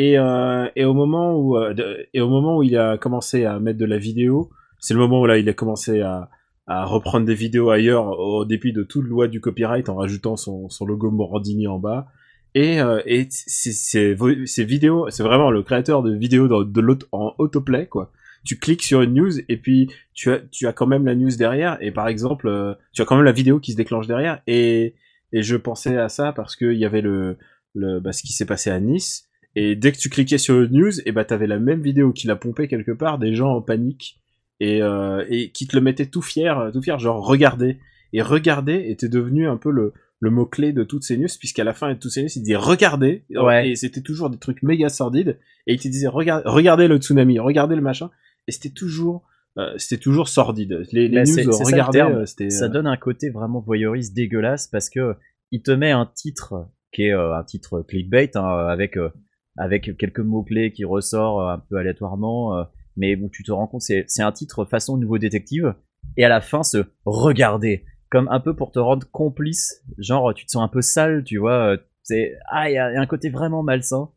Et, 0.00 0.16
euh, 0.16 0.66
et 0.76 0.86
au 0.86 0.94
moment 0.94 1.36
où 1.36 1.58
euh, 1.58 1.74
et 2.14 2.22
au 2.22 2.28
moment 2.30 2.56
où 2.56 2.62
il 2.62 2.74
a 2.78 2.96
commencé 2.96 3.44
à 3.44 3.60
mettre 3.60 3.78
de 3.78 3.84
la 3.84 3.98
vidéo, 3.98 4.48
c'est 4.78 4.94
le 4.94 5.00
moment 5.00 5.20
où 5.20 5.26
là 5.26 5.36
il 5.36 5.46
a 5.46 5.52
commencé 5.52 6.00
à, 6.00 6.30
reprendre 6.66 7.26
des 7.26 7.34
vidéos 7.34 7.68
ailleurs 7.68 8.18
au 8.18 8.46
dépit 8.46 8.72
de 8.72 8.82
toute 8.82 9.04
loi 9.04 9.28
du 9.28 9.42
copyright 9.42 9.90
en 9.90 9.96
rajoutant 9.96 10.36
son, 10.36 10.68
logo 10.86 11.10
Morandini 11.10 11.66
en 11.66 11.78
bas. 11.78 12.06
Et, 12.54 12.80
euh, 12.80 13.02
ces 13.28 14.64
vidéos, 14.64 15.10
c'est 15.10 15.22
vraiment 15.22 15.50
le 15.50 15.62
créateur 15.62 16.02
de 16.02 16.14
vidéos 16.14 16.48
de 16.48 16.98
en 17.12 17.34
autoplay 17.36 17.86
quoi. 17.86 18.10
Tu 18.42 18.58
cliques 18.58 18.84
sur 18.84 19.02
une 19.02 19.12
news 19.12 19.32
et 19.50 19.58
puis 19.58 19.90
tu 20.14 20.30
as 20.30 20.72
quand 20.72 20.86
même 20.86 21.04
la 21.04 21.14
news 21.14 21.36
derrière 21.36 21.76
et 21.82 21.90
par 21.90 22.08
exemple 22.08 22.78
tu 22.94 23.02
as 23.02 23.04
quand 23.04 23.16
même 23.16 23.26
la 23.26 23.32
vidéo 23.32 23.60
qui 23.60 23.72
se 23.72 23.76
déclenche 23.76 24.06
derrière 24.06 24.40
et 24.46 24.94
je 25.30 25.56
pensais 25.56 25.98
à 25.98 26.08
ça 26.08 26.32
parce 26.32 26.56
que 26.56 26.72
il 26.72 26.78
y 26.78 26.86
avait 26.86 27.02
le 27.02 27.36
bah, 27.74 28.12
ce 28.12 28.22
qui 28.22 28.32
s'est 28.32 28.46
passé 28.46 28.70
à 28.70 28.80
Nice 28.80 29.26
et 29.56 29.76
dès 29.76 29.92
que 29.92 29.98
tu 29.98 30.08
cliquais 30.10 30.38
sur 30.38 30.60
une 30.60 30.72
news 30.72 30.92
et 31.06 31.12
bah 31.12 31.24
t'avais 31.24 31.46
la 31.46 31.58
même 31.58 31.80
vidéo 31.82 32.12
qu'il 32.12 32.30
a 32.30 32.36
pompé 32.36 32.68
quelque 32.68 32.92
part 32.92 33.18
des 33.18 33.34
gens 33.34 33.52
en 33.54 33.62
panique. 33.62 34.18
Et 34.62 34.82
euh, 34.82 35.24
et 35.30 35.50
qui 35.52 35.66
te 35.66 35.74
le 35.74 35.80
mettaient 35.82 36.06
tout 36.06 36.20
fier 36.22 36.70
tout 36.72 36.82
fier 36.82 36.98
genre 36.98 37.26
regardez. 37.26 37.78
Et 38.12 38.20
regarder 38.22 38.84
était 38.88 39.08
devenu 39.08 39.48
un 39.48 39.56
peu 39.56 39.70
le 39.70 39.92
le 40.22 40.30
mot 40.30 40.44
clé 40.44 40.74
de 40.74 40.84
toutes 40.84 41.02
ces 41.02 41.16
news 41.16 41.28
puisqu'à 41.38 41.64
la 41.64 41.72
fin 41.72 41.88
de 41.92 41.98
toutes 41.98 42.10
ces 42.10 42.22
news 42.22 42.28
il 42.36 42.42
disait 42.42 42.56
regardez. 42.56 43.24
Ouais. 43.34 43.70
et 43.70 43.76
c'était 43.76 44.02
toujours 44.02 44.28
des 44.28 44.36
trucs 44.38 44.62
méga 44.62 44.88
sordides. 44.90 45.38
Et 45.66 45.74
il 45.74 45.80
te 45.80 45.88
disait 45.88 46.08
regardez 46.08 46.42
regardez 46.46 46.88
le 46.88 46.98
tsunami 46.98 47.38
regardez 47.38 47.74
le 47.74 47.80
machin. 47.80 48.10
Et 48.48 48.52
c'était 48.52 48.68
toujours 48.70 49.22
euh, 49.58 49.72
c'était 49.78 50.00
toujours 50.00 50.28
sordide. 50.28 50.82
Les, 50.92 51.08
les 51.08 51.14
Bah, 51.16 51.22
news 51.24 51.52
ça 51.52 51.64
regardez 51.64 51.98
terme. 51.98 52.12
euh, 52.18 52.26
ça 52.50 52.64
euh, 52.66 52.68
donne 52.68 52.86
un 52.86 52.96
côté 52.98 53.30
vraiment 53.30 53.60
voyeuriste 53.60 54.14
dégueulasse 54.14 54.66
parce 54.68 54.90
que 54.90 55.14
il 55.52 55.62
te 55.62 55.70
met 55.70 55.90
un 55.90 56.04
titre 56.06 56.68
qui 56.92 57.04
est 57.04 57.12
euh, 57.14 57.34
un 57.34 57.44
titre 57.44 57.80
clickbait 57.88 58.36
hein, 58.36 58.44
avec 58.68 58.96
euh, 58.98 59.08
avec 59.56 59.96
quelques 59.98 60.20
mots 60.20 60.42
clés 60.42 60.72
qui 60.72 60.84
ressort 60.84 61.40
euh, 61.40 61.54
un 61.54 61.58
peu 61.58 61.76
aléatoirement, 61.76 62.56
euh, 62.58 62.64
mais 62.96 63.16
où 63.16 63.28
tu 63.30 63.42
te 63.42 63.52
rends 63.52 63.66
compte 63.66 63.82
c'est 63.82 64.04
c'est 64.08 64.22
un 64.22 64.32
titre 64.32 64.64
façon 64.64 64.96
nouveau 64.96 65.18
détective 65.18 65.74
et 66.16 66.24
à 66.24 66.28
la 66.28 66.40
fin 66.40 66.62
se 66.62 66.84
regarder 67.04 67.84
comme 68.10 68.28
un 68.30 68.40
peu 68.40 68.54
pour 68.56 68.72
te 68.72 68.78
rendre 68.78 69.06
complice, 69.10 69.84
genre 69.98 70.34
tu 70.34 70.44
te 70.46 70.50
sens 70.50 70.62
un 70.64 70.68
peu 70.68 70.80
sale, 70.82 71.22
tu 71.24 71.38
vois, 71.38 71.72
euh, 71.74 71.76
c'est 72.02 72.32
ah 72.50 72.68
il 72.70 72.74
y, 72.74 72.78
a 72.78 72.90
il 72.90 72.94
y 72.94 72.96
a 72.96 73.00
un 73.00 73.06
côté 73.06 73.30
vraiment 73.30 73.62
malsain. 73.62 74.08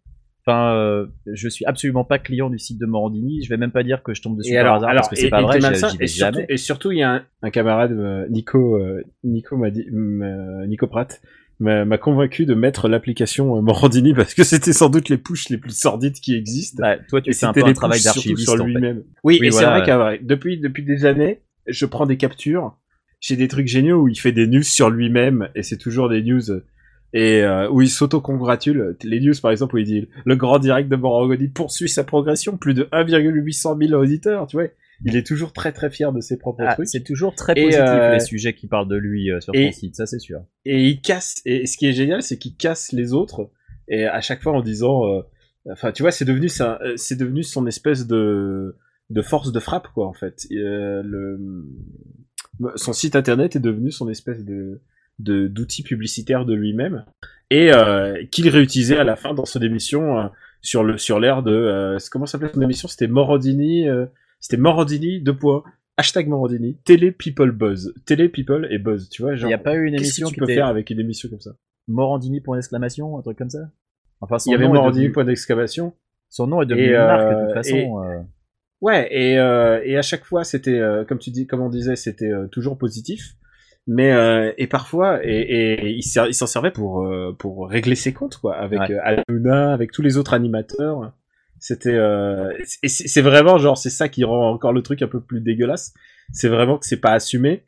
Enfin, 0.45 0.73
euh, 0.75 1.07
je 1.31 1.47
suis 1.47 1.63
absolument 1.65 2.03
pas 2.03 2.19
client 2.19 2.49
du 2.49 2.59
site 2.59 2.77
de 2.77 2.85
Morandini. 2.85 3.41
Je 3.43 3.49
vais 3.49 3.55
même 3.55 3.71
pas 3.71 3.83
dire 3.83 4.03
que 4.03 4.13
je 4.13 4.21
tombe 4.21 4.37
dessus 4.37 4.51
Et 4.51 4.55
par 4.55 4.61
alors, 4.63 4.75
hasard 4.75 4.89
alors, 4.89 5.01
parce 5.03 5.09
que 5.11 5.15
c'est 5.15 5.27
et- 5.27 5.29
pas 5.29 5.39
et 5.39 5.43
vrai. 5.45 5.59
vais 5.59 5.67
et 6.01 6.07
surtout, 6.07 6.39
et 6.49 6.57
surtout, 6.57 6.91
il 6.91 6.97
y 6.97 7.03
a 7.03 7.13
un, 7.13 7.25
un 7.43 7.49
camarade, 7.49 7.93
euh, 7.93 8.27
Nico, 8.29 8.75
euh, 8.75 9.01
Nico 9.23 9.55
m'a 9.55 9.69
dit, 9.69 9.85
euh, 9.93 10.65
Nico 10.67 10.87
Pratt, 10.87 11.21
m'a 11.59 11.85
m'a 11.85 11.97
convaincu 11.97 12.45
de 12.45 12.53
mettre 12.53 12.87
l'application 12.87 13.57
euh, 13.57 13.61
Morandini 13.61 14.13
parce 14.15 14.33
que 14.33 14.43
c'était 14.43 14.73
sans 14.73 14.89
doute 14.89 15.09
les 15.09 15.17
pushs 15.17 15.49
les 15.49 15.57
plus 15.57 15.77
sordides 15.77 16.15
qui 16.15 16.35
existent. 16.35 16.81
Bah, 16.81 16.97
toi, 16.97 17.21
tu 17.21 17.33
fais 17.33 17.45
un 17.45 17.53
peu 17.53 17.63
un 17.65 17.73
travail 17.73 18.01
d'archiviste 18.01 18.49
sur 18.49 18.53
en 18.53 18.57
fait. 18.57 18.63
lui-même. 18.71 19.03
Oui, 19.23 19.37
Oui, 19.39 19.47
et 19.47 19.49
voilà, 19.49 19.67
c'est 19.67 19.71
vrai 19.71 19.79
ouais. 19.79 19.85
qu'à 19.85 19.97
vrai, 19.97 20.19
depuis 20.21 20.59
depuis 20.59 20.83
des 20.83 21.05
années, 21.05 21.41
je 21.67 21.85
prends 21.85 22.05
des 22.05 22.17
captures. 22.17 22.75
J'ai 23.19 23.37
des 23.37 23.47
trucs 23.47 23.67
géniaux 23.67 24.01
où 24.01 24.07
il 24.09 24.19
fait 24.19 24.33
des 24.33 24.47
news 24.47 24.63
sur 24.63 24.89
lui-même 24.89 25.47
et 25.55 25.63
c'est 25.63 25.77
toujours 25.77 26.09
des 26.09 26.21
news 26.21 26.51
euh, 26.51 26.65
et 27.13 27.41
euh, 27.43 27.69
où 27.69 27.81
il 27.81 27.89
s'auto-congratule. 27.89 28.97
Les 29.03 29.21
news 29.21 29.33
par 29.41 29.51
exemple 29.51 29.75
où 29.75 29.77
il 29.77 29.85
dit 29.85 30.07
le 30.25 30.35
grand 30.35 30.59
direct 30.59 30.89
de 30.89 30.95
Morandini 30.95 31.47
poursuit 31.47 31.87
sa 31.87 32.03
progression, 32.03 32.57
plus 32.57 32.73
de 32.73 32.89
1,800 32.91 33.77
000 33.79 33.93
auditeurs, 33.93 34.47
tu 34.47 34.57
vois. 34.57 34.67
Il 35.05 35.15
est 35.15 35.25
toujours 35.25 35.53
très 35.53 35.71
très 35.73 35.89
fier 35.89 36.11
de 36.13 36.21
ses 36.21 36.37
propres 36.37 36.63
Ah, 36.65 36.73
trucs. 36.75 36.87
c'est 36.87 37.03
toujours 37.03 37.35
très 37.35 37.53
Et, 37.57 37.63
positif 37.63 37.81
euh, 37.87 38.13
les 38.13 38.19
sujets 38.19 38.53
qui 38.53 38.67
parlent 38.67 38.87
de 38.87 38.95
lui 38.95 39.31
euh, 39.31 39.39
sur 39.41 39.53
et- 39.55 39.71
son 39.71 39.79
site, 39.79 39.95
ça 39.95 40.05
c'est 40.05 40.19
sûr. 40.19 40.41
et 40.65 40.83
il 40.87 41.01
casse 41.01 41.41
et 41.45 41.65
ce 41.65 41.77
qui 41.77 41.87
est 41.87 41.93
génial 41.93 42.21
c'est 42.21 42.37
qu'il 42.37 42.55
casse 42.55 42.91
les 42.91 43.13
autres 43.13 43.49
et 43.87 44.05
à 44.05 44.21
chaque 44.21 44.41
fois 44.41 44.53
en 44.53 44.61
disant 44.61 45.05
euh, 45.07 45.21
enfin 45.71 45.91
tu 45.91 46.03
vois 46.03 46.11
c'est 46.11 46.25
devenu 46.25 46.47
c'est 46.49 47.17
devenu 47.17 47.43
son 47.43 47.67
espèce 47.67 48.07
de 48.07 48.75
de 49.09 49.21
force 49.21 49.51
de 49.51 49.59
frappe 49.59 49.87
quoi 49.93 50.07
en 50.07 50.13
fait 50.13 50.45
le 50.49 51.65
son 52.75 52.93
site 52.93 53.15
internet 53.15 53.55
est 53.55 53.59
devenu 53.59 53.91
son 53.91 54.09
espèce 54.09 54.43
de 54.45 54.81
de 55.19 55.47
d'outil 55.47 55.83
publicitaire 55.83 56.45
de 56.45 56.53
lui-même 56.53 57.05
et 57.49 57.71
euh, 57.71 58.23
qu'il 58.31 58.49
réutilisait 58.49 58.97
à 58.97 59.03
la 59.03 59.15
fin 59.15 59.33
dans 59.33 59.45
son 59.45 59.61
émission 59.61 60.17
euh, 60.19 60.27
sur 60.61 60.83
le 60.83 60.97
sur 60.97 61.19
l'air 61.19 61.43
de 61.43 61.51
euh, 61.51 61.97
comment 62.11 62.25
s'appelait 62.25 62.49
son 62.53 62.61
émission? 62.61 62.87
C'était 62.87 63.07
Morandini 63.07 63.87
euh, 63.87 64.05
c'était 64.43 64.57
Morandini 64.61 65.21
deux 65.21 65.35
points 65.37 65.63
hashtag 65.97 66.27
Morandini 66.27 66.77
télé 66.83 67.11
people 67.11 67.51
buzz 67.51 67.93
télé 68.05 68.27
people 68.29 68.67
et 68.71 68.77
buzz 68.77 69.09
tu 69.09 69.21
vois 69.21 69.35
Il 69.35 69.45
n'y 69.45 69.53
a 69.53 69.57
pas 69.57 69.75
eu 69.75 69.85
une 69.85 69.95
émission 69.95 70.27
que 70.27 70.29
tu 70.29 70.33
qui 70.35 70.39
peux 70.39 70.45
était 70.45 70.55
faire 70.55 70.67
avec 70.67 70.89
une 70.89 70.99
émission 70.99 71.29
comme 71.29 71.39
ça? 71.41 71.51
Morandini 71.87 72.41
point 72.41 72.57
d'exclamation, 72.57 73.17
un 73.17 73.21
truc 73.21 73.37
comme 73.37 73.49
ça? 73.49 73.69
Enfin, 74.21 74.39
son 74.39 74.49
Il 74.49 74.53
y 74.53 74.55
avait 74.55 74.67
Morandini 74.67 75.05
devenu- 75.05 75.13
point 75.13 75.23
d'exclamation. 75.25 75.93
Son 76.29 76.47
nom 76.47 76.61
est 76.61 76.65
devenu 76.65 76.85
Et, 76.87 76.89
une 76.95 76.97
marque 76.97 77.29
de 77.29 77.35
euh, 77.35 77.45
toute 77.45 77.53
façon. 77.55 78.03
euh, 78.03 78.19
Ouais, 78.81 79.07
et, 79.11 79.37
euh, 79.37 79.81
et 79.85 79.97
à 79.97 80.01
chaque 80.01 80.25
fois, 80.25 80.43
c'était, 80.43 80.77
euh, 80.79 81.05
comme 81.05 81.19
tu 81.19 81.29
dis, 81.31 81.45
comme 81.47 81.61
on 81.61 81.69
disait, 81.69 81.95
c'était 81.95 82.31
euh, 82.31 82.47
toujours 82.47 82.77
positif. 82.77 83.35
Mais 83.85 84.11
euh, 84.13 84.51
et 84.57 84.67
parfois, 84.67 85.19
et, 85.25 85.39
et 85.41 85.89
il 85.89 86.03
s'en 86.03 86.47
servait 86.47 86.71
pour 86.71 87.03
euh, 87.05 87.33
pour 87.37 87.67
régler 87.69 87.95
ses 87.95 88.13
comptes 88.13 88.37
quoi, 88.37 88.55
avec 88.55 88.79
Ouais. 88.79 88.97
Aluna, 89.27 89.73
avec 89.73 89.91
tous 89.91 90.01
les 90.01 90.17
autres 90.17 90.33
animateurs. 90.33 91.13
C'était 91.65 91.93
euh, 91.93 92.51
c'est 92.65 93.21
vraiment 93.21 93.57
genre 93.57 93.77
c'est 93.77 93.89
ça 93.89 94.09
qui 94.09 94.25
rend 94.25 94.51
encore 94.51 94.73
le 94.73 94.81
truc 94.81 95.01
un 95.01 95.07
peu 95.07 95.21
plus 95.21 95.39
dégueulasse. 95.39 95.93
C'est 96.33 96.49
vraiment 96.49 96.77
que 96.77 96.85
c'est 96.85 96.99
pas 96.99 97.13
assumé. 97.13 97.63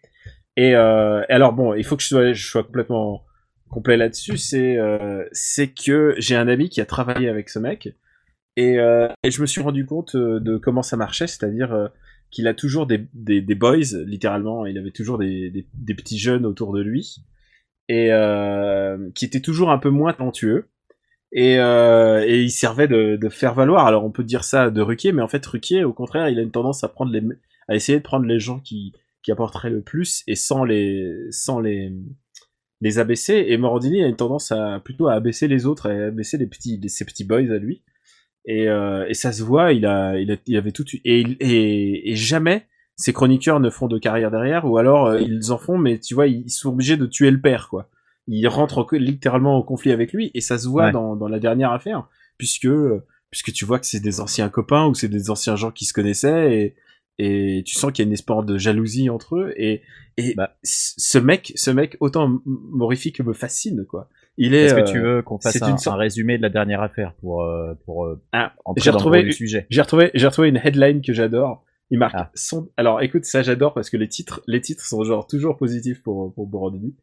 Et, 0.57 0.75
euh, 0.75 1.23
alors 1.29 1.53
bon, 1.53 1.73
il 1.73 1.85
faut 1.85 1.95
que 1.95 2.03
je 2.03 2.07
sois, 2.09 2.33
je 2.33 2.45
sois 2.45 2.65
complètement 2.65 3.23
complet 3.69 3.95
là-dessus. 3.95 4.37
C'est 4.37 4.77
euh, 4.77 5.23
c'est 5.31 5.69
que 5.69 6.13
j'ai 6.17 6.35
un 6.35 6.49
ami 6.49 6.67
qui 6.67 6.81
a 6.81 6.85
travaillé 6.85 7.29
avec 7.29 7.47
ce 7.49 7.57
mec 7.57 7.95
et, 8.57 8.79
euh, 8.79 9.07
et 9.23 9.31
je 9.31 9.39
me 9.39 9.45
suis 9.45 9.61
rendu 9.61 9.85
compte 9.85 10.15
euh, 10.15 10.41
de 10.41 10.57
comment 10.57 10.83
ça 10.83 10.97
marchait, 10.97 11.27
c'est-à-dire 11.27 11.73
euh, 11.73 11.87
qu'il 12.31 12.47
a 12.49 12.53
toujours 12.53 12.87
des, 12.87 13.07
des, 13.13 13.55
boys, 13.55 13.77
littéralement, 14.05 14.65
il 14.65 14.77
avait 14.77 14.91
toujours 14.91 15.17
des, 15.17 15.49
des, 15.51 15.65
des 15.73 15.95
petits 15.95 16.19
jeunes 16.19 16.45
autour 16.45 16.73
de 16.73 16.81
lui, 16.81 17.17
et 17.87 18.11
euh, 18.11 19.09
qui 19.15 19.23
étaient 19.23 19.41
toujours 19.41 19.71
un 19.71 19.77
peu 19.77 19.89
moins 19.89 20.11
talentueux, 20.11 20.67
et, 21.31 21.57
euh, 21.59 22.23
et 22.25 22.43
il 22.43 22.51
servait 22.51 22.87
de, 22.87 23.15
de 23.15 23.29
faire 23.29 23.53
valoir. 23.53 23.85
Alors 23.87 24.05
on 24.05 24.11
peut 24.11 24.23
dire 24.23 24.43
ça 24.43 24.69
de 24.69 24.81
Ruquier, 24.81 25.11
mais 25.11 25.21
en 25.21 25.27
fait 25.27 25.45
Ruquier, 25.45 25.83
au 25.83 25.93
contraire, 25.93 26.29
il 26.29 26.39
a 26.39 26.41
une 26.41 26.51
tendance 26.51 26.83
à 26.83 26.87
prendre 26.87 27.11
les, 27.11 27.21
à 27.67 27.75
essayer 27.75 27.97
de 27.97 28.03
prendre 28.03 28.25
les 28.25 28.39
gens 28.39 28.59
qui, 28.59 28.93
qui 29.23 29.31
apporteraient 29.31 29.69
le 29.69 29.81
plus 29.81 30.23
et 30.27 30.35
sans 30.35 30.63
les, 30.63 31.13
sans 31.31 31.59
les, 31.59 31.91
les 32.81 32.99
abaisser. 32.99 33.45
Et 33.49 33.57
Morandini 33.57 34.03
a 34.03 34.07
une 34.07 34.15
tendance 34.15 34.51
à 34.51 34.79
plutôt 34.83 35.07
à 35.07 35.13
abaisser 35.13 35.47
les 35.47 35.65
autres, 35.65 35.89
à 35.89 36.07
abaisser 36.07 36.37
les 36.37 36.47
petits, 36.47 36.79
les- 36.81 36.89
ses 36.89 37.05
petits 37.05 37.23
boys 37.25 37.39
à 37.51 37.57
lui. 37.57 37.83
Et, 38.45 38.67
euh, 38.69 39.07
et 39.07 39.15
ça 39.15 39.31
se 39.31 39.41
voit, 39.41 39.73
il 39.73 39.85
a, 39.87 40.19
il, 40.19 40.31
a, 40.31 40.35
il 40.45 40.55
avait 40.55 40.71
tout 40.71 40.85
et, 41.03 41.21
et, 41.39 42.11
et 42.11 42.15
jamais 42.15 42.67
ces 42.95 43.11
chroniqueurs 43.11 43.59
ne 43.59 43.69
font 43.71 43.87
de 43.87 43.97
carrière 43.97 44.29
derrière, 44.31 44.65
ou 44.65 44.77
alors 44.77 45.07
euh, 45.07 45.19
ils 45.19 45.51
en 45.51 45.57
font, 45.57 45.77
mais 45.77 45.99
tu 45.99 46.13
vois, 46.13 46.27
ils 46.27 46.49
sont 46.49 46.69
obligés 46.69 46.95
de 46.95 47.07
tuer 47.07 47.31
le 47.31 47.41
père, 47.41 47.67
quoi. 47.69 47.89
Ils 48.27 48.47
rentrent 48.47 48.79
en- 48.79 48.87
littéralement 48.97 49.57
en 49.57 49.61
conflit 49.61 49.91
avec 49.91 50.13
lui, 50.13 50.31
et 50.33 50.41
ça 50.41 50.57
se 50.57 50.67
voit 50.67 50.85
Ouais. 50.85 50.91
dans, 50.91 51.15
dans 51.15 51.27
la 51.27 51.39
dernière 51.39 51.71
affaire, 51.71 52.07
puisque 52.37 52.67
puisque 53.31 53.51
tu 53.51 53.65
vois 53.65 53.79
que 53.79 53.85
c'est 53.85 53.99
des 53.99 54.21
anciens 54.21 54.47
copains 54.49 54.85
ou 54.87 54.93
c'est 54.93 55.09
des 55.09 55.29
anciens 55.29 55.55
gens 55.57 55.71
qui 55.71 55.83
se 55.85 55.93
connaissaient, 55.93 56.53
et, 56.57 56.75
et 57.17 57.63
tu 57.65 57.75
sens 57.75 57.91
qu'il 57.91 58.03
y 58.03 58.05
a 58.05 58.07
une 58.07 58.13
espèce 58.13 58.45
de 58.45 58.57
jalousie 58.57 59.09
entre 59.09 59.35
eux, 59.37 59.53
et, 59.57 59.81
et 60.17 60.33
Bah. 60.35 60.55
ce 60.63 61.17
mec, 61.17 61.51
ce 61.55 61.69
mec, 61.71 61.97
autant 61.99 62.39
Morifique 62.45 63.19
me 63.19 63.33
fascine, 63.33 63.85
quoi. 63.85 64.09
Il 64.37 64.53
est. 64.53 64.65
Est-ce 64.65 64.73
que 64.75 64.79
euh, 64.81 64.83
tu 64.83 64.99
veux 64.99 65.21
qu'on 65.21 65.39
fasse 65.39 65.53
c'est 65.53 65.63
un, 65.63 65.69
une 65.69 65.77
sorte- 65.77 65.95
un 65.95 65.99
résumé 65.99 66.37
de 66.37 66.41
la 66.41 66.49
dernière 66.49 66.81
affaire 66.81 67.13
pour 67.21 67.43
euh, 67.43 67.73
pour 67.85 68.05
euh, 68.05 68.21
Ah, 68.33 68.53
j'ai 68.77 68.89
retrouvé 68.89 69.21
le 69.21 69.31
sujet? 69.31 69.65
J'ai 69.69 69.81
retrouvé, 69.81 70.11
j'ai 70.13 70.27
retrouvé 70.27 70.49
une 70.49 70.59
headline 70.63 71.01
que 71.01 71.13
j'adore. 71.13 71.63
Il 71.89 71.99
marque 71.99 72.15
Ah. 72.17 72.31
son. 72.35 72.69
Alors, 72.77 73.01
écoute, 73.01 73.23
ça 73.25 73.43
j'adore 73.43 73.73
parce 73.73 73.89
que 73.89 73.95
les 73.97 74.09
titres, 74.09 74.41
les 74.47 74.59
titres 74.59 74.83
sont 74.85 75.03
genre 75.03 75.25
toujours 75.27 75.55
positifs 75.55 76.01
pour 76.03 76.33
pour 76.33 76.47
Borandini 76.47 76.95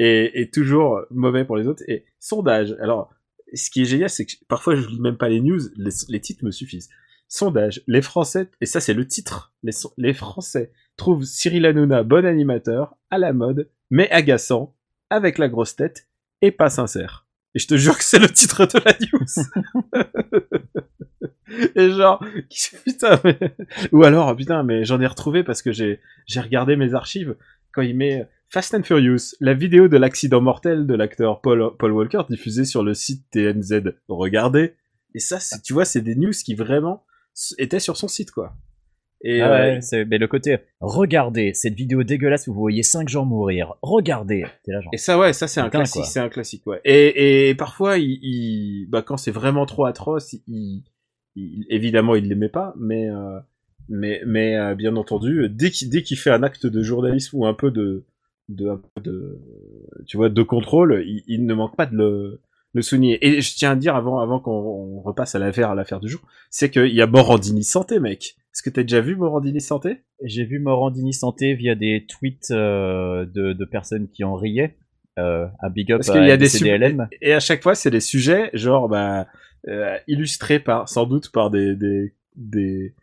et, 0.00 0.50
toujours 0.50 1.02
mauvais 1.10 1.44
pour 1.44 1.56
les 1.56 1.66
autres. 1.66 1.82
Et 1.86 2.04
sondage. 2.18 2.76
Alors, 2.80 3.10
ce 3.52 3.70
qui 3.70 3.82
est 3.82 3.86
génial, 3.86 4.10
c'est 4.10 4.26
que 4.26 4.32
parfois 4.48 4.74
je 4.74 4.86
lis 4.86 5.00
même 5.00 5.16
pas 5.16 5.28
les 5.28 5.40
news, 5.40 5.60
les, 5.76 6.20
titres 6.20 6.44
me 6.44 6.50
suffisent. 6.50 6.88
Sondage. 7.28 7.82
Les 7.86 8.02
Français, 8.02 8.48
et 8.60 8.66
ça 8.66 8.80
c'est 8.80 8.94
le 8.94 9.06
titre. 9.06 9.52
Les, 9.96 10.14
Français 10.14 10.72
trouvent 10.96 11.24
Cyril 11.24 11.66
Hanouna 11.66 12.02
bon 12.02 12.24
animateur, 12.24 12.96
à 13.10 13.18
la 13.18 13.32
mode, 13.32 13.68
mais 13.90 14.10
agaçant, 14.10 14.74
avec 15.10 15.38
la 15.38 15.48
grosse 15.48 15.76
tête 15.76 16.08
et 16.42 16.50
pas 16.50 16.70
sincère. 16.70 17.26
Et 17.54 17.58
je 17.58 17.66
te 17.66 17.76
jure 17.76 17.98
que 17.98 18.04
c'est 18.04 18.18
le 18.18 18.28
titre 18.28 18.64
de 18.66 18.78
la 18.84 18.96
news. 19.00 19.26
Et 21.74 21.90
genre, 21.90 22.24
putain, 22.84 23.20
mais... 23.24 23.36
ou 23.90 24.04
alors, 24.04 24.34
putain, 24.36 24.62
mais 24.62 24.84
j'en 24.84 25.00
ai 25.00 25.06
retrouvé 25.06 25.42
parce 25.42 25.62
que 25.62 25.72
j'ai 25.72 26.00
regardé 26.36 26.76
mes 26.76 26.94
archives 26.94 27.34
quand 27.72 27.82
il 27.82 27.96
met 27.96 28.28
Fast 28.48 28.74
and 28.74 28.82
Furious, 28.82 29.34
la 29.40 29.54
vidéo 29.54 29.88
de 29.88 29.96
l'accident 29.96 30.40
mortel 30.40 30.86
de 30.86 30.94
l'acteur 30.94 31.40
Paul, 31.40 31.70
Paul 31.78 31.92
Walker 31.92 32.22
diffusée 32.28 32.64
sur 32.64 32.82
le 32.82 32.94
site 32.94 33.24
TMZ. 33.30 33.94
Regardez. 34.08 34.74
Et 35.14 35.20
ça, 35.20 35.38
tu 35.64 35.72
vois, 35.72 35.84
c'est 35.84 36.00
des 36.02 36.14
news 36.14 36.32
qui 36.44 36.54
vraiment 36.54 37.04
étaient 37.58 37.80
sur 37.80 37.96
son 37.96 38.08
site, 38.08 38.30
quoi. 38.32 38.54
Et, 39.22 39.40
Ah 39.42 39.52
euh, 39.52 39.74
ouais, 39.74 39.80
c'est- 39.82 40.04
mais 40.06 40.16
le 40.18 40.26
côté 40.28 40.56
regardez 40.80 41.52
cette 41.52 41.74
vidéo 41.74 42.02
dégueulasse 42.04 42.48
où 42.48 42.54
vous 42.54 42.60
voyez 42.60 42.82
cinq 42.82 43.06
gens 43.10 43.26
mourir 43.26 43.74
regardez 43.82 44.46
t'es 44.64 44.72
là 44.72 44.80
genre 44.80 44.90
Et 44.94 44.96
ça, 44.96 45.18
ouais, 45.18 45.34
ça 45.34 45.46
c'est 45.46 45.60
un 45.60 45.68
classique, 45.68 46.06
c'est 46.06 46.20
un 46.20 46.30
classique, 46.30 46.66
ouais. 46.66 46.80
Et, 46.86 47.50
et 47.50 47.54
parfois, 47.54 47.98
il, 47.98 48.18
il- 48.22 48.86
bah, 48.88 49.02
quand 49.02 49.18
c'est 49.18 49.30
vraiment 49.30 49.66
trop 49.66 49.84
atroce, 49.84 50.32
il, 50.46 50.84
il- 51.36 51.66
évidemment, 51.68 52.14
il 52.14 52.28
l'aimait 52.28 52.48
pas, 52.48 52.72
mais, 52.78 53.10
euh, 53.10 53.38
mais, 53.90 54.22
mais 54.26 54.56
euh, 54.56 54.74
bien 54.74 54.96
entendu, 54.96 55.48
dès 55.50 55.70
qu'il, 55.70 55.90
dès 55.90 56.02
qu'il 56.02 56.16
fait 56.16 56.30
un 56.30 56.42
acte 56.42 56.66
de 56.66 56.82
journalisme 56.82 57.36
ou 57.36 57.46
un 57.46 57.54
peu 57.54 57.70
de, 57.70 58.04
de, 58.48 58.68
un 58.68 58.80
peu 58.94 59.02
de, 59.02 59.38
tu 60.06 60.16
vois, 60.16 60.30
de 60.30 60.42
contrôle, 60.42 61.02
il, 61.06 61.22
il 61.26 61.44
ne 61.44 61.54
manque 61.54 61.76
pas 61.76 61.86
de 61.86 61.96
le, 61.96 62.40
le 62.72 62.82
souligner. 62.82 63.18
Et 63.26 63.40
je 63.40 63.54
tiens 63.54 63.72
à 63.72 63.76
dire 63.76 63.96
avant, 63.96 64.18
avant 64.18 64.40
qu'on 64.40 64.52
on 64.52 65.00
repasse 65.00 65.34
à 65.34 65.38
l'affaire, 65.38 65.70
à 65.70 65.74
l'affaire 65.74 66.00
du 66.00 66.08
jour, 66.08 66.20
c'est 66.50 66.70
qu'il 66.70 66.94
y 66.94 67.02
a 67.02 67.06
Morandini 67.06 67.64
Santé, 67.64 67.98
mec. 67.98 68.36
Est-ce 68.52 68.62
que 68.62 68.70
t'as 68.70 68.82
déjà 68.82 69.00
vu 69.00 69.16
Morandini 69.16 69.60
Santé? 69.60 70.02
J'ai 70.24 70.44
vu 70.44 70.58
Morandini 70.58 71.12
Santé 71.12 71.54
via 71.54 71.74
des 71.74 72.06
tweets 72.08 72.50
euh, 72.50 73.24
de, 73.26 73.52
de 73.52 73.64
personnes 73.64 74.08
qui 74.08 74.24
en 74.24 74.34
riaient 74.34 74.76
euh, 75.18 75.46
un 75.60 75.70
big 75.70 75.92
up 75.92 75.98
Parce 75.98 76.10
qu'il 76.10 76.26
y 76.26 76.30
a 76.30 76.36
des 76.36 76.48
CDLM 76.48 77.08
et 77.20 77.32
à 77.32 77.40
chaque 77.40 77.62
fois 77.62 77.74
c'est 77.74 77.90
des 77.90 78.00
sujets 78.00 78.48
genre 78.54 78.88
bah 78.88 79.26
euh, 79.68 79.98
illustrés 80.06 80.60
par 80.60 80.88
sans 80.88 81.04
doute 81.04 81.32
par 81.32 81.50
des 81.50 81.74
des 81.74 82.14
des, 82.36 82.94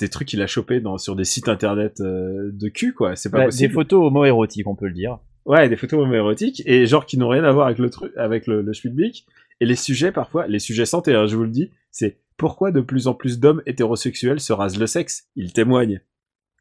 des 0.00 0.08
trucs 0.08 0.28
qu'il 0.28 0.42
a 0.42 0.46
chopé 0.46 0.80
dans 0.80 0.98
sur 0.98 1.16
des 1.16 1.24
sites 1.24 1.48
internet 1.48 2.00
euh, 2.00 2.50
de 2.52 2.68
cul 2.68 2.92
quoi 2.94 3.16
c'est 3.16 3.30
pas 3.30 3.38
des 3.40 3.44
possible 3.46 3.74
photos 3.74 4.06
homo-érotiques 4.06 4.66
on 4.66 4.74
peut 4.74 4.86
le 4.86 4.92
dire 4.94 5.18
ouais 5.46 5.68
des 5.68 5.76
photos 5.76 6.00
homoérotiques 6.04 6.62
et 6.66 6.86
genre 6.86 7.06
qui 7.06 7.18
n'ont 7.18 7.28
rien 7.28 7.44
à 7.44 7.52
voir 7.52 7.66
avec 7.66 7.78
le 7.78 7.90
truc 7.90 8.12
avec 8.16 8.46
le, 8.46 8.62
le 8.62 8.72
schmilblick 8.72 9.26
et 9.60 9.66
les 9.66 9.76
sujets 9.76 10.12
parfois 10.12 10.46
les 10.46 10.58
sujets 10.58 10.86
santé 10.86 11.14
hein, 11.14 11.26
je 11.26 11.36
vous 11.36 11.44
le 11.44 11.50
dis 11.50 11.70
c'est 11.90 12.18
pourquoi 12.36 12.70
de 12.72 12.80
plus 12.80 13.06
en 13.06 13.14
plus 13.14 13.38
d'hommes 13.38 13.62
hétérosexuels 13.66 14.40
se 14.40 14.52
rasent 14.52 14.78
le 14.78 14.86
sexe? 14.86 15.28
Ils 15.36 15.52
témoignent 15.52 16.00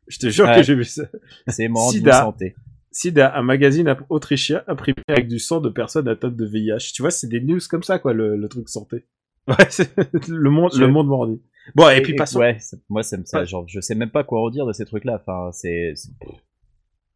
je 0.07 0.17
te 0.19 0.29
jure 0.29 0.45
Ouais. 0.45 0.57
que 0.57 0.63
j'ai 0.63 0.75
vu 0.75 0.83
ça 0.85 1.03
c'est 1.47 1.67
Morandini 1.67 1.99
Sida. 2.01 2.21
Santé 2.21 2.55
SIDA, 2.93 3.37
un 3.37 3.41
magazine 3.41 3.95
autrichien 4.09 4.63
imprimé 4.67 4.97
avec 5.07 5.29
du 5.29 5.39
sang 5.39 5.61
de 5.61 5.69
personnes 5.69 6.09
atteintes 6.09 6.35
de 6.35 6.45
VIH. 6.45 6.91
Tu 6.93 7.01
vois, 7.01 7.09
c'est 7.09 7.27
des 7.29 7.39
news 7.39 7.61
comme 7.69 7.83
ça, 7.83 7.99
quoi, 7.99 8.11
le, 8.11 8.35
le 8.35 8.49
truc 8.49 8.67
santé. 8.67 9.05
Ouais, 9.47 9.55
c'est 9.69 9.95
le 10.27 10.49
monde, 10.49 10.71
Je- 10.75 10.81
le 10.81 10.87
monde 10.89 11.07
mordi. 11.07 11.41
Bon, 11.75 11.89
et, 11.89 12.01
puis 12.01 12.15
passons. 12.15 12.39
ouais 12.39 12.57
moi 12.89 13.03
ça 13.03 13.17
me 13.17 13.25
ça, 13.25 13.45
genre 13.45 13.65
je 13.67 13.79
sais 13.79 13.95
même 13.95 14.09
pas 14.09 14.23
quoi 14.23 14.41
redire 14.41 14.65
de 14.65 14.73
ces 14.73 14.85
trucs 14.85 15.05
là 15.05 15.21
enfin 15.21 15.51
c'est 15.53 15.93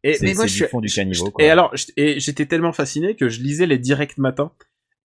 Et, 0.04 0.16
mais 0.22 0.34
moi, 0.34 0.46
je 0.46 0.52
suis- 0.52 0.64
fond 0.66 0.80
du 0.80 0.88
caniveau, 0.88 1.30
quoi. 1.32 1.44
Et 1.44 1.50
alors, 1.50 1.74
et 1.96 2.20
j'étais 2.20 2.46
tellement 2.46 2.72
fasciné 2.72 3.16
que 3.16 3.28
je 3.28 3.40
lisais 3.40 3.66
les 3.66 3.78
directs 3.78 4.18
matins. 4.18 4.52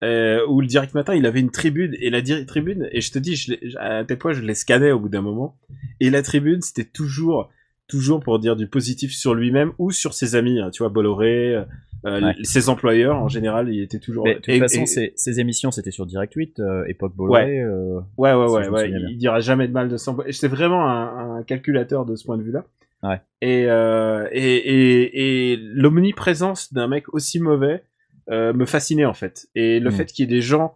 Euh, 0.04 0.44
où 0.48 0.62
le 0.62 0.68
direct 0.68 0.96
matin, 0.96 1.14
il 1.14 1.28
avait 1.28 1.42
une 1.42 1.52
tribune 1.52 1.96
et 2.00 2.10
la 2.10 2.24
tribune 2.24 2.90
et 2.92 3.02
je 3.02 3.12
te 3.12 3.20
dis, 3.20 3.36
je 3.36 3.54
à 3.78 4.04
tel 4.04 4.18
point 4.18 4.34
je 4.34 4.42
les 4.42 4.56
scannais 4.56 4.92
au 4.92 5.00
bout 5.00 5.10
d'un 5.10 5.22
moment. 5.22 5.60
Et 6.00 6.10
la 6.10 6.24
tribune, 6.24 6.60
c'était 6.62 6.90
toujours, 6.90 7.52
toujours 7.92 8.22
pour 8.22 8.40
dire 8.40 8.56
du 8.56 8.68
positif 8.68 9.12
sur 9.14 9.34
lui-même 9.36 9.72
ou 9.78 9.92
sur 9.92 10.14
ses 10.14 10.36
amis. 10.36 10.60
hein, 10.60 10.70
tu 10.72 10.82
vois, 10.84 10.90
Bolloré, 10.90 11.56
euh, 11.56 11.64
Ouais. 12.04 12.34
ses 12.42 12.70
employeurs 12.70 13.18
en 13.18 13.28
général, 13.28 13.70
il 13.70 13.82
était 13.84 14.00
toujours. 14.00 14.24
mais 14.26 14.36
de 14.36 14.40
toute 14.40 14.50
et- 14.50 14.60
façon 14.60 14.84
et- 14.84 15.14
ces 15.16 15.40
émissions 15.40 15.70
c'était 15.70 15.92
sur 15.92 16.08
Direct 16.08 16.34
8 16.34 16.60
euh, 16.60 16.84
époque 16.88 17.16
Bolloré 17.16 17.60
euh, 17.62 18.00
Ouais, 18.18 18.34
ouais, 18.34 18.46
ouais, 18.46 18.68
ouais. 18.70 18.86
souviens 18.86 18.98
Il, 19.08 19.08
il 19.12 19.18
dira 19.18 19.40
jamais 19.40 19.68
de 19.68 19.74
mal 19.74 19.88
de 19.90 19.98
son. 19.98 20.18
C'est 20.32 20.48
vraiment 20.48 20.90
un, 20.90 21.36
un 21.38 21.44
calculateur 21.44 22.06
de 22.06 22.16
ce 22.16 22.24
point 22.26 22.38
de 22.38 22.44
vue-là. 22.44 22.64
Ouais. 23.04 23.20
Et, 23.42 23.66
euh, 23.68 24.28
et, 24.32 25.52
et, 25.54 25.58
l'omniprésence 25.58 26.72
d'un 26.74 26.88
mec 26.88 27.12
aussi 27.14 27.40
mauvais 27.40 27.84
euh, 28.30 28.54
me 28.54 28.66
fascinait 28.66 29.06
en 29.06 29.14
fait. 29.14 29.48
Et 29.56 29.80
le 29.80 29.90
Mm. 29.90 29.94
fait 29.94 30.06
qu'il 30.06 30.24
y 30.26 30.28
ait 30.32 30.36
des 30.36 30.42
gens 30.42 30.76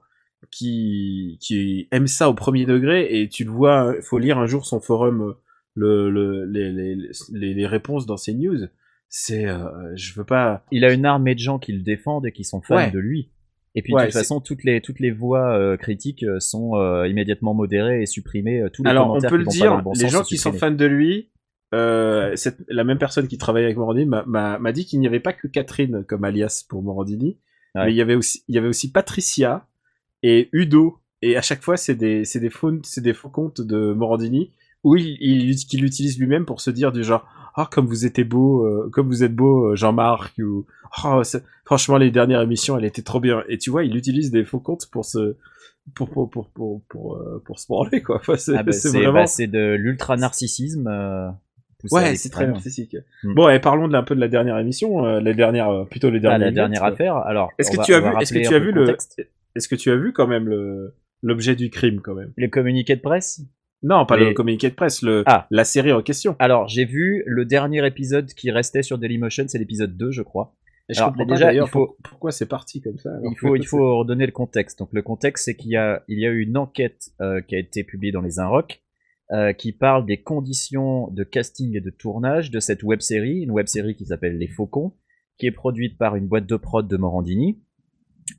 qui, 0.51 1.37
qui 1.41 1.87
aiment 1.91 2.07
ça 2.07 2.29
au 2.29 2.33
premier 2.33 2.65
degré 2.65 3.19
et 3.21 3.29
tu 3.29 3.43
le 3.43 3.51
vois, 3.51 3.93
faut 4.01 4.17
lire 4.19 4.37
un 4.37 4.45
jour 4.45 4.65
son 4.65 4.79
forum, 4.79 5.21
euh, 5.21 5.33
le, 5.75 6.09
le, 6.09 6.45
les, 6.45 6.71
les, 6.71 7.53
les, 7.53 7.67
réponses 7.67 8.05
dans 8.05 8.17
ses 8.17 8.33
news. 8.33 8.57
C'est, 9.09 9.45
euh, 9.47 9.67
je 9.95 10.13
veux 10.13 10.25
pas. 10.25 10.65
il 10.71 10.83
a 10.83 10.91
une 10.91 11.05
armée 11.05 11.35
de 11.35 11.39
gens 11.39 11.59
qui 11.59 11.71
le 11.73 11.81
défendent 11.83 12.25
et 12.25 12.31
qui 12.31 12.43
sont 12.43 12.61
fans 12.61 12.75
Ouais. 12.77 12.91
de 12.91 12.99
lui. 12.99 13.31
Et 13.75 13.81
puis 13.81 13.93
Ouais, 13.93 14.03
de 14.03 14.05
toute 14.07 14.13
façon, 14.15 14.39
toutes 14.39 14.63
les 14.63 14.79
toutes 14.81 14.99
les 15.01 15.11
voix 15.11 15.53
euh, 15.57 15.75
critiques 15.77 16.23
euh, 16.23 16.39
sont 16.39 16.75
euh, 16.75 17.07
immédiatement 17.07 17.53
modérées 17.53 18.01
et 18.01 18.05
supprimées. 18.05 18.63
Tous 18.73 18.83
les 18.83 18.89
Alors, 18.89 19.11
on 19.11 19.19
peut 19.21 19.35
le 19.37 19.43
dire, 19.45 19.81
bon 19.81 19.91
les 19.99 20.07
gens 20.09 20.23
qui 20.23 20.37
sont 20.37 20.53
fans 20.53 20.71
de 20.71 20.85
lui, 20.85 21.29
euh, 21.73 22.35
cette, 22.37 22.57
la 22.69 22.83
même 22.85 22.97
personne 22.97 23.27
qui 23.27 23.37
travaille 23.37 23.65
avec 23.65 23.75
Morandini 23.75 24.05
m'a- 24.05 24.71
dit 24.71 24.85
qu'il 24.85 24.99
n'y 25.01 25.07
avait 25.07 25.19
pas 25.19 25.33
que 25.33 25.47
Catherine 25.47 26.03
comme 26.07 26.23
alias 26.23 26.65
pour 26.69 26.83
Morandini, 26.83 27.37
Ouais. 27.75 27.85
mais 27.87 27.91
il 27.91 27.97
y 27.97 28.01
avait 28.01 28.15
aussi, 28.15 28.43
il 28.47 28.55
y 28.55 28.57
avait 28.57 28.69
aussi 28.69 28.91
Patricia 28.91 29.67
et 30.23 30.47
Udo. 30.53 30.99
Et 31.21 31.35
à 31.35 31.41
chaque 31.41 31.61
fois, 31.61 31.75
c'est 31.75 31.95
des, 31.95 32.23
c'est 32.23 32.39
des 32.39 32.49
faux, 32.49 32.71
c'est 32.83 33.01
des 33.01 33.13
faux 33.13 33.29
comptes 33.29 33.59
de 33.61 33.91
Morandini 33.93 34.51
où 34.85 34.95
il, 34.95 35.17
il, 35.19 35.55
qu'il 35.57 35.83
utilise 35.83 36.17
lui-même 36.19 36.45
pour 36.45 36.61
se 36.61 36.69
dire 36.69 36.91
du 36.93 37.03
genre, 37.03 37.23
ah, 37.55 37.67
comme 37.71 37.87
vous 37.87 38.05
étiez 38.05 38.23
beau, 38.23 38.65
euh, 38.65 38.89
comme 38.93 39.07
vous 39.07 39.23
êtes 39.23 39.33
beau, 39.35 39.71
euh, 39.71 39.75
Jean-Marc, 39.75 40.35
ou, 40.39 40.65
oh, 41.03 41.23
c'est- 41.23 41.43
franchement, 41.65 41.97
les 41.97 42.11
dernières 42.11 42.41
émissions, 42.41 42.77
elles 42.77 42.85
étaient 42.85 43.01
trop 43.01 43.19
bien. 43.19 43.43
Et 43.49 43.57
tu 43.57 43.69
vois, 43.71 43.83
il 43.83 43.95
utilise 43.95 44.29
des 44.31 44.45
faux 44.45 44.59
comptes 44.59 44.87
pour 44.91 45.03
se, 45.05 45.35
pour 45.95 46.09
pour 46.09 46.29
pour 46.29 46.49
pour 46.49 46.81
pour, 46.89 47.15
euh, 47.17 47.41
pour 47.45 47.59
se 47.59 47.67
branler 47.67 48.01
quoi. 48.01 48.17
Enfin, 48.17 48.35
c'est 48.37 48.57
Ah 48.57 48.63
bah, 48.63 48.71
vraiment. 48.93 49.13
bah, 49.13 49.27
c'est 49.27 49.47
de 49.47 49.75
l'ultra 49.75 50.17
narcissisme. 50.17 50.87
euh, 50.87 51.29
ouais, 51.91 52.15
c'est 52.15 52.29
très 52.29 52.47
narcissique. 52.47 52.95
Mm. 53.23 53.33
Bon, 53.35 53.49
et 53.49 53.59
parlons 53.59 53.87
de, 53.87 53.95
un 53.95 54.03
peu 54.03 54.15
de 54.15 54.19
la 54.19 54.27
dernière 54.27 54.57
émission, 54.59 55.05
euh, 55.05 55.19
euh, 55.21 55.85
plutôt 55.85 56.09
les 56.09 56.17
Ah, 56.17 56.21
dernières. 56.21 56.39
la 56.39 56.45
minutes, 56.45 56.55
dernière 56.55 56.79
quoi. 56.81 56.89
affaire. 56.89 57.15
Alors, 57.17 57.51
Est-ce 57.59 57.71
que 57.71 57.77
va- 57.77 57.83
tu 57.83 57.93
as 57.93 57.99
vu, 57.99 58.07
est-ce 58.21 58.33
que 58.33 58.47
tu 58.47 58.55
as 58.55 58.59
vu 58.59 58.71
le 58.71 58.97
est-ce 59.55 59.67
que 59.69 59.75
tu 59.75 59.89
as 59.91 59.95
vu 59.95 60.11
quand 60.11 60.27
même 60.27 60.47
le 60.49 60.95
l'objet 61.23 61.55
du 61.55 61.69
crime 61.69 62.01
quand 62.01 62.13
même? 62.15 62.33
Les 62.37 62.49
communiqués 62.49 62.95
de 62.97 63.01
presse? 63.01 63.41
Non, 63.83 64.05
pas 64.05 64.17
le 64.17 64.33
communiqué 64.33 64.69
de 64.69 64.75
presse, 64.75 65.01
le 65.01 65.23
Ah. 65.27 65.47
la 65.51 65.63
série 65.63 65.91
en 65.91 66.01
question. 66.01 66.35
Alors, 66.39 66.67
j'ai 66.67 66.85
vu 66.85 67.23
le 67.27 67.45
dernier 67.45 67.85
épisode 67.85 68.27
qui 68.33 68.49
restait 68.51 68.81
sur 68.83 68.97
Dailymotion, 68.97 69.45
c'est 69.47 69.59
l'épisode 69.59 69.95
2, 69.95 70.11
je 70.11 70.21
crois. 70.23 70.55
Et 70.89 70.93
je 70.93 70.99
Alors, 70.99 71.11
comprends 71.11 71.25
pas 71.27 71.33
déjà, 71.33 71.45
d'ailleurs 71.47 71.69
faut- 71.69 71.97
pourquoi 72.03 72.31
c'est 72.31 72.45
parti 72.47 72.81
comme 72.81 72.97
ça. 72.97 73.09
Il 73.23 73.35
faut, 73.37 73.55
il 73.55 73.65
faut 73.65 73.97
redonner 73.99 74.25
le 74.25 74.31
contexte. 74.31 74.79
Donc, 74.79 74.89
le 74.91 75.01
contexte, 75.01 75.45
c'est 75.45 75.55
qu'il 75.55 75.71
y 75.71 75.77
a, 75.77 76.03
il 76.07 76.19
y 76.19 76.25
a 76.25 76.29
eu 76.29 76.41
une 76.41 76.57
enquête 76.57 77.09
euh, 77.21 77.41
qui 77.41 77.55
a 77.55 77.59
été 77.59 77.83
publiée 77.83 78.11
dans 78.11 78.21
les 78.21 78.39
Inrocks 78.39 78.81
euh, 79.31 79.53
qui 79.53 79.71
parle 79.71 80.05
des 80.05 80.21
conditions 80.21 81.07
de 81.09 81.23
casting 81.23 81.75
et 81.75 81.81
de 81.81 81.89
tournage 81.89 82.51
de 82.51 82.59
cette 82.59 82.83
web 82.83 83.01
série, 83.01 83.41
une 83.41 83.49
web 83.51 83.65
série 83.67 83.95
qui 83.95 84.05
s'appelle 84.05 84.37
Les 84.37 84.47
Faucons, 84.47 84.93
qui 85.39 85.47
est 85.47 85.51
produite 85.51 85.97
par 85.97 86.15
une 86.15 86.27
boîte 86.27 86.45
de 86.45 86.55
prod 86.55 86.87
de 86.87 86.97
Morandini. 86.97 87.59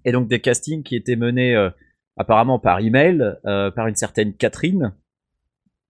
Et 0.05 0.12
donc, 0.12 0.28
des 0.28 0.41
castings 0.41 0.82
qui 0.84 0.95
étaient 0.95 1.16
menés 1.16 1.55
euh, 1.57 1.70
apparemment 2.16 2.61
par 2.61 2.78
email 2.80 3.34
euh, 3.45 3.70
par 3.72 3.89
une 3.89 3.97
certaine 3.97 4.32
Catherine, 4.34 4.95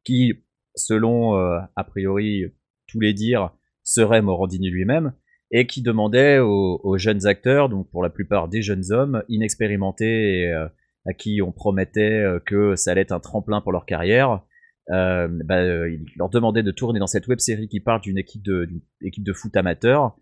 qui, 0.07 0.45
selon 0.77 1.37
euh, 1.37 1.59
a 1.75 1.85
priori 1.85 2.45
tous 2.87 3.01
les 3.01 3.13
dires, 3.13 3.51
serait 3.83 4.23
Morandini 4.23 4.71
lui-même 4.71 5.13
et 5.51 5.67
qui 5.67 5.83
demandait 5.83 6.39
aux, 6.39 6.99
jeunes 6.99 7.27
acteurs, 7.27 7.69
donc 7.69 7.89
pour 7.91 8.03
la 8.03 8.11
plupart 8.11 8.49
des 8.49 8.63
jeunes 8.63 8.91
hommes 8.91 9.23
inexpérimentés 9.29 10.41
et 10.41 10.53
euh, 10.53 10.67
à 11.07 11.13
qui 11.13 11.41
on 11.43 11.53
promettait 11.53 12.21
euh, 12.21 12.41
que 12.45 12.75
ça 12.75 12.93
allait 12.93 13.03
être 13.03 13.13
un 13.13 13.21
tremplin 13.21 13.61
pour 13.61 13.73
leur 13.73 13.85
carrière, 13.85 14.41
bah, 14.89 15.89
il 15.89 16.05
leur 16.17 16.31
demandait 16.31 16.63
de 16.63 16.71
tourner 16.71 17.01
dans 17.01 17.09
cette 17.09 17.27
web 17.27 17.41
série 17.41 17.67
qui 17.67 17.81
parle 17.81 18.01
d'une 18.01 18.19
équipe 18.19 18.45
de, 18.45 18.69
équipe 19.03 19.25
de 19.25 19.33
foot 19.33 19.57
amateur 19.57 20.17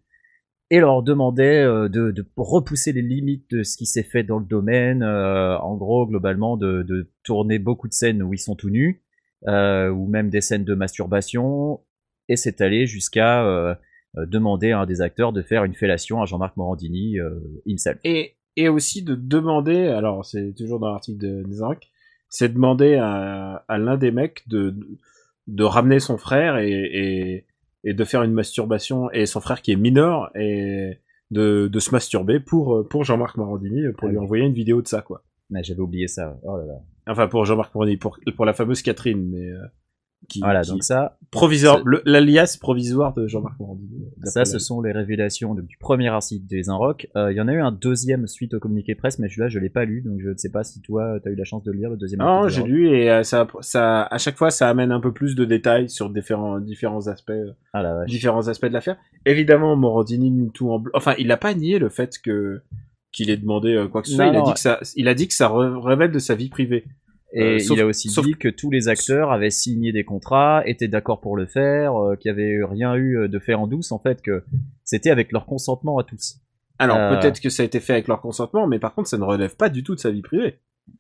et 0.71 0.81
leur 0.81 1.03
demandait 1.03 1.65
de, 1.65 1.89
de 1.89 2.27
repousser 2.35 2.93
les 2.93 3.03
limites 3.03 3.45
de 3.51 3.63
ce 3.63 3.77
qui 3.77 3.85
s'est 3.85 4.03
fait 4.03 4.23
dans 4.23 4.39
le 4.39 4.47
domaine, 4.47 5.05
en 5.05 5.77
gros 5.77 6.07
globalement 6.07 6.57
de, 6.57 6.83
de 6.83 7.13
tourner 7.25 7.59
beaucoup 7.59 7.89
de 7.89 7.93
scènes 7.93 8.23
où 8.23 8.33
ils 8.33 8.39
sont 8.39 8.57
tout 8.57 8.71
nus, 8.71 9.05
euh, 9.47 9.89
ou 9.91 10.07
même 10.07 10.31
des 10.31 10.41
scènes 10.41 10.65
de 10.65 10.75
masturbation, 10.75 11.81
et 12.29 12.37
c'est 12.37 12.61
allé 12.61 12.87
jusqu'à 12.87 13.45
euh, 13.47 13.75
euh, 14.17 14.27
demander 14.27 14.73
à 14.73 14.81
un 14.81 14.87
des 14.87 15.01
acteurs 15.01 15.33
de 15.33 15.43
faire 15.43 15.65
une 15.65 15.75
fellation 15.75 16.23
à 16.23 16.27
Jean-Marc 16.27 16.57
Morandini 16.57 17.19
euh, 17.19 17.31
himself. 17.67 17.99
et 18.05 18.35
et 18.57 18.69
aussi 18.69 19.03
de 19.03 19.17
demander, 19.17 19.89
alors 19.89 20.25
c'est 20.25 20.55
toujours 20.55 20.79
dans 20.79 20.89
l'article 20.93 21.19
de 21.19 21.43
Nezarek, 21.43 21.91
c'est 22.29 22.53
demander 22.55 22.95
à, 22.95 23.65
à 23.67 23.79
l'un 23.79 23.97
des 23.97 24.13
mecs 24.13 24.49
de, 24.49 24.73
de 25.49 25.65
ramener 25.65 25.99
son 25.99 26.19
frère 26.19 26.59
et, 26.59 26.71
et, 26.71 27.47
et 27.83 27.95
de 27.95 28.05
faire 28.05 28.23
une 28.23 28.33
masturbation, 28.33 29.11
et 29.11 29.27
son 29.27 29.41
frère 29.41 29.61
qui 29.61 29.73
est 29.73 29.77
mineur, 29.77 30.31
et 30.37 31.01
de, 31.33 31.67
de 31.67 31.81
se 31.81 31.91
masturber 31.91 32.39
pour, 32.39 32.89
pour 32.89 33.03
Jean-Marc 33.03 33.37
Morandini, 33.39 33.83
pour 33.99 34.07
Ah 34.09 34.13
lui 34.13 34.19
oui. 34.19 34.23
envoyer 34.25 34.45
une 34.45 34.53
vidéo 34.55 34.81
de 34.83 34.87
ça, 34.87 35.03
quoi. 35.03 35.25
Mais 35.51 35.65
J'avais 35.65 35.81
oublié 35.81 36.07
ça. 36.07 36.39
Oh 36.45 36.57
là 36.57 36.65
là. 36.65 36.81
Enfin, 37.07 37.29
pour 37.29 37.45
Jean-Marc 37.45 37.75
Morandini, 37.75 37.97
pour, 37.99 38.19
pour 38.37 38.45
la 38.45 38.53
fameuse 38.53 38.83
Catherine, 38.83 39.29
mais... 39.31 39.51
euh, 39.51 39.59
qui, 40.27 40.41
Voilà, 40.41 40.63
qui- 40.63 40.71
donc 40.71 40.83
ça, 40.85 41.19
provisoire, 41.31 41.83
l'alias 42.07 42.57
provisoire 42.59 43.13
de 43.13 43.27
Jean-Marc 43.27 43.61
Morandini. 43.61 44.07
d'après 44.17 44.31
ça, 44.31 44.47
ce 44.47 44.59
sont 44.59 44.81
les 44.81 44.91
révélations 44.91 45.55
du 45.55 45.77
premier 45.79 46.09
article 46.09 46.47
des 46.47 46.71
Inrocks. 46.71 47.07
Euh, 47.15 47.31
Il 47.31 47.37
y 47.37 47.43
en 47.43 47.49
a 47.49 47.53
eu 47.53 47.61
un 47.61 47.73
deuxième 47.73 48.27
suite 48.27 48.55
au 48.55 48.59
communiqué 48.59 48.95
presse, 48.95 49.19
mais 49.19 49.29
celui-là, 49.29 49.49
je 49.49 49.59
l'ai 49.59 49.69
pas 49.69 49.85
lu, 49.85 50.01
donc 50.01 50.21
je 50.23 50.31
ne 50.31 50.37
sais 50.39 50.49
pas 50.51 50.65
si 50.65 50.81
toi, 50.81 51.21
tu 51.23 51.29
as 51.29 51.33
eu 51.33 51.35
la 51.35 51.45
chance 51.45 51.63
de 51.63 51.71
le 51.73 51.77
lire, 51.77 51.91
le 51.91 51.99
deuxième 51.99 52.21
Non, 52.21 52.45
article 52.45 52.63
des 52.63 52.69
j'ai 52.71 52.75
lu 52.75 52.89
et 52.89 53.11
euh, 53.11 53.23
ça, 53.23 53.47
ça, 53.61 54.05
à 54.05 54.17
chaque 54.17 54.39
fois, 54.39 54.51
ça 54.51 54.71
amène 54.71 54.93
un 54.93 55.01
peu 55.01 55.13
plus 55.13 55.35
de 55.35 55.45
détails 55.45 55.91
sur 55.91 56.09
différents, 56.09 56.59
différents 56.59 57.07
aspects, 57.07 57.29
euh, 57.29 57.53
Ah 57.75 58.07
différents 58.07 58.49
aspects 58.49 58.65
de 58.65 58.73
l'affaire. 58.73 58.97
Évidemment, 59.27 59.77
Morandini 59.77 60.31
nie 60.31 60.51
tout 60.53 60.71
en 60.71 60.79
blanc. 60.79 60.93
Enfin, 60.95 61.13
il 61.19 61.31
a 61.33 61.37
pas 61.37 61.53
nié 61.53 61.79
le 61.79 61.91
fait 61.91 62.19
que 62.19 62.63
qu'il 63.15 63.31
ait 63.31 63.37
demandé 63.37 63.75
euh, 63.75 63.89
quoi 63.89 64.03
que 64.03 64.09
ce 64.09 64.15
soit. 64.15 64.27
Non, 64.27 64.33
il 64.33 64.37
a 64.37 64.39
non, 64.41 64.45
dit 64.47 64.53
que 64.55 64.61
ça, 64.61 64.81
il 64.97 65.09
a 65.09 65.15
dit 65.15 65.29
que 65.29 65.35
ça 65.35 65.49
re- 65.49 65.79
révèle 65.81 66.11
de 66.11 66.19
sa 66.19 66.35
vie 66.35 66.49
privée. 66.51 66.85
Et 67.33 67.43
Euh, 67.43 67.59
sauf- 67.59 67.77
il 67.77 67.81
a 67.81 67.87
aussi 67.87 68.09
sauf- 68.11 68.25
dit 68.27 68.35
que 68.35 68.49
tous 68.49 68.71
les 68.71 68.89
acteurs 68.89 69.33
avaient 69.33 69.51
signé 69.51 69.91
des 69.93 70.05
contrats, 70.05 70.63
étaient 70.67 70.87
d'accord 70.89 71.21
pour 71.21 71.37
le 71.37 71.47
faire, 71.47 71.97
euh, 71.97 72.15
qu'il 72.17 72.33
n'y 72.33 72.41
avait 72.41 72.65
rien 72.65 72.95
eu 72.97 73.29
de 73.29 73.39
fait 73.39 73.55
en 73.55 73.67
douce, 73.67 73.91
en 73.93 73.99
fait, 73.99 74.23
que 74.23 74.45
c'était 74.85 75.11
avec 75.11 75.33
leur 75.33 75.47
consentement 75.47 75.99
à 75.99 76.05
tous. 76.05 76.37
Alors 76.79 76.97
Euh. 76.99 77.17
peut-être 77.19 77.41
que 77.41 77.49
ça 77.51 77.63
a 77.63 77.67
été 77.67 77.81
fait 77.81 77.93
avec 77.95 78.07
leur 78.09 78.21
consentement, 78.21 78.67
mais 78.67 78.79
par 78.79 78.95
contre, 78.95 79.09
ça 79.09 79.19
ne 79.19 79.25
relève 79.25 79.57
pas 79.57 79.69
du 79.69 79.83
tout 79.83 79.95
de 79.95 80.01
sa 80.01 80.11
vie 80.11 80.23
privée. 80.23 80.59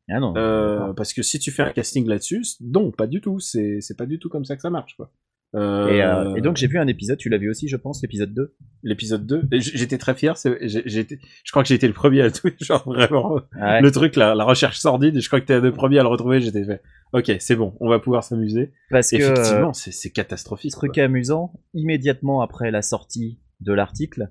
Ah 0.09 0.19
non. 0.19 0.35
Euh, 0.37 0.79
d'accord. 0.79 0.95
parce 0.95 1.13
que 1.13 1.23
si 1.23 1.39
tu 1.39 1.51
fais 1.51 1.63
un 1.63 1.71
casting 1.71 2.07
là-dessus, 2.09 2.43
non, 2.63 2.91
pas 2.91 3.07
du 3.07 3.21
tout. 3.21 3.39
C'est, 3.39 3.81
c'est 3.81 3.97
pas 3.97 4.07
du 4.07 4.19
tout 4.19 4.29
comme 4.31 4.45
ça 4.45 4.57
que 4.57 4.63
ça 4.63 4.71
marche, 4.71 4.97
quoi. 4.97 5.11
Euh, 5.55 5.89
Et, 5.89 6.03
euh, 6.03 6.35
et 6.35 6.41
donc 6.41 6.57
j'ai 6.57 6.67
vu 6.67 6.79
un 6.79 6.87
épisode, 6.89 7.17
tu 7.17 7.29
l'as 7.29 7.39
vu 7.39 7.49
aussi, 7.49 7.69
je 7.69 7.77
pense, 7.77 8.03
l'épisode 8.03 8.35
2. 8.35 8.55
l'épisode 8.83 9.25
2. 9.27 9.49
Et 9.53 9.61
j- 9.61 9.71
J'étais 9.75 9.99
très 9.99 10.15
fier. 10.15 10.35
je 10.37 11.51
crois 11.53 11.63
que 11.63 11.69
j'ai 11.69 11.77
été 11.77 11.87
le 11.87 11.93
premier 11.93 12.23
à 12.23 12.25
le 12.25 12.33
trouver. 12.33 12.55
Genre 12.61 12.83
vraiment, 12.85 13.39
Ah 13.61 13.75
ouais. 13.75 13.81
le 13.81 13.91
truc, 13.93 14.17
la, 14.17 14.35
la 14.35 14.45
recherche 14.45 14.79
sordide. 14.79 15.21
Je 15.21 15.27
crois 15.29 15.41
que 15.41 15.47
t'es 15.47 15.61
le 15.61 15.73
premier 15.73 15.99
à 15.99 16.03
le 16.03 16.09
retrouver. 16.09 16.41
J'étais 16.41 16.65
fait. 16.65 16.83
Ok, 17.13 17.31
c'est 17.39 17.55
bon, 17.55 17.75
on 17.79 17.89
va 17.89 18.01
pouvoir 18.01 18.25
s'amuser. 18.25 18.73
Parce 18.91 19.11
que 19.11 19.17
Effectivement, 19.17 19.73
c'est 19.73 20.11
catastrophique. 20.11 20.73
truc 20.73 20.95
quoi. 20.95 21.05
amusant, 21.05 21.53
immédiatement 21.73 22.41
après 22.41 22.71
la 22.73 22.83
sortie 22.83 23.39
de 23.61 23.73
l'article, 23.73 24.31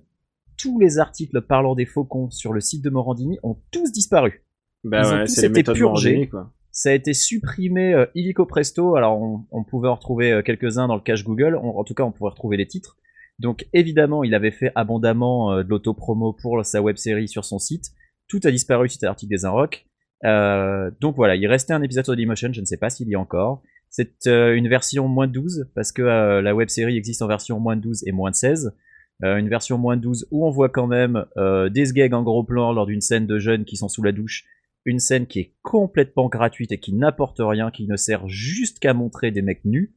tous 0.57 0.77
les 0.79 0.99
articles 0.99 1.41
parlant 1.41 1.75
des 1.75 1.85
faucons 1.85 2.29
sur 2.29 2.51
le 2.51 2.59
site 2.59 2.83
de 2.83 2.89
Morandini 2.89 3.37
ont 3.43 3.57
tous 3.71 3.91
disparu. 3.93 4.43
Bah 4.83 5.01
ils 5.03 5.07
ont 5.07 5.17
ouais, 5.19 5.25
tous 5.25 5.43
été 5.43 5.63
purgés. 5.63 5.83
Morandini, 6.11 6.27
quoi. 6.29 6.51
Ça 6.73 6.89
a 6.89 6.93
été 6.93 7.13
supprimé 7.13 7.93
euh, 7.93 8.05
illico 8.15 8.45
presto. 8.45 8.97
Alors, 8.97 9.21
on, 9.21 9.45
on 9.51 9.63
pouvait 9.63 9.87
en 9.87 9.95
retrouver 9.95 10.33
euh, 10.33 10.41
quelques-uns 10.41 10.87
dans 10.87 10.95
le 10.95 11.01
cache 11.01 11.23
Google. 11.23 11.55
En 11.55 11.83
tout 11.85 11.93
cas, 11.93 12.03
on 12.03 12.11
pouvait 12.11 12.31
retrouver 12.31 12.57
les 12.57 12.67
titres. 12.67 12.97
Donc, 13.39 13.65
évidemment, 13.71 14.25
il 14.25 14.35
avait 14.35 14.51
fait 14.51 14.73
abondamment 14.75 15.53
euh, 15.53 15.63
de 15.63 15.69
l'autopromo 15.69 16.33
pour 16.33 16.65
sa 16.65 16.81
web 16.81 16.97
série 16.97 17.29
sur 17.29 17.45
son 17.45 17.59
site. 17.59 17.91
Tout 18.27 18.41
a 18.43 18.51
disparu 18.51 18.89
à 19.01 19.05
l'article 19.05 19.29
des 19.29 19.45
Inrocks. 19.45 19.87
Euh, 20.25 20.89
donc 21.01 21.15
voilà, 21.15 21.35
il 21.35 21.45
restait 21.47 21.73
un 21.73 21.81
épisode 21.81 22.05
sur 22.05 22.15
Dailymotion. 22.15 22.51
Je 22.53 22.61
ne 22.61 22.65
sais 22.65 22.77
pas 22.77 22.89
s'il 22.89 23.07
y 23.09 23.15
a 23.15 23.19
encore. 23.19 23.61
C'est 23.89 24.27
euh, 24.27 24.55
une 24.55 24.67
version 24.67 25.07
moins 25.07 25.27
12 25.27 25.69
parce 25.75 25.91
que 25.91 26.01
euh, 26.01 26.41
la 26.41 26.55
web 26.55 26.69
série 26.69 26.97
existe 26.97 27.21
en 27.21 27.27
version 27.27 27.59
moins 27.59 27.75
12 27.75 28.07
et 28.07 28.11
moins 28.11 28.31
16. 28.31 28.75
Euh, 29.23 29.37
une 29.37 29.49
version 29.49 29.77
moins 29.77 29.97
12 29.97 30.27
où 30.31 30.47
on 30.47 30.49
voit 30.49 30.69
quand 30.69 30.87
même 30.87 31.25
euh, 31.37 31.69
des 31.69 31.85
gags 31.93 32.13
en 32.13 32.23
gros 32.23 32.43
plan 32.43 32.73
lors 32.73 32.87
d'une 32.87 33.01
scène 33.01 33.27
de 33.27 33.37
jeunes 33.37 33.65
qui 33.65 33.77
sont 33.77 33.87
sous 33.87 34.01
la 34.01 34.11
douche 34.11 34.45
une 34.85 34.99
scène 34.99 35.27
qui 35.27 35.39
est 35.39 35.53
complètement 35.61 36.27
gratuite 36.27 36.71
et 36.71 36.79
qui 36.79 36.93
n'apporte 36.93 37.37
rien, 37.39 37.71
qui 37.71 37.87
ne 37.87 37.95
sert 37.95 38.27
juste 38.27 38.79
qu'à 38.79 38.93
montrer 38.93 39.31
des 39.31 39.41
mecs 39.41 39.63
nus. 39.65 39.95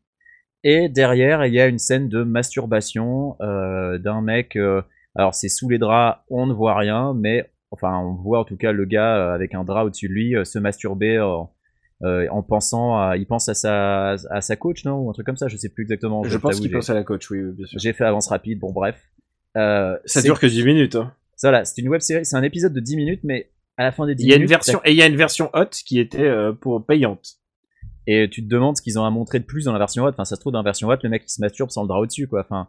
Et 0.64 0.88
derrière, 0.88 1.44
il 1.46 1.54
y 1.54 1.60
a 1.60 1.66
une 1.66 1.78
scène 1.78 2.08
de 2.08 2.22
masturbation 2.22 3.36
euh, 3.40 3.98
d'un 3.98 4.20
mec. 4.20 4.56
euh, 4.56 4.82
alors 5.14 5.34
c'est 5.34 5.48
sous 5.48 5.68
les 5.68 5.78
draps, 5.78 6.20
on 6.28 6.46
ne 6.46 6.52
voit 6.52 6.76
rien, 6.76 7.14
mais 7.14 7.50
enfin 7.70 7.98
on 7.98 8.14
voit 8.14 8.40
en 8.40 8.44
tout 8.44 8.56
cas 8.56 8.72
le 8.72 8.84
gars 8.84 9.16
euh, 9.16 9.34
avec 9.34 9.54
un 9.54 9.64
drap 9.64 9.84
au-dessus 9.84 10.08
de 10.08 10.12
lui 10.12 10.34
se 10.44 10.58
masturber 10.58 11.16
euh, 12.02 12.26
en 12.30 12.42
pensant, 12.42 12.96
à, 12.98 13.16
il 13.16 13.26
pense 13.26 13.48
à 13.48 13.54
sa 13.54 14.10
à 14.30 14.40
sa 14.42 14.56
coach 14.56 14.84
non? 14.84 14.98
Ou 14.98 15.10
un 15.10 15.12
truc 15.14 15.24
comme 15.24 15.36
ça, 15.38 15.48
je 15.48 15.56
sais 15.56 15.70
plus 15.70 15.82
exactement. 15.84 16.22
Je 16.24 16.28
Je 16.28 16.36
pense 16.38 16.60
qu'il 16.60 16.70
pense 16.70 16.90
à 16.90 16.94
la 16.94 17.04
coach, 17.04 17.30
oui, 17.30 17.40
bien 17.56 17.66
sûr. 17.66 17.78
J'ai 17.78 17.92
fait 17.94 18.04
avance 18.04 18.28
rapide, 18.28 18.58
bon 18.58 18.72
bref. 18.72 19.10
Euh, 19.56 19.96
Ça 20.04 20.20
dure 20.20 20.38
que 20.38 20.46
10 20.46 20.64
minutes. 20.64 20.96
Hein. 20.96 21.14
Voilà, 21.42 21.64
c'est 21.64 21.80
une 21.80 21.88
web 21.88 22.00
série, 22.02 22.24
c'est 22.26 22.36
un 22.36 22.42
épisode 22.42 22.74
de 22.74 22.80
10 22.80 22.96
minutes, 22.96 23.20
mais 23.24 23.50
à 23.76 23.84
la 23.84 23.92
fin 23.92 24.06
des 24.06 24.14
10 24.14 24.22
Il 24.24 24.30
y 24.30 24.32
a 24.32 24.36
une 24.36 24.46
version 24.46 24.80
et 24.84 24.90
il 24.92 24.96
y 24.96 25.02
a 25.02 25.06
une 25.06 25.16
version 25.16 25.50
hot 25.54 25.66
qui 25.84 25.98
était 25.98 26.22
euh, 26.26 26.52
pour 26.52 26.84
payante. 26.84 27.34
et 28.06 28.28
tu 28.30 28.42
te 28.42 28.48
demandes 28.48 28.76
ce 28.76 28.82
qu'ils 28.82 28.98
ont 28.98 29.04
à 29.04 29.10
montrer 29.10 29.38
de 29.40 29.44
plus 29.44 29.64
dans 29.64 29.72
la 29.72 29.78
version 29.78 30.04
hot. 30.04 30.08
Enfin, 30.10 30.24
ça 30.24 30.36
se 30.36 30.40
trouve 30.40 30.52
dans 30.52 30.60
la 30.60 30.64
version 30.64 30.88
hot, 30.88 30.96
le 31.02 31.08
mec 31.08 31.24
qui 31.24 31.32
se 31.32 31.40
masturbe 31.40 31.70
sans 31.70 31.82
le 31.82 31.88
drap 31.88 31.98
au-dessus, 32.00 32.26
quoi. 32.28 32.40
Enfin, 32.40 32.68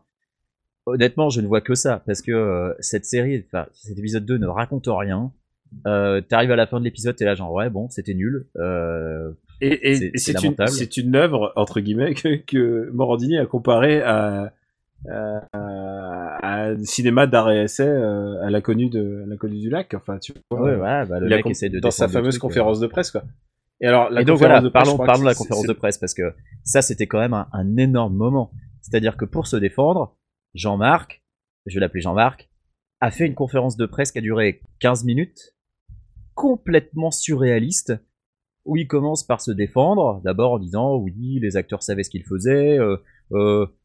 honnêtement, 0.86 1.30
je 1.30 1.42
ne 1.42 1.48
vois 1.48 1.62
que 1.62 1.76
ça 1.76 2.02
parce 2.06 2.22
que 2.22 2.32
euh, 2.32 2.74
cette 2.80 3.06
série, 3.06 3.44
enfin, 3.48 3.68
cet 3.74 3.98
épisode 3.98 4.26
2 4.26 4.38
ne 4.38 4.48
raconte 4.48 4.86
rien. 4.88 5.32
Euh, 5.86 6.22
T'arrives 6.22 6.52
à 6.52 6.56
la 6.56 6.66
fin 6.66 6.80
de 6.80 6.86
l'épisode, 6.86 7.16
t'es 7.18 7.26
là 7.26 7.36
genre 7.36 7.52
ouais 7.52 7.70
bon, 7.70 7.90
c'était 7.90 8.14
nul. 8.14 8.48
Euh, 8.58 9.32
Et, 9.60 9.92
et- 9.92 10.18
C'est- 10.18 10.42
une, 10.44 10.56
c'est 10.68 10.96
une 10.98 11.16
œuvre 11.16 11.52
entre 11.58 11.82
guillemets 11.82 12.14
que, 12.14 12.38
que 12.38 12.90
Morandini 12.94 13.38
a 13.38 13.46
comparé 13.46 14.02
à, 14.02 14.54
à, 15.10 15.42
à 15.52 16.17
un 16.44 16.84
cinéma 16.84 17.28
d'art 17.28 17.52
et 17.52 17.64
essai 17.64 17.88
euh, 17.88 18.42
à 18.44 18.50
l'inconnu 18.50 18.90
de 18.90 19.24
à 19.24 19.28
l'inconnu 19.28 19.60
du 19.60 19.70
lac. 19.70 19.94
Enfin, 19.94 20.18
tu 20.20 20.34
vois. 20.50 20.62
ouais, 20.62 20.76
ouais, 20.76 21.06
bah, 21.06 21.20
le 21.20 21.28
mec 21.28 21.46
essaie 21.46 21.70
de 21.70 21.80
dans 21.80 21.92
sa 21.92 22.08
fameuse 22.08 22.36
truc, 22.36 22.44
euh. 22.44 22.48
conférence 22.48 22.80
de 22.80 22.88
presse 22.88 23.12
quoi. 23.12 23.24
Et 23.80 23.88
alors 23.88 24.10
la 24.10 24.22
et 24.22 24.26
donc 24.26 24.38
conférence 24.38 24.58
voilà, 24.58 24.62
de 24.62 24.70
presse, 24.70 24.84
parlons, 24.88 25.06
parlons 25.06 25.22
de 25.22 25.28
la 25.28 25.36
conférence 25.36 25.68
de 25.68 25.74
presse 25.74 25.98
parce 25.98 26.14
que 26.14 26.34
ça 26.64 26.82
c'était 26.82 27.08
quand 27.08 27.20
même 27.20 27.34
un, 27.34 27.48
un 27.54 27.78
énorme 27.78 28.16
moment. 28.16 28.52
C'est-à-dire 28.82 29.18
que 29.18 29.26
pour 29.26 29.48
se 29.48 29.58
défendre, 29.58 30.16
Jean-Marc, 30.54 31.22
je 31.66 31.76
vais 31.76 31.82
l'appeler 31.82 32.02
Jean-Marc, 32.02 32.50
a 33.02 33.12
fait 33.12 33.26
une 33.26 33.36
conférence 33.36 33.78
de 33.78 33.86
presse 33.86 34.12
qui 34.12 34.18
a 34.18 34.22
duré 34.22 34.62
15 34.80 35.04
minutes, 35.04 35.56
complètement 36.34 37.12
surréaliste, 37.12 37.94
où 38.66 38.76
il 38.76 38.88
commence 38.88 39.26
par 39.26 39.42
se 39.42 39.52
défendre, 39.52 40.22
d'abord 40.24 40.54
en 40.54 40.60
disant 40.60 40.96
oui, 40.96 41.40
les 41.42 41.58
acteurs 41.58 41.84
savaient 41.84 42.04
ce 42.04 42.10
qu'ils 42.10 42.26
faisaient, 42.26 42.78
euh, 42.78 42.98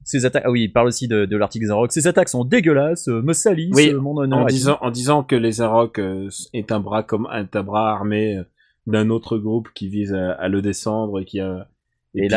ces 0.04 0.24
attaques, 0.24 0.44
ah 0.46 0.50
oui, 0.50 0.64
il 0.64 0.72
parle 0.72 0.86
aussi 0.88 1.08
de, 1.08 1.24
de 1.24 1.36
l'article 1.36 1.70
Rock, 1.72 1.92
ces 1.92 2.06
attaques 2.06 2.28
sont 2.28 2.44
dégueulasses, 2.44 3.08
euh, 3.08 3.22
me 3.22 3.32
salissent, 3.32 3.74
Oui, 3.74 3.90
euh, 3.90 4.00
mon 4.00 4.16
honneur. 4.16 4.40
en 4.40 4.46
disant 4.46 4.78
en 4.80 4.90
disant 4.90 5.22
que 5.24 5.34
les 5.36 5.60
Arocs 5.60 5.98
euh, 5.98 6.28
est 6.52 6.70
un 6.72 6.80
bras 6.80 7.02
comme 7.02 7.26
un, 7.30 7.44
bras 7.62 7.92
armé 7.92 8.36
euh, 8.36 8.44
d'un 8.86 9.10
autre 9.10 9.38
groupe 9.38 9.68
qui 9.74 9.88
vise 9.88 10.14
à, 10.14 10.32
à 10.32 10.48
le 10.48 10.62
descendre 10.62 11.20
et 11.20 11.24
qui 11.24 11.40
a 11.40 11.68
et, 12.14 12.28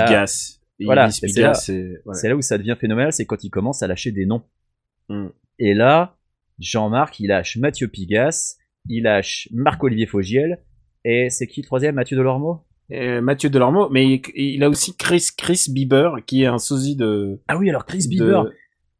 Et 0.80 0.86
voilà, 0.86 1.10
c'est 1.12 1.28
là- 1.40 1.54
c'est 1.54 2.02
voilà. 2.06 2.20
C'est 2.20 2.30
là 2.30 2.36
où 2.36 2.42
ça 2.42 2.58
devient 2.58 2.76
phénoménal, 2.80 3.14
c'est 3.14 3.26
quand 3.26 3.44
il 3.44 3.50
commence 3.50 3.82
à 3.84 3.88
lâcher 3.88 4.12
des 4.12 4.26
noms. 4.26 4.42
Mm. 5.10 5.28
Et 5.60 5.74
là, 5.74 6.18
Jean-Marc, 6.60 7.20
il 7.20 7.28
lâche 7.28 7.58
Mathieu 7.58 7.88
Pigas, 7.88 8.56
il 8.90 9.04
lâche 9.04 9.48
Marc-Olivier 9.54 10.06
Fogiel, 10.06 10.60
et 11.04 11.30
c'est 11.30 11.48
qui 11.48 11.62
le 11.62 11.66
troisième, 11.66 11.96
Mathieu 11.96 12.18
Delormeau? 12.18 12.65
Euh, 12.92 13.20
Mathieu 13.22 13.50
Delormeau, 13.50 13.90
mais 13.90 14.06
il, 14.08 14.22
il 14.36 14.64
a 14.64 14.70
aussi 14.70 14.96
Chris 14.96 15.30
Chris 15.36 15.66
Bieber 15.70 16.24
qui 16.26 16.44
est 16.44 16.48
un 16.48 16.60
sosie 16.60 16.96
de. 16.96 17.40
Ah 17.48 17.58
oui, 17.58 17.70
alors 17.70 17.86
Chris 17.86 18.04
de- 18.06 18.10
Bieber, 18.10 18.46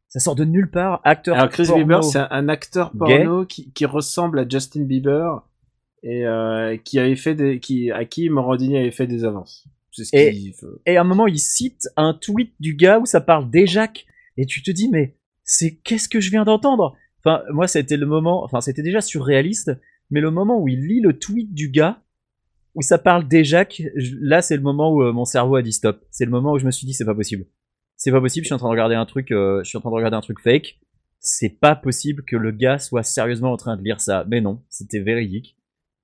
ça 0.08 0.18
sort 0.18 0.34
de 0.34 0.44
nulle 0.44 0.70
part, 0.70 1.00
acteur 1.04 1.36
Alors 1.36 1.50
Chris 1.50 1.66
porno. 1.66 1.84
Bieber, 1.84 2.02
c'est 2.04 2.18
un, 2.18 2.28
un 2.30 2.48
acteur 2.48 2.90
porno 2.92 3.44
qui, 3.46 3.70
qui 3.72 3.84
ressemble 3.86 4.40
à 4.40 4.48
Justin 4.48 4.82
Bieber 4.82 5.42
et 6.02 6.26
euh, 6.26 6.76
qui 6.78 6.98
avait 6.98 7.16
fait 7.16 7.34
des, 7.34 7.60
qui 7.60 7.90
à 7.92 8.04
qui 8.04 8.28
Morandini 8.28 8.76
avait 8.76 8.90
fait 8.90 9.06
des 9.06 9.24
avances. 9.24 9.66
C'est 9.92 10.04
ce 10.04 10.16
Et-. 10.16 10.52
Et 10.86 10.96
à 10.96 11.00
un 11.00 11.04
moment, 11.04 11.26
il 11.26 11.38
cite 11.38 11.88
un 11.96 12.12
tweet 12.12 12.54
du 12.60 12.74
gars 12.74 12.98
où 12.98 13.06
ça 13.06 13.20
parle 13.20 13.50
d'Ejac, 13.50 14.04
et 14.36 14.46
tu 14.46 14.62
te 14.62 14.70
dis, 14.70 14.88
mais 14.90 15.16
c'est 15.44 15.76
qu'est-ce 15.76 16.08
que 16.08 16.20
je 16.20 16.30
viens 16.30 16.44
d'entendre? 16.44 16.96
Enfin, 17.24 17.42
moi, 17.52 17.66
c'était 17.66 17.96
le 17.96 18.06
moment, 18.06 18.44
enfin, 18.44 18.60
c'était 18.60 18.82
déjà 18.82 19.00
surréaliste, 19.00 19.72
mais 20.10 20.20
le 20.20 20.30
moment 20.30 20.60
où 20.60 20.68
il 20.68 20.86
lit 20.86 21.00
le 21.00 21.18
tweet 21.18 21.54
du 21.54 21.70
gars, 21.70 22.02
où 22.76 22.82
ça 22.82 22.98
parle 22.98 23.26
d'Ejac, 23.26 23.82
là, 24.20 24.42
c'est 24.42 24.56
le 24.56 24.62
moment 24.62 24.92
où 24.92 25.02
euh, 25.02 25.12
mon 25.12 25.24
cerveau 25.24 25.56
a 25.56 25.62
dit 25.62 25.72
stop. 25.72 26.04
C'est 26.10 26.24
le 26.24 26.30
moment 26.30 26.52
où 26.52 26.58
je 26.58 26.66
me 26.66 26.70
suis 26.70 26.86
dit, 26.86 26.94
c'est 26.94 27.04
pas 27.04 27.14
possible. 27.14 27.46
C'est 27.96 28.12
pas 28.12 28.20
possible, 28.20 28.44
je 28.44 28.48
suis 28.48 28.54
en 28.54 28.58
train 28.58 28.68
de 28.68 28.72
regarder 28.72 28.94
un 28.94 29.06
truc, 29.06 29.32
euh, 29.32 29.64
je 29.64 29.68
suis 29.70 29.78
en 29.78 29.80
train 29.80 29.90
de 29.90 29.94
regarder 29.96 30.16
un 30.16 30.20
truc 30.20 30.38
fake. 30.40 30.78
C'est 31.18 31.58
pas 31.58 31.74
possible 31.74 32.22
que 32.24 32.36
le 32.36 32.52
gars 32.52 32.78
soit 32.78 33.02
sérieusement 33.02 33.50
en 33.52 33.56
train 33.56 33.76
de 33.76 33.82
lire 33.82 34.00
ça. 34.00 34.24
Mais 34.28 34.40
non, 34.40 34.62
c'était 34.68 35.00
véridique. 35.00 35.56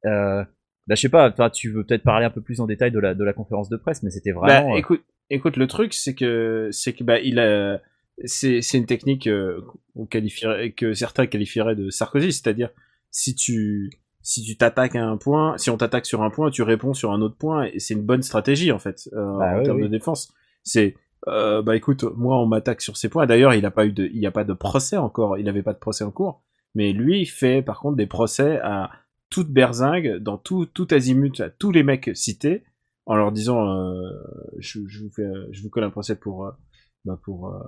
Euh, 0.06 0.42
bah, 0.86 0.94
je 0.96 1.00
sais 1.02 1.08
pas, 1.08 1.30
tu 1.50 1.70
veux 1.70 1.84
peut-être 1.84 2.02
parler 2.02 2.24
un 2.24 2.30
peu 2.30 2.40
plus 2.40 2.60
en 2.60 2.66
détail 2.66 2.90
de 2.90 2.98
la, 2.98 3.14
de 3.14 3.22
la 3.22 3.32
conférence 3.32 3.68
de 3.68 3.76
presse, 3.76 4.02
mais 4.02 4.10
c'était 4.10 4.32
Bah, 4.32 4.40
vraiment. 4.40 4.74
euh, 4.74 4.78
écoute, 4.78 5.04
écoute, 5.30 5.56
le 5.56 5.66
truc, 5.66 5.92
c'est 5.94 6.14
que, 6.14 6.68
c'est 6.72 6.92
que, 6.94 7.04
bah, 7.04 7.20
il 7.20 7.38
a, 7.38 7.80
c'est, 8.24 8.62
c'est 8.62 8.78
une 8.78 8.86
technique 8.86 9.26
euh, 9.26 9.60
qu'on 9.94 10.06
qualifierait, 10.06 10.72
que 10.72 10.94
certains 10.94 11.26
qualifieraient 11.26 11.76
de 11.76 11.90
Sarkozy, 11.90 12.32
c'est-à-dire, 12.32 12.70
si 13.10 13.34
tu, 13.34 13.90
si 14.22 14.42
tu 14.42 14.56
t'attaques 14.56 14.96
à 14.96 15.04
un 15.04 15.16
point, 15.16 15.56
si 15.58 15.70
on 15.70 15.76
t'attaque 15.76 16.06
sur 16.06 16.22
un 16.22 16.30
point, 16.30 16.50
tu 16.50 16.62
réponds 16.62 16.94
sur 16.94 17.12
un 17.12 17.20
autre 17.20 17.36
point, 17.36 17.64
et 17.64 17.78
c'est 17.78 17.94
une 17.94 18.02
bonne 18.02 18.22
stratégie, 18.22 18.72
en 18.72 18.78
fait, 18.78 19.08
euh, 19.12 19.38
Bah 19.38 19.54
en 19.54 19.58
oui, 19.58 19.64
termes 19.64 19.76
oui. 19.78 19.82
de 19.84 19.88
défense. 19.88 20.32
C'est, 20.62 20.96
euh, 21.28 21.62
bah, 21.62 21.76
écoute, 21.76 22.04
moi, 22.16 22.40
on 22.40 22.46
m'attaque 22.46 22.80
sur 22.80 22.96
ces 22.96 23.08
points. 23.08 23.26
D'ailleurs, 23.26 23.54
il 23.54 23.66
a 23.66 23.70
pas 23.70 23.86
eu 23.86 23.92
de, 23.92 24.06
il 24.06 24.18
n'y 24.18 24.26
a 24.26 24.30
pas 24.30 24.44
de 24.44 24.52
procès 24.52 24.96
encore, 24.96 25.38
il 25.38 25.44
n'avait 25.44 25.62
pas 25.62 25.72
de 25.72 25.78
procès 25.78 26.04
en 26.04 26.10
cours. 26.10 26.42
Mais 26.74 26.92
lui, 26.92 27.20
il 27.20 27.26
fait, 27.26 27.62
par 27.62 27.80
contre, 27.80 27.96
des 27.96 28.06
procès 28.06 28.58
à 28.60 28.90
toute 29.28 29.50
berzingue, 29.50 30.18
dans 30.18 30.38
tout, 30.38 30.66
tout 30.66 30.86
azimut, 30.90 31.40
à 31.40 31.50
tous 31.50 31.70
les 31.70 31.82
mecs 31.82 32.10
cités, 32.14 32.64
en 33.06 33.16
leur 33.16 33.32
disant 33.32 33.66
euh, 33.66 34.10
je, 34.58 34.80
je 34.86 35.02
vous 35.02 35.10
fais 35.10 35.28
je 35.50 35.62
vous 35.62 35.70
colle 35.70 35.84
un 35.84 35.90
procès 35.90 36.16
pour 36.16 36.46
euh, 36.46 36.52
bah, 37.04 37.18
pour 37.22 37.48
euh, 37.48 37.58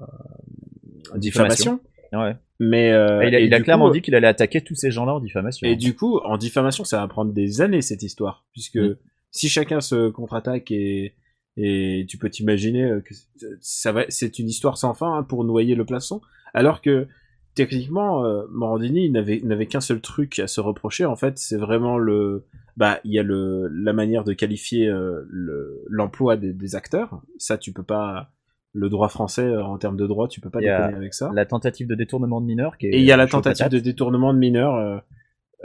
diffamation 1.17 1.81
Ouais. 2.17 2.37
mais 2.61 2.93
euh, 2.93 3.25
il 3.27 3.35
a, 3.35 3.41
et 3.41 3.45
il 3.45 3.55
a 3.55 3.61
clairement 3.61 3.89
coup- 3.89 3.95
dit 3.95 4.03
qu'il 4.03 4.15
allait 4.15 4.27
attaquer 4.27 4.61
tous 4.61 4.75
ces 4.75 4.91
gens-là 4.91 5.15
en 5.15 5.21
diffamation. 5.21 5.67
et 5.67 5.77
du 5.77 5.95
coup 5.97 6.19
en 6.19 6.37
diffamation 6.37 6.85
ça 6.85 6.99
va 7.01 7.09
prendre 7.09 7.33
des 7.33 7.61
années 7.61 7.83
cette 7.83 8.03
histoire 8.03 8.45
puisque 8.53 8.77
Mm. 8.79 8.97
si 9.31 9.49
chacun 9.49 9.81
se 9.81 10.09
contre-attaque 10.11 10.71
et 10.71 11.15
et 11.57 12.05
tu 12.09 12.19
peux 12.19 12.31
t'imaginer 12.31 12.83
euh, 12.85 13.01
que 13.01 13.15
ça 13.61 13.93
va 13.93 14.05
c'est 14.09 14.39
une 14.39 14.49
histoire 14.49 14.77
sans 14.77 14.95
fin 14.95 15.17
hein, 15.19 15.23
pour 15.23 15.45
noyer 15.45 15.75
le 15.77 15.85
poisson 15.85 16.21
alors 16.53 16.81
que 16.83 17.07
techniquement 17.55 18.25
euh, 18.25 18.43
Morandini 18.51 19.11
n'avait 19.11 19.41
n'avait 19.45 19.67
qu'un 19.67 19.81
seul 19.81 20.01
truc 20.01 20.39
à 20.41 20.47
se 20.49 20.61
reprocher 20.61 21.05
en 21.05 21.15
fait 21.17 21.39
c'est 21.39 21.57
vraiment 21.57 21.99
le 21.99 22.45
bah 22.77 22.99
il 23.05 23.13
y 23.13 23.19
a 23.21 23.23
le 23.23 23.69
la 23.69 23.93
manière 23.93 24.25
de 24.25 24.33
qualifier 24.33 24.89
euh, 24.89 25.21
le 25.29 25.85
l'emploi 25.89 26.37
des, 26.37 26.53
des 26.53 26.75
acteurs 26.75 27.23
ça 27.39 27.57
tu 27.57 27.73
peux 27.73 27.85
pas 27.85 28.33
le 28.75 28.89
droit 28.91 29.09
français 29.09 29.47
euh, 29.47 29.65
en 29.65 29.79
termes 29.79 29.97
de 29.97 30.07
droit 30.07 30.29
tu 30.29 30.41
peux 30.41 30.51
pas 30.51 30.61
déconner 30.61 30.97
avec 30.97 31.15
ça 31.15 31.31
La 31.33 31.47
tentative 31.47 31.87
de 31.87 31.95
détournement 31.95 32.41
de 32.41 32.47
mineurs 32.47 32.77
qui 32.77 32.87
est 32.87 32.91
et 32.91 32.99
il 32.99 33.05
y 33.05 33.13
a 33.13 33.17
la 33.17 33.27
tentative 33.27 33.65
patate. 33.67 33.73
de 33.73 33.79
détournement 33.79 34.35
de 34.35 34.39
mineurs 34.39 34.75
euh, 34.75 34.99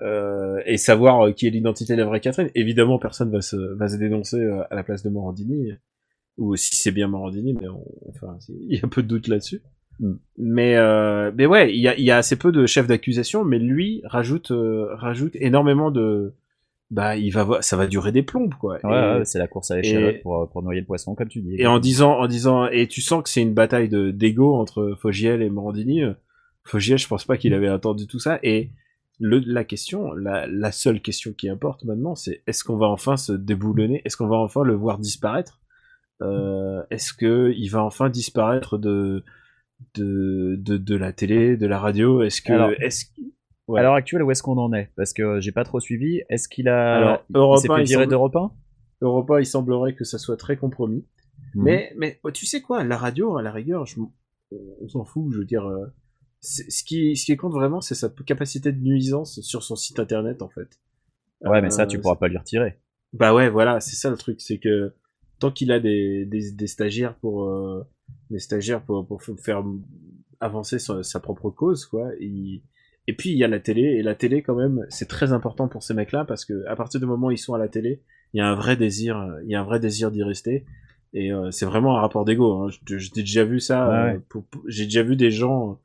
euh, 0.02 0.62
et 0.66 0.78
savoir 0.78 1.26
euh, 1.28 1.32
qui 1.34 1.48
est 1.48 1.50
l'identité 1.50 1.94
de 1.96 2.00
la 2.02 2.06
vraie 2.06 2.20
Catherine. 2.22 2.50
Évidemment, 2.56 3.00
personne 3.00 3.32
va 3.32 3.42
se 3.42 3.58
va 3.76 3.88
se 3.90 3.98
dénoncer 3.98 4.42
à 4.70 4.76
la 4.76 4.84
place 4.84 5.04
de 5.04 5.10
Morandini 5.10 5.74
ou 6.38 6.56
si 6.56 6.76
c'est 6.78 6.92
bien 6.92 7.08
Morandini, 7.10 7.54
mais 7.54 7.68
on- 7.68 7.84
enfin 8.10 8.38
il 8.50 8.78
y 8.80 8.82
a 8.84 8.88
peu 8.88 9.02
de 9.04 9.08
doute 9.08 9.28
là-dessus. 9.28 9.62
Mm. 10.00 10.14
Mais 10.38 10.78
euh, 10.78 11.32
mais 11.36 11.46
ouais, 11.48 11.74
il 11.76 11.82
y 11.82 11.88
a 11.90 11.98
il 11.98 12.04
y 12.06 12.12
a 12.12 12.18
assez 12.18 12.38
peu 12.38 12.52
de 12.54 12.66
chefs 12.66 12.88
d'accusation, 12.88 13.44
mais 13.44 13.60
lui 13.60 14.02
rajoute 14.06 14.52
euh, 14.52 14.88
rajoute 14.96 15.36
énormément 15.36 15.92
de 15.92 16.34
bah 16.92 17.16
il 17.18 17.30
va 17.32 17.44
voir 17.44 17.64
ça 17.64 17.78
va 17.78 17.86
durer 17.88 18.12
des 18.12 18.24
plombes 18.24 18.54
quoi. 18.56 18.80
Ouais, 18.84 19.24
c'est 19.26 19.38
la 19.40 19.48
course 19.48 19.70
à 19.72 19.76
l'échalote 19.78 20.22
pour, 20.24 20.50
pour 20.50 20.64
noyer 20.64 20.80
le 20.82 20.86
poisson, 20.88 21.14
comme 21.16 21.28
tu 21.28 21.42
dis. 21.42 21.56
et 21.58 21.68
en 21.68 21.80
disant, 21.80 22.14
en 22.20 22.28
disant, 22.28 22.68
et 22.68 22.88
tu 22.88 23.02
sens 23.02 23.22
que 23.24 23.30
c'est 23.30 23.42
une 23.42 23.54
bataille 23.54 23.90
de 23.90 24.12
d'ego 24.12 24.56
entre 24.56 24.96
Fogiel 25.00 25.42
et 25.42 25.50
Morandini. 25.50 26.02
Fogiel, 26.64 26.98
je 26.98 27.08
pense 27.08 27.26
pas 27.26 27.38
qu'il 27.38 27.54
avait 27.54 27.68
attendu 27.68 28.06
tout 28.08 28.20
ça. 28.20 28.40
Et 28.44 28.72
le, 29.20 29.40
la 29.46 29.64
question, 29.64 30.14
la, 30.14 30.48
la 30.48 30.72
seule 30.72 31.02
question 31.02 31.34
qui 31.34 31.50
importe 31.50 31.84
maintenant, 31.84 32.16
c'est 32.16 32.42
est-ce 32.48 32.64
qu'on 32.64 32.78
va 32.78 32.88
enfin 32.88 33.18
se 33.18 33.34
déboulonner? 33.34 34.02
Est-ce 34.06 34.18
qu'on 34.18 34.28
va 34.28 34.38
enfin 34.38 34.64
le 34.64 34.74
voir 34.76 34.98
disparaître? 35.00 35.60
Euh, 36.22 36.82
Est-ce 36.92 37.14
que 37.14 37.54
il 37.56 37.70
va 37.70 37.84
enfin 37.84 38.10
disparaître 38.10 38.78
de 38.78 39.24
de, 39.96 40.56
de 40.60 40.78
de 40.78 40.96
la 40.96 41.14
télé, 41.14 41.56
de 41.58 41.66
la 41.68 41.80
radio? 41.80 42.22
Est-ce 42.24 42.42
que 42.42 42.54
Alors- 42.54 42.72
est-ce 42.80 43.06
ouais. 43.70 43.80
À 43.80 43.84
l'heure 43.84 43.94
actuelle, 43.94 44.24
où 44.24 44.32
est-ce 44.32 44.44
qu'on 44.44 44.58
en 44.58 44.74
est? 44.74 44.92
Parce 44.96 45.14
que 45.14 45.40
j'ai 45.40 45.52
pas 45.52 45.64
trop 45.64 45.80
suivi. 45.80 46.22
Est-ce 46.30 46.48
qu'il 46.50 46.68
a. 46.68 46.96
Alors, 46.98 47.26
Europe 47.34 47.58
il 47.60 47.62
s'est 47.62 47.72
1, 47.72 47.76
fait 47.76 47.82
il 47.84 47.88
virer 47.88 48.04
semble- 48.04 48.10
d'Europe 48.12 48.36
1 48.36 48.52
Europa, 49.02 49.40
il 49.40 49.46
semblerait 49.46 49.96
que 49.96 50.04
ça 50.04 50.18
soit 50.18 50.36
très 50.38 50.58
compromis. 50.58 51.06
Mhm. 51.56 51.64
Mais, 51.64 51.94
mais 51.98 52.20
oh, 52.24 52.32
tu 52.32 52.46
sais 52.46 52.62
quoi, 52.62 52.84
la 52.84 52.98
radio, 52.98 53.38
à 53.38 53.42
la 53.42 53.52
rigueur, 53.52 53.86
je, 53.86 54.00
on 54.82 54.88
s'en 54.90 55.06
fout, 55.06 55.32
je 55.34 55.38
veux 55.40 55.46
dire. 55.46 55.66
euh, 55.66 55.86
ce, 56.42 56.84
qui, 56.84 57.16
ce 57.16 57.26
qui 57.26 57.36
compte 57.38 57.54
vraiment, 57.54 57.82
c'est 57.82 57.96
sa 57.96 58.10
capacité 58.10 58.72
de 58.72 58.80
nuisance 58.82 59.40
sur 59.42 59.64
son 59.64 59.76
site 59.76 60.00
internet, 60.00 60.42
en 60.42 60.50
fait. 60.50 60.80
Ouais, 61.42 61.62
mais 61.62 61.70
ça, 61.70 61.84
Euh, 61.84 61.88
tu 61.88 62.00
pourras 62.00 62.16
pas 62.18 62.28
lui 62.28 62.38
retirer. 62.38 62.80
Bah 63.14 63.34
ouais, 63.34 63.50
voilà, 63.50 63.80
c'est 63.80 63.96
ça 63.96 64.10
le 64.10 64.18
truc, 64.18 64.40
c'est 64.42 64.58
que 64.60 64.94
tant 65.40 65.52
qu'il 65.52 65.72
a 65.72 65.80
des, 65.80 66.26
des, 66.26 66.52
des 66.52 66.68
stagiaires 66.68 67.16
pour 67.16 67.46
euh, 67.46 67.84
des 68.30 68.40
stagiaires 68.40 68.84
pour, 68.84 69.08
pour 69.08 69.22
faire 69.24 69.64
avancer 70.42 70.78
sa, 70.80 71.02
sa 71.04 71.20
propre 71.20 71.50
cause, 71.50 71.86
quoi. 71.86 72.10
il- 72.20 72.62
Et 73.10 73.14
puis 73.14 73.32
il 73.32 73.38
y 73.38 73.44
a 73.44 73.48
la 73.48 73.60
télé, 73.60 73.82
et 73.82 74.04
la 74.04 74.14
télé 74.14 74.42
quand 74.44 74.56
même, 74.56 74.86
c'est 74.90 75.08
très 75.08 75.32
important 75.34 75.68
pour 75.68 75.82
ces 75.84 75.94
mecs-là 75.96 76.26
parce 76.26 76.46
que 76.46 76.64
à 76.68 76.76
partir 76.76 77.00
du 77.00 77.06
moment 77.08 77.28
où 77.28 77.32
ils 77.32 77.38
sont 77.40 77.54
à 77.54 77.58
la 77.58 77.68
télé, 77.68 78.02
il 78.34 78.38
y 78.38 78.42
a 78.42 78.48
un 78.48 78.56
vrai 78.56 78.76
désir, 78.76 79.18
euh, 79.18 79.42
il 79.46 79.50
y 79.52 79.56
a 79.56 79.62
un 79.62 79.64
vrai 79.64 79.80
désir 79.80 80.12
d'y 80.12 80.22
rester. 80.24 80.64
Et 81.14 81.34
euh, 81.34 81.50
c'est 81.50 81.66
vraiment 81.66 81.98
un 81.98 82.02
rapport 82.02 82.24
d'ego. 82.24 82.64
Hein. 82.64 82.70
J'ai 82.86 83.10
déjà 83.24 83.44
vu 83.44 83.60
ça. 83.60 83.78
Ouais, 83.90 83.96
euh, 83.96 84.14
ouais. 84.14 84.20
pour- 84.30 84.44
pour- 84.46 84.62
J'ai 84.68 84.84
déjà 84.86 85.02
vu 85.02 85.16
des 85.16 85.32
gens 85.32 85.80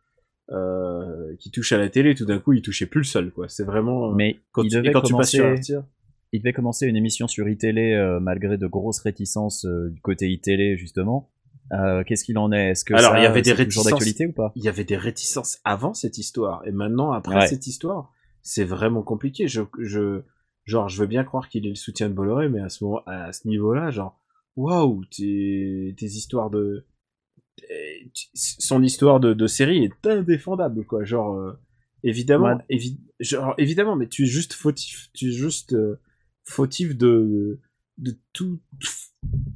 euh, 0.50 1.34
qui 1.38 1.50
touchent 1.50 1.72
à 1.72 1.78
la 1.78 1.88
télé, 1.88 2.14
tout 2.14 2.26
d'un 2.26 2.38
coup 2.38 2.52
ils 2.52 2.60
touchaient 2.62 2.86
plus 2.86 3.00
le 3.00 3.04
sol, 3.04 3.30
quoi. 3.32 3.48
C'est 3.48 3.64
vraiment 3.64 4.10
euh, 4.10 4.14
Mais 4.14 4.36
quand, 4.52 4.62
il 4.62 4.70
tu, 4.70 4.86
et 4.86 4.92
quand 4.92 5.00
tu 5.00 5.14
passes 5.14 5.30
sur 5.30 5.44
un 5.46 5.54
commencer. 5.54 5.74
Il 6.32 6.40
devait 6.40 6.52
commencer 6.52 6.86
une 6.88 6.96
émission 6.96 7.28
sur 7.28 7.48
iTélé 7.48 7.92
euh, 7.94 8.18
malgré 8.20 8.58
de 8.58 8.66
grosses 8.66 8.98
réticences 9.00 9.64
euh, 9.64 9.88
du 9.90 10.00
côté 10.00 10.28
iTélé 10.30 10.76
justement. 10.76 11.30
Euh, 11.72 12.04
Qu'est-ce 12.04 12.24
qu'il 12.24 12.36
en 12.38 12.52
est? 12.52 12.70
Est-ce 12.72 12.84
que 12.84 12.94
Alors, 12.94 13.12
ça, 13.12 13.18
il 13.18 13.22
y 13.22 13.26
avait 13.26 13.42
des 13.42 13.52
réticences. 13.52 13.86
d'actualité 13.86 14.26
ou 14.26 14.32
pas? 14.32 14.52
Il 14.54 14.62
y 14.64 14.68
avait 14.68 14.84
des 14.84 14.96
réticences 14.96 15.60
avant 15.64 15.94
cette 15.94 16.18
histoire 16.18 16.62
et 16.66 16.72
maintenant 16.72 17.12
après 17.12 17.36
Ouais. 17.36 17.46
cette 17.46 17.66
histoire 17.66 18.12
c'est 18.42 18.64
vraiment 18.64 19.02
compliqué 19.02 19.48
je 19.48 19.62
je 19.78 20.20
genre 20.64 20.90
je 20.90 21.00
veux 21.00 21.06
bien 21.06 21.24
croire 21.24 21.48
qu'il 21.48 21.64
est 21.66 21.70
le 21.70 21.74
soutien 21.74 22.10
de 22.10 22.14
Bolloré 22.14 22.50
mais 22.50 22.60
à 22.60 22.68
ce 22.68 22.84
moment 22.84 23.00
à 23.06 23.32
ce 23.32 23.48
niveau 23.48 23.72
là 23.72 23.90
genre 23.90 24.20
waouh 24.56 25.02
tes 25.06 25.94
tes 25.96 26.04
histoires 26.06 26.50
de 26.50 26.86
son 28.34 28.82
histoire 28.82 29.20
de, 29.20 29.32
de 29.32 29.46
série 29.46 29.84
est 29.84 30.06
indéfendable 30.06 30.84
quoi 30.84 31.04
genre 31.04 31.34
euh, 31.38 31.52
évidemment 32.02 32.56
Ouais. 32.56 32.76
évi- 32.76 33.00
genre 33.20 33.54
évidemment 33.58 33.96
mais 33.96 34.08
tu 34.08 34.24
es 34.24 34.26
juste 34.26 34.52
fautif 34.52 35.08
tu 35.14 35.28
es 35.28 35.32
juste 35.32 35.72
euh, 35.72 35.98
fautif 36.44 36.96
de 36.96 37.60
de 37.96 38.18
tout 38.34 38.60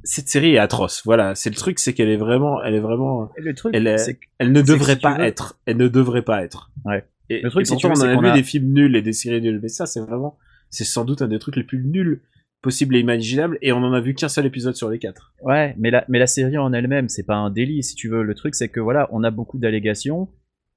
cette 0.03 0.27
série 0.29 0.53
est 0.55 0.57
atroce 0.57 1.01
voilà 1.05 1.35
c'est 1.35 1.49
le 1.49 1.55
truc 1.55 1.77
c'est 1.79 1.93
qu'elle 1.93 2.09
est 2.09 2.17
vraiment 2.17 2.63
elle 2.63 2.73
est 2.75 2.79
vraiment 2.79 3.29
Le 3.37 3.53
truc, 3.53 3.75
Elle 3.75 3.87
est- 3.87 4.17
elle 4.39 4.51
ne 4.51 4.61
devrait 4.61 4.95
si 4.95 5.01
pas 5.01 5.19
être. 5.27 5.59
Elle 5.65 5.77
ne 5.77 5.87
devrait 5.87 6.21
pas 6.23 6.43
être. 6.43 6.71
Ouais. 6.85 7.05
Et 7.29 7.41
Le 7.41 7.49
truc, 7.51 7.67
c'est 7.67 7.73
en 7.73 7.77
a 7.77 8.15
qu'on 8.15 8.21
vu 8.21 8.27
a- 8.27 8.33
des 8.33 8.41
films 8.43 8.73
nuls 8.73 8.95
et 8.95 9.01
des 9.03 9.13
séries 9.13 9.41
nulles, 9.41 9.59
mais 9.61 9.67
ça, 9.69 9.85
c'est 9.85 9.99
vraiment, 9.99 10.37
c'est 10.71 10.83
sans 10.83 11.05
doute 11.05 11.21
un 11.21 11.27
des 11.27 11.37
trucs 11.37 11.55
les 11.57 11.63
plus 11.63 11.83
nuls 11.85 12.21
possibles 12.61 12.95
et 12.95 12.99
imaginables, 12.99 13.57
et 13.61 13.71
on 13.71 13.77
en 13.77 13.93
a 13.93 14.01
vu 14.01 14.15
qu'un 14.15 14.29
seul 14.29 14.45
épisode 14.47 14.73
sur 14.75 14.89
les 14.89 14.97
quatre. 14.99 15.33
Ouais, 15.43 15.75
mais 15.77 15.91
la, 15.91 16.05
mais 16.09 16.17
la 16.19 16.25
série 16.27 16.57
en 16.57 16.73
elle-même, 16.73 17.07
c'est 17.07 17.23
pas 17.25 17.35
un 17.35 17.51
délit, 17.51 17.83
si 17.83 17.93
tu 17.95 18.09
veux. 18.09 18.23
Le 18.23 18.33
truc, 18.33 18.55
c'est 18.55 18.67
que 18.69 18.79
voilà, 18.79 19.07
on 19.11 19.23
a 19.23 19.29
beaucoup 19.31 19.59
d'allégations, 19.59 20.29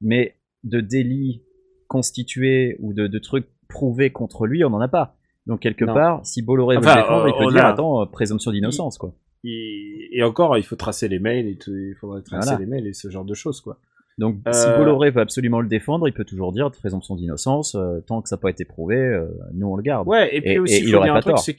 mais 0.03 0.37
de 0.63 0.81
délits 0.81 1.43
constitués 1.89 2.77
ou 2.81 2.93
de, 2.93 3.07
de 3.07 3.19
trucs 3.19 3.47
prouvés 3.69 4.11
contre 4.11 4.47
lui, 4.47 4.63
on 4.65 4.71
n'en 4.71 4.81
a 4.81 4.89
pas. 4.89 5.17
Donc, 5.47 5.61
quelque 5.61 5.85
Non. 5.85 5.95
part, 5.95 6.25
si 6.27 6.43
Bolloré 6.43 6.77
Enfin, 6.77 6.91
veut 6.91 6.97
le 6.97 7.03
défendre, 7.03 7.25
euh, 7.25 7.29
il 7.29 7.33
peut 7.39 7.45
on 7.47 7.51
dire, 7.51 7.65
a- 7.67 7.69
attends, 7.71 8.03
euh, 8.03 8.07
présomption 8.07 8.53
d'innocence, 8.53 8.97
quoi. 8.99 9.15
Et, 9.45 10.09
et 10.13 10.23
encore, 10.23 10.57
il 10.57 10.63
faut 10.63 10.77
tracer 10.77 11.09
les 11.09 11.19
mails 11.19 11.49
et 11.49 11.57
tout, 11.59 11.75
il 11.75 11.95
faudrait 12.01 12.23
tracer 12.23 12.51
Voilà. 12.51 12.61
les 12.61 12.67
mails 12.67 12.87
et 12.87 12.93
ce 12.93 13.11
genre 13.11 13.25
de 13.25 13.35
choses, 13.35 13.61
quoi. 13.61 13.79
Donc, 14.19 14.37
Euh, 14.47 14.53
si 14.53 14.67
Bolloré 14.77 15.11
veut 15.11 15.21
absolument 15.23 15.61
le 15.61 15.69
défendre, 15.69 16.07
il 16.07 16.13
peut 16.13 16.25
toujours 16.25 16.53
dire 16.53 16.71
présomption 16.71 17.17
d'innocence, 17.17 17.75
euh, 17.75 18.01
tant 18.07 18.21
que 18.23 18.29
ça 18.29 18.37
n'a 18.37 18.41
pas 18.41 18.51
été 18.51 18.65
prouvé, 18.65 18.97
euh, 18.97 19.27
nous 19.55 19.67
on 19.67 19.75
le 19.77 19.83
garde. 19.83 20.07
Ouais, 20.07 20.37
et 20.37 20.41
puis 20.43 20.51
Et- 20.53 20.59
aussi, 20.61 20.75
et 20.75 20.79
il 20.79 20.85
il 20.85 20.91
faut 20.91 20.99
aurait 20.99 21.07
dire 21.07 21.15
pas 21.15 21.19
un 21.19 21.23
truc, 21.35 21.39
c'est 21.39 21.57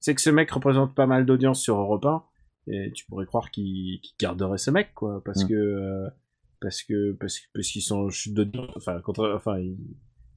c'est 0.00 0.14
que 0.14 0.20
ce 0.20 0.30
mec 0.30 0.50
représente 0.50 0.94
pas 0.94 1.06
mal 1.06 1.26
d'audience 1.26 1.60
sur 1.60 1.76
Europe 1.78 2.04
1 2.06 2.22
et 2.68 2.90
tu 2.92 3.04
pourrais 3.06 3.26
croire 3.26 3.50
qu'il 3.50 4.00
garderait 4.20 4.58
ce 4.58 4.70
mec 4.70 4.88
quoi 4.94 5.22
parce 5.24 5.44
Mm. 5.44 5.48
que 5.48 5.54
euh, 5.54 6.08
parce 6.60 6.82
que 6.82 7.12
parce 7.20 7.38
que 7.40 7.46
parce 7.54 7.68
qu'ils 7.68 7.82
sont 7.82 8.04
en 8.06 8.10
chute 8.10 8.34
d'audience 8.34 8.70
enfin 8.76 9.00
contre 9.00 9.32
enfin 9.34 9.58
ils- 9.58 9.76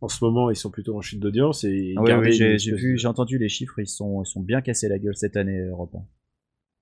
en 0.02 0.08
ce 0.08 0.24
moment 0.24 0.50
ils 0.50 0.56
sont 0.56 0.70
plutôt 0.72 0.96
en 0.98 1.02
chute 1.02 1.20
d'audience 1.20 1.64
et 1.64 1.94
Ah 1.98 2.04
ouais, 2.04 2.32
j'ai 2.32 2.58
vu, 2.76 2.98
j'ai 2.98 3.08
entendu 3.08 3.38
les 3.38 3.50
chiffres, 3.50 3.80
ils 3.80 3.88
sont, 3.88 4.24
ils 4.24 4.28
sont 4.28 4.42
bien 4.42 4.62
cassés 4.62 4.88
la 4.90 5.00
gueule 5.00 5.16
cette 5.16 5.38
année, 5.38 5.60
Europe 5.60 5.94
1. 5.96 6.00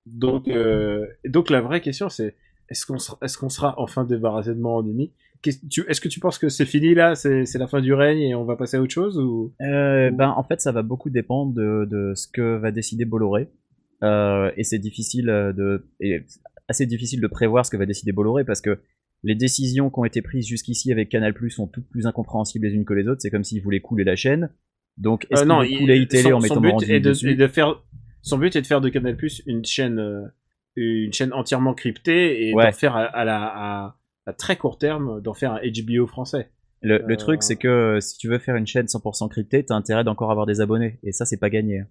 donc 0.06 0.48
euh, 0.48 1.06
donc 1.26 1.50
la 1.50 1.60
vraie 1.60 1.80
question 1.80 2.08
c'est 2.08 2.34
est-ce 2.70 2.84
qu'on 2.86 2.98
sera, 2.98 3.18
est-ce 3.22 3.38
qu'on 3.38 3.48
sera 3.48 3.74
enfin 3.80 4.04
débarrassé 4.04 4.50
de 4.50 4.60
Morandini? 4.60 5.12
Tu- 5.42 5.84
Est-ce 5.88 6.00
que 6.02 6.08
tu 6.08 6.20
penses 6.20 6.36
que 6.36 6.48
c'est 6.50 6.66
fini 6.66 6.94
là, 6.94 7.14
c'est 7.14 7.44
la 7.54 7.66
fin 7.66 7.80
du 7.80 7.94
règne 7.94 8.18
et 8.20 8.34
on 8.34 8.44
va 8.44 8.56
passer 8.56 8.76
à 8.76 8.82
autre 8.82 8.92
chose 8.92 9.18
ou? 9.18 9.54
Euh, 9.62 10.10
Ou- 10.10 10.16
ben, 10.16 10.34
en 10.36 10.42
fait, 10.42 10.60
ça 10.60 10.70
va 10.72 10.82
beaucoup 10.82 11.08
dépendre 11.10 11.54
de, 11.54 11.86
de 11.90 12.12
ce 12.14 12.26
que 12.28 12.56
va 12.58 12.70
décider 12.70 13.04
Bolloré. 13.06 13.48
Euh, 14.02 14.50
et 14.58 14.64
c'est 14.64 14.78
difficile 14.80 15.30
euh, 15.30 15.52
de, 15.54 15.86
et 16.00 16.24
assez 16.66 16.84
difficile 16.86 17.20
de 17.22 17.26
prévoir 17.28 17.64
ce 17.64 17.70
que 17.70 17.76
va 17.78 17.86
décider 17.86 18.12
Bolloré 18.12 18.44
parce 18.44 18.60
que 18.60 18.80
les 19.24 19.34
décisions 19.34 19.90
qui 19.90 19.98
ont 19.98 20.04
été 20.04 20.22
prises 20.22 20.46
jusqu'ici 20.46 20.92
avec 20.92 21.08
Canal+ 21.08 21.34
sont 21.50 21.66
toutes 21.66 21.88
plus 21.88 22.06
incompréhensibles 22.06 22.66
les 22.66 22.74
unes 22.74 22.84
que 22.84 22.94
les 22.94 23.08
autres. 23.08 23.20
C'est 23.20 23.30
comme 23.30 23.44
s'il 23.44 23.60
voulait 23.62 23.80
couler 23.80 24.04
la 24.04 24.16
chaîne. 24.16 24.50
Donc, 24.96 25.26
est-ce 25.30 25.42
Euh, 25.42 25.46
non, 25.46 25.62
il- 25.62 25.78
couler 25.78 25.98
iTélé 25.98 26.22
son- 26.24 26.32
en 26.32 26.40
son 26.40 26.42
mettant 26.42 26.60
but 26.60 26.68
Morandini 26.68 26.92
est 26.92 27.00
de, 27.36 27.46
faire 27.48 27.82
son 28.22 28.38
but 28.38 28.54
est 28.56 28.62
de 28.62 28.66
faire 28.66 28.80
de 28.80 28.88
Canal 28.88 29.16
Plus 29.16 29.42
une 29.46 29.64
chaîne 29.64 29.98
euh, 29.98 30.22
une 30.76 31.12
chaîne 31.12 31.32
entièrement 31.32 31.74
cryptée 31.74 32.48
et 32.48 32.54
Ouais. 32.54 32.66
d'en 32.66 32.72
faire 32.72 32.94
à, 32.96 33.02
à 33.04 33.24
la 33.24 33.42
à, 33.44 33.96
à 34.26 34.32
très 34.32 34.56
court 34.56 34.78
terme 34.78 35.20
d'en 35.20 35.34
faire 35.34 35.52
un 35.54 35.60
HBO 35.62 36.06
français. 36.06 36.50
Le, 36.82 36.98
le 36.98 37.14
Euh, 37.14 37.16
truc, 37.16 37.42
c'est 37.42 37.56
que 37.56 37.98
si 38.00 38.16
tu 38.18 38.28
veux 38.28 38.38
faire 38.38 38.54
une 38.54 38.66
chaîne 38.66 38.86
100% 38.86 39.28
cryptée, 39.28 39.64
t'as 39.64 39.74
intérêt 39.74 40.04
d'encore 40.04 40.30
avoir 40.30 40.46
des 40.46 40.60
abonnés. 40.60 41.00
Et 41.02 41.10
ça, 41.10 41.24
c'est 41.24 41.36
pas 41.40 41.50
gagné. 41.50 41.82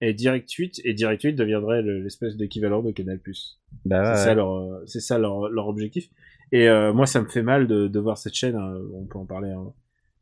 Et 0.00 0.14
Direct 0.14 0.50
8 0.50 0.80
et 0.84 0.94
Direct 0.94 1.22
8 1.22 1.34
deviendrait 1.34 1.82
le- 1.82 2.00
l'espèce 2.02 2.38
d'équivalent 2.38 2.80
de 2.82 2.90
Canal 2.90 3.18
Plus. 3.18 3.60
Bah, 3.84 4.00
ouais, 4.02 4.16
c'est 4.16 4.24
ça 4.24 4.34
leur 4.34 4.80
c'est 4.86 5.00
ça 5.00 5.18
leur, 5.18 5.50
leur 5.50 5.68
objectif. 5.68 6.08
Et 6.52 6.68
euh, 6.68 6.92
moi 6.92 7.06
ça 7.06 7.20
me 7.22 7.28
fait 7.28 7.42
mal 7.42 7.66
de, 7.66 7.86
de 7.88 7.98
voir 8.00 8.18
cette 8.18 8.34
chaîne. 8.34 8.56
hein, 8.56 8.74
on 8.94 9.04
peut 9.06 9.18
en 9.18 9.26
parler 9.26 9.50
hein, 9.50 9.72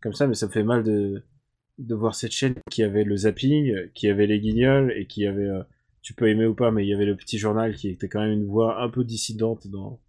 comme 0.03 0.13
ça, 0.13 0.27
mais 0.27 0.35
ça 0.35 0.47
me 0.47 0.53
fait 0.53 0.63
mal 0.65 0.83
de 0.83 1.23
de 1.79 1.95
voir 1.95 2.15
cette 2.17 2.33
chaîne 2.33 2.55
qui 2.71 2.83
avait 2.83 3.05
le 3.05 3.17
zapping, 3.17 3.73
qui 3.95 4.09
avait 4.09 4.27
les 4.27 4.41
guignols 4.41 4.93
et 4.97 5.07
qui 5.07 5.27
avait 5.27 5.47
euh, 5.49 5.63
tu 6.03 6.13
peux 6.15 6.29
aimer 6.29 6.47
ou 6.47 6.55
pas, 6.55 6.71
mais 6.71 6.85
il 6.85 6.89
y 6.89 6.95
avait 6.95 7.07
le 7.07 7.17
petit 7.17 7.39
journal 7.39 7.75
qui 7.75 7.89
était 7.89 8.09
quand 8.09 8.21
même 8.21 8.33
une 8.33 8.47
voix 8.47 8.83
un 8.83 8.89
peu 8.89 9.05
dissidente 9.05 9.69
dans 9.69 10.01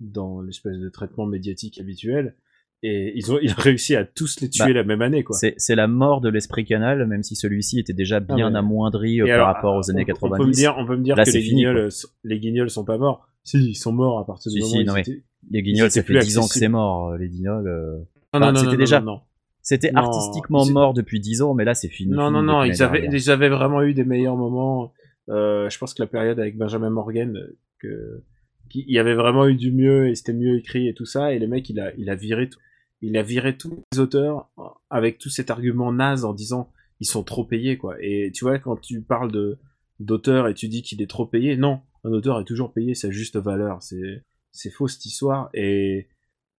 dans 0.00 0.40
l'espèce 0.40 0.78
de 0.78 0.88
traitement 0.88 1.26
médiatique 1.26 1.78
habituel. 1.80 2.34
Et 2.82 3.12
ils 3.14 3.30
ont 3.30 3.38
ils 3.42 3.50
ont 3.52 3.56
réussi 3.58 3.94
à 3.94 4.06
tous 4.06 4.40
les 4.40 4.48
tuer 4.48 4.64
Bah, 4.64 4.72
la 4.72 4.84
même 4.84 5.02
année 5.02 5.22
quoi. 5.22 5.36
C'est 5.36 5.52
c'est 5.58 5.74
la 5.74 5.86
mort 5.86 6.22
de 6.22 6.30
l'esprit 6.30 6.64
canal, 6.64 7.06
même 7.06 7.22
si 7.22 7.36
celui-ci 7.36 7.78
était 7.78 7.92
déjà 7.92 8.20
bien 8.20 8.48
mais- 8.50 8.58
amoindri 8.58 9.20
euh, 9.20 9.26
par 9.26 9.34
alors, 9.34 9.46
rapport 9.48 9.74
aux 9.76 9.90
années 9.90 10.02
on- 10.02 10.06
90. 10.06 10.32
On 10.34 10.38
peut 10.38 10.46
me 10.46 10.52
dire, 10.54 10.74
on 10.78 10.86
peut 10.86 10.96
me 10.96 11.02
dire 11.04 11.16
Là, 11.16 11.24
que 11.24 11.30
les 11.30 11.40
fini, 11.42 11.56
guignols, 11.56 11.88
les 12.24 12.38
guignols 12.40 12.70
sont 12.70 12.84
pas 12.86 12.96
morts. 12.96 13.28
Si, 13.44 13.58
ils 13.58 13.74
sont 13.74 13.92
morts 13.92 14.18
à 14.18 14.24
partir 14.26 14.50
du 14.50 14.62
Si, 14.62 14.78
moment 14.78 14.92
où 14.94 14.96
ils 14.96 15.00
étaient- 15.00 15.22
Les 15.50 15.62
guignols, 15.62 15.90
ça 15.90 16.02
fait 16.02 16.12
plus 16.14 16.18
10 16.26 16.38
ans 16.38 16.46
que 16.48 16.54
c'est 16.54 16.68
mort. 16.68 17.10
euh, 17.10 17.18
Les 17.18 17.28
guignols, 17.28 17.66
euh, 17.66 17.96
Non, 17.98 18.04
Enfin, 18.32 18.46
non, 18.46 18.52
non, 18.52 18.64
c'était 18.64 18.76
déjà- 18.76 19.00
non, 19.00 19.06
non. 19.12 19.20
c'était 19.62 19.90
artistiquement 19.94 20.64
mort 20.66 20.94
depuis 20.94 21.20
10 21.20 21.42
ans, 21.42 21.54
mais 21.54 21.64
là, 21.64 21.74
c'est 21.74 21.88
fini. 21.88 22.12
Non, 22.12 22.26
fini 22.28 22.32
non, 22.34 22.42
non, 22.42 22.64
ils 22.64 22.82
avaient, 22.82 23.08
ils 23.10 23.30
avaient 23.30 23.48
vraiment 23.48 23.82
eu 23.82 23.94
des 23.94 24.04
meilleurs 24.04 24.36
moments. 24.36 24.92
Euh, 25.28 25.68
je 25.70 25.78
pense 25.78 25.94
que 25.94 26.02
la 26.02 26.06
période 26.08 26.38
avec 26.38 26.56
Benjamin 26.56 26.90
Morgan, 26.90 27.36
euh, 27.36 27.56
que, 27.78 28.22
qu'il 28.68 28.90
y 28.90 28.98
avait 28.98 29.14
vraiment 29.14 29.46
eu 29.48 29.54
du 29.54 29.72
mieux 29.72 30.08
et 30.08 30.14
c'était 30.14 30.32
mieux 30.32 30.56
écrit 30.58 30.88
et 30.88 30.94
tout 30.94 31.04
ça. 31.06 31.32
Et 31.32 31.38
le 31.38 31.46
mec, 31.48 31.68
il 31.70 31.80
a, 31.80 31.92
il 31.96 32.08
a 32.10 32.14
viré 32.14 32.48
tout, 32.48 32.58
il 33.00 33.16
a 33.16 33.22
viré 33.22 33.56
tous 33.56 33.82
les 33.92 33.98
auteurs 33.98 34.48
avec 34.90 35.18
tout 35.18 35.28
cet 35.30 35.50
argument 35.50 35.92
naze 35.92 36.24
en 36.24 36.32
disant 36.34 36.70
ils 37.00 37.06
sont 37.06 37.22
trop 37.24 37.44
payés, 37.44 37.78
quoi. 37.78 37.96
Et 38.00 38.30
tu 38.34 38.44
vois, 38.44 38.58
quand 38.58 38.80
tu 38.80 39.00
parles 39.02 39.32
de, 39.32 39.58
d'auteur 40.00 40.48
et 40.48 40.54
tu 40.54 40.68
dis 40.68 40.82
qu'il 40.82 41.00
est 41.02 41.08
trop 41.08 41.26
payé, 41.26 41.56
non, 41.56 41.80
un 42.04 42.10
auteur 42.12 42.38
est 42.40 42.44
toujours 42.44 42.72
payé 42.72 42.94
sa 42.94 43.10
juste 43.10 43.36
valeur. 43.36 43.82
C'est, 43.82 44.22
c'est 44.52 44.70
faux 44.70 44.88
cette 44.88 45.04
histoire. 45.06 45.50
Et, 45.54 46.08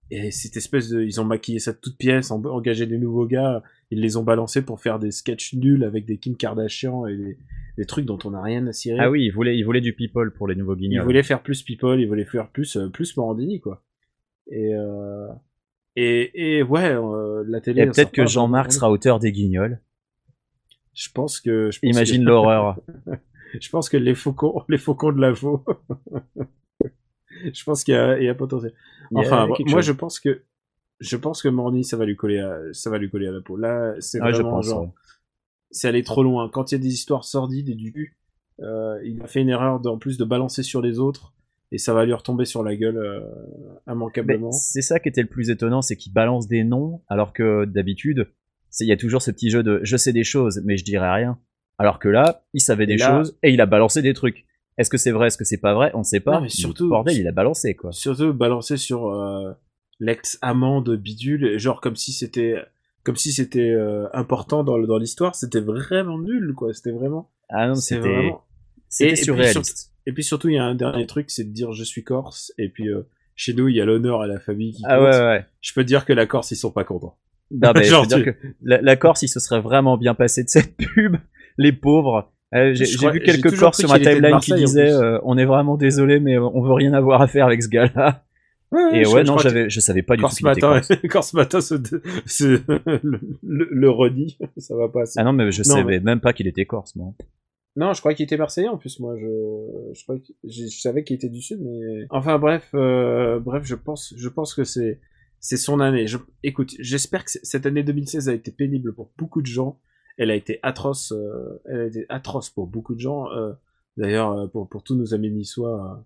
et 0.09 0.31
cette 0.31 0.57
espèce 0.57 0.89
de, 0.89 1.01
ils 1.01 1.21
ont 1.21 1.25
maquillé 1.25 1.59
ça 1.59 1.71
de 1.73 1.77
toutes 1.77 1.97
pièces, 1.97 2.31
en- 2.31 2.43
engagé 2.45 2.85
des 2.85 2.97
nouveaux 2.97 3.25
gars, 3.25 3.63
ils 3.91 3.99
les 4.01 4.17
ont 4.17 4.23
balancés 4.23 4.61
pour 4.61 4.79
faire 4.81 4.99
des 4.99 5.11
sketchs 5.11 5.53
nuls 5.53 5.83
avec 5.83 6.05
des 6.05 6.17
Kim 6.17 6.35
Kardashian 6.35 7.07
et 7.07 7.15
des, 7.17 7.37
des 7.77 7.85
trucs 7.85 8.05
dont 8.05 8.19
on 8.25 8.31
n'a 8.31 8.41
rien 8.41 8.65
à 8.67 8.73
cirer. 8.73 8.97
Ah 8.99 9.09
oui, 9.09 9.25
ils 9.25 9.31
voulaient, 9.31 9.57
ils 9.57 9.63
voulaient 9.63 9.81
du 9.81 9.93
people 9.93 10.31
pour 10.31 10.47
les 10.47 10.55
nouveaux 10.55 10.75
Ils 10.75 10.79
guignols. 10.89 11.03
voulaient 11.05 11.23
faire 11.23 11.41
plus 11.41 11.61
people, 11.63 11.99
ils 11.99 12.07
voulaient 12.07 12.25
faire 12.25 12.49
plus, 12.49 12.75
euh, 12.77 12.89
plus 12.89 13.15
Morandini, 13.17 13.59
quoi. 13.61 13.83
Et, 14.49 14.73
euh, 14.73 15.27
et, 15.95 16.57
et 16.57 16.63
ouais, 16.63 16.91
euh, 16.93 17.43
la 17.47 17.61
télé. 17.61 17.81
Et 17.83 17.85
peut-être 17.85 18.11
que 18.11 18.25
Jean-Marc 18.25 18.71
sera 18.73 18.89
auteur 18.91 19.19
des 19.19 19.31
guignols. 19.31 19.79
Je 20.93 21.09
pense 21.13 21.39
que. 21.39 21.71
Je 21.71 21.79
pense 21.79 21.89
Imagine 21.89 22.23
que- 22.23 22.27
l'horreur. 22.29 22.79
Je 23.59 23.69
pense 23.69 23.89
que 23.89 23.97
les 23.97 24.15
faucons, 24.15 24.63
les 24.69 24.77
faucons 24.77 25.11
de 25.11 25.19
la 25.21 25.31
veau. 25.31 25.63
je 27.53 27.63
pense 27.63 27.83
qu'il 27.83 27.93
y 27.93 27.97
a, 27.97 28.17
il 28.19 28.25
y 28.25 28.29
a 28.29 28.35
potentiel. 28.35 28.73
A 29.15 29.19
Enfin, 29.19 29.47
moi, 29.47 29.57
chose. 29.57 29.85
je 29.85 29.91
pense 29.91 30.19
que, 30.19 30.43
je 30.99 31.17
pense 31.17 31.41
que 31.41 31.49
Morny, 31.49 31.83
ça 31.83 31.97
va 31.97 32.05
lui 32.05 32.15
coller 32.15 32.39
à, 32.39 32.59
ça 32.73 32.89
va 32.89 32.97
lui 32.97 33.09
coller 33.09 33.27
à 33.27 33.31
la 33.31 33.41
peau. 33.41 33.57
Là, 33.57 33.95
c'est 33.99 34.19
je 34.19 34.23
vraiment 34.23 34.61
genre, 34.61 34.81
ouais. 34.83 34.89
c'est 35.71 35.87
aller 35.87 36.03
trop 36.03 36.23
loin. 36.23 36.49
Quand 36.49 36.71
il 36.71 36.75
y 36.75 36.77
a 36.77 36.81
des 36.81 36.93
histoires 36.93 37.25
sordides 37.25 37.69
et 37.69 37.75
du 37.75 37.91
cul, 37.91 38.17
euh, 38.61 38.99
il 39.03 39.21
a 39.21 39.27
fait 39.27 39.41
une 39.41 39.49
erreur 39.49 39.81
en 39.85 39.97
plus 39.97 40.17
de 40.17 40.25
balancer 40.25 40.63
sur 40.63 40.81
les 40.81 40.99
autres 40.99 41.33
et 41.71 41.77
ça 41.77 41.93
va 41.93 42.05
lui 42.05 42.13
retomber 42.13 42.45
sur 42.45 42.63
la 42.63 42.75
gueule 42.75 42.97
euh, 42.97 43.21
immanquablement. 43.91 44.51
c'est 44.51 44.81
ça 44.81 44.99
qui 44.99 45.07
était 45.09 45.21
le 45.21 45.27
plus 45.29 45.49
étonnant, 45.49 45.81
c'est 45.81 45.95
qu'il 45.95 46.13
balance 46.13 46.47
des 46.47 46.63
noms, 46.63 47.01
alors 47.07 47.33
que 47.33 47.65
d'habitude, 47.65 48.27
il 48.81 48.87
y 48.87 48.91
a 48.91 48.97
toujours 48.97 49.21
ce 49.21 49.31
petit 49.31 49.49
jeu 49.49 49.63
de 49.63 49.79
je 49.83 49.97
sais 49.97 50.13
des 50.13 50.23
choses, 50.23 50.61
mais 50.65 50.77
je 50.77 50.83
dirai 50.83 51.09
rien. 51.09 51.39
Alors 51.77 51.97
que 51.97 52.09
là, 52.09 52.43
il 52.53 52.59
savait 52.61 52.85
des 52.85 52.97
là- 52.97 53.09
choses 53.09 53.37
et 53.41 53.51
il 53.51 53.61
a 53.61 53.65
balancé 53.65 54.01
des 54.01 54.13
trucs. 54.13 54.45
Est-ce 54.77 54.89
que 54.89 54.97
c'est 54.97 55.11
vrai, 55.11 55.27
est-ce 55.27 55.37
que 55.37 55.43
c'est 55.43 55.57
pas 55.59 55.73
vrai? 55.73 55.91
On 55.93 55.99
ne 55.99 56.03
sait 56.03 56.19
pas. 56.21 56.33
Non, 56.35 56.41
mais 56.41 56.49
surtout- 56.49 56.89
bordel, 56.89 57.17
il 57.17 57.27
a 57.27 57.31
balancé 57.31 57.75
quoi. 57.75 57.91
Surtout 57.91 58.33
balancer 58.33 58.77
sur 58.77 59.07
euh, 59.13 59.51
l'ex-amant 59.99 60.81
de 60.81 60.95
Bidule, 60.95 61.57
genre 61.59 61.81
comme 61.81 61.95
si 61.95 62.11
c'était, 62.13 62.55
comme 63.03 63.15
si 63.15 63.31
c'était 63.31 63.69
euh, 63.71 64.07
important 64.13 64.63
dans, 64.63 64.77
dans 64.79 64.97
l'histoire. 64.97 65.35
C'était 65.35 65.59
vraiment 65.61 66.17
nul, 66.19 66.53
quoi. 66.55 66.73
C'était 66.73 66.91
vraiment. 66.91 67.29
Ah 67.49 67.67
non, 67.67 67.75
C'est 67.75 67.95
c'était 67.95 68.07
vraiment. 68.09 68.43
c'était 68.89 69.09
Et- 69.09 69.11
et 69.11 69.15
puis 69.15 69.23
surréaliste. 69.25 69.91
Et 70.07 70.13
puis 70.13 70.23
surtout, 70.23 70.49
il 70.49 70.55
y 70.55 70.57
a 70.57 70.63
un 70.63 70.73
dernier 70.75 71.05
truc, 71.05 71.29
c'est 71.29 71.43
de 71.43 71.51
dire 71.53 71.73
je 71.73 71.83
suis 71.83 72.03
corse. 72.03 72.51
Et 72.57 72.69
puis 72.69 72.89
euh, 72.89 73.03
chez 73.35 73.53
nous, 73.53 73.67
il 73.67 73.75
y 73.75 73.81
a 73.81 73.85
l'honneur 73.85 74.21
à 74.21 74.27
la 74.27 74.39
famille 74.39 74.71
qui 74.73 74.83
Ah 74.87 74.97
compte. 74.97 75.05
ouais 75.05 75.11
ouais. 75.19 75.25
ouais. 75.25 75.45
Je 75.61 75.73
peux 75.73 75.83
dire 75.83 76.05
que 76.05 76.13
la 76.13 76.25
Corse, 76.25 76.49
ils 76.51 76.55
sont 76.55 76.71
pas 76.71 76.83
contents. 76.83 77.17
Non, 77.51 77.71
mais 77.75 77.83
je 77.83 77.89
Genre, 77.89 78.01
veux 78.03 78.07
dire 78.07 78.25
que 78.25 78.31
la, 78.63 78.81
la 78.81 78.95
Corse, 78.95 79.21
il 79.21 79.27
se 79.27 79.39
serait 79.39 79.61
vraiment 79.61 79.97
bien 79.97 80.15
passé 80.15 80.43
de 80.43 80.49
cette 80.49 80.75
pub. 80.95 81.17
Les 81.57 81.71
pauvres. 81.71 82.30
Euh, 82.53 82.73
j'ai 82.73 82.85
vu 83.11 83.21
quelques 83.21 83.51
cru 83.55 83.73
sur 83.73 83.89
ma 83.89 83.99
timeline 83.99 84.37
qui 84.39 84.53
disaient 84.53 84.91
euh, 84.91 85.19
on 85.23 85.37
est 85.37 85.45
vraiment 85.45 85.77
désolé, 85.77 86.19
mais 86.19 86.37
on 86.37 86.61
veut 86.61 86.73
rien 86.73 86.93
avoir 86.93 87.21
à 87.21 87.27
faire 87.27 87.45
avec 87.47 87.63
ce 87.63 87.69
gars-là. 87.69 88.23
Et 88.93 89.03
je- 89.03 89.09
ouais, 89.09 89.25
je 89.25 89.27
non, 89.31 89.37
j'avais, 89.37 89.69
je 89.69 89.79
savais 89.81 90.01
pas 90.01 90.15
du 90.15 90.19
tout 90.21 90.27
Corse 90.27 90.37
qu'il 90.37 90.47
était 90.47 90.61
matin, 90.61 90.81
corse. 91.09 91.33
Matin 91.33 91.59
se, 91.61 91.75
se- 92.25 92.61
le, 93.03 93.19
le, 93.43 93.67
le 93.69 93.89
redit, 93.89 94.37
ça 94.57 94.75
va 94.75 94.87
pas. 94.89 95.03
Ah 95.17 95.23
non, 95.25 95.33
mais 95.33 95.51
je 95.51 95.59
Non, 95.63 95.75
savais 95.75 95.83
mais- 95.83 95.99
même 95.99 96.19
pas 96.21 96.31
qu'il 96.33 96.47
était 96.47 96.65
corse, 96.65 96.95
moi. 96.95 97.13
Non, 97.77 97.93
je 97.93 97.99
crois 98.01 98.13
qu'il 98.13 98.25
était 98.25 98.37
marseillais 98.37 98.67
en 98.67 98.77
plus. 98.77 98.99
Moi, 98.99 99.15
je, 99.17 99.27
je 99.93 100.03
crois 100.03 100.17
que 100.17 100.23
je, 100.43 100.65
savais 100.67 101.03
qu'il 101.05 101.15
était 101.15 101.29
du 101.29 101.41
sud, 101.41 101.59
mais 101.61 102.05
enfin 102.09 102.37
bref, 102.37 102.69
euh, 102.73 103.39
bref, 103.39 103.63
je 103.65 103.75
pense, 103.75 104.13
je 104.17 104.27
pense 104.29 104.53
que 104.53 104.65
c'est, 104.65 104.99
c'est 105.39 105.55
son 105.57 105.79
année. 105.79 106.05
Je, 106.07 106.17
écoute, 106.43 106.73
j'espère 106.79 107.23
que 107.23 107.31
cette 107.31 107.65
année 107.65 107.83
2016 107.83 108.27
a 108.27 108.33
été 108.33 108.51
pénible 108.51 108.93
pour 108.93 109.09
beaucoup 109.17 109.41
de 109.41 109.47
gens. 109.47 109.79
Elle 110.21 110.29
a 110.29 110.35
été 110.35 110.59
atroce, 110.61 111.13
euh, 111.13 111.59
elle 111.65 111.79
a 111.79 111.85
été 111.85 112.05
atroce 112.09 112.49
pour 112.51 112.67
beaucoup 112.67 112.93
de 112.93 112.99
gens. 112.99 113.31
euh, 113.31 113.53
D'ailleurs, 113.97 114.31
euh, 114.37 114.47
pour 114.47 114.69
pour 114.69 114.83
tous 114.83 114.95
nos 114.95 115.13
amis 115.15 115.31
niçois, 115.31 116.05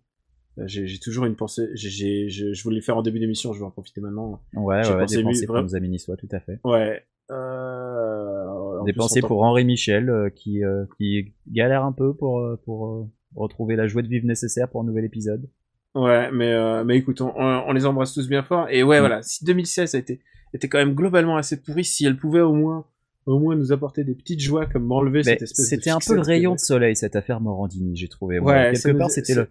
j'ai 0.65 0.99
toujours 0.99 1.25
une 1.25 1.35
pensée. 1.35 1.67
j'ai- 1.73 2.29
je, 2.29 2.63
voulais 2.63 2.77
le 2.77 2.81
faire 2.81 2.95
en 2.97 3.01
début 3.01 3.19
d'émission, 3.19 3.51
je 3.53 3.59
vais 3.59 3.65
en 3.65 3.71
profiter 3.71 3.99
maintenant. 4.01 4.39
Ouais, 4.53 4.77
ouais, 4.77 4.93
ouais, 4.93 4.99
pensé 5.01 5.17
dépenser 5.17 5.39
lui, 5.41 5.45
pour 5.47 5.61
nos 5.61 5.75
amis 5.75 5.89
niçois, 5.89 6.15
tout 6.15 6.29
à 6.31 6.39
fait. 6.39 6.59
Ouais. 6.63 7.03
En 7.29 8.85
tant- 9.21 9.27
pour 9.27 9.43
Henri 9.43 9.65
Michel, 9.65 10.31
qui, 10.35 10.61
qui 10.97 11.33
galère 11.51 11.83
un 11.83 11.91
peu 11.91 12.13
pour, 12.13 12.41
pour 12.63 13.09
retrouver 13.35 13.75
la 13.75 13.87
joie 13.87 14.01
de 14.01 14.07
vivre 14.07 14.25
nécessaire 14.25 14.69
pour 14.69 14.81
un 14.81 14.85
nouvel 14.85 15.05
épisode. 15.05 15.49
Ouais, 15.93 16.29
mais 16.31 16.51
euh, 16.53 16.83
mais 16.83 16.97
écoute, 16.97 17.21
on, 17.21 17.33
on 17.37 17.71
les 17.73 17.85
embrasse 17.85 18.13
tous 18.13 18.27
bien 18.27 18.43
fort. 18.43 18.67
Et 18.69 18.83
ouais, 18.83 18.97
Mm. 18.97 19.01
voilà, 19.01 19.21
si 19.23 19.43
2016 19.45 19.95
a 19.95 19.97
été 19.97 20.21
était 20.53 20.69
quand 20.69 20.77
même 20.77 20.93
globalement 20.93 21.35
assez 21.37 21.61
pourri, 21.61 21.83
si 21.83 22.05
elle 22.05 22.17
pouvait 22.17 22.39
au 22.41 22.53
moins 22.53 22.85
au 23.25 23.39
moins 23.39 23.55
nous 23.55 23.71
apporter 23.71 24.03
des 24.03 24.15
petites 24.15 24.41
joies 24.41 24.65
comme 24.65 24.85
m'enlever 24.85 25.23
cette 25.23 25.41
espèce 25.41 25.69
de 25.69 25.75
c'était 25.75 25.89
un 25.89 25.99
peu 26.05 26.15
le 26.15 26.21
rayon 26.21 26.53
de 26.53 26.59
soleil, 26.59 26.95
cette 26.95 27.15
affaire 27.15 27.41
Morandini, 27.41 27.95
j'ai 27.95 28.07
trouvé. 28.07 28.39
Ouais, 28.39 28.73
Quelque 28.73 28.97
part, 28.97 29.09
c'était 29.09 29.35
le, 29.35 29.49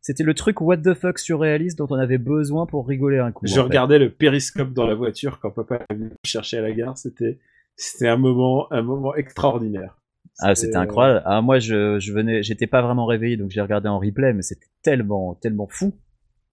c'était 0.00 0.24
le 0.24 0.34
truc 0.34 0.60
what 0.60 0.78
the 0.78 0.94
fuck 0.94 1.18
surréaliste 1.18 1.78
dont 1.78 1.86
on 1.90 1.96
avait 1.96 2.18
besoin 2.18 2.66
pour 2.66 2.86
rigoler 2.86 3.18
un 3.18 3.32
coup. 3.32 3.46
Je 3.46 3.60
regardais 3.60 3.98
le 3.98 4.10
périscope 4.10 4.72
dans 4.72 4.86
la 4.86 4.94
voiture 4.94 5.38
quand 5.40 5.50
papa 5.50 5.80
est 5.88 5.94
venu 5.94 6.06
me 6.06 6.10
chercher 6.24 6.58
à 6.58 6.62
la 6.62 6.72
gare. 6.72 6.98
C'était 6.98 7.38
c'était 7.76 8.08
un 8.08 8.16
moment 8.16 8.72
un 8.72 8.82
moment 8.82 9.14
extraordinaire. 9.14 9.98
Ah, 10.38 10.54
c'était 10.54 10.76
euh, 10.76 10.80
incroyable. 10.80 11.22
Ah, 11.24 11.40
moi, 11.42 11.58
je, 11.58 11.98
je 12.00 12.12
venais, 12.12 12.42
j'étais 12.42 12.66
pas 12.66 12.82
vraiment 12.82 13.06
réveillé, 13.06 13.36
donc 13.36 13.50
j'ai 13.50 13.60
regardé 13.60 13.88
en 13.88 13.98
replay, 13.98 14.32
mais 14.32 14.42
c'était 14.42 14.66
tellement, 14.82 15.34
tellement 15.34 15.68
fou. 15.70 15.94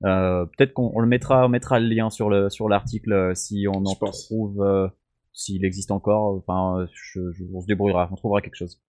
Euh, 0.06 0.46
peut-être 0.46 0.74
qu'on 0.74 0.92
on 0.94 1.00
le 1.00 1.08
mettra, 1.08 1.46
on 1.46 1.50
mettra 1.50 1.80
le 1.80 1.88
lien 1.88 2.10
sur 2.10 2.30
le, 2.30 2.50
sur 2.50 2.70
l'article 2.70 3.12
euh, 3.12 3.36
si 3.36 3.66
on 3.68 3.86
en 3.86 3.96
trouve, 3.96 4.62
euh, 4.62 4.88
s'il 5.34 5.64
existe 5.66 5.92
encore. 5.92 6.36
Enfin, 6.36 6.82
euh, 6.82 6.88
je, 6.94 7.20
je- 7.34 7.44
on 7.54 7.62
se 7.62 7.68
débrouillera, 7.68 8.10
on 8.12 8.16
trouvera 8.16 8.42
quelque 8.42 8.56
chose. 8.56 8.82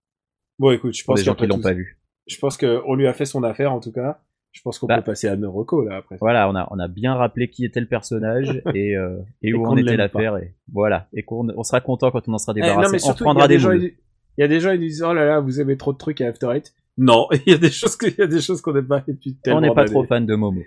Bon, 0.59 0.71
écoute, 0.71 0.95
je 0.95 1.05
pour 1.05 1.15
pense 1.15 1.21
les 1.21 1.25
gens 1.25 1.35
qui 1.35 1.43
qu'après 1.43 1.57
l'ont 1.57 1.63
pas 1.63 1.73
vu. 1.73 1.99
Je 2.27 2.39
pense 2.39 2.57
qu'on 2.57 2.95
lui 2.95 3.07
a 3.07 3.13
fait 3.13 3.25
son 3.25 3.43
affaire, 3.45 3.73
en 3.73 3.81
tout 3.81 3.93
cas. 3.93 4.21
Je 4.53 4.61
pense 4.63 4.79
qu'on 4.81 4.87
Bah. 4.89 4.97
peut 4.97 5.05
passer 5.05 5.29
à 5.29 5.37
Noroko, 5.37 5.85
là, 5.85 5.97
après. 5.99 6.17
Voilà, 6.21 6.51
on 6.51 6.55
a, 6.57 6.67
on 6.73 6.79
a 6.81 6.89
bien 6.89 7.15
rappelé 7.15 7.49
qui 7.49 7.65
était 7.65 7.81
le 7.81 7.87
personnage 7.87 8.61
et, 8.75 8.97
euh, 8.97 9.17
et 9.43 9.51
Et 9.51 9.55
où 9.55 9.75
ne 9.75 9.81
était 9.81 9.97
l'affaire. 9.97 10.37
Et 10.39 10.55
voilà. 10.73 11.09
Et 11.13 11.23
qu'on 11.23 11.49
on 11.57 11.63
sera 11.63 11.81
content 11.81 12.11
quand 12.11 12.27
on 12.29 12.33
en 12.35 12.39
sera 12.39 12.53
Eh, 12.57 12.61
débarrassé. 12.61 12.83
non, 12.87 12.91
mais 12.93 12.97
on 13.03 13.07
surtout, 13.07 13.25
prendra 13.25 13.47
des 13.49 13.55
des 13.55 13.61
gens, 13.61 13.71
il 13.73 13.95
y 14.39 14.43
a 14.43 14.49
des 14.49 14.61
gens, 14.61 14.73
ils 14.73 14.81
disent, 14.81 15.03
oh 15.03 15.13
là 15.15 15.25
là, 15.25 15.41
vous 15.41 15.61
aimez 15.61 15.77
trop 15.77 15.93
de 15.93 15.99
trucs 15.99 16.21
à 16.21 16.27
After 16.29 16.49
Eight. 16.53 16.75
Non, 16.99 17.29
il 17.47 17.53
y 17.53 17.55
a 17.55 17.59
des 17.59 17.71
choses 17.71 17.97
y 18.19 18.23
a 18.23 18.27
des 18.27 18.41
choses 18.41 18.61
qu'on 18.61 18.73
n'aime 18.73 18.89
pas 18.89 19.03
depuis 19.07 19.37
tellement 19.37 19.59
On 19.59 19.61
n'est 19.63 19.73
pas 19.75 19.85
trop 19.85 20.05
fan 20.05 20.27
de 20.27 20.35
Momo. 20.35 20.63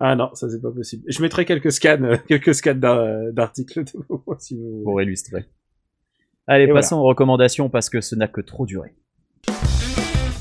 Ah 0.00 0.14
non, 0.16 0.34
ça 0.34 0.48
c'est 0.50 0.60
pas 0.60 0.70
possible. 0.70 1.04
Je 1.08 1.20
mettrai 1.22 1.44
quelques 1.44 1.72
scans, 1.72 2.02
euh, 2.02 2.16
quelques 2.28 2.54
scans 2.54 2.74
d'ar- 2.74 3.32
d'articles 3.32 3.84
de 3.84 3.90
vous, 4.08 4.22
si 4.38 4.56
vous 4.56 4.82
pour 4.84 5.00
illustrer. 5.02 5.46
Allez, 6.46 6.64
Et 6.64 6.72
passons 6.72 6.96
aux 6.96 7.04
recommandations 7.04 7.68
parce 7.68 7.90
que 7.90 8.00
ce 8.00 8.14
n'a 8.14 8.28
que 8.28 8.40
trop 8.40 8.64
duré. 8.66 8.94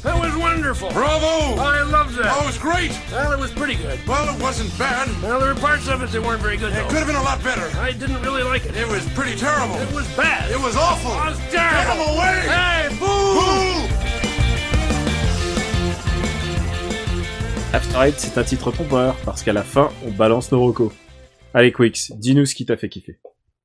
That 0.04 0.16
was 0.20 0.38
wonderful. 0.40 0.90
Bravo! 0.94 1.60
I 1.60 1.84
loved 1.84 2.16
that. 2.22 2.32
Oh, 2.32 2.44
it 2.44 2.48
was 2.48 2.58
great! 2.58 2.92
Well, 3.12 3.34
it 3.34 3.40
was 3.40 3.52
pretty 3.52 3.76
good. 3.76 4.00
Well, 4.08 4.24
it 4.34 4.42
wasn't 4.42 4.72
bad. 4.78 5.10
Well, 5.22 5.40
there 5.40 5.54
were 5.54 5.60
parts 5.60 5.90
of 5.90 6.02
it 6.02 6.12
that 6.12 6.22
weren't 6.24 6.42
very 6.42 6.56
good. 6.56 6.72
It 6.72 6.76
though. 6.76 6.88
could 6.88 7.00
have 7.00 7.08
been 7.08 7.18
a 7.20 7.24
lot 7.24 7.44
better. 7.44 7.68
I 7.82 7.92
didn't 7.92 8.22
really 8.22 8.44
like 8.44 8.64
it. 8.66 8.78
It 8.78 8.88
was 8.88 9.04
pretty 9.16 9.36
terrible. 9.36 9.76
It 9.82 9.92
was 9.94 10.08
bad. 10.16 10.50
It 10.52 10.60
was 10.62 10.78
awful. 10.78 11.12
It 11.12 11.36
was 11.36 11.40
Get 11.52 11.60
him 11.60 11.98
terrible. 11.98 12.16
away! 12.16 12.40
Hey, 12.48 12.88
boo! 13.00 13.06
Boo! 13.36 13.67
After 17.74 17.98
Eight, 18.08 18.16
c'est 18.18 18.40
un 18.40 18.44
titre 18.44 18.72
trompeur, 18.72 19.16
parce 19.26 19.44
qu'à 19.44 19.54
la 19.54 19.64
fin, 19.64 19.90
on 20.06 20.12
balance 20.12 20.52
Noroko. 20.52 20.92
Allez, 21.54 21.72
Quix, 21.72 22.12
dis-nous 22.18 22.46
ce 22.46 22.56
qui 22.56 22.66
t'a 22.66 22.78
fait 22.78 22.90
kiffer. 22.90 23.20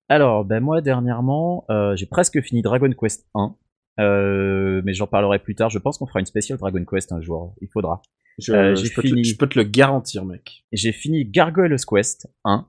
Alors, 0.08 0.44
ben 0.44 0.60
moi 0.60 0.80
dernièrement, 0.80 1.64
euh, 1.70 1.94
j'ai 1.96 2.06
presque 2.06 2.40
fini 2.42 2.62
Dragon 2.62 2.90
Quest 2.92 3.26
1, 3.34 3.54
euh, 4.00 4.82
mais 4.84 4.92
j'en 4.92 5.06
parlerai 5.06 5.38
plus 5.38 5.54
tard. 5.54 5.70
Je 5.70 5.78
pense 5.78 5.98
qu'on 5.98 6.06
fera 6.06 6.20
une 6.20 6.26
spéciale 6.26 6.58
Dragon 6.58 6.84
Quest 6.84 7.12
un 7.12 7.20
jour. 7.20 7.54
Il 7.62 7.68
faudra. 7.68 8.02
Je, 8.38 8.52
Euh, 8.52 8.74
je 8.74 8.92
peux 8.94 9.02
te, 9.02 9.08
fini. 9.08 9.24
je 9.24 9.36
peux 9.36 9.46
te 9.48 9.58
le 9.58 9.64
garantir, 9.64 10.24
mec. 10.24 10.64
J'ai 10.72 10.92
fini 10.92 11.24
Gargoyle's 11.24 11.84
Quest 11.86 12.28
1, 12.44 12.66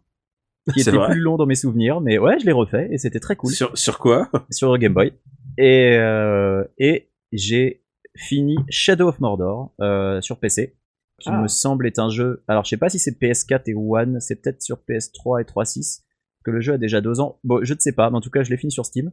qui 0.74 0.82
était 0.82 0.92
vrai 0.92 1.10
plus 1.12 1.20
long 1.20 1.36
dans 1.38 1.46
mes 1.46 1.56
souvenirs, 1.56 2.00
mais 2.00 2.18
ouais, 2.20 2.40
je 2.40 2.46
l'ai 2.46 2.52
refait 2.52 2.88
et 2.92 2.98
c'était 2.98 3.20
très 3.20 3.36
cool 3.36 3.52
Sur, 3.52 3.78
sur 3.78 3.98
quoi? 4.00 4.30
Sur 4.52 4.78
Game 4.78 4.94
Boy. 4.94 5.14
Et 5.58 5.98
euh, 5.98 6.64
et 6.78 7.10
j'ai 7.32 7.84
fini 8.16 8.56
Shadow 8.70 9.08
of 9.10 9.20
Mordor 9.20 9.74
euh, 9.82 10.22
sur 10.22 10.40
PC, 10.40 10.76
qui 11.24 11.30
Ah. 11.32 11.42
me 11.42 11.48
semble 11.48 11.88
est 11.88 12.00
un 12.00 12.10
jeu. 12.10 12.44
Alors 12.48 12.64
je 12.66 12.70
sais 12.70 12.78
pas 12.78 12.90
si 12.90 13.00
c'est 13.00 13.18
PS4 13.20 13.64
et 13.68 13.74
One, 13.76 14.20
c'est 14.20 14.42
peut-être 14.42 14.62
sur 14.62 14.78
PS3 14.88 15.42
et 15.42 15.46
3.6 15.46 16.04
que 16.44 16.52
le 16.52 16.60
jeu 16.60 16.74
a 16.74 16.78
déjà 16.78 17.00
deux 17.02 17.20
ans. 17.22 17.40
Bon, 17.44 17.64
je 17.64 17.74
ne 17.74 17.80
sais 17.80 17.94
pas, 17.94 18.10
mais 18.10 18.18
en 18.18 18.22
tout 18.22 18.30
cas 18.30 18.44
je 18.44 18.50
l'ai 18.50 18.58
fini 18.58 18.72
sur 18.72 18.86
Steam. 18.86 19.12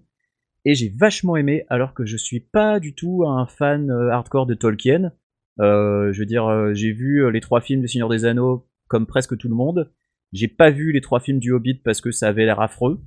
Et 0.65 0.75
j'ai 0.75 0.91
vachement 0.91 1.37
aimé, 1.37 1.65
alors 1.69 1.95
que 1.95 2.05
je 2.05 2.17
suis 2.19 2.41
pas 2.41 2.81
du 2.81 2.95
tout 2.95 3.25
un 3.27 3.47
fan 3.47 3.91
euh, 3.91 4.11
hardcore 4.11 4.47
de 4.47 4.55
Tolkien. 4.55 5.13
Euh, 5.61 6.13
je 6.13 6.19
veux 6.19 6.27
dire, 6.27 6.47
euh, 6.47 6.75
j'ai 6.75 6.93
vu 6.93 7.25
euh, 7.25 7.31
les 7.31 7.41
trois 7.41 7.61
films 7.61 7.81
du 7.81 7.89
Seigneur 7.89 8.09
des 8.09 8.25
Anneaux 8.25 8.69
comme 8.89 9.07
presque 9.07 9.37
tout 9.39 9.49
le 9.49 9.55
monde. 9.55 9.91
J'ai 10.33 10.49
pas 10.49 10.71
vu 10.71 10.93
les 10.93 11.01
trois 11.01 11.21
films 11.21 11.39
du 11.39 11.53
Hobbit 11.53 11.75
parce 11.85 12.01
que 12.01 12.11
ça 12.11 12.29
avait 12.29 12.45
l'air 12.45 12.61
affreux. 12.61 13.01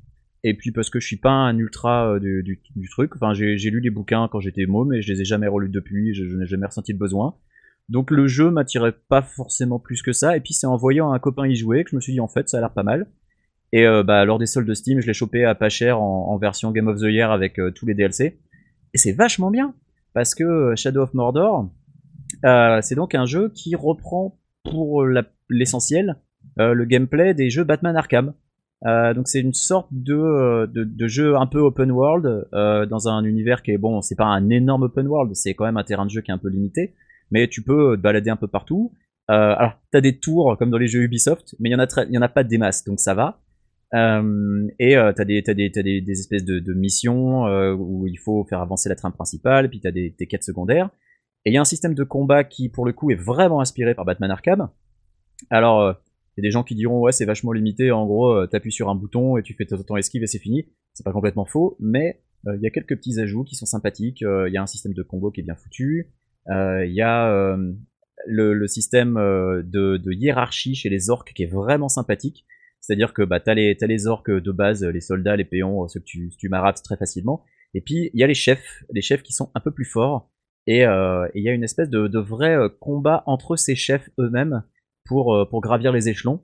Et 0.43 0.55
puis 0.57 0.71
parce 0.71 0.89
que 0.89 0.99
je 0.99 1.07
suis 1.07 1.17
pas 1.17 1.31
un 1.31 1.57
ultra 1.57 2.19
du, 2.19 2.43
du, 2.43 2.61
du 2.75 2.89
truc. 2.89 3.15
Enfin, 3.15 3.33
j'ai 3.33 3.57
j'ai 3.57 3.69
lu 3.69 3.79
les 3.79 3.89
bouquins 3.91 4.27
quand 4.31 4.39
j'étais 4.41 4.65
môme 4.65 4.93
et 4.93 5.01
je 5.01 5.11
les 5.13 5.21
ai 5.21 5.25
jamais 5.25 5.47
relus 5.47 5.69
depuis. 5.69 6.13
Je, 6.13 6.25
je 6.27 6.35
n'ai 6.35 6.45
jamais 6.45 6.65
ressenti 6.65 6.91
le 6.91 6.97
besoin. 6.97 7.35
Donc 7.89 8.11
le 8.11 8.27
jeu 8.27 8.49
m'attirait 8.49 8.95
pas 9.09 9.21
forcément 9.21 9.79
plus 9.79 10.01
que 10.01 10.13
ça. 10.13 10.37
Et 10.37 10.39
puis 10.39 10.53
c'est 10.53 10.67
en 10.67 10.77
voyant 10.77 11.11
un 11.11 11.19
copain 11.19 11.47
y 11.47 11.55
jouer 11.55 11.83
que 11.83 11.91
je 11.91 11.95
me 11.95 12.01
suis 12.01 12.13
dit 12.13 12.19
en 12.19 12.27
fait 12.27 12.49
ça 12.49 12.57
a 12.57 12.61
l'air 12.61 12.73
pas 12.73 12.83
mal. 12.83 13.07
Et 13.73 13.87
euh, 13.87 14.03
bah, 14.03 14.23
lors 14.23 14.37
des 14.37 14.45
soldes 14.45 14.67
de 14.67 14.75
Steam, 14.75 15.01
je 15.01 15.07
l'ai 15.07 15.15
chopé 15.15 15.43
à 15.45 15.55
pas 15.55 15.67
cher 15.67 15.99
en, 15.99 16.37
version 16.37 16.71
Game 16.71 16.87
of 16.87 16.99
the 16.99 17.05
Year 17.05 17.31
avec 17.31 17.59
euh, 17.59 17.71
tous 17.71 17.87
les 17.87 17.95
DLC. 17.95 18.39
Et 18.93 18.97
c'est 18.99 19.13
vachement 19.13 19.49
bien 19.49 19.73
parce 20.13 20.35
que 20.35 20.43
euh, 20.43 20.75
Shadow 20.75 21.01
of 21.01 21.13
Mordor, 21.15 21.71
c'est 22.43 22.95
donc 22.95 23.15
un 23.15 23.25
jeu 23.25 23.49
qui 23.49 23.75
reprend 23.75 24.39
pour 24.63 25.03
l'essentiel 25.49 26.17
le 26.57 26.85
gameplay 26.85 27.33
des 27.33 27.49
jeux 27.49 27.63
Batman 27.63 27.95
Arkham. 27.95 28.33
Donc 28.83 29.27
c'est 29.27 29.39
une 29.39 29.53
sorte 29.53 29.87
de, 29.91 30.67
jeu 31.07 31.35
un 31.35 31.47
peu 31.47 31.59
open 31.59 31.91
world 31.91 32.47
dans 32.51 33.07
un 33.07 33.23
univers 33.23 33.61
qui 33.63 33.71
est 33.71 33.77
bon, 33.77 34.01
c'est 34.01 34.15
pas 34.15 34.25
un 34.25 34.49
énorme 34.49 34.83
open 34.83 35.07
world, 35.07 35.35
c'est 35.35 35.53
quand 35.53 35.65
même 35.65 35.77
un 35.77 35.83
terrain 35.83 36.05
de 36.05 36.11
jeu 36.11 36.21
qui 36.21 36.31
est 36.31 36.33
un 36.33 36.39
peu 36.39 36.49
limité, 36.49 36.95
mais 37.33 37.47
tu 37.47 37.63
peux 37.63 37.97
te 37.97 38.01
balader 38.01 38.29
un 38.29 38.37
peu 38.37 38.47
partout. 38.47 38.93
Euh, 39.31 39.55
alors 39.57 39.73
t'as 39.91 40.01
des 40.01 40.19
tours 40.19 40.55
comme 40.57 40.69
dans 40.69 40.77
les 40.77 40.87
jeux 40.87 41.01
Ubisoft, 41.01 41.55
mais 41.59 41.69
il 41.69 41.73
y 41.73 41.75
en 41.75 41.79
en 41.79 42.21
a 42.21 42.29
pas 42.29 42.43
des 42.43 42.57
masses, 42.57 42.83
donc 42.83 42.99
ça 42.99 43.13
va. 43.13 43.41
Euh, 43.95 44.67
et 44.79 44.95
euh, 44.95 45.11
t'as 45.15 45.25
des 45.25 45.41
des 45.41 45.69
des, 45.69 46.11
espèces 46.11 46.45
de, 46.45 46.73
missions 46.73 47.45
euh, 47.47 47.73
où 47.73 48.07
il 48.07 48.17
faut 48.17 48.45
faire 48.45 48.59
avancer 48.59 48.87
la 48.89 48.95
trame 48.95 49.13
principale, 49.13 49.69
puis 49.69 49.79
t'as 49.81 49.91
des, 49.91 50.15
des 50.17 50.27
quêtes 50.27 50.43
secondaires. 50.43 50.89
Et 51.45 51.51
il 51.51 51.53
y 51.53 51.57
a 51.57 51.61
un 51.61 51.65
système 51.65 51.95
de 51.95 52.03
combat 52.03 52.43
qui 52.43 52.69
pour 52.69 52.85
le 52.85 52.93
coup 52.93 53.11
est 53.11 53.15
vraiment 53.15 53.59
inspiré 53.59 53.95
par 53.95 54.05
Batman 54.05 54.31
Arkham. 54.31 54.69
Alors 55.49 55.81
euh, 55.81 55.93
il 56.35 56.41
y 56.43 56.45
a 56.45 56.47
des 56.47 56.51
gens 56.51 56.63
qui 56.63 56.75
diront 56.75 57.01
ouais 57.01 57.11
c'est 57.11 57.25
vachement 57.25 57.51
limité, 57.51 57.91
en 57.91 58.05
gros 58.05 58.31
euh, 58.31 58.47
t'appuies 58.47 58.71
sur 58.71 58.89
un 58.89 58.95
bouton 58.95 59.37
et 59.37 59.43
tu 59.43 59.53
fais 59.53 59.65
ton 59.65 59.97
esquive 59.97 60.23
et 60.23 60.27
c'est 60.27 60.39
fini. 60.39 60.65
C'est 60.93 61.03
pas 61.03 61.11
complètement 61.11 61.45
faux, 61.45 61.77
mais 61.79 62.21
euh, 62.47 62.55
il 62.57 62.61
y 62.61 62.67
a 62.67 62.69
quelques 62.69 62.95
petits 62.95 63.19
ajouts 63.19 63.43
qui 63.43 63.55
sont 63.55 63.65
sympathiques. 63.65 64.23
Euh, 64.23 64.49
Il 64.49 64.53
y 64.53 64.57
a 64.57 64.61
un 64.61 64.67
système 64.67 64.93
de 64.93 65.03
combo 65.03 65.31
qui 65.31 65.41
est 65.41 65.43
bien 65.43 65.55
foutu. 65.55 66.07
Euh, 66.49 66.85
Il 66.85 66.93
y 66.93 67.01
a 67.01 67.31
euh, 67.31 67.71
le, 68.27 68.53
le 68.53 68.67
système 68.67 69.17
euh, 69.17 69.61
de, 69.63 69.97
de 69.97 70.11
hiérarchie 70.11 70.75
chez 70.75 70.89
les 70.89 71.09
orques 71.09 71.33
qui 71.33 71.43
est 71.43 71.53
vraiment 71.53 71.89
sympathique. 71.89 72.45
C'est-à-dire 72.81 73.13
que 73.13 73.21
bah, 73.21 73.39
t'as 73.39 73.53
les, 73.53 73.77
t'as 73.77 73.87
les 73.87 74.07
orques 74.07 74.31
de 74.31 74.51
base, 74.51 74.83
les 74.83 75.01
soldats, 75.01 75.37
les 75.37 75.45
péons, 75.45 75.87
ceux 75.87 76.01
que 76.01 76.05
tu, 76.05 76.31
tu 76.37 76.49
marates 76.49 76.83
très 76.83 76.97
facilement. 76.97 77.43
Et 77.73 77.81
puis 77.81 78.11
il 78.13 78.19
y 78.19 78.23
a 78.23 78.27
les 78.27 78.33
chefs, 78.33 78.83
les 78.91 79.01
chefs 79.01 79.23
qui 79.23 79.31
sont 79.33 79.49
un 79.55 79.59
peu 79.61 79.71
plus 79.71 79.85
forts. 79.85 80.29
Et 80.67 80.85
euh, 80.85 81.27
il 81.33 81.43
y 81.43 81.49
a 81.49 81.53
une 81.53 81.63
espèce 81.63 81.89
de, 81.89 82.07
de 82.07 82.19
vrai 82.19 82.55
euh, 82.55 82.69
combat 82.69 83.23
entre 83.25 83.55
ces 83.55 83.75
chefs 83.75 84.09
eux-mêmes 84.19 84.63
pour, 85.05 85.35
euh, 85.35 85.45
pour 85.45 85.61
gravir 85.61 85.91
les 85.91 86.07
échelons 86.07 86.41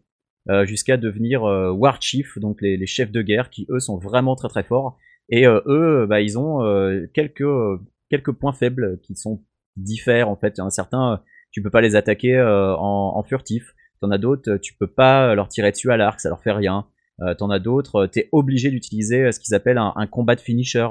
euh, 0.50 0.66
jusqu'à 0.66 0.97
devenir 0.97 1.43
euh, 1.43 1.72
War 1.72 2.02
Chief, 2.02 2.38
donc 2.38 2.62
les, 2.62 2.78
les 2.78 2.86
chefs 2.86 3.12
de 3.12 3.22
guerre 3.22 3.50
qui 3.50 3.66
eux 3.70 3.80
sont 3.80 3.97
vraiment 3.97 4.36
très 4.36 4.50
très 4.50 4.64
forts. 4.64 4.97
Et 5.30 5.45
euh, 5.45 5.62
eux, 5.68 6.06
bah, 6.08 6.22
ils 6.22 6.39
ont 6.39 6.64
euh, 6.64 7.06
quelques, 7.14 7.41
euh, 7.41 7.78
quelques 8.10 8.32
points 8.32 8.54
faibles 8.54 9.00
qui 9.04 9.16
sont 9.16 9.43
diffèrent 9.78 10.30
en 10.30 10.36
fait. 10.36 10.57
Il 10.57 10.59
y 10.59 10.61
en 10.61 10.67
a 10.67 10.72
certains, 10.72 11.13
euh, 11.13 11.17
tu 11.51 11.61
peux 11.61 11.70
pas 11.70 11.82
les 11.82 11.95
attaquer 11.95 12.38
euh, 12.38 12.76
en, 12.76 13.17
en 13.17 13.24
furtif. 13.24 13.74
T'en 14.01 14.11
as 14.11 14.17
d'autres, 14.17 14.57
tu 14.57 14.74
peux 14.76 14.88
pas 14.88 15.36
leur 15.36 15.49
tirer 15.49 15.72
dessus 15.72 15.91
à 15.91 15.97
l'arc, 15.97 16.20
ça 16.22 16.30
leur 16.30 16.41
fait 16.41 16.53
rien. 16.53 16.88
Euh, 17.22 17.34
T'en 17.34 17.49
as 17.49 17.59
d'autres, 17.59 18.05
t'es 18.05 18.30
obligé 18.32 18.70
d'utiliser 18.70 19.26
euh, 19.26 19.32
ce 19.32 19.39
qu'ils 19.39 19.53
appellent 19.53 19.78
un, 19.78 20.07
combat 20.07 20.36
de 20.36 20.41
finisher. 20.41 20.88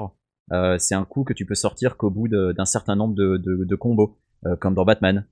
Euh, 0.51 0.77
c'est 0.77 0.95
un 0.95 1.05
coup 1.05 1.23
que 1.23 1.33
tu 1.33 1.45
peux 1.45 1.55
sortir 1.55 1.97
qu'au 1.97 2.09
bout 2.09 2.27
d'un 2.27 2.65
certain 2.65 2.95
nombre 2.95 3.15
de, 3.15 3.37
de, 3.37 3.75
combos, 3.75 4.17
euh, 4.45 4.55
comme 4.55 4.75
dans 4.75 4.85
Batman. 4.85 5.25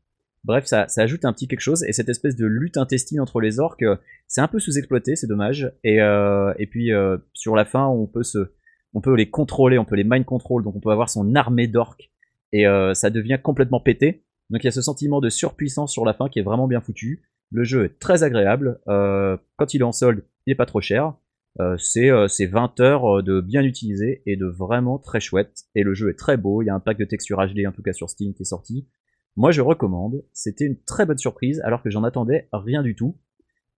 Bref, 0.44 0.66
ça, 0.66 0.88
ça 0.88 1.02
ajoute 1.02 1.26
un 1.26 1.34
petit 1.34 1.48
quelque 1.48 1.62
chose, 1.62 1.84
et 1.84 1.92
cette 1.92 2.10
espèce 2.10 2.36
de 2.36 2.46
lutte 2.46 2.78
intestine 2.78 3.20
entre 3.20 3.42
les 3.42 3.60
orques, 3.60 3.84
euh, 3.84 3.98
c'est 4.28 4.42
un 4.42 4.48
peu 4.48 4.60
sous-exploité, 4.60 5.16
c'est 5.16 5.28
dommage. 5.28 5.72
Et, 5.84 6.02
euh, 6.02 6.54
et 6.58 6.68
puis 6.68 6.94
euh, 6.94 7.18
sur 7.34 7.56
la 7.56 7.66
fin, 7.66 7.86
on 7.88 8.08
peut 8.08 8.24
se, 8.24 8.54
on 8.94 9.02
peut 9.02 9.16
les 9.16 9.30
contrôler, 9.30 9.78
on 9.78 9.86
peut 9.86 9.96
les 9.96 10.04
mind 10.04 10.26
control, 10.26 10.64
donc 10.64 10.76
on 10.76 10.80
peut 10.80 10.92
avoir 10.92 11.10
son 11.10 11.36
armée 11.36 11.68
d'orques, 11.68 12.12
et 12.54 12.68
euh, 12.68 12.94
ça 12.94 13.10
devient 13.10 13.40
complètement 13.42 13.80
pété. 13.80 14.24
Donc 14.50 14.64
il 14.64 14.68
y 14.68 14.70
a 14.70 14.72
ce 14.72 14.82
sentiment 14.82 15.20
de 15.20 15.30
surpuissance 15.30 15.92
sur 15.92 16.06
la 16.06 16.14
fin 16.14 16.30
qui 16.30 16.40
est 16.40 16.44
vraiment 16.44 16.68
bien 16.68 16.82
foutu. 16.82 17.24
Le 17.52 17.64
jeu 17.64 17.86
est 17.86 18.00
très 18.00 18.24
agréable. 18.24 18.80
Euh, 18.88 19.38
quand 19.58 19.74
il 19.74 19.82
est 19.82 19.86
en 19.86 19.92
solde, 19.92 20.24
il 20.46 20.52
est 20.52 20.56
pas 20.56 20.66
trop 20.66 20.82
cher. 20.82 21.14
Euh, 21.60 21.76
c'est 21.78 22.12
euh, 22.12 22.28
c'est 22.28 22.46
20 22.46 22.80
heures 22.82 23.18
euh, 23.18 23.24
de 23.24 23.42
bien 23.42 23.64
utilisé 23.64 24.22
et 24.26 24.36
de 24.36 24.46
vraiment 24.46 25.00
très 25.00 25.20
chouette. 25.20 25.64
Et 25.76 25.84
le 25.84 25.94
jeu 25.94 26.10
est 26.10 26.20
très 26.20 26.38
beau. 26.38 26.62
Il 26.62 26.66
y 26.66 26.70
a 26.70 26.76
un 26.76 26.80
pack 26.80 26.98
de 26.98 27.06
textures 27.06 27.40
HD, 27.40 27.66
en 27.68 27.72
tout 27.72 27.82
cas 27.82 27.94
sur 27.94 28.10
Steam, 28.10 28.34
qui 28.34 28.44
est 28.44 28.46
sorti. 28.46 28.88
Moi, 29.36 29.52
je 29.52 29.62
recommande. 29.62 30.24
C'était 30.34 30.66
une 30.66 30.78
très 30.84 31.06
bonne 31.06 31.18
surprise, 31.18 31.62
alors 31.64 31.82
que 31.82 31.90
j'en 31.90 32.04
attendais 32.04 32.48
rien 32.54 32.82
du 32.84 32.96
tout. 32.96 33.18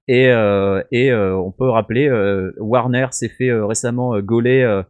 Et, 0.07 0.30
euh, 0.30 0.82
et 0.91 1.13
on 1.13 1.51
peut 1.51 1.70
rappeler, 1.70 2.09
Warner 2.57 3.07
s'est 3.11 3.30
fait 3.30 3.51
récemment 3.51 4.20
gauler 4.22 4.84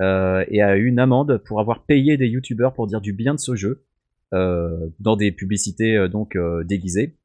euh, 0.00 0.44
et 0.48 0.62
a 0.62 0.76
eu 0.76 0.86
une 0.86 0.98
amende 0.98 1.38
pour 1.46 1.60
avoir 1.60 1.84
payé 1.84 2.16
des 2.16 2.28
youtubeurs 2.28 2.74
pour 2.74 2.86
dire 2.86 3.00
du 3.00 3.12
bien 3.12 3.34
de 3.34 3.40
ce 3.40 3.54
jeu 3.54 3.84
euh, 4.34 4.88
dans 5.00 5.16
des 5.16 5.32
publicités 5.32 5.96
euh, 5.96 6.08
donc 6.08 6.36
euh, 6.36 6.64
déguisées. 6.64 7.16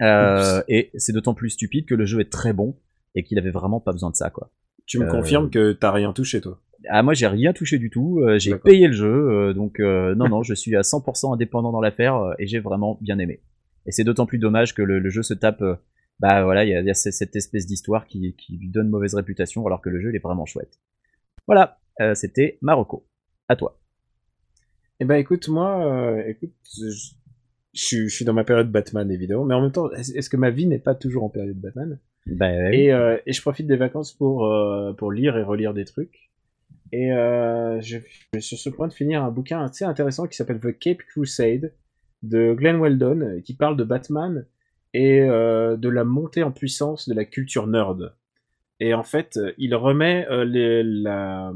Euh, 0.00 0.62
et 0.68 0.90
c'est 0.96 1.12
d'autant 1.12 1.34
plus 1.34 1.50
stupide 1.50 1.86
que 1.86 1.94
le 1.94 2.06
jeu 2.06 2.20
est 2.20 2.30
très 2.30 2.52
bon 2.52 2.76
et 3.14 3.22
qu'il 3.24 3.38
avait 3.38 3.50
vraiment 3.50 3.80
pas 3.80 3.92
besoin 3.92 4.10
de 4.10 4.16
ça 4.16 4.30
quoi. 4.30 4.50
Tu 4.86 4.98
me 4.98 5.04
confirmes 5.10 5.50
que 5.50 5.72
t'as 5.72 5.92
rien 5.92 6.12
touché, 6.12 6.40
toi? 6.40 6.60
Ah 6.88 7.02
moi 7.02 7.14
j'ai 7.14 7.28
rien 7.28 7.52
touché 7.52 7.78
du 7.78 7.90
tout, 7.90 8.20
euh, 8.20 8.38
j'ai 8.38 8.50
payé 8.56 8.86
le 8.88 8.92
jeu, 8.94 9.06
euh, 9.30 9.52
donc 9.54 9.78
euh, 9.78 10.14
non 10.16 10.28
non 10.28 10.42
je 10.42 10.54
suis 10.54 10.74
à 10.76 10.82
100% 10.82 11.32
indépendant 11.34 11.70
dans 11.70 11.80
l'affaire 11.80 12.34
et 12.40 12.46
j'ai 12.46 12.58
vraiment 12.58 12.98
bien 13.00 13.18
aimé. 13.20 13.40
Et 13.86 13.92
c'est 13.92 14.04
d'autant 14.04 14.26
plus 14.26 14.38
dommage 14.38 14.74
que 14.74 14.82
le, 14.82 14.98
le 14.98 15.10
jeu 15.10 15.22
se 15.22 15.34
tape, 15.34 15.62
bah 16.18 16.42
voilà 16.44 16.64
il 16.64 16.70
y 16.70 16.74
a, 16.74 16.80
y 16.82 16.90
a 16.90 16.94
ce- 16.94 17.10
cette 17.12 17.36
espèce 17.36 17.66
d'histoire 17.66 18.06
qui, 18.06 18.34
qui 18.36 18.56
lui 18.56 18.68
donne 18.68 18.88
mauvaise 18.88 19.14
réputation 19.14 19.64
alors 19.66 19.80
que 19.80 19.90
le 19.90 20.00
jeu 20.00 20.10
il 20.10 20.16
est 20.16 20.22
vraiment 20.22 20.46
chouette. 20.46 20.80
Voilà, 21.46 21.78
euh, 22.10 22.14
c'était 22.14 22.58
Marocco. 22.62 23.06
À 23.48 23.56
toi. 23.56 23.78
Eh 25.00 25.04
ben 25.04 25.16
écoute, 25.16 25.48
moi, 25.48 25.84
euh, 25.84 26.22
écoute, 26.26 26.52
je, 26.76 26.88
je 27.72 27.84
suis- 27.84 28.08
je 28.08 28.14
suis 28.14 28.24
dans 28.24 28.32
ma 28.32 28.44
période 28.44 28.70
Batman 28.70 29.10
évidemment, 29.10 29.44
mais 29.44 29.54
en 29.54 29.62
même 29.62 29.72
temps, 29.72 29.90
est-ce 29.92 30.30
que 30.30 30.36
ma 30.36 30.50
vie 30.50 30.66
n'est 30.66 30.78
pas 30.78 30.94
toujours 30.94 31.24
en 31.24 31.28
période 31.28 31.58
Batman? 31.60 31.98
Oui. 32.26 32.36
et, 32.72 32.92
euh, 32.92 33.18
et 33.26 33.32
je 33.32 33.40
profite 33.40 33.66
des 33.66 33.76
vacances 33.76 34.12
pour 34.12 34.48
pour 34.96 35.10
lire 35.10 35.36
et 35.36 35.42
relire 35.42 35.74
des 35.74 35.84
trucs. 35.84 36.30
Et 36.92 37.08
je, 37.08 37.98
je 38.34 38.38
suis 38.38 38.42
sur 38.42 38.58
ce 38.58 38.68
point 38.70 38.86
de 38.86 38.92
finir 38.92 39.24
un 39.24 39.30
bouquin 39.30 39.64
assez 39.64 39.84
intéressant 39.84 40.26
qui 40.28 40.36
s'appelle 40.36 40.60
The 40.60 40.78
Cape 40.78 41.02
Crusade 41.08 41.72
de 42.22 42.54
Glenn 42.54 42.78
Weldon, 42.80 43.40
qui 43.44 43.54
parle 43.56 43.76
de 43.76 43.82
Batman 43.82 44.46
et 44.94 45.20
de 45.22 45.88
la 45.88 46.04
montée 46.04 46.42
en 46.44 46.52
puissance 46.52 47.08
de 47.08 47.14
la 47.14 47.24
culture 47.24 47.66
nerd. 47.66 48.14
Et 48.82 48.94
en 48.94 49.04
fait, 49.04 49.36
euh, 49.36 49.52
il 49.58 49.76
remet 49.76 50.26
euh, 50.28 51.52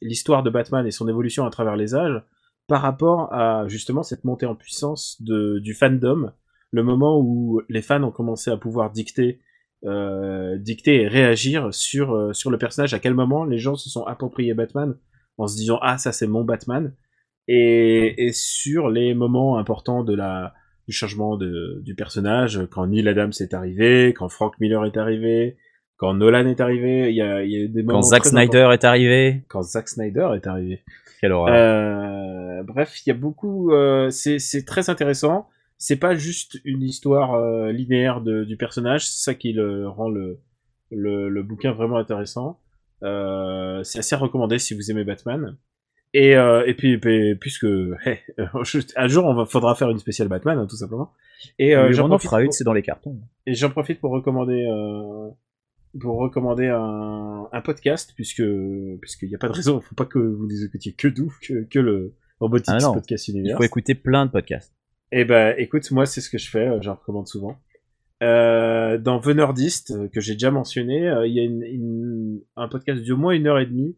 l'histoire 0.00 0.42
de 0.42 0.48
Batman 0.48 0.86
et 0.86 0.90
son 0.90 1.08
évolution 1.08 1.44
à 1.44 1.50
travers 1.50 1.76
les 1.76 1.94
âges 1.94 2.22
par 2.68 2.80
rapport 2.80 3.30
à 3.34 3.68
justement 3.68 4.02
cette 4.02 4.24
montée 4.24 4.46
en 4.46 4.54
puissance 4.54 5.20
du 5.20 5.74
fandom, 5.74 6.32
le 6.70 6.82
moment 6.82 7.20
où 7.20 7.60
les 7.68 7.82
fans 7.82 8.02
ont 8.02 8.10
commencé 8.10 8.50
à 8.50 8.56
pouvoir 8.56 8.92
dicter, 8.92 9.40
euh, 9.84 10.56
dicter 10.56 11.02
et 11.02 11.08
réagir 11.08 11.68
sur, 11.74 12.34
sur 12.34 12.50
le 12.50 12.56
personnage, 12.56 12.94
à 12.94 12.98
quel 12.98 13.12
moment 13.12 13.44
les 13.44 13.58
gens 13.58 13.74
se 13.74 13.90
sont 13.90 14.04
appropriés 14.04 14.54
Batman 14.54 14.96
en 15.36 15.48
se 15.48 15.56
disant 15.56 15.78
ah 15.82 15.98
ça 15.98 16.12
c'est 16.12 16.28
mon 16.28 16.44
Batman. 16.44 16.94
Et, 17.46 18.30
sur 18.32 18.88
les 18.88 19.12
moments 19.12 19.58
importants 19.58 20.02
de 20.02 20.14
la 20.14 20.54
du 20.88 20.94
changement 20.94 21.36
du 21.36 21.94
personnage 21.94 22.66
quand 22.70 22.86
Neil 22.86 23.06
Adams 23.06 23.32
est 23.38 23.52
arrivé, 23.52 24.14
quand 24.16 24.30
Frank 24.30 24.58
Miller 24.60 24.86
est 24.86 24.96
arrivé, 24.96 25.58
quand 26.00 26.14
Nolan 26.14 26.46
est 26.46 26.60
arrivé, 26.60 27.10
il 27.10 27.14
y 27.16 27.20
a, 27.22 27.44
il 27.44 27.50
y 27.52 27.56
a 27.56 27.60
eu 27.60 27.68
des 27.68 27.82
moments 27.82 28.00
Quand 28.00 28.06
Zack 28.08 28.24
Snyder 28.24 28.70
est 28.72 28.84
arrivé. 28.84 29.42
quand 29.48 29.62
Zack 29.62 29.88
Snyder 29.88 30.30
est 30.34 30.46
arrivé. 30.46 30.82
Quelle 31.20 31.32
horreur. 31.32 31.54
Euh, 31.54 32.62
bref, 32.64 32.96
il 33.04 33.10
y 33.10 33.12
a 33.12 33.14
beaucoup. 33.14 33.70
euh, 33.72 34.08
c'est 34.10 34.64
très 34.66 34.88
intéressant. 34.90 35.46
C'est 35.76 35.96
pas 35.98 36.14
juste 36.14 36.58
une 36.64 36.82
histoire 36.82 37.34
euh, 37.34 37.70
linéaire 37.72 38.20
de, 38.22 38.44
du 38.44 38.56
personnage. 38.56 39.06
C'est 39.06 39.22
ça 39.30 39.34
qui 39.34 39.52
le 39.52 39.88
rend 39.88 40.08
le 40.08 40.38
le, 40.90 41.28
le 41.28 41.42
bouquin 41.42 41.72
vraiment 41.72 41.98
intéressant. 41.98 42.58
Euh, 43.02 43.82
c'est 43.84 43.98
assez 44.00 44.16
recommandé 44.16 44.58
si 44.58 44.74
vous 44.74 44.90
aimez 44.90 45.04
Batman. 45.04 45.56
Et 46.12 46.36
euh, 46.36 46.64
et 46.66 46.74
puis, 46.74 46.98
puis 46.98 47.34
puisque 47.36 47.64
hey, 48.04 48.18
un 48.96 49.06
jour 49.08 49.24
on 49.26 49.34
va 49.34 49.44
faudra 49.46 49.74
faire 49.74 49.90
une 49.90 49.98
spéciale 49.98 50.28
Batman 50.28 50.58
hein, 50.58 50.66
tout 50.68 50.76
simplement. 50.76 51.12
Et 51.58 51.76
euh, 51.76 51.92
j'en 51.92 52.08
profite 52.08 52.30
une, 52.32 52.44
pour- 52.46 52.54
c'est 52.54 52.64
dans 52.64 52.72
les 52.72 52.82
cartons. 52.82 53.18
et 53.46 53.54
j'en 53.54 53.70
profite 53.70 54.00
pour 54.00 54.10
recommander 54.10 54.66
euh, 54.68 55.28
pour 55.98 56.18
recommander 56.18 56.68
un, 56.68 57.48
un 57.52 57.60
podcast 57.62 58.12
puisque 58.14 58.42
puisqu'il 59.00 59.28
n'y 59.28 59.34
a 59.34 59.38
pas 59.38 59.48
de 59.48 59.52
raison, 59.52 59.80
faut 59.80 59.94
pas 59.94 60.06
que 60.06 60.18
vous 60.18 60.46
ne 60.46 60.66
écoutiez 60.66 60.92
que 60.92 61.08
nous, 61.08 61.32
que, 61.42 61.64
que 61.64 61.78
le 61.78 62.14
Robotics 62.38 62.74
Ah. 62.80 62.90
Podcast 62.94 63.28
Il 63.28 63.36
Universe. 63.38 63.56
faut 63.58 63.64
écouter 63.64 63.94
plein 63.94 64.26
de 64.26 64.30
podcasts. 64.30 64.72
Et 65.12 65.24
ben 65.24 65.54
écoute, 65.58 65.90
moi 65.90 66.06
c'est 66.06 66.20
ce 66.20 66.30
que 66.30 66.38
je 66.38 66.48
fais, 66.48 66.68
euh, 66.68 66.78
j'en 66.80 66.94
recommande 66.94 67.26
souvent. 67.26 67.58
Euh, 68.22 68.98
dans 68.98 69.18
The 69.20 69.28
Nerdist, 69.28 69.90
euh, 69.92 70.08
que 70.08 70.20
j'ai 70.20 70.34
déjà 70.34 70.50
mentionné, 70.50 71.08
euh, 71.08 71.26
il 71.26 71.32
y 71.34 71.40
a 71.40 71.42
une, 71.42 71.62
une- 71.62 72.40
un 72.56 72.68
podcast 72.68 73.02
d'au 73.04 73.16
moins 73.16 73.32
une 73.32 73.46
heure 73.46 73.58
et 73.58 73.66
demie 73.66 73.96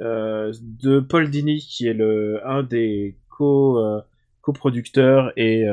euh, 0.00 0.52
de 0.62 0.98
Paul 1.00 1.28
Dini, 1.30 1.58
qui 1.58 1.86
est 1.86 1.92
le 1.94 2.40
un 2.46 2.62
des 2.62 3.18
co 3.28 3.78
coproducteurs 4.40 5.32
et 5.36 5.64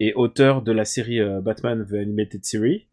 et 0.00 0.14
auteur 0.14 0.62
de 0.62 0.70
la 0.72 0.84
série 0.84 1.20
Batman 1.42 1.84
The 1.88 1.94
Animated 1.94 2.44
Series, 2.44 2.86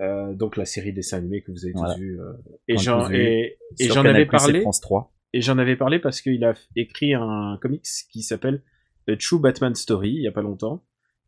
euh, 0.00 0.34
donc 0.34 0.56
la 0.56 0.64
série 0.64 0.92
dessin 0.92 1.18
animé 1.18 1.42
que 1.42 1.50
vous 1.50 1.64
avez 1.64 1.74
tous 1.74 1.98
vu. 1.98 2.20
euh, 2.20 2.32
et 2.68 2.76
j'en 2.76 3.10
et, 3.10 3.58
et 3.78 3.88
j'en 3.88 4.04
avais 4.04 4.26
parlé. 4.26 4.60
France 4.60 4.80
3. 4.80 5.12
Et 5.32 5.40
j'en 5.40 5.58
avais 5.58 5.76
parlé 5.76 5.98
parce 5.98 6.20
qu'il 6.20 6.44
a 6.44 6.54
écrit 6.76 7.14
un 7.14 7.58
comics 7.60 7.86
qui 8.10 8.22
s'appelle 8.22 8.62
A 9.08 9.16
True 9.16 9.40
Batman 9.40 9.74
Story 9.74 10.10
il 10.10 10.22
y 10.22 10.28
a 10.28 10.32
pas 10.32 10.42
longtemps, 10.42 10.84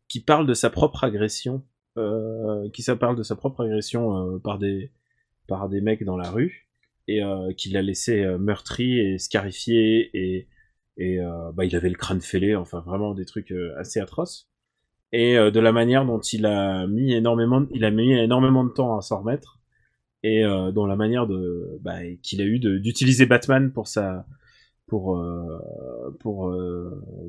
qui 0.07 0.19
parle 0.21 0.47
de 0.47 0.53
sa 0.53 0.69
propre 0.69 1.03
agression, 1.03 1.63
euh, 1.97 2.69
qui 2.71 2.81
ça 2.81 2.95
parle 2.95 3.15
de 3.15 3.23
sa 3.23 3.35
propre 3.35 3.65
agression 3.65 4.17
euh, 4.35 4.39
par 4.39 4.57
des 4.57 4.91
par 5.47 5.69
des 5.69 5.81
mecs 5.81 6.03
dans 6.03 6.17
la 6.17 6.29
rue 6.29 6.67
et 7.07 7.23
euh, 7.23 7.51
qui 7.53 7.69
l'a 7.69 7.81
laissé 7.81 8.23
meurtri 8.39 8.99
et 8.99 9.17
scarifié 9.17 10.09
et 10.13 10.47
et 10.97 11.19
euh, 11.19 11.51
bah 11.53 11.65
il 11.65 11.75
avait 11.75 11.89
le 11.89 11.95
crâne 11.95 12.21
fêlé, 12.21 12.55
enfin 12.55 12.81
vraiment 12.81 13.13
des 13.13 13.25
trucs 13.25 13.53
assez 13.77 13.99
atroces. 13.99 14.48
Et 15.11 15.37
euh, 15.37 15.51
de 15.51 15.59
la 15.59 15.71
manière 15.71 16.05
dont 16.05 16.19
il 16.19 16.45
a 16.45 16.87
mis 16.87 17.13
énormément, 17.13 17.65
il 17.71 17.83
a 17.83 17.91
mis 17.91 18.13
énormément 18.13 18.63
de 18.63 18.69
temps 18.69 18.97
à 18.97 19.01
s'en 19.01 19.19
remettre. 19.19 19.59
Et 20.21 20.43
euh, 20.43 20.71
dans 20.71 20.85
la 20.85 20.95
manière 20.95 21.27
de 21.27 21.79
bah, 21.81 21.99
qu'il 22.21 22.41
a 22.41 22.45
eu 22.45 22.59
d'utiliser 22.59 23.25
Batman 23.25 23.71
pour 23.71 23.87
sa 23.87 24.25
pour 24.85 25.17
euh, 25.17 26.17
pour 26.19 26.53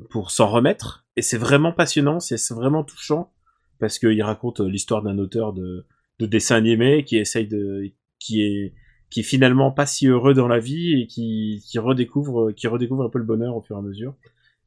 pour 0.09 0.31
s'en 0.31 0.47
remettre. 0.47 1.05
Et 1.15 1.21
c'est 1.21 1.37
vraiment 1.37 1.71
passionnant 1.71 2.19
c'est 2.19 2.53
vraiment 2.53 2.83
touchant 2.83 3.31
parce 3.79 3.97
qu'il 3.97 4.21
raconte 4.21 4.59
l'histoire 4.59 5.01
d'un 5.01 5.17
auteur 5.19 5.53
de 5.53 5.85
de 6.19 6.25
dessin 6.25 6.55
animé 6.55 7.03
qui 7.03 7.17
essaye 7.17 7.47
de 7.47 7.91
qui 8.19 8.41
est 8.41 8.73
qui 9.09 9.21
est 9.21 9.23
finalement 9.23 9.71
pas 9.71 9.85
si 9.85 10.07
heureux 10.07 10.33
dans 10.33 10.47
la 10.47 10.59
vie 10.59 11.01
et 11.01 11.07
qui 11.07 11.63
qui 11.67 11.79
redécouvre 11.79 12.51
qui 12.53 12.67
redécouvre 12.67 13.03
un 13.03 13.09
peu 13.09 13.19
le 13.19 13.25
bonheur 13.25 13.55
au 13.55 13.61
fur 13.61 13.75
et 13.75 13.79
à 13.79 13.81
mesure. 13.81 14.15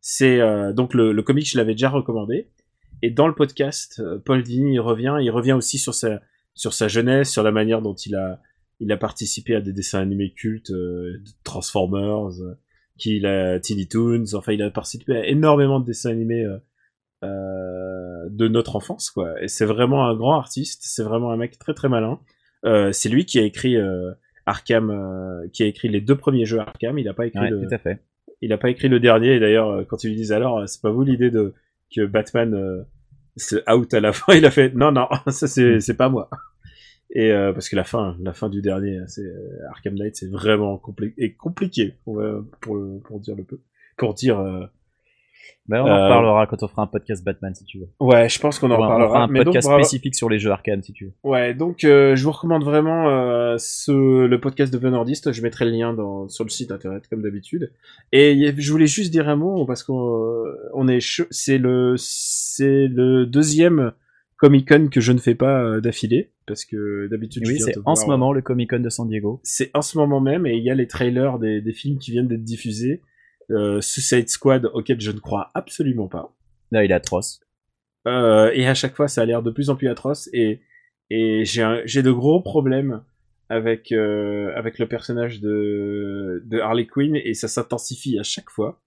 C'est 0.00 0.40
euh, 0.40 0.72
donc 0.72 0.94
le, 0.94 1.12
le 1.12 1.22
comic 1.22 1.48
je 1.48 1.56
l'avais 1.56 1.72
déjà 1.72 1.88
recommandé 1.90 2.50
et 3.02 3.10
dans 3.10 3.26
le 3.28 3.34
podcast 3.34 4.00
euh, 4.00 4.18
Paul 4.18 4.42
Dini 4.42 4.74
il 4.74 4.80
revient 4.80 5.16
il 5.20 5.30
revient 5.30 5.52
aussi 5.52 5.78
sur 5.78 5.94
sa 5.94 6.20
sur 6.54 6.72
sa 6.72 6.88
jeunesse, 6.88 7.30
sur 7.30 7.42
la 7.42 7.50
manière 7.50 7.82
dont 7.82 7.94
il 7.94 8.14
a, 8.14 8.40
il 8.80 8.90
a 8.92 8.96
participé 8.96 9.56
à 9.56 9.60
des 9.60 9.72
dessins 9.72 10.00
animés 10.00 10.32
cultes, 10.32 10.70
euh, 10.70 11.20
Transformers, 11.42 12.40
euh, 12.40 12.56
qu'il 12.96 13.26
a 13.26 13.58
Tiny 13.58 13.88
Toons, 13.88 14.34
enfin 14.34 14.52
il 14.52 14.62
a 14.62 14.70
participé 14.70 15.16
à 15.16 15.26
énormément 15.26 15.80
de 15.80 15.84
dessins 15.84 16.10
animés 16.10 16.44
euh, 16.44 16.58
euh, 17.24 18.28
de 18.30 18.48
notre 18.48 18.76
enfance, 18.76 19.10
quoi. 19.10 19.42
Et 19.42 19.48
c'est 19.48 19.64
vraiment 19.64 20.06
un 20.06 20.14
grand 20.14 20.36
artiste, 20.36 20.82
c'est 20.84 21.02
vraiment 21.02 21.32
un 21.32 21.36
mec 21.36 21.58
très 21.58 21.74
très 21.74 21.88
malin. 21.88 22.20
Euh, 22.64 22.92
c'est 22.92 23.08
lui 23.08 23.26
qui 23.26 23.38
a 23.38 23.42
écrit 23.42 23.76
euh, 23.76 24.12
Arkham, 24.46 24.90
euh, 24.90 25.48
qui 25.52 25.62
a 25.64 25.66
écrit 25.66 25.88
les 25.88 26.00
deux 26.00 26.16
premiers 26.16 26.46
jeux 26.46 26.60
Arkham. 26.60 26.98
Il 26.98 27.08
a 27.08 27.14
pas 27.14 27.26
écrit 27.26 27.40
Ouais, 27.40 27.50
le, 27.50 27.66
tout 27.66 27.74
à 27.74 27.78
fait. 27.78 28.00
il 28.40 28.52
a 28.52 28.58
pas 28.58 28.70
écrit 28.70 28.88
le 28.88 29.00
dernier. 29.00 29.34
Et 29.34 29.40
d'ailleurs, 29.40 29.84
quand 29.88 30.04
ils 30.04 30.10
lui 30.10 30.16
disent 30.16 30.32
alors, 30.32 30.68
c'est 30.68 30.80
pas 30.80 30.90
vous 30.90 31.02
l'idée 31.02 31.30
de 31.30 31.52
que 31.94 32.06
Batman 32.06 32.54
euh, 32.54 32.82
se 33.36 33.56
out 33.70 33.92
à 33.94 34.00
la 34.00 34.12
fin, 34.12 34.34
il 34.36 34.46
a 34.46 34.50
fait 34.50 34.74
non 34.74 34.92
non, 34.92 35.08
ça 35.28 35.46
c'est 35.46 35.80
c'est 35.80 35.96
pas 35.96 36.08
moi. 36.08 36.28
Et 37.14 37.30
euh, 37.30 37.52
parce 37.52 37.68
que 37.68 37.76
la 37.76 37.84
fin, 37.84 38.16
la 38.20 38.32
fin 38.32 38.48
du 38.48 38.60
dernier, 38.60 39.00
c'est 39.06 39.22
euh, 39.22 39.68
Arkham 39.70 39.94
Knight, 39.94 40.16
c'est 40.16 40.30
vraiment 40.30 40.78
compli 40.78 41.14
et 41.16 41.34
compliqué 41.34 41.94
pour 42.04 42.20
euh, 42.20 42.42
pour, 42.60 42.76
pour 43.04 43.20
dire 43.20 43.36
le 43.36 43.44
peu, 43.44 43.60
pour 43.96 44.14
dire. 44.14 44.70
Ben, 45.66 45.80
on 45.82 45.84
en 45.84 45.88
Euh, 45.88 46.04
reparlera 46.04 46.46
quand 46.46 46.62
on 46.62 46.68
fera 46.68 46.82
un 46.82 46.86
podcast 46.86 47.24
Batman 47.24 47.54
si 47.54 47.64
tu 47.64 47.78
veux. 47.78 47.88
Ouais, 48.00 48.28
je 48.28 48.38
pense 48.38 48.58
qu'on 48.58 48.66
en 48.70 48.76
va- 48.78 48.80
on 48.80 48.82
reparlera. 48.84 49.08
fera 49.08 49.22
un 49.24 49.28
mais 49.28 49.44
podcast 49.44 49.68
spécifique 49.70 50.14
sur 50.14 50.28
les 50.28 50.38
jeux 50.38 50.50
arcade 50.50 50.82
si 50.84 50.92
tu 50.92 51.06
veux. 51.06 51.12
Ouais, 51.22 51.54
donc 51.54 51.84
euh, 51.84 52.14
je 52.16 52.24
vous 52.24 52.32
recommande 52.32 52.64
vraiment 52.64 53.08
euh, 53.08 53.56
ce 53.58 54.26
le 54.26 54.40
podcast 54.40 54.72
de 54.72 54.78
The. 54.78 55.32
Je 55.32 55.42
mettrai 55.42 55.64
le 55.64 55.70
lien 55.70 55.94
dans 55.94 56.28
sur 56.28 56.44
le 56.44 56.50
site 56.50 56.70
internet 56.70 57.04
comme 57.08 57.22
d'habitude. 57.22 57.72
Et 58.12 58.52
je 58.56 58.70
voulais 58.72 58.86
juste 58.86 59.10
dire 59.12 59.28
un 59.28 59.36
mot 59.36 59.64
parce 59.64 59.82
qu'on 59.82 60.22
euh, 60.22 60.54
on 60.74 60.86
est 60.88 61.00
c'est 61.30 61.58
le 61.58 61.94
c'est 61.96 62.86
le 62.88 63.24
deuxième 63.26 63.92
Comic 64.36 64.68
Con 64.68 64.88
que 64.90 65.00
je 65.00 65.12
ne 65.12 65.18
fais 65.18 65.34
pas 65.34 65.80
d'affilée 65.80 66.30
parce 66.46 66.64
que 66.66 67.06
d'habitude 67.10 67.44
Oui, 67.46 67.58
c'est 67.58 67.72
en 67.86 67.94
ce 67.94 68.06
moment 68.06 68.32
le 68.32 68.42
Comic 68.42 68.68
Con 68.70 68.80
de 68.80 68.90
San 68.90 69.08
Diego. 69.08 69.40
c'est 69.44 69.70
en 69.72 69.80
ce 69.80 69.96
moment 69.96 70.20
même 70.20 70.46
et 70.46 70.54
il 70.56 70.62
y 70.62 70.70
a 70.70 70.74
les 70.74 70.86
trailers 70.86 71.38
des, 71.38 71.62
des 71.62 71.72
films 71.72 71.98
qui 71.98 72.10
viennent 72.10 72.28
d'être 72.28 72.44
diffusés. 72.44 73.00
Euh, 73.50 73.80
Suicide 73.80 74.28
Squad 74.28 74.70
auquel 74.72 75.00
je 75.00 75.10
ne 75.10 75.18
crois 75.18 75.50
absolument 75.54 76.08
pas. 76.08 76.34
Là, 76.70 76.84
il 76.84 76.90
est 76.90 76.94
atroce. 76.94 77.40
Euh, 78.06 78.50
et 78.54 78.66
à 78.66 78.74
chaque 78.74 78.96
fois, 78.96 79.08
ça 79.08 79.22
a 79.22 79.24
l'air 79.24 79.42
de 79.42 79.50
plus 79.50 79.70
en 79.70 79.76
plus 79.76 79.88
atroce. 79.88 80.28
Et, 80.32 80.60
et 81.10 81.44
j'ai 81.44 82.02
de 82.02 82.10
gros 82.10 82.40
problèmes 82.40 83.02
avec 83.50 83.92
euh, 83.92 84.52
avec 84.56 84.78
le 84.78 84.86
personnage 84.86 85.40
de 85.40 86.42
de 86.46 86.58
Harley 86.58 86.86
Quinn 86.86 87.14
et 87.16 87.34
ça 87.34 87.48
s'intensifie 87.48 88.18
à 88.18 88.22
chaque 88.22 88.50
fois. 88.50 88.80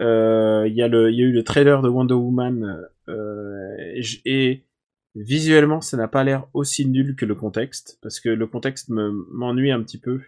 Euh, 0.00 0.64
Il 0.66 0.74
y 0.74 0.82
a 0.82 0.88
le 0.88 1.12
y 1.12 1.22
a 1.22 1.24
eu 1.26 1.32
le 1.32 1.44
trailer 1.44 1.82
de 1.82 1.88
Wonder 1.88 2.14
Woman 2.14 2.86
euh, 3.08 3.76
et, 3.94 4.02
et 4.24 4.64
visuellement, 5.14 5.80
ça 5.80 5.96
n'a 5.96 6.08
pas 6.08 6.24
l'air 6.24 6.46
aussi 6.54 6.86
nul 6.86 7.14
que 7.16 7.26
le 7.26 7.34
contexte 7.34 7.98
parce 8.02 8.20
que 8.20 8.30
le 8.30 8.46
contexte 8.46 8.88
me 8.88 9.10
m'ennuie 9.32 9.70
un 9.70 9.82
petit 9.82 9.98
peu. 9.98 10.20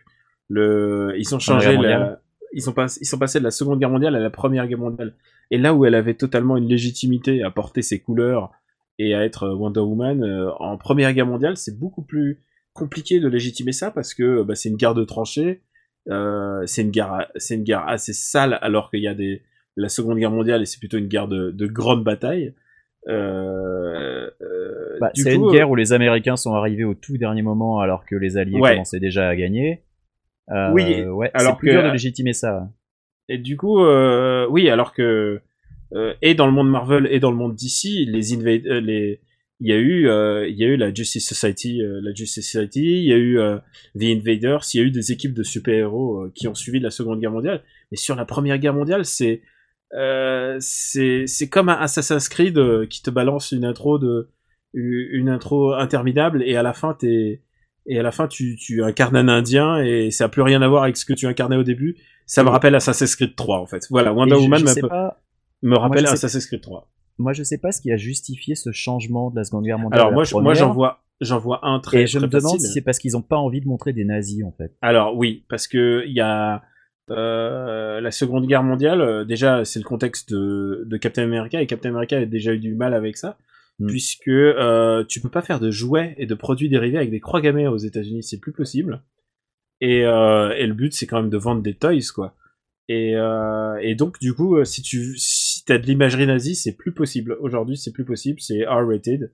Le 0.48 1.14
ils 1.16 1.34
ont 1.34 1.38
changé 1.38 1.76
la. 1.76 2.20
Ils 2.52 2.62
sont 2.62 2.72
pas 2.72 2.86
ils 3.00 3.06
sont 3.06 3.18
passés 3.18 3.38
de 3.38 3.44
la 3.44 3.50
Seconde 3.50 3.78
Guerre 3.78 3.90
mondiale 3.90 4.14
à 4.16 4.20
la 4.20 4.30
Première 4.30 4.66
Guerre 4.66 4.78
mondiale. 4.78 5.14
Et 5.50 5.58
là 5.58 5.74
où 5.74 5.84
elle 5.84 5.94
avait 5.94 6.14
totalement 6.14 6.56
une 6.56 6.68
légitimité 6.68 7.42
à 7.42 7.50
porter 7.50 7.82
ses 7.82 8.00
couleurs 8.00 8.50
et 8.98 9.14
à 9.14 9.24
être 9.24 9.48
Wonder 9.48 9.80
Woman, 9.80 10.22
euh, 10.22 10.50
en 10.58 10.76
Première 10.78 11.12
Guerre 11.12 11.26
mondiale, 11.26 11.56
c'est 11.56 11.78
beaucoup 11.78 12.02
plus 12.02 12.40
compliqué 12.72 13.20
de 13.20 13.28
légitimer 13.28 13.72
ça 13.72 13.90
parce 13.90 14.14
que 14.14 14.42
bah, 14.42 14.54
c'est 14.54 14.68
une 14.70 14.76
guerre 14.76 14.94
de 14.94 15.04
tranchées, 15.04 15.62
euh, 16.10 16.62
c'est 16.66 16.82
une 16.82 16.90
guerre, 16.90 17.26
c'est 17.36 17.54
une 17.56 17.64
guerre 17.64 17.86
assez 17.88 18.12
sale 18.12 18.58
alors 18.62 18.90
qu'il 18.90 19.00
y 19.02 19.08
a 19.08 19.14
des 19.14 19.42
la 19.76 19.88
Seconde 19.88 20.18
Guerre 20.18 20.30
mondiale 20.30 20.60
et 20.62 20.66
c'est 20.66 20.78
plutôt 20.78 20.98
une 20.98 21.08
guerre 21.08 21.28
de, 21.28 21.50
de 21.50 21.66
grande 21.66 22.04
bataille. 22.04 22.54
Euh, 23.08 24.30
euh, 24.42 24.98
Bah, 25.00 25.10
c'est 25.14 25.34
une 25.34 25.50
guerre 25.50 25.70
où 25.70 25.74
les 25.74 25.92
Américains 25.92 26.36
sont 26.36 26.54
arrivés 26.54 26.84
au 26.84 26.94
tout 26.94 27.16
dernier 27.18 27.42
moment 27.42 27.80
alors 27.80 28.04
que 28.04 28.14
les 28.14 28.36
Alliés 28.36 28.58
Ouais. 28.60 28.72
commençaient 28.72 29.00
déjà 29.00 29.28
à 29.28 29.36
gagner. 29.36 29.82
Oui, 30.72 31.02
ouais, 31.04 31.30
alors 31.34 31.52
c'est 31.54 31.58
plus 31.58 31.68
que- 31.68 31.72
dur 31.74 31.82
de 31.84 31.90
légitimer 31.92 32.32
ça. 32.32 32.68
Et 33.28 33.38
du 33.38 33.56
coup, 33.56 33.80
oui, 34.50 34.68
alors 34.68 34.92
que 34.92 35.40
et 36.22 36.34
dans 36.34 36.46
le 36.46 36.52
monde 36.52 36.70
Marvel 36.70 37.06
et 37.10 37.20
dans 37.20 37.30
le 37.30 37.36
monde 37.36 37.54
DC, 37.54 38.06
les 38.06 38.32
invade, 38.34 38.66
euh, 38.66 38.80
les 38.80 39.20
il 39.60 39.68
y 39.68 39.72
a 39.72 39.76
eu, 39.76 40.08
euh, 40.08 40.48
il 40.48 40.56
y 40.56 40.64
a 40.64 40.66
eu 40.66 40.76
la 40.76 40.92
Justice 40.92 41.28
Society, 41.28 41.82
euh, 41.82 42.00
la 42.02 42.12
Justice 42.12 42.50
Society, 42.50 42.80
il 42.82 43.04
y 43.04 43.12
a 43.12 43.16
eu 43.16 43.38
euh, 43.38 43.58
The 43.96 44.04
Invaders, 44.04 44.62
il 44.74 44.78
y 44.78 44.80
a 44.80 44.86
eu 44.86 44.90
des 44.90 45.12
équipes 45.12 45.34
de 45.34 45.44
super-héros 45.44 46.24
euh, 46.24 46.32
qui 46.34 46.48
ont 46.48 46.54
suivi 46.56 46.80
la 46.80 46.90
Seconde 46.90 47.20
Guerre 47.20 47.30
mondiale. 47.30 47.62
Mais 47.92 47.96
sur 47.96 48.16
la 48.16 48.24
Première 48.24 48.58
Guerre 48.58 48.74
mondiale, 48.74 49.04
c'est 49.04 49.42
c'est 50.60 51.26
c'est 51.26 51.48
comme 51.48 51.68
un 51.68 51.74
Assassin's 51.76 52.28
Creed 52.28 52.58
qui 52.88 53.02
te 53.02 53.10
balance 53.10 53.52
une 53.52 53.64
intro 53.64 53.98
de 53.98 54.30
une 54.74 55.28
intro 55.28 55.74
interminable 55.74 56.42
et 56.44 56.56
à 56.56 56.62
la 56.62 56.72
fin 56.72 56.94
t'es 56.94 57.42
et 57.86 57.98
à 57.98 58.02
la 58.02 58.12
fin 58.12 58.28
tu 58.28 58.56
tu 58.56 58.82
incarnes 58.84 59.16
un 59.16 59.28
Indien 59.28 59.78
et 59.82 60.10
ça 60.10 60.24
a 60.24 60.28
plus 60.28 60.42
rien 60.42 60.62
à 60.62 60.68
voir 60.68 60.84
avec 60.84 60.96
ce 60.96 61.04
que 61.04 61.12
tu 61.12 61.26
incarnais 61.26 61.56
au 61.56 61.62
début. 61.64 61.96
Ça 62.26 62.44
me 62.44 62.48
rappelle 62.48 62.74
Assassin's 62.74 63.16
Creed 63.16 63.34
3 63.36 63.58
en 63.58 63.66
fait. 63.66 63.86
Voilà, 63.90 64.12
Wonder 64.12 64.36
je- 64.36 64.40
Woman 64.40 64.60
je 64.66 64.80
pas- 64.86 65.20
me 65.62 65.76
rappelle 65.76 66.06
sais- 66.06 66.12
Assassin's 66.12 66.46
Creed 66.46 66.60
3. 66.60 66.88
Moi, 67.18 67.32
je 67.34 67.42
sais 67.42 67.58
pas 67.58 67.72
ce 67.72 67.80
qui 67.82 67.92
a 67.92 67.96
justifié 67.96 68.54
ce 68.54 68.72
changement 68.72 69.30
de 69.30 69.36
la 69.36 69.44
Seconde 69.44 69.64
Guerre 69.64 69.78
mondiale. 69.78 70.00
Alors 70.00 70.12
moi, 70.12 70.24
moi 70.40 70.54
j'en 70.54 70.72
vois, 70.72 71.02
j'en 71.20 71.38
vois 71.38 71.60
un 71.62 71.78
très 71.78 72.02
Et 72.02 72.06
je 72.06 72.18
très 72.18 72.26
me 72.26 72.30
demande 72.30 72.52
facile. 72.54 72.66
si 72.68 72.72
c'est 72.72 72.80
parce 72.80 72.98
qu'ils 72.98 73.16
ont 73.18 73.22
pas 73.22 73.36
envie 73.36 73.60
de 73.60 73.68
montrer 73.68 73.92
des 73.92 74.04
nazis, 74.04 74.42
en 74.44 74.52
fait. 74.52 74.72
Alors 74.80 75.14
oui, 75.16 75.44
parce 75.48 75.68
que 75.68 76.04
il 76.06 76.12
y 76.14 76.20
a 76.20 76.62
euh, 77.10 78.00
la 78.00 78.10
Seconde 78.10 78.46
Guerre 78.46 78.62
mondiale. 78.62 79.00
euh, 79.00 79.24
déjà, 79.24 79.64
c'est 79.64 79.78
le 79.78 79.84
contexte 79.84 80.32
de, 80.32 80.84
de 80.86 80.96
Captain 80.96 81.24
America 81.24 81.60
et 81.60 81.66
Captain 81.66 81.90
America 81.90 82.16
a 82.16 82.24
déjà 82.24 82.54
eu 82.54 82.58
du 82.58 82.74
mal 82.74 82.94
avec 82.94 83.16
ça, 83.16 83.36
Mm. 83.82 83.86
puisque 83.88 84.28
euh, 84.28 85.04
tu 85.08 85.20
peux 85.20 85.28
pas 85.28 85.42
faire 85.42 85.58
de 85.58 85.70
jouets 85.70 86.14
et 86.16 86.26
de 86.26 86.34
produits 86.34 86.68
dérivés 86.68 86.98
avec 86.98 87.10
des 87.10 87.20
croix 87.20 87.40
gammées 87.40 87.66
aux 87.66 87.78
États-Unis, 87.78 88.22
c'est 88.22 88.38
plus 88.38 88.52
possible. 88.52 89.02
Et, 89.80 90.04
euh, 90.04 90.54
et 90.56 90.66
le 90.66 90.74
but, 90.74 90.94
c'est 90.94 91.06
quand 91.06 91.20
même 91.20 91.30
de 91.30 91.36
vendre 91.36 91.62
des 91.62 91.74
toys, 91.74 92.12
quoi. 92.14 92.36
Et, 92.88 93.16
euh, 93.16 93.76
et 93.82 93.94
donc, 93.94 94.20
du 94.20 94.34
coup, 94.34 94.56
euh, 94.56 94.64
si 94.64 94.82
tu 94.82 95.16
si 95.16 95.64
t'as 95.64 95.78
de 95.78 95.86
l'imagerie 95.86 96.26
nazie, 96.26 96.54
c'est 96.54 96.76
plus 96.76 96.92
possible. 96.92 97.36
Aujourd'hui, 97.40 97.76
c'est 97.76 97.92
plus 97.92 98.04
possible, 98.04 98.40
c'est 98.40 98.64
R-rated. 98.64 99.32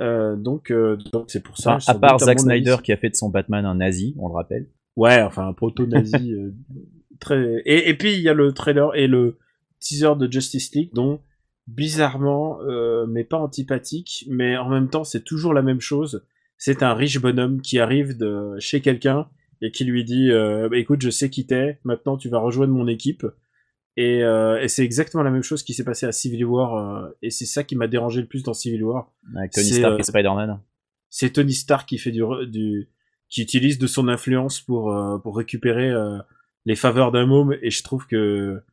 Euh, 0.00 0.36
donc, 0.36 0.70
euh, 0.70 0.96
donc 1.12 1.30
c'est 1.30 1.42
pour 1.42 1.58
ça. 1.58 1.74
Enfin, 1.74 1.92
à 1.92 1.94
part 1.98 2.18
Zack 2.18 2.40
Snyder 2.40 2.76
qui 2.82 2.92
a 2.92 2.96
fait 2.96 3.10
de 3.10 3.16
son 3.16 3.28
Batman 3.28 3.66
un 3.66 3.74
nazi, 3.74 4.14
on 4.18 4.28
le 4.28 4.34
rappelle. 4.34 4.66
Ouais, 4.96 5.20
enfin 5.20 5.46
un 5.48 5.52
proto-nazi 5.52 6.34
très. 7.20 7.62
Et, 7.66 7.90
et 7.90 7.94
puis 7.94 8.14
il 8.14 8.20
y 8.20 8.28
a 8.30 8.34
le 8.34 8.52
trailer 8.52 8.94
et 8.94 9.06
le 9.06 9.38
teaser 9.80 10.16
de 10.16 10.30
Justice 10.30 10.74
League, 10.74 10.90
dont 10.94 11.20
bizarrement, 11.66 12.60
euh, 12.62 13.06
mais 13.06 13.24
pas 13.24 13.38
antipathique, 13.38 14.24
mais 14.28 14.56
en 14.56 14.68
même 14.68 14.88
temps 14.88 15.04
c'est 15.04 15.24
toujours 15.24 15.54
la 15.54 15.62
même 15.62 15.80
chose. 15.80 16.24
C'est 16.58 16.82
un 16.82 16.94
riche 16.94 17.20
bonhomme 17.20 17.60
qui 17.60 17.78
arrive 17.78 18.16
de 18.16 18.54
chez 18.58 18.80
quelqu'un 18.80 19.28
et 19.60 19.70
qui 19.70 19.84
lui 19.84 20.04
dit 20.04 20.30
euh, 20.30 20.68
Bah, 20.68 20.76
"Écoute, 20.76 21.02
je 21.02 21.10
sais 21.10 21.30
qui 21.30 21.46
t'es. 21.46 21.78
Maintenant, 21.84 22.16
tu 22.16 22.28
vas 22.28 22.38
rejoindre 22.38 22.72
mon 22.72 22.86
équipe." 22.86 23.26
Et, 23.96 24.22
euh, 24.22 24.60
et 24.62 24.68
c'est 24.68 24.84
exactement 24.84 25.22
la 25.22 25.30
même 25.30 25.42
chose 25.42 25.62
qui 25.62 25.74
s'est 25.74 25.84
passé 25.84 26.06
à 26.06 26.12
Civil 26.12 26.44
War. 26.46 26.76
euh, 26.76 27.08
et 27.20 27.30
c'est 27.30 27.44
ça 27.46 27.62
qui 27.62 27.76
m'a 27.76 27.88
dérangé 27.88 28.20
le 28.22 28.26
plus 28.26 28.42
dans 28.42 28.54
Civil 28.54 28.82
War 28.84 29.12
Avec 29.36 29.52
Tony 29.52 29.66
Stark 29.68 29.94
euh, 29.94 29.98
et 29.98 30.02
Spider-Man. 30.02 30.60
c'est 31.10 31.30
Tony 31.30 31.52
Stark 31.52 31.86
qui 31.88 31.98
fait 31.98 32.10
du, 32.10 32.22
du 32.46 32.88
qui 33.28 33.42
utilise 33.42 33.78
de 33.78 33.86
son 33.86 34.08
influence 34.08 34.60
pour 34.60 34.92
euh, 34.92 35.18
pour 35.18 35.36
récupérer 35.36 35.90
euh, 35.90 36.18
les 36.64 36.74
faveurs 36.76 37.12
d'un 37.12 37.26
môme 37.26 37.54
et 37.60 37.70
je 37.70 37.82
trouve 37.82 38.06
que 38.06 38.16
euh, 38.16 38.64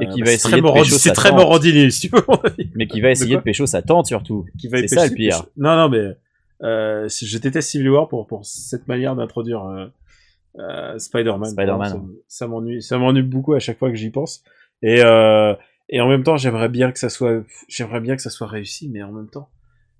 Et 0.00 0.08
qui 0.08 0.20
bah, 0.20 0.26
va 0.26 0.30
c'est 0.30 0.34
essayer 0.34 0.62
de 0.62 0.72
pécho 0.72 0.96
c'est 0.96 1.12
très. 1.12 1.32
Morandini 1.32 1.90
si 1.90 2.08
tu 2.08 2.16
veux. 2.16 2.22
Mais 2.74 2.86
qui 2.86 3.00
va 3.00 3.10
essayer 3.10 3.30
de, 3.30 3.36
quoi 3.36 3.42
pécho 3.42 3.66
sa 3.66 3.82
tante, 3.82 4.06
surtout. 4.06 4.46
qui 4.58 4.68
va 4.68 4.78
C'est 4.78 4.88
ça, 4.88 5.06
le 5.06 5.14
pire. 5.14 5.44
non 5.56 5.76
non 5.76 5.88
mais 5.88 6.16
euh, 6.62 7.08
je 7.08 7.38
déteste 7.38 7.70
Civil 7.70 7.90
War 7.90 8.08
pour 8.08 8.26
pour 8.26 8.44
cette 8.44 8.88
manière 8.88 9.16
d'introduire 9.16 9.64
euh, 9.64 9.86
euh, 10.58 10.98
Spider-Man 10.98 11.50
ça, 12.28 12.46
m'ennuie 12.46 12.80
ça 12.80 12.98
m'ennuie 12.98 13.22
beaucoup 13.22 13.54
à 13.54 13.58
chaque 13.58 13.78
fois 13.78 13.90
que 13.90 13.96
j'y 13.96 14.10
pense 14.10 14.44
et 14.82 15.02
euh, 15.02 15.54
et 15.88 16.00
en 16.00 16.08
même 16.08 16.22
temps 16.22 16.36
j'aimerais 16.36 16.68
bien 16.68 16.92
que 16.92 16.98
ça 17.00 17.08
soit 17.08 17.42
j'aimerais 17.68 18.00
bien 18.00 18.14
que 18.14 18.22
ça 18.22 18.30
soit 18.30 18.46
réussi 18.46 18.88
mais 18.88 19.02
en 19.02 19.10
même 19.10 19.28
temps 19.28 19.48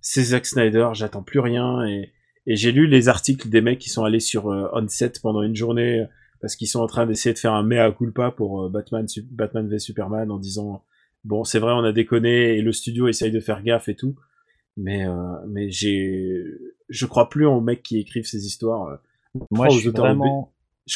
c'est 0.00 0.22
Zack 0.22 0.46
Snyder 0.46 0.90
j'attends 0.92 1.22
plus 1.22 1.40
rien 1.40 1.84
et 1.86 2.12
et 2.46 2.56
j'ai 2.56 2.72
lu 2.72 2.86
les 2.86 3.08
articles 3.08 3.48
des 3.48 3.60
mecs 3.60 3.78
qui 3.78 3.88
sont 3.88 4.04
allés 4.04 4.20
sur 4.20 4.50
euh, 4.50 4.68
on-set 4.72 5.20
pendant 5.20 5.42
une 5.42 5.56
journée 5.56 6.00
euh, 6.00 6.06
parce 6.44 6.56
qu'ils 6.56 6.68
sont 6.68 6.80
en 6.80 6.86
train 6.86 7.06
d'essayer 7.06 7.32
de 7.32 7.38
faire 7.38 7.54
un 7.54 7.62
mea 7.62 7.90
culpa 7.90 8.30
pour 8.30 8.64
euh, 8.64 8.68
Batman, 8.68 9.06
Batman 9.30 9.66
v 9.66 9.78
Superman 9.78 10.30
en 10.30 10.38
disant 10.38 10.84
bon 11.24 11.42
c'est 11.42 11.58
vrai 11.58 11.72
on 11.72 11.82
a 11.84 11.92
déconné 11.92 12.58
et 12.58 12.60
le 12.60 12.70
studio 12.70 13.08
essaye 13.08 13.30
de 13.30 13.40
faire 13.40 13.62
gaffe 13.62 13.88
et 13.88 13.94
tout 13.94 14.14
mais 14.76 15.08
euh, 15.08 15.14
mais 15.48 15.70
j'ai 15.70 16.44
je 16.90 17.06
crois 17.06 17.30
plus 17.30 17.46
aux 17.46 17.62
mecs 17.62 17.82
qui 17.82 17.98
écrivent 17.98 18.26
ces 18.26 18.44
histoires 18.44 18.88
euh. 18.88 18.96
Moi, 19.50 19.70
je 19.70 19.78
suis 19.78 19.90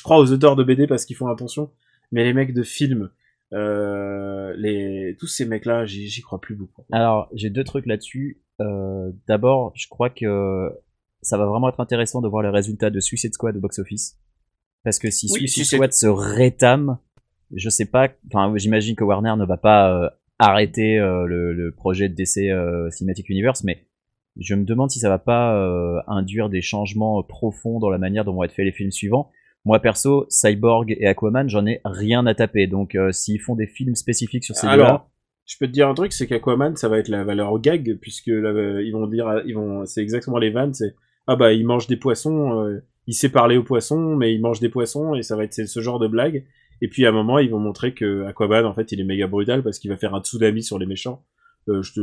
crois 0.02 0.18
aux 0.18 0.30
auteurs 0.32 0.54
de 0.54 0.64
BD 0.64 0.86
parce 0.86 1.06
qu'ils 1.06 1.16
font 1.16 1.28
attention 1.28 1.70
mais 2.12 2.24
les 2.24 2.34
mecs 2.34 2.52
de 2.52 2.62
films 2.62 3.08
euh, 3.54 4.52
les 4.58 5.16
tous 5.18 5.28
ces 5.28 5.46
mecs 5.46 5.64
là 5.64 5.86
j'y 5.86 6.08
j'y 6.08 6.20
crois 6.20 6.42
plus 6.42 6.56
beaucoup 6.56 6.84
Alors, 6.92 7.30
j'ai 7.32 7.48
deux 7.48 7.64
trucs 7.64 7.86
là-dessus. 7.86 8.42
Euh, 8.60 9.10
D'abord, 9.26 9.72
je 9.74 9.88
crois 9.88 10.10
que 10.10 10.70
ça 11.22 11.38
va 11.38 11.46
vraiment 11.46 11.70
être 11.70 11.80
intéressant 11.80 12.20
de 12.20 12.28
voir 12.28 12.42
les 12.42 12.50
résultats 12.50 12.90
de 12.90 13.00
Suicide 13.00 13.32
Squad 13.32 13.56
au 13.56 13.60
box-office. 13.60 14.18
Parce 14.88 14.98
que 14.98 15.10
si 15.10 15.26
Oui, 15.30 15.46
Suicide 15.46 15.76
Squad 15.76 15.92
se 15.92 16.06
rétame, 16.06 16.96
je 17.54 17.68
sais 17.68 17.84
pas. 17.84 18.08
Enfin, 18.32 18.54
j'imagine 18.56 18.96
que 18.96 19.04
Warner 19.04 19.34
ne 19.36 19.44
va 19.44 19.58
pas 19.58 19.92
euh, 19.92 20.08
arrêter 20.38 20.98
euh, 20.98 21.26
le, 21.26 21.52
le 21.52 21.72
projet 21.72 22.08
de 22.08 22.14
DC 22.14 22.50
euh, 22.50 22.88
Cinematic 22.90 23.28
Universe, 23.28 23.64
mais 23.64 23.84
je 24.38 24.54
me 24.54 24.64
demande 24.64 24.90
si 24.90 24.98
ça 24.98 25.10
va 25.10 25.18
pas 25.18 25.52
induire 26.06 26.48
des 26.48 26.62
changements 26.62 27.22
profonds 27.22 27.80
dans 27.80 27.90
la 27.90 27.98
manière 27.98 28.24
dont 28.24 28.32
vont 28.32 28.44
être 28.44 28.52
faits 28.52 28.64
les 28.64 28.72
films 28.72 28.90
suivants. 28.90 29.30
Moi 29.66 29.78
perso, 29.78 30.24
Cyborg 30.30 30.96
et 30.98 31.06
Aquaman, 31.06 31.50
j'en 31.50 31.66
ai 31.66 31.82
rien 31.84 32.24
à 32.24 32.34
taper. 32.34 32.66
Donc, 32.66 32.96
s'ils 33.10 33.40
font 33.42 33.56
des 33.56 33.66
films 33.66 33.94
spécifiques 33.94 34.44
sur 34.44 34.56
ces 34.56 34.68
deux-là, 34.68 34.86
Alors, 34.86 35.10
je 35.44 35.56
peux 35.60 35.66
te 35.66 35.72
dire 35.72 35.86
un 35.86 35.94
truc, 35.94 36.14
c'est 36.14 36.26
qu'Aquaman, 36.26 36.76
ça 36.76 36.88
va 36.88 36.98
être 36.98 37.08
la 37.08 37.24
valeur 37.24 37.60
gag, 37.60 37.98
puisque 38.00 38.28
là, 38.28 38.80
ils 38.80 38.92
vont 38.92 39.06
dire, 39.06 39.42
ils 39.44 39.54
vont, 39.54 39.84
c'est 39.84 40.00
exactement 40.00 40.38
les 40.38 40.48
vannes, 40.48 40.72
c'est 40.72 40.94
ah 41.28 41.36
bah 41.36 41.52
il 41.52 41.64
mange 41.66 41.86
des 41.86 41.96
poissons, 41.96 42.64
euh, 42.64 42.82
il 43.08 43.14
sait 43.14 43.28
parler 43.30 43.56
aux 43.56 43.64
poissons, 43.64 44.14
mais 44.14 44.32
il 44.32 44.40
mange 44.40 44.60
des 44.60 44.68
poissons 44.68 45.16
et 45.16 45.22
ça 45.22 45.34
va 45.34 45.42
être 45.42 45.54
ce 45.66 45.80
genre 45.80 45.98
de 45.98 46.06
blague. 46.06 46.44
Et 46.80 46.86
puis 46.88 47.04
à 47.04 47.08
un 47.08 47.12
moment, 47.12 47.40
ils 47.40 47.50
vont 47.50 47.58
montrer 47.58 47.92
que 47.92 48.24
Aquaman, 48.26 48.64
en 48.64 48.74
fait, 48.74 48.92
il 48.92 49.00
est 49.00 49.04
méga 49.04 49.26
brutal 49.26 49.64
parce 49.64 49.80
qu'il 49.80 49.90
va 49.90 49.96
faire 49.96 50.14
un 50.14 50.20
tsunami 50.20 50.62
sur 50.62 50.78
les 50.78 50.86
méchants. 50.86 51.24
Euh, 51.68 51.82
je, 51.82 51.92
te, 51.94 52.00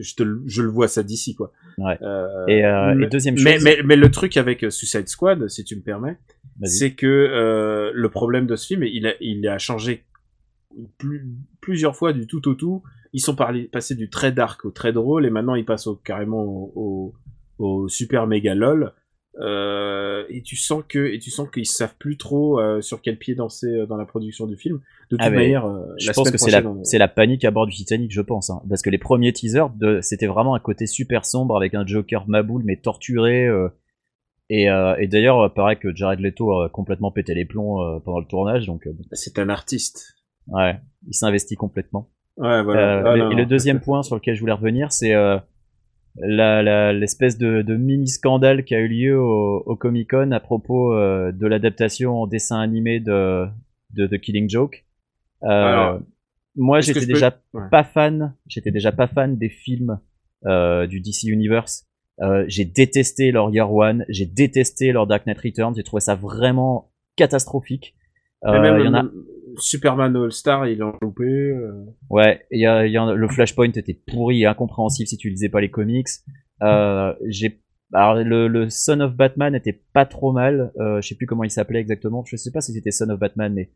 je, 0.00 0.14
te, 0.14 0.22
le- 0.22 0.42
je 0.46 0.62
le 0.62 0.68
vois 0.68 0.88
ça 0.88 1.02
d'ici 1.02 1.34
quoi. 1.34 1.52
Ouais. 1.76 1.98
Euh, 2.02 2.46
Et, 2.46 2.64
euh, 2.64 2.98
et 3.02 3.06
deuxième 3.08 3.36
chose- 3.36 3.62
mais, 3.64 3.80
mais 3.84 3.96
le 3.96 4.10
truc 4.10 4.36
avec 4.38 4.62
euh, 4.64 4.70
Suicide 4.70 5.08
Squad, 5.08 5.48
si 5.48 5.64
tu 5.64 5.74
me 5.76 5.82
permets, 5.82 6.16
c'est 6.62 6.92
que 6.94 7.90
le 7.92 8.08
problème 8.08 8.46
de 8.46 8.56
ce 8.56 8.66
film, 8.68 8.84
il 8.84 9.06
a, 9.06 9.12
il 9.20 9.46
a 9.48 9.58
changé 9.58 10.04
plus, 10.98 11.26
plusieurs 11.60 11.96
fois 11.96 12.12
du 12.12 12.26
tout 12.26 12.46
au 12.48 12.54
tout. 12.54 12.82
Ils 13.12 13.20
sont 13.20 13.36
passés 13.72 13.94
du 13.94 14.08
très 14.10 14.32
dark 14.32 14.64
au 14.64 14.70
très 14.70 14.92
drôle 14.92 15.26
et 15.26 15.30
maintenant 15.30 15.54
ils 15.54 15.64
passent 15.64 15.86
au, 15.86 15.96
carrément 15.96 16.42
au, 16.44 17.14
au, 17.58 17.64
au 17.64 17.88
super 17.88 18.26
méga 18.26 18.54
lol. 18.54 18.92
Euh, 19.40 20.24
et 20.30 20.40
tu 20.42 20.56
sens 20.56 20.82
que 20.88 21.12
et 21.12 21.18
tu 21.18 21.30
sens 21.30 21.48
qu'ils 21.50 21.66
savent 21.66 21.94
plus 21.98 22.16
trop 22.16 22.58
euh, 22.58 22.80
sur 22.80 23.02
quel 23.02 23.18
pied 23.18 23.34
danser 23.34 23.66
euh, 23.66 23.86
dans 23.86 23.96
la 23.98 24.06
production 24.06 24.46
du 24.46 24.56
film. 24.56 24.76
De 24.78 25.16
toute 25.16 25.20
Ah, 25.20 25.28
mais 25.30 25.36
manière, 25.36 25.70
Je 25.98 26.10
pense 26.12 26.30
que 26.30 26.38
c'est 26.38 26.50
la, 26.50 26.62
prochaine, 26.62 26.80
on- 26.80 26.84
c'est 26.84 26.98
la 26.98 27.08
panique 27.08 27.44
à 27.44 27.50
bord 27.50 27.66
du 27.66 27.74
Titanic, 27.74 28.10
je 28.12 28.22
pense. 28.22 28.48
hein. 28.48 28.62
Parce 28.68 28.80
que 28.82 28.88
les 28.90 28.96
premiers 28.98 29.32
teasers, 29.34 29.68
de, 29.70 30.00
c'était 30.00 30.26
vraiment 30.26 30.54
un 30.54 30.58
côté 30.60 30.86
super 30.86 31.26
sombre 31.26 31.56
avec 31.56 31.74
un 31.74 31.86
Joker 31.86 32.26
maboule 32.28 32.62
mais 32.64 32.76
torturé. 32.76 33.46
et, 34.48 34.64
et 34.64 35.06
d'ailleurs, 35.08 35.52
paraît 35.52 35.76
que 35.76 35.94
Jared 35.94 36.20
Leto 36.20 36.52
a 36.62 36.68
complètement 36.70 37.10
pété 37.10 37.34
les 37.34 37.44
plombs 37.44 38.00
pendant 38.04 38.20
le 38.20 38.26
tournage, 38.26 38.66
donc 38.66 38.88
bon, 38.88 39.04
c'est 39.12 39.38
un 39.38 39.48
artiste. 39.50 40.14
ouais, 40.48 40.80
il 41.06 41.14
s'investit 41.14 41.56
complètement. 41.56 42.08
Ouais, 42.38 42.62
voilà. 42.62 43.00
Ah, 43.12 43.16
non, 43.16 43.30
et 43.30 43.34
le 43.34 43.44
deuxième 43.46 43.80
point 43.80 44.02
sur 44.02 44.14
lequel 44.16 44.34
je 44.34 44.40
voulais 44.40 44.52
revenir, 44.52 44.92
c'est 44.92 45.14
l'espèce 46.20 47.38
de, 47.38 47.62
de 47.62 47.76
mini 47.76 48.08
scandale 48.08 48.64
qui 48.64 48.74
a 48.74 48.78
eu 48.80 48.88
lieu 48.88 49.18
au, 49.20 49.62
au 49.66 49.76
Comic 49.76 50.10
Con 50.10 50.30
à 50.32 50.40
propos 50.40 50.92
euh, 50.94 51.32
de 51.32 51.46
l'adaptation 51.46 52.22
en 52.22 52.26
dessin 52.26 52.60
animé 52.60 53.00
de, 53.00 53.46
de 53.94 54.06
The 54.06 54.18
Killing 54.20 54.48
Joke. 54.48 54.84
Euh, 55.42 55.48
Alors, 55.48 56.00
moi, 56.56 56.80
j'étais 56.80 57.00
peux- 57.00 57.06
déjà 57.06 57.38
pas 57.70 57.84
fan. 57.84 58.34
J'étais 58.46 58.70
déjà 58.70 58.92
pas 58.92 59.06
fan 59.06 59.36
des 59.36 59.50
films 59.50 60.00
euh, 60.46 60.86
du 60.86 61.00
DC 61.00 61.24
Universe. 61.24 61.84
Euh, 62.22 62.44
j'ai 62.48 62.64
détesté 62.64 63.30
leur 63.30 63.50
Year 63.50 63.70
One, 63.70 64.06
j'ai 64.08 64.24
détesté 64.24 64.90
leur 64.92 65.06
Dark 65.06 65.26
Knight 65.26 65.38
Returns. 65.38 65.74
J'ai 65.76 65.82
trouvé 65.82 66.00
ça 66.00 66.14
vraiment 66.14 66.90
catastrophique. 67.16 67.94
Euh, 68.44 68.78
il 68.80 68.84
y 68.86 68.88
en 68.88 68.94
a, 68.94 69.02
Superman 69.58 70.16
All 70.16 70.32
Star, 70.32 70.66
il 70.66 70.82
en 70.82 70.90
a 70.90 70.98
loupé. 71.02 71.24
euh. 71.24 71.84
Ouais, 72.10 72.42
y 72.50 72.66
a, 72.66 72.86
y 72.86 72.96
a- 72.96 73.12
le 73.14 73.28
Flashpoint 73.28 73.70
était 73.72 73.94
pourri 74.06 74.42
et 74.42 74.46
incompréhensible 74.46 75.06
si 75.06 75.16
tu 75.16 75.30
lisais 75.30 75.48
pas 75.48 75.60
les 75.60 75.70
comics. 75.70 76.08
Euh, 76.62 77.14
j'ai, 77.28 77.60
alors 77.92 78.16
le, 78.16 78.48
le 78.48 78.68
Son 78.70 79.00
of 79.00 79.14
Batman 79.14 79.54
était 79.54 79.80
pas 79.92 80.06
trop 80.06 80.32
mal. 80.32 80.72
Euh, 80.78 81.00
je 81.00 81.08
sais 81.08 81.14
plus 81.14 81.26
comment 81.26 81.44
il 81.44 81.50
s'appelait 81.50 81.80
exactement. 81.80 82.24
Je 82.26 82.36
sais 82.36 82.50
pas 82.50 82.60
si 82.60 82.72
c'était 82.72 82.90
Son 82.90 83.08
of 83.10 83.18
Batman, 83.20 83.52
mais 83.54 83.70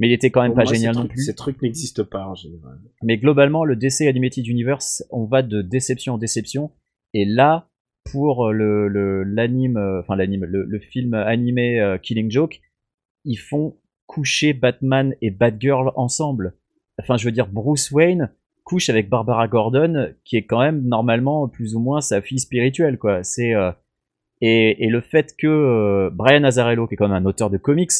mais 0.00 0.08
il 0.08 0.12
était 0.12 0.30
quand 0.30 0.42
même 0.42 0.50
Pour 0.52 0.58
pas 0.58 0.64
moi, 0.64 0.72
génial 0.72 0.94
non 0.94 1.00
trucs- 1.00 1.12
plus. 1.12 1.24
Ces 1.24 1.34
trucs 1.34 1.60
n'existent 1.60 2.04
pas 2.04 2.24
en 2.28 2.36
général. 2.36 2.78
Mais 3.02 3.18
globalement, 3.18 3.64
le 3.64 3.74
DC 3.74 4.02
Animated 4.06 4.46
Universe, 4.46 5.04
on 5.10 5.24
va 5.24 5.42
de 5.42 5.60
déception 5.62 6.14
en 6.14 6.18
déception. 6.18 6.70
Et 7.14 7.24
là, 7.24 7.68
pour 8.12 8.52
le 8.52 8.86
l'anime, 9.24 9.76
enfin 10.00 10.14
l'anime, 10.14 10.44
le, 10.44 10.64
le 10.64 10.78
film 10.78 11.14
animé 11.14 11.96
Killing 12.02 12.30
Joke, 12.30 12.60
ils 13.24 13.38
font 13.38 13.76
coucher 14.08 14.52
Batman 14.54 15.14
et 15.22 15.30
Batgirl 15.30 15.92
ensemble. 15.94 16.56
Enfin, 16.98 17.16
je 17.16 17.24
veux 17.24 17.32
dire, 17.32 17.46
Bruce 17.46 17.92
Wayne 17.92 18.32
couche 18.64 18.88
avec 18.88 19.08
Barbara 19.08 19.46
Gordon, 19.46 20.12
qui 20.24 20.36
est 20.36 20.44
quand 20.44 20.60
même 20.60 20.82
normalement 20.82 21.48
plus 21.48 21.76
ou 21.76 21.80
moins 21.80 22.00
sa 22.00 22.20
fille 22.20 22.40
spirituelle, 22.40 22.98
quoi. 22.98 23.22
C'est 23.22 23.54
euh, 23.54 23.70
et, 24.40 24.84
et 24.84 24.88
le 24.88 25.00
fait 25.00 25.36
que 25.36 25.46
euh, 25.46 26.10
Brian 26.12 26.44
Azzarello, 26.44 26.88
qui 26.88 26.94
est 26.94 26.96
quand 26.96 27.08
même 27.08 27.22
un 27.22 27.28
auteur 27.28 27.50
de 27.50 27.58
comics, 27.58 27.92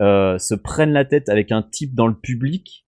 euh, 0.00 0.38
se 0.38 0.54
prenne 0.54 0.92
la 0.92 1.04
tête 1.04 1.28
avec 1.28 1.52
un 1.52 1.62
type 1.62 1.94
dans 1.94 2.06
le 2.06 2.14
public 2.14 2.86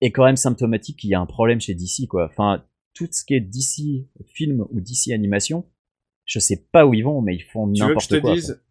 est 0.00 0.10
quand 0.12 0.24
même 0.24 0.36
symptomatique 0.36 0.98
qu'il 0.98 1.10
y 1.10 1.14
a 1.14 1.20
un 1.20 1.26
problème 1.26 1.60
chez 1.60 1.74
DC, 1.74 2.06
quoi. 2.08 2.26
Enfin, 2.26 2.64
tout 2.94 3.08
ce 3.10 3.24
qui 3.24 3.34
est 3.34 3.40
DC 3.40 4.06
film 4.26 4.66
ou 4.70 4.80
DC 4.80 5.12
animation, 5.12 5.66
je 6.24 6.38
sais 6.38 6.66
pas 6.72 6.86
où 6.86 6.94
ils 6.94 7.02
vont, 7.02 7.22
mais 7.22 7.34
ils 7.34 7.44
font 7.44 7.70
Tu 7.72 7.82
veux 7.82 7.94
que 7.94 8.00
je 8.02 8.08
n'importe 8.08 8.10
te 8.10 8.16
quoi. 8.16 8.30
quoi. 8.30 8.34
dise, 8.34 8.62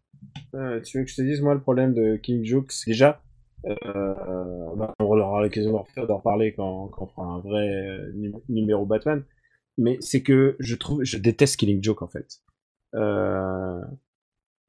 euh, 0.54 0.80
tu 0.80 0.98
veux 0.98 1.04
que 1.04 1.10
je 1.10 1.16
te 1.16 1.22
dise, 1.22 1.40
moi, 1.42 1.54
le 1.54 1.60
problème 1.60 1.94
de 1.94 2.16
King 2.16 2.44
Joke, 2.44 2.72
c'est 2.72 2.90
déjà, 2.90 3.22
euh, 3.66 3.74
bah, 4.76 4.94
on 5.00 5.18
aura 5.18 5.42
l'occasion 5.42 5.72
d'en 5.72 6.16
reparler 6.16 6.52
quand, 6.54 6.90
on 6.98 7.06
fera 7.06 7.26
un 7.26 7.40
vrai 7.40 7.68
euh, 7.68 8.12
num- 8.14 8.40
numéro 8.48 8.86
Batman, 8.86 9.24
mais 9.78 9.98
c'est 10.00 10.22
que 10.22 10.56
je 10.58 10.74
trouve, 10.76 11.02
je 11.04 11.18
déteste 11.18 11.56
Killing 11.58 11.82
Joke, 11.82 12.02
en 12.02 12.08
fait. 12.08 12.40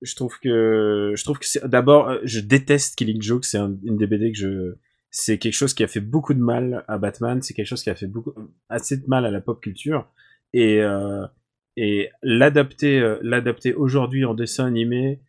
Je 0.03 0.15
trouve 0.15 0.37
que, 0.39 1.13
je 1.15 1.23
trouve 1.23 1.39
que 1.39 1.65
d'abord, 1.65 2.11
je 2.23 2.39
déteste 2.39 2.95
Killing 2.95 3.21
Joke, 3.21 3.45
c'est 3.45 3.57
un- 3.57 3.75
une 3.83 3.97
des 3.97 4.05
BD 4.05 4.31
que 4.31 4.37
je, 4.37 4.75
c'est 5.09 5.39
quelque 5.39 5.53
chose 5.53 5.73
qui 5.73 5.83
a 5.83 5.87
fait 5.87 5.99
beaucoup 6.01 6.35
de 6.35 6.39
mal 6.39 6.83
à 6.87 6.99
Batman, 6.99 7.41
c'est 7.41 7.55
quelque 7.55 7.65
chose 7.67 7.81
qui 7.81 7.89
a 7.89 7.95
fait 7.95 8.05
beaucoup, 8.05 8.33
assez 8.69 8.97
de 8.97 9.07
mal 9.07 9.25
à 9.25 9.31
la 9.31 9.41
pop 9.41 9.59
culture, 9.59 10.07
et, 10.53 10.81
et 11.77 12.09
l'adapter, 12.21 13.15
l'adapter 13.21 13.73
aujourd'hui 13.73 14.23
en 14.25 14.35
dessin 14.35 14.65
animé, 14.67 15.19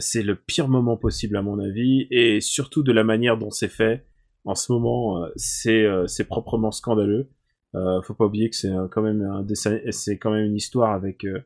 c'est 0.00 0.22
le 0.22 0.34
pire 0.36 0.68
moment 0.68 0.96
possible 0.96 1.36
à 1.36 1.42
mon 1.42 1.58
avis, 1.58 2.06
et 2.10 2.40
surtout 2.40 2.82
de 2.82 2.92
la 2.92 3.04
manière 3.04 3.36
dont 3.38 3.50
c'est 3.50 3.68
fait. 3.68 4.04
En 4.44 4.54
ce 4.54 4.72
moment, 4.72 5.22
euh, 5.22 5.28
c'est 5.36 5.84
euh, 5.84 6.06
c'est 6.06 6.24
proprement 6.24 6.70
scandaleux. 6.70 7.28
Euh, 7.74 8.00
faut 8.02 8.14
pas 8.14 8.26
oublier 8.26 8.50
que 8.50 8.56
c'est 8.56 8.70
euh, 8.70 8.88
quand 8.88 9.02
même 9.02 9.22
un 9.22 9.42
dessin, 9.42 9.78
c'est 9.90 10.16
quand 10.18 10.30
même 10.30 10.44
une 10.46 10.56
histoire 10.56 10.92
avec 10.92 11.24
euh, 11.24 11.40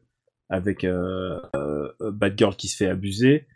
avec 0.50 0.84
euh, 0.84 1.38
euh, 1.56 1.88
Batgirl 2.12 2.54
qui 2.56 2.68
se 2.68 2.76
fait 2.76 2.88
abuser, 2.88 3.46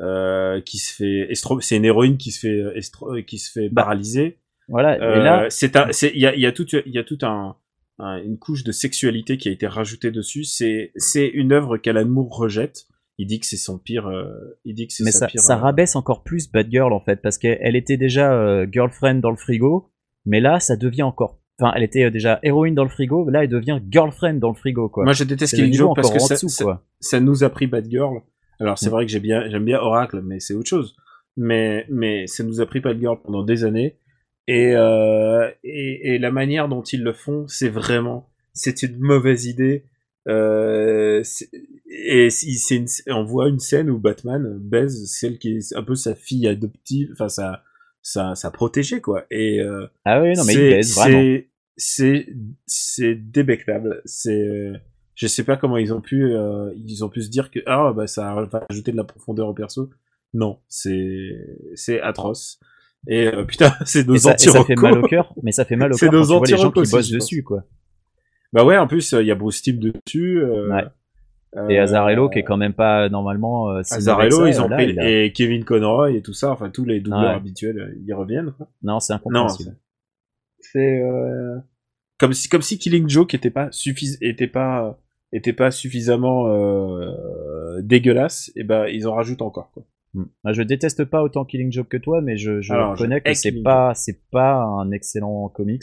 euh, 0.00 0.60
qui 0.60 0.78
se 0.78 0.94
fait 0.94 1.28
c'est 1.60 1.76
une 1.76 1.84
héroïne 1.84 2.16
qui 2.18 2.30
se 2.30 2.40
fait 2.40 2.60
euh, 2.60 2.72
estro- 2.76 3.16
euh, 3.18 3.22
qui 3.22 3.38
se 3.38 3.50
fait 3.50 3.68
paralyser. 3.70 4.38
Voilà, 4.68 5.00
Euh, 5.00 5.20
et 5.20 5.22
là, 5.22 5.46
c'est 5.50 5.76
un, 5.76 5.92
c'est, 5.92 6.10
il 6.14 6.20
y 6.20 6.26
a, 6.26 6.34
y 6.34 6.44
a 6.46 6.52
tout, 6.52 6.66
il 6.86 6.92
y 6.92 6.98
a 6.98 7.04
tout 7.04 7.18
un, 7.22 7.56
un- 8.00 8.20
une 8.22 8.36
couche 8.38 8.64
de 8.64 8.72
sexualité 8.72 9.38
qui 9.38 9.48
a 9.48 9.52
été 9.52 9.66
rajoutée 9.68 10.10
dessus. 10.10 10.42
C'est, 10.44 10.90
c'est 10.96 11.28
une 11.28 11.52
œuvre 11.52 11.76
qu'Alan 11.78 12.06
Moore 12.06 12.36
rejette. 12.36 12.86
Il 13.18 13.26
dit 13.26 13.40
que 13.40 13.46
c'est 13.46 13.56
son 13.56 13.78
pire, 13.78 14.06
euh, 14.08 14.58
il 14.64 14.74
dit 14.74 14.86
que 14.86 14.92
c'est 14.92 15.04
mais 15.04 15.10
sa 15.10 15.20
ça, 15.20 15.26
pire. 15.28 15.40
ça 15.40 15.54
euh, 15.56 15.60
rabaisse 15.60 15.96
encore 15.96 16.22
plus 16.22 16.50
Batgirl 16.52 16.92
en 16.92 17.00
fait, 17.00 17.22
parce 17.22 17.38
qu'elle 17.38 17.58
elle 17.62 17.74
était 17.76 17.96
déjà 17.96 18.32
euh, 18.34 18.66
girlfriend 18.70 19.16
dans 19.20 19.30
le 19.30 19.36
frigo, 19.36 19.90
mais 20.26 20.40
là 20.40 20.60
ça 20.60 20.76
devient 20.76 21.02
encore. 21.04 21.38
Enfin, 21.58 21.72
elle 21.74 21.82
était 21.84 22.10
déjà 22.10 22.38
héroïne 22.42 22.74
dans 22.74 22.82
le 22.84 22.90
frigo, 22.90 23.28
là 23.30 23.42
elle 23.44 23.48
devient 23.48 23.80
girlfriend 23.90 24.34
dans 24.34 24.50
le 24.50 24.54
frigo 24.54 24.90
quoi. 24.90 25.04
Moi, 25.04 25.14
je 25.14 25.24
déteste 25.24 25.54
Killing 25.54 25.72
Joke 25.72 25.96
parce 25.96 26.08
encore 26.08 26.18
que 26.18 26.22
en 26.22 26.26
ça, 26.26 26.34
dessous, 26.34 26.48
ça, 26.50 26.64
quoi. 26.64 26.84
ça 27.00 27.18
nous 27.20 27.42
a 27.44 27.48
pris 27.48 27.66
Batgirl. 27.66 28.20
Alors, 28.60 28.78
c'est 28.78 28.88
Mm. 28.88 28.92
vrai 28.92 29.06
que 29.06 29.12
j'ai 29.12 29.20
bien, 29.20 29.48
j'aime 29.48 29.64
bien 29.64 29.78
Oracle, 29.80 30.20
mais 30.22 30.38
c'est 30.40 30.52
autre 30.54 30.68
chose. 30.68 30.94
Mais, 31.38 31.86
mais 31.90 32.26
ça 32.26 32.44
nous 32.44 32.60
a 32.60 32.66
pris 32.66 32.80
Batgirl 32.80 33.18
pendant 33.22 33.42
des 33.42 33.64
années. 33.64 33.96
Et, 34.48 34.72
euh, 34.74 35.50
et, 35.64 36.14
et 36.14 36.18
la 36.18 36.30
manière 36.30 36.68
dont 36.68 36.82
ils 36.82 37.02
le 37.02 37.12
font, 37.14 37.46
c'est 37.48 37.68
vraiment, 37.68 38.28
c'est 38.52 38.82
une 38.82 38.98
mauvaise 38.98 39.46
idée. 39.46 39.84
Euh, 40.28 41.22
et 41.88 42.30
c'est 42.30 42.76
une- 42.76 42.86
on 43.08 43.24
voit 43.24 43.48
une 43.48 43.60
scène 43.60 43.90
où 43.90 43.98
Batman 43.98 44.58
baise 44.60 45.06
celle 45.10 45.38
qui 45.38 45.56
est 45.58 45.76
un 45.76 45.82
peu 45.82 45.94
sa 45.94 46.14
fille 46.14 46.48
adoptive, 46.48 47.10
enfin 47.12 47.28
sa, 47.28 47.62
sa, 48.02 48.34
sa 48.34 48.50
protégée 48.50 49.00
quoi. 49.00 49.24
Et 49.30 49.60
euh, 49.60 49.86
Ah 50.04 50.20
oui, 50.22 50.32
non 50.34 50.44
mais 50.44 50.54
il 50.54 50.58
baise 50.70 50.94
vraiment. 50.96 51.38
c'est 51.76 52.28
c'est 52.66 53.14
débectable. 53.14 54.02
C'est 54.04 54.42
euh, 54.48 54.76
je 55.14 55.26
sais 55.28 55.44
pas 55.44 55.56
comment 55.56 55.76
ils 55.76 55.94
ont 55.94 56.00
pu 56.00 56.24
euh, 56.24 56.72
ils 56.76 57.04
ont 57.04 57.08
pu 57.08 57.22
se 57.22 57.30
dire 57.30 57.50
que 57.50 57.60
ah 57.66 57.92
bah 57.94 58.06
ça 58.06 58.34
va 58.50 58.66
ajouter 58.68 58.92
de 58.92 58.96
la 58.96 59.04
profondeur 59.04 59.48
au 59.48 59.54
perso. 59.54 59.90
Non, 60.34 60.58
c'est 60.68 61.30
c'est 61.74 62.00
atroce. 62.00 62.58
Et 63.08 63.28
euh, 63.28 63.44
putain, 63.48 63.72
c'est 63.84 64.06
nos 64.06 64.14
Et 64.14 64.18
ça, 64.18 64.36
fait 64.64 64.74
mal 64.74 64.98
au 64.98 65.02
cœur, 65.06 65.32
mais 65.42 65.52
ça 65.52 65.64
fait 65.64 65.76
mal 65.76 65.92
au 65.92 65.96
cœur 66.06 66.10
quand 66.10 66.16
nos 66.18 66.22
tu 66.24 66.28
vois 66.38 66.46
les 66.46 66.56
gens 66.56 66.70
qui 66.72 66.90
bossent 66.90 67.10
dessus 67.10 67.42
quoi. 67.44 67.62
Bah 68.52 68.64
ouais, 68.64 68.76
en 68.78 68.86
plus 68.86 69.12
il 69.12 69.26
y 69.26 69.30
a 69.30 69.34
Bruce 69.34 69.62
Timm 69.62 69.78
dessus. 69.78 70.42
euh, 70.42 70.70
Ouais. 70.72 70.84
euh, 71.56 71.68
Et 71.68 71.78
Azarello 71.78 72.28
qui 72.28 72.38
est 72.38 72.44
quand 72.44 72.56
même 72.56 72.74
pas 72.74 73.08
normalement. 73.08 73.70
euh, 73.70 73.80
Azarello, 73.90 74.46
ils 74.46 74.60
ont 74.60 74.68
là, 74.68 74.76
pris 74.76 74.90
il 74.90 75.00
a- 75.00 75.08
et 75.24 75.32
Kevin 75.32 75.64
Conroy 75.64 76.12
et 76.12 76.22
tout 76.22 76.32
ça, 76.34 76.50
enfin 76.52 76.70
tous 76.70 76.84
les 76.84 77.00
doubleurs 77.00 77.22
Ouais. 77.30 77.36
habituels, 77.36 77.78
euh, 77.78 77.94
ils 78.06 78.12
reviennent. 78.14 78.52
quoi. 78.52 78.68
Non, 78.82 79.00
c'est 79.00 79.12
incompréhensible. 79.12 79.76
c'est 80.60 81.00
euh, 81.00 81.56
comme 82.18 82.32
si 82.32 82.48
comme 82.48 82.62
si 82.62 82.78
Killing 82.78 83.08
Joke 83.08 83.34
était 83.34 83.50
pas 83.50 83.68
suffis 83.70 84.16
était 84.20 84.46
pas 84.48 84.98
était 85.32 85.52
pas 85.52 85.70
suffisamment 85.70 86.46
euh, 86.48 87.80
dégueulasse 87.82 88.50
et 88.56 88.64
ben 88.64 88.86
ils 88.86 89.06
en 89.06 89.14
rajoutent 89.14 89.42
encore 89.42 89.70
quoi. 89.72 89.84
Hmm. 90.14 90.24
Moi, 90.44 90.52
je 90.54 90.62
déteste 90.62 91.04
pas 91.04 91.22
autant 91.22 91.44
Killing 91.44 91.70
Joke 91.70 91.88
que 91.88 91.96
toi, 91.98 92.22
mais 92.22 92.38
je, 92.38 92.62
je 92.62 92.72
Alors, 92.72 92.96
je 92.96 93.02
reconnais 93.02 93.20
que 93.20 93.34
c'est 93.34 93.60
pas, 93.62 93.92
c'est 93.94 94.18
pas 94.30 94.62
un 94.62 94.90
excellent 94.92 95.48
comics. 95.50 95.82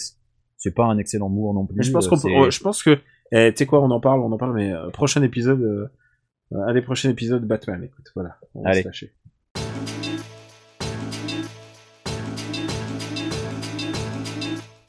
C'est 0.64 0.74
pas 0.74 0.86
un 0.86 0.98
excellent 0.98 1.28
Moore 1.28 1.54
non 1.54 1.66
plus. 1.66 1.76
Mais 1.76 1.84
je 1.84 1.92
pense 1.92 2.08
euh, 2.08 2.10
qu'on 2.10 2.50
je 2.50 2.60
pense 2.62 2.84
que 2.84 2.98
eh, 3.34 3.52
tu 3.52 3.58
sais 3.58 3.66
quoi 3.66 3.82
on 3.82 3.92
en 3.92 4.00
parle 4.00 4.22
on 4.22 4.32
en 4.32 4.38
parle 4.38 4.54
mais 4.54 4.72
euh, 4.72 4.90
prochain 4.92 5.22
épisode 5.22 5.62
euh, 5.62 5.90
un 6.54 6.74
des 6.74 6.82
prochains 6.82 7.10
épisodes 7.10 7.46
Batman 7.46 7.84
écoute 7.84 8.06
voilà 8.16 8.38
on 8.56 8.64
va 8.64 8.70
Allez. 8.70 8.84
se 8.84 8.88
lâcher. 8.88 9.14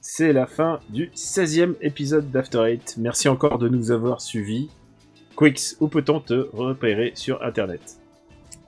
C'est 0.01 0.33
la 0.33 0.47
fin 0.47 0.79
du 0.91 1.11
16e 1.17 1.75
épisode 1.81 2.31
d'After 2.31 2.63
Eight. 2.69 2.95
Merci 2.97 3.29
encore 3.29 3.59
de 3.59 3.69
nous 3.69 3.91
avoir 3.91 4.21
suivis. 4.21 4.71
Quix, 5.35 5.77
où 5.81 5.89
peut-on 5.89 6.21
te 6.21 6.35
repérer 6.53 7.11
sur 7.17 7.43
internet? 7.43 7.99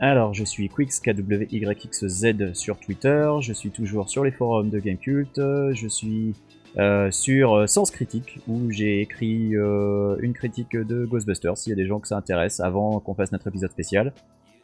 Alors, 0.00 0.34
je 0.34 0.42
suis 0.42 0.68
Quix, 0.68 1.00
KWYXZ 1.00 2.52
sur 2.54 2.80
Twitter, 2.80 3.30
je 3.42 3.52
suis 3.52 3.70
toujours 3.70 4.08
sur 4.08 4.24
les 4.24 4.32
forums 4.32 4.70
de 4.70 4.80
Gamecult, 4.80 5.36
je 5.36 5.86
suis 5.86 6.34
euh, 6.78 7.10
sur 7.10 7.54
euh, 7.54 7.66
Sens 7.66 7.90
Critique, 7.90 8.38
où 8.48 8.70
j'ai 8.70 9.00
écrit 9.00 9.56
euh, 9.56 10.16
une 10.20 10.34
critique 10.34 10.76
de 10.76 11.04
Ghostbusters, 11.06 11.56
s'il 11.56 11.70
y 11.70 11.72
a 11.72 11.76
des 11.76 11.86
gens 11.86 12.00
que 12.00 12.08
ça 12.08 12.16
intéresse, 12.16 12.60
avant 12.60 13.00
qu'on 13.00 13.14
fasse 13.14 13.32
notre 13.32 13.48
épisode 13.48 13.70
spécial. 13.70 14.12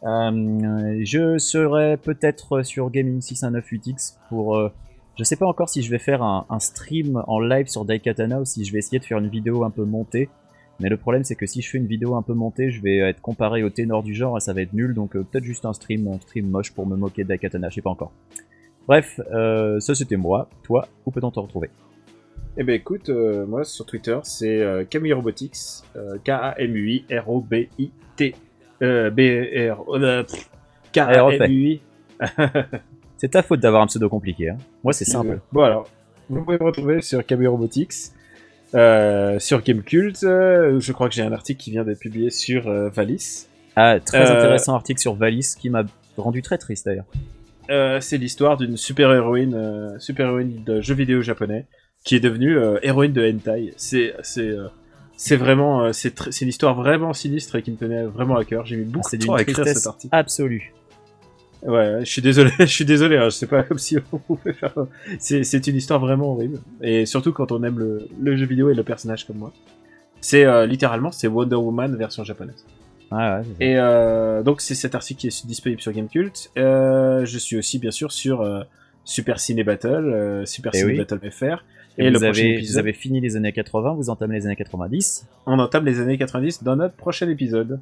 Euh, 0.04 1.00
je 1.04 1.38
serai 1.38 1.96
peut-être 1.96 2.62
sur 2.62 2.90
Gaming 2.90 3.20
619-8X 3.20 4.16
pour... 4.28 4.56
euh, 4.56 4.70
je 5.18 5.24
sais 5.24 5.36
pas 5.36 5.46
encore 5.46 5.68
si 5.68 5.82
je 5.82 5.90
vais 5.90 5.98
faire 5.98 6.22
un, 6.22 6.46
un 6.48 6.58
stream 6.58 7.22
en 7.26 7.38
live 7.38 7.68
sur 7.68 7.84
Daikatana 7.84 8.40
ou 8.40 8.44
si 8.44 8.64
je 8.64 8.72
vais 8.72 8.78
essayer 8.78 8.98
de 8.98 9.04
faire 9.04 9.18
une 9.18 9.28
vidéo 9.28 9.62
un 9.62 9.70
peu 9.70 9.84
montée. 9.84 10.28
Mais 10.80 10.88
le 10.88 10.96
problème, 10.96 11.22
c'est 11.22 11.34
que 11.34 11.46
si 11.46 11.62
je 11.62 11.70
fais 11.70 11.78
une 11.78 11.86
vidéo 11.86 12.16
un 12.16 12.22
peu 12.22 12.34
montée, 12.34 12.70
je 12.70 12.82
vais 12.82 12.96
être 12.98 13.20
comparé 13.20 13.62
au 13.62 13.70
ténor 13.70 14.02
du 14.02 14.14
genre 14.14 14.36
et 14.36 14.40
ça 14.40 14.52
va 14.52 14.62
être 14.62 14.72
nul. 14.72 14.94
Donc 14.94 15.14
euh, 15.14 15.22
peut-être 15.22 15.44
juste 15.44 15.64
un 15.64 15.72
stream, 15.72 16.08
un 16.08 16.18
stream 16.18 16.48
moche 16.48 16.72
pour 16.72 16.86
me 16.86 16.96
moquer 16.96 17.24
de 17.24 17.28
Daikatana, 17.28 17.68
je 17.68 17.76
sais 17.76 17.82
pas 17.82 17.90
encore. 17.90 18.12
Bref, 18.88 19.20
euh, 19.32 19.78
ça 19.80 19.94
c'était 19.94 20.16
moi. 20.16 20.48
Toi, 20.64 20.89
où 21.06 21.10
peut-on 21.10 21.30
te 21.30 21.39
retrouver? 21.39 21.70
Eh 22.58 22.64
ben 22.64 22.74
écoute, 22.74 23.08
euh, 23.08 23.46
moi 23.46 23.64
sur 23.64 23.86
Twitter 23.86 24.18
c'est 24.24 24.60
euh, 24.60 24.84
Camille 24.84 25.14
Robotics, 25.14 25.56
euh, 25.96 26.18
K-A-M-U-I-R-O-B-I-T, 26.24 26.74
euh, 28.82 29.10
B-R, 29.10 29.82
euh, 29.94 30.22
pff, 30.24 30.50
K-A-M-U-I. 30.92 31.80
C'est 33.16 33.28
ta 33.30 33.42
faute 33.42 33.60
d'avoir 33.60 33.82
un 33.82 33.86
pseudo 33.86 34.08
compliqué. 34.08 34.48
Hein. 34.48 34.56
Moi, 34.82 34.92
c'est 34.92 35.04
simple. 35.04 35.38
Bon 35.52 35.62
alors, 35.62 35.88
vous 36.28 36.42
pouvez 36.42 36.58
me 36.58 36.64
retrouver 36.64 37.00
sur 37.02 37.24
Camille 37.24 37.46
Robotics, 37.46 37.92
euh, 38.74 39.38
sur 39.38 39.62
Gamecult, 39.62 40.24
euh, 40.24 40.80
je 40.80 40.92
crois 40.92 41.08
que 41.08 41.14
j'ai 41.14 41.22
un 41.22 41.30
article 41.32 41.60
qui 41.62 41.70
vient 41.70 41.84
d'être 41.84 42.00
publié 42.00 42.30
sur 42.30 42.66
euh, 42.66 42.88
Valis. 42.88 43.46
Ah, 43.76 44.00
très 44.00 44.18
Euh, 44.28 44.38
intéressant 44.38 44.74
article 44.74 45.00
sur 45.00 45.14
Valis 45.14 45.54
qui 45.56 45.70
m'a 45.70 45.84
rendu 46.16 46.42
très 46.42 46.58
triste 46.58 46.84
d'ailleurs. 46.86 47.04
Euh, 47.70 48.00
c'est 48.00 48.18
l'histoire 48.18 48.56
d'une 48.56 48.76
super 48.76 49.12
héroïne, 49.12 49.54
euh, 49.54 49.96
super 50.00 50.26
héroïne 50.26 50.64
de 50.64 50.80
jeux 50.80 50.96
vidéo 50.96 51.22
japonais 51.22 51.66
qui 52.04 52.16
est 52.16 52.20
devenue 52.20 52.56
euh, 52.56 52.78
héroïne 52.82 53.12
de 53.12 53.22
hentai. 53.28 53.74
C'est 53.76 54.14
c'est 54.22 54.48
euh, 54.48 54.68
c'est 55.16 55.36
vraiment 55.36 55.84
euh, 55.84 55.92
c'est 55.92 56.14
tr- 56.18 56.30
c'est 56.32 56.44
une 56.44 56.48
histoire 56.48 56.74
vraiment 56.74 57.12
sinistre 57.12 57.56
et 57.56 57.62
qui 57.62 57.70
me 57.70 57.76
tenait 57.76 58.04
vraiment 58.04 58.36
à 58.36 58.44
cœur. 58.44 58.66
J'ai 58.66 58.76
mis 58.76 58.84
Ah, 58.88 58.92
beaucoup 58.92 59.08
c'est 59.10 59.18
de 59.18 59.24
temps 59.26 59.34
à 59.34 59.42
écrire 59.42 59.66
cet 59.66 59.86
article. 59.86 60.14
absolue. 60.14 60.72
Ouais, 61.64 61.98
je 62.00 62.10
suis 62.10 62.22
désolé, 62.22 62.50
je 62.58 62.64
suis 62.64 62.84
désolé, 62.84 63.16
hein, 63.16 63.26
je 63.26 63.30
sais 63.36 63.46
pas 63.46 63.62
comme 63.62 63.78
si 63.78 63.96
on 64.12 64.18
pouvait 64.18 64.52
faire. 64.52 64.74
C'est, 65.20 65.44
c'est 65.44 65.64
une 65.68 65.76
histoire 65.76 66.00
vraiment 66.00 66.32
horrible. 66.32 66.58
Et 66.80 67.06
surtout 67.06 67.32
quand 67.32 67.52
on 67.52 67.62
aime 67.62 67.78
le, 67.78 68.08
le 68.20 68.36
jeu 68.36 68.46
vidéo 68.46 68.70
et 68.70 68.74
le 68.74 68.82
personnage 68.82 69.26
comme 69.26 69.36
moi. 69.38 69.52
C'est 70.20 70.44
euh, 70.44 70.66
littéralement, 70.66 71.12
c'est 71.12 71.28
Wonder 71.28 71.54
Woman 71.56 71.94
version 71.96 72.24
japonaise. 72.24 72.64
Ah, 73.12 73.38
ouais, 73.38 73.42
c'est 73.44 73.50
ça. 73.64 73.70
Et 73.70 73.76
euh, 73.78 74.42
donc 74.42 74.60
c'est 74.60 74.74
cet 74.74 74.94
article 74.96 75.20
qui 75.20 75.26
est 75.28 75.46
disponible 75.46 75.80
sur 75.80 75.92
Gamecult. 75.92 76.50
Euh, 76.58 77.24
je 77.26 77.38
suis 77.38 77.56
aussi 77.56 77.78
bien 77.78 77.90
sûr 77.92 78.10
sur 78.10 78.40
euh, 78.40 78.62
Super 79.04 79.38
Ciné 79.38 79.62
Battle, 79.62 79.88
euh, 80.12 80.44
Super 80.46 80.72
Eh 80.74 80.78
Ciné 80.78 80.92
oui. 80.92 80.98
Battle 80.98 81.30
FR. 81.30 81.62
Et 81.98 82.05
Et, 82.06 82.10
le 82.10 82.19
vous, 82.19 82.24
prochain 82.24 82.40
avez, 82.43 82.55
épisode, 82.55 82.73
vous 82.73 82.78
avez 82.78 82.93
fini 82.93 83.20
les 83.20 83.36
années 83.36 83.52
80, 83.52 83.94
vous 83.94 84.10
entamez 84.10 84.36
les 84.36 84.47
années 84.47 84.56
90. 84.56 85.27
on 85.47 85.59
entame 85.59 85.85
les 85.85 86.01
années 86.01 86.16
90 86.19 86.62
dans 86.62 86.77
notre 86.77 86.94
prochain 86.94 87.28
épisode. 87.28 87.81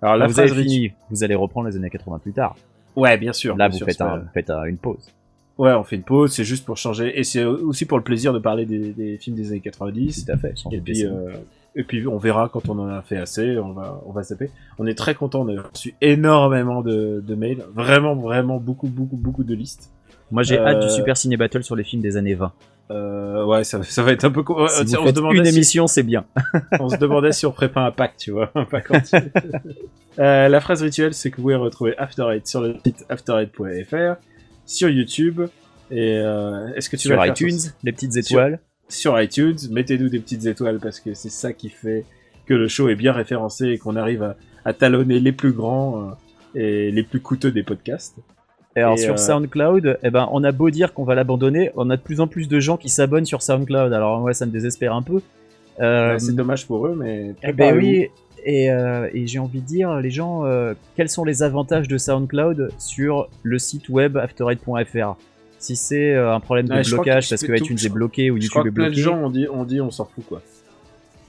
Alors 0.00 0.16
la 0.16 0.26
vous 0.26 0.40
avez 0.40 0.48
fini, 0.62 0.92
vous 1.10 1.22
allez 1.22 1.34
reprendre 1.34 1.68
les 1.68 1.76
années 1.76 1.90
80 1.90 2.18
plus 2.18 2.32
tard. 2.32 2.56
Ouais, 2.96 3.16
bien 3.18 3.32
sûr. 3.32 3.56
Là, 3.56 3.68
bien 3.68 3.72
vous 3.72 3.78
sûr, 3.78 3.86
faites, 3.86 3.98
c'est 3.98 4.04
pas- 4.04 4.14
un, 4.14 4.18
vous 4.18 4.28
faites 4.34 4.50
un- 4.50 4.64
une 4.64 4.76
pause. 4.78 5.10
Ouais, 5.58 5.72
on 5.74 5.84
fait 5.84 5.96
une 5.96 6.02
pause, 6.02 6.32
c'est 6.32 6.44
juste 6.44 6.64
pour 6.64 6.76
changer. 6.78 7.18
Et 7.18 7.24
c'est 7.24 7.44
aussi 7.44 7.84
pour 7.84 7.98
le 7.98 8.04
plaisir 8.04 8.32
de 8.32 8.38
parler 8.38 8.64
des, 8.66 8.92
des 8.92 9.18
films 9.18 9.36
des 9.36 9.50
années 9.50 9.60
90. 9.60 10.24
Tout 10.24 10.32
à 10.32 10.36
fait. 10.36 10.54
Et 10.72 10.80
puis, 10.80 11.04
euh, 11.04 11.30
et 11.76 11.84
puis 11.84 12.06
on 12.06 12.16
verra 12.18 12.48
quand 12.52 12.68
on 12.68 12.78
en 12.78 12.88
a 12.88 13.02
fait 13.02 13.18
assez, 13.18 13.58
on 13.58 13.72
va, 13.72 14.00
on 14.06 14.12
va 14.12 14.22
zapper. 14.22 14.50
On 14.78 14.86
est 14.86 14.94
très 14.94 15.14
content, 15.14 15.42
on 15.42 15.56
a 15.56 15.60
reçu 15.62 15.94
énormément 16.00 16.80
de, 16.82 17.22
de 17.26 17.34
mails, 17.34 17.62
vraiment, 17.74 18.14
vraiment 18.16 18.58
beaucoup, 18.58 18.88
beaucoup, 18.88 19.16
beaucoup 19.16 19.44
de 19.44 19.54
listes. 19.54 19.90
Moi, 20.30 20.42
j'ai 20.42 20.58
euh, 20.58 20.66
hâte 20.66 20.82
du 20.82 20.88
Super 20.90 21.16
Ciné 21.18 21.36
Battle 21.36 21.62
sur 21.62 21.76
les 21.76 21.84
films 21.84 22.00
des 22.02 22.16
années 22.16 22.34
20. 22.34 22.52
Euh, 22.90 23.44
ouais, 23.44 23.64
ça, 23.64 23.82
ça 23.82 24.02
va 24.02 24.12
être 24.12 24.24
un 24.24 24.30
peu. 24.30 24.42
Si 24.42 24.52
euh, 24.52 25.00
vous 25.00 25.08
on, 25.08 25.14
se 25.14 25.36
une 25.36 25.44
si, 25.44 25.54
émission, 25.54 25.86
c'est 25.86 26.02
bien. 26.02 26.26
on 26.80 26.88
se 26.88 26.96
demandait 26.96 27.32
si 27.32 27.46
on 27.46 27.52
pas 27.52 27.86
un 27.86 27.90
pack, 27.90 28.16
tu 28.18 28.32
vois, 28.32 28.50
un 28.54 28.64
pack 28.64 28.90
entier. 28.90 29.20
Euh, 30.18 30.48
la 30.50 30.60
phrase 30.60 30.82
rituelle, 30.82 31.14
c'est 31.14 31.30
que 31.30 31.36
vous 31.36 31.44
pouvez 31.44 31.54
retrouver 31.54 31.96
After 31.96 32.26
Eight 32.30 32.46
sur 32.46 32.60
le 32.60 32.76
site 32.84 33.06
after8.fr, 33.08 34.16
sur 34.66 34.90
YouTube, 34.90 35.40
et 35.90 36.18
euh, 36.18 36.68
est-ce 36.74 36.90
que 36.90 36.96
tu 36.96 37.08
sur 37.08 37.16
vas 37.16 37.26
le 37.26 37.34
faire 37.34 37.48
iTunes, 37.48 37.72
les 37.82 37.92
petites 37.92 38.16
étoiles. 38.18 38.60
sur 38.90 39.18
iTunes, 39.18 39.56
mettez-nous 39.70 40.10
des 40.10 40.18
petites 40.18 40.44
étoiles 40.44 40.80
parce 40.80 41.00
que 41.00 41.14
c'est 41.14 41.30
ça 41.30 41.54
qui 41.54 41.70
fait 41.70 42.04
que 42.44 42.52
le 42.52 42.68
show 42.68 42.90
est 42.90 42.94
bien 42.94 43.12
référencé 43.12 43.68
et 43.68 43.78
qu'on 43.78 43.96
arrive 43.96 44.22
à, 44.22 44.36
à 44.64 44.72
talonner 44.72 45.20
les 45.20 45.32
plus 45.32 45.52
grands 45.52 46.10
euh, 46.54 46.58
et 46.58 46.90
les 46.90 47.02
plus 47.02 47.20
coûteux 47.20 47.52
des 47.52 47.62
podcasts. 47.62 48.16
Et 48.76 48.80
alors 48.80 48.94
Et, 48.94 48.98
sur 48.98 49.14
euh, 49.14 49.16
SoundCloud, 49.18 49.98
eh 50.02 50.10
ben, 50.10 50.28
on 50.32 50.42
a 50.44 50.52
beau 50.52 50.70
dire 50.70 50.94
qu'on 50.94 51.04
va 51.04 51.14
l'abandonner, 51.14 51.70
on 51.76 51.90
a 51.90 51.96
de 51.96 52.02
plus 52.02 52.20
en 52.20 52.26
plus 52.26 52.48
de 52.48 52.58
gens 52.60 52.76
qui 52.76 52.88
s'abonnent 52.88 53.26
sur 53.26 53.42
SoundCloud. 53.42 53.92
Alors 53.92 54.20
moi, 54.20 54.32
ça 54.32 54.46
me 54.46 54.50
désespère 54.50 54.94
un 54.94 55.02
peu. 55.02 55.20
Euh, 55.80 56.12
Ouais, 56.12 56.18
c'est 56.18 56.34
dommage 56.34 56.66
pour 56.66 56.86
eux, 56.86 56.94
mais 56.98 57.34
eh 57.42 57.52
ben 57.52 57.76
oui, 57.76 58.08
et, 58.44 58.70
euh, 58.70 59.08
et 59.14 59.26
j'ai 59.26 59.38
envie 59.38 59.60
de 59.60 59.66
dire, 59.66 59.94
les 60.00 60.10
gens, 60.10 60.44
quels 60.96 61.08
sont 61.08 61.24
les 61.24 61.42
avantages 61.42 61.86
de 61.88 61.96
SoundCloud 61.98 62.70
sur 62.78 63.28
le 63.42 63.58
site 63.58 63.88
web 63.88 64.16
afterite.fr 64.16 65.16
Si 65.58 65.76
c'est 65.76 66.14
un 66.16 66.40
problème 66.40 66.66
de 66.68 66.74
Ouais, 66.74 66.82
blocage 66.82 67.28
parce 67.30 67.42
que 67.42 67.52
iTunes 67.56 67.76
est 67.84 67.88
bloqué 67.92 68.30
ou 68.30 68.40
Je 68.40 68.48
crois 68.48 68.62
YouTube 68.62 68.66
est 68.66 68.70
que 68.70 68.74
plein 68.74 68.84
de 68.90 68.94
bloqué. 68.94 69.02
gens 69.02 69.22
ont 69.22 69.30
dit, 69.30 69.46
on 69.52 69.64
dit, 69.64 69.80
on 69.80 69.90
s'en 69.90 70.04
fout 70.06 70.24
quoi. 70.26 70.40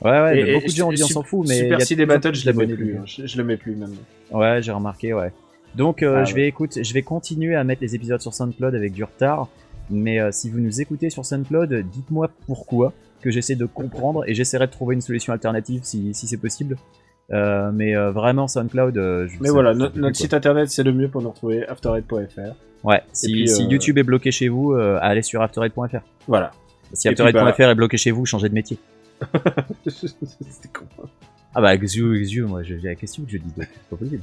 Ouais, 0.04 0.12
ouais, 0.22 0.40
Et- 0.50 0.54
beaucoup 0.54 0.66
de 0.68 0.72
gens 0.72 0.90
ont 0.90 0.94
dit 0.94 1.04
on 1.04 1.08
s'en 1.08 1.24
fout, 1.24 1.48
mais 1.48 1.60
Super 1.60 1.78
a 1.78 1.80
Ciné 1.82 2.02
de 2.02 2.06
plus 2.06 2.12
en 2.12 2.16
Battle, 2.18 2.32
plus 2.32 2.40
je 2.42 2.50
le 2.52 2.54
mets 2.58 2.74
plus. 2.74 2.98
hein. 2.98 3.04
Je, 3.06 3.26
je 3.28 3.38
le 3.38 3.44
mets 3.46 3.58
plus 3.58 3.76
maintenant. 3.76 3.96
Ouais, 4.32 4.62
j'ai 4.62 4.72
remarqué, 4.72 5.14
ouais. 5.14 5.32
Donc, 5.76 6.04
euh, 6.04 6.18
Ah 6.20 6.24
je 6.26 6.34
ouais. 6.34 6.42
vais 6.42 6.48
écouter, 6.48 6.84
je 6.84 6.94
vais 6.94 7.02
continuer 7.02 7.56
à 7.56 7.64
mettre 7.64 7.82
les 7.82 7.96
épisodes 7.96 8.22
sur 8.22 8.34
SoundCloud 8.34 8.76
avec 8.76 8.94
du 8.94 9.04
retard. 9.04 9.48
Mais 9.90 10.20
euh, 10.20 10.30
si 10.32 10.50
vous 10.50 10.60
nous 10.60 10.80
écoutez 10.82 11.10
sur 11.10 11.26
SoundCloud, 11.26 11.74
dites-moi 11.92 12.30
pourquoi, 12.48 12.94
que 13.22 13.32
j'essaie 13.32 13.56
de 13.56 13.66
comprendre 13.66 14.24
et 14.28 14.34
j'essaierai 14.34 14.68
de 14.68 14.72
trouver 14.72 14.96
une 14.96 15.02
solution 15.02 15.34
alternative 15.34 15.82
si, 15.84 16.14
si 16.14 16.28
c'est 16.28 16.38
possible. 16.38 16.78
Euh, 17.32 17.72
mais 17.74 17.96
euh, 17.96 18.12
vraiment 18.12 18.48
SoundCloud. 18.48 18.98
euh, 18.98 19.28
je- 19.28 19.38
Mais 19.42 19.50
voilà, 19.50 19.74
no- 19.74 19.90
notre 19.96 20.16
site 20.16 20.34
internet 20.34 20.70
c'est 20.70 20.84
le 20.84 20.94
mieux 20.94 21.08
pour 21.10 21.22
nous 21.22 21.30
retrouver, 21.30 21.66
afterhead.fr. 21.68 22.54
Ouais. 22.84 23.02
Si, 23.14 23.32
puis, 23.32 23.48
si 23.48 23.64
YouTube 23.66 23.98
est 23.98 24.04
bloqué 24.04 24.30
chez 24.32 24.50
vous, 24.50 24.74
euh, 24.74 25.00
allez 25.02 25.22
sur 25.22 25.42
afterhead.fr. 25.42 26.02
Voilà. 26.28 26.52
Si 26.94 27.08
afterhead.fr 27.08 27.44
bah- 27.58 27.72
est 27.72 27.76
bloqué 27.76 27.98
chez 27.98 28.12
vous, 28.12 28.26
changez 28.26 28.50
de 28.50 28.54
métier. 28.54 28.78
C'était 29.88 30.70
con. 30.74 30.86
Ah 31.56 31.62
bah 31.62 31.78
Xiu, 31.78 32.20
Xiu, 32.24 32.44
moi 32.46 32.64
j'ai 32.64 32.78
la 32.80 32.96
question 32.96 33.24
que 33.24 33.32
je 33.32 33.38
dis, 33.38 33.52
c'est 33.56 33.68
pas 33.90 33.96
possible. 33.96 34.22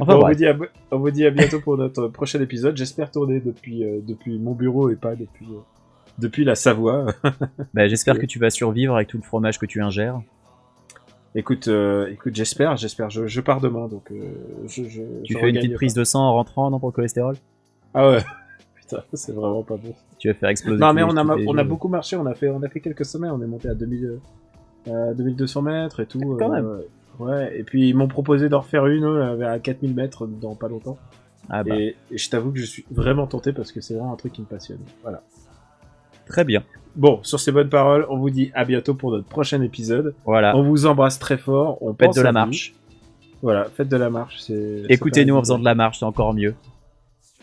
Enfin 0.00 0.14
Bon, 0.14 0.24
on, 0.24 0.28
vous 0.28 0.34
dit 0.34 0.46
à, 0.46 0.56
on 0.90 0.98
vous 0.98 1.10
dit 1.10 1.26
à 1.26 1.30
bientôt 1.30 1.60
pour 1.60 1.76
notre 1.76 2.08
prochain 2.12 2.40
épisode. 2.40 2.76
J'espère 2.76 3.10
tourner 3.10 3.40
depuis, 3.40 3.84
euh, 3.84 4.00
depuis 4.02 4.38
mon 4.38 4.52
bureau 4.52 4.90
et 4.90 4.96
pas 4.96 5.14
depuis, 5.14 5.46
euh, 5.46 5.60
depuis 6.18 6.44
la 6.44 6.54
Savoie. 6.54 7.06
Bah, 7.74 7.88
j'espère 7.88 8.18
que 8.18 8.26
tu 8.26 8.38
vas 8.38 8.50
survivre 8.50 8.96
avec 8.96 9.08
tout 9.08 9.18
le 9.18 9.22
fromage 9.22 9.58
que 9.58 9.66
tu 9.66 9.82
ingères. 9.82 10.20
écoute, 11.34 11.68
euh, 11.68 12.08
écoute, 12.10 12.34
j'espère, 12.34 12.76
j'espère. 12.76 13.10
Je, 13.10 13.26
je 13.26 13.40
pars 13.40 13.60
demain, 13.60 13.88
donc 13.88 14.12
je, 14.66 14.84
je, 14.84 15.02
Tu 15.24 15.34
fais 15.34 15.50
une 15.50 15.56
petite 15.56 15.74
prise 15.74 15.94
de 15.94 16.04
sang 16.04 16.20
en 16.20 16.32
rentrant, 16.32 16.70
non, 16.70 16.78
pour 16.78 16.88
le 16.88 16.94
cholestérol? 16.94 17.36
Ah 17.94 18.10
ouais. 18.10 18.24
Putain, 18.76 19.02
c'est 19.14 19.32
vraiment 19.32 19.62
pas 19.62 19.76
bon. 19.76 19.94
Tu 20.18 20.28
vas 20.28 20.34
faire 20.34 20.48
exploser. 20.48 20.78
Non, 20.78 20.92
mais 20.92 21.02
on 21.02 21.16
a, 21.16 21.24
on 21.24 21.58
a 21.58 21.64
beaucoup 21.64 21.88
marché. 21.88 22.16
On 22.16 22.26
a 22.26 22.34
fait, 22.34 22.48
on 22.48 22.62
a 22.62 22.68
fait 22.68 22.80
quelques 22.80 23.04
sommets. 23.04 23.28
On 23.28 23.42
est 23.42 23.46
monté 23.46 23.68
à 23.68 23.74
2000, 23.74 24.20
euh, 24.88 25.14
2200 25.14 25.62
mètres 25.62 26.00
et 26.00 26.06
tout. 26.06 26.36
Quand 26.38 26.48
même. 26.48 26.82
Ouais. 27.18 27.58
Et 27.58 27.62
puis 27.64 27.88
ils 27.88 27.94
m'ont 27.94 28.08
proposé 28.08 28.48
d'en 28.48 28.60
refaire 28.60 28.86
une 28.86 29.04
euh, 29.04 29.34
vers 29.36 29.60
4000 29.60 29.94
mètres 29.94 30.26
dans 30.26 30.54
pas 30.54 30.68
longtemps. 30.68 30.98
Ah 31.48 31.62
bah, 31.62 31.76
Et, 31.76 31.94
et 32.10 32.18
je 32.18 32.28
t'avoue 32.30 32.50
que 32.52 32.58
je 32.58 32.64
suis 32.64 32.84
vraiment 32.90 33.26
tenté 33.26 33.52
parce 33.52 33.72
que 33.72 33.80
c'est 33.80 33.94
vraiment 33.94 34.12
un 34.12 34.16
truc 34.16 34.32
qui 34.32 34.40
me 34.40 34.46
passionne. 34.46 34.80
Voilà. 35.02 35.22
très 36.26 36.44
bien. 36.44 36.62
Bon, 36.96 37.20
sur 37.22 37.38
ces 37.40 37.52
bonnes 37.52 37.68
paroles, 37.68 38.06
on 38.08 38.16
vous 38.16 38.30
dit 38.30 38.50
à 38.54 38.64
bientôt 38.64 38.94
pour 38.94 39.10
notre 39.12 39.26
prochain 39.28 39.60
épisode. 39.62 40.14
Voilà. 40.24 40.56
On 40.56 40.62
vous 40.62 40.86
embrasse 40.86 41.18
très 41.18 41.36
fort. 41.36 41.78
On 41.82 41.94
Faites 41.94 42.14
de 42.14 42.20
à 42.20 42.22
la 42.24 42.30
vous. 42.30 42.34
marche. 42.34 42.74
Voilà, 43.42 43.64
faites 43.66 43.88
de 43.88 43.96
la 43.96 44.08
marche. 44.10 44.50
Écoutez-nous 44.88 45.36
en 45.36 45.40
faisant 45.40 45.58
de 45.58 45.64
la 45.64 45.74
marche, 45.74 45.98
c'est 45.98 46.06
encore 46.06 46.32
mieux. 46.34 46.54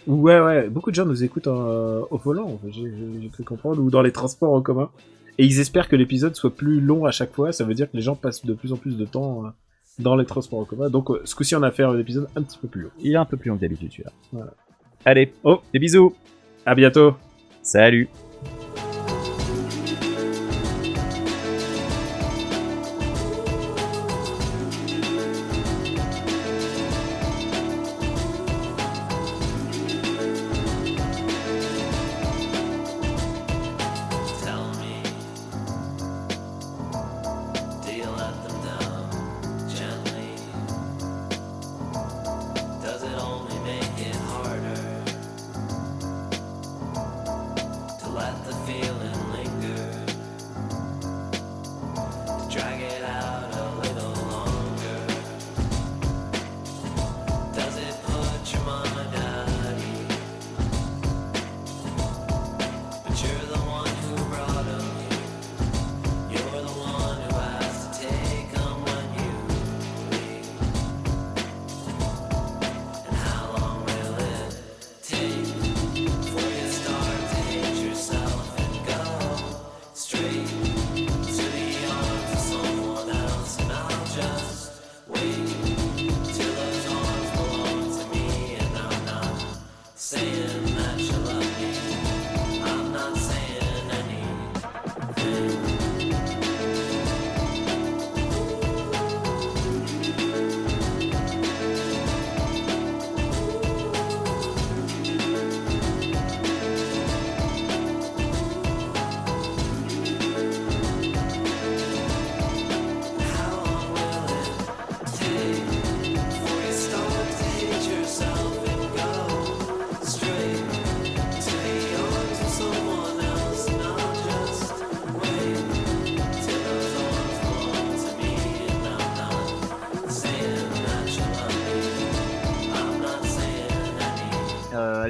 Ouais, 0.08 0.40
ouais. 0.42 0.68
Beaucoup 0.70 0.90
de 0.90 0.96
gens 0.96 1.06
nous 1.06 1.24
écoutent 1.24 1.48
euh, 1.48 2.02
au 2.12 2.18
volant. 2.18 2.60
j'ai 2.68 3.30
cru 3.32 3.44
comprendre 3.44 3.82
ou 3.82 3.90
dans 3.90 4.02
les 4.02 4.12
transports 4.12 4.54
en 4.54 4.62
commun. 4.62 4.90
Et 5.38 5.46
ils 5.46 5.60
espèrent 5.60 5.88
que 5.90 5.96
l'épisode 5.96 6.36
soit 6.36 6.56
plus 6.56 6.80
long 6.80 7.06
à 7.06 7.12
chaque 7.12 7.34
fois. 7.34 7.52
Ça 7.52 7.64
veut 7.64 7.74
dire 7.74 7.90
que 7.92 7.98
les 7.98 8.04
gens 8.04 8.16
passent 8.16 8.46
de 8.46 8.54
plus 8.54 8.72
en 8.74 8.78
plus 8.78 8.98
de 8.98 9.06
temps 9.06 9.46
euh, 9.46 9.50
dans 10.00 10.16
les 10.16 10.26
transports 10.26 10.60
en 10.60 10.66
commun. 10.66 10.90
Donc, 10.90 11.10
euh, 11.10 11.22
ce 11.26 11.34
coup-ci, 11.36 11.56
on 11.56 11.64
a 11.64 11.72
fait 11.72 11.84
un 11.84 11.98
épisode 11.98 12.28
un 12.36 12.42
petit 12.44 12.58
peu 12.60 12.68
plus 12.68 12.82
long. 12.84 12.90
Il 13.00 13.14
est 13.14 13.16
un 13.18 13.26
peu 13.26 13.38
plus 13.38 13.50
long 13.50 13.56
que 13.56 13.62
d'habitude, 13.62 13.92
celui-là. 13.92 14.12
Voilà. 14.32 14.54
Allez, 15.06 15.34
Oh. 15.44 15.60
des 15.74 15.80
bisous. 15.80 16.14
À 16.66 16.76
bientôt. 16.76 17.16
Salut. 17.62 18.08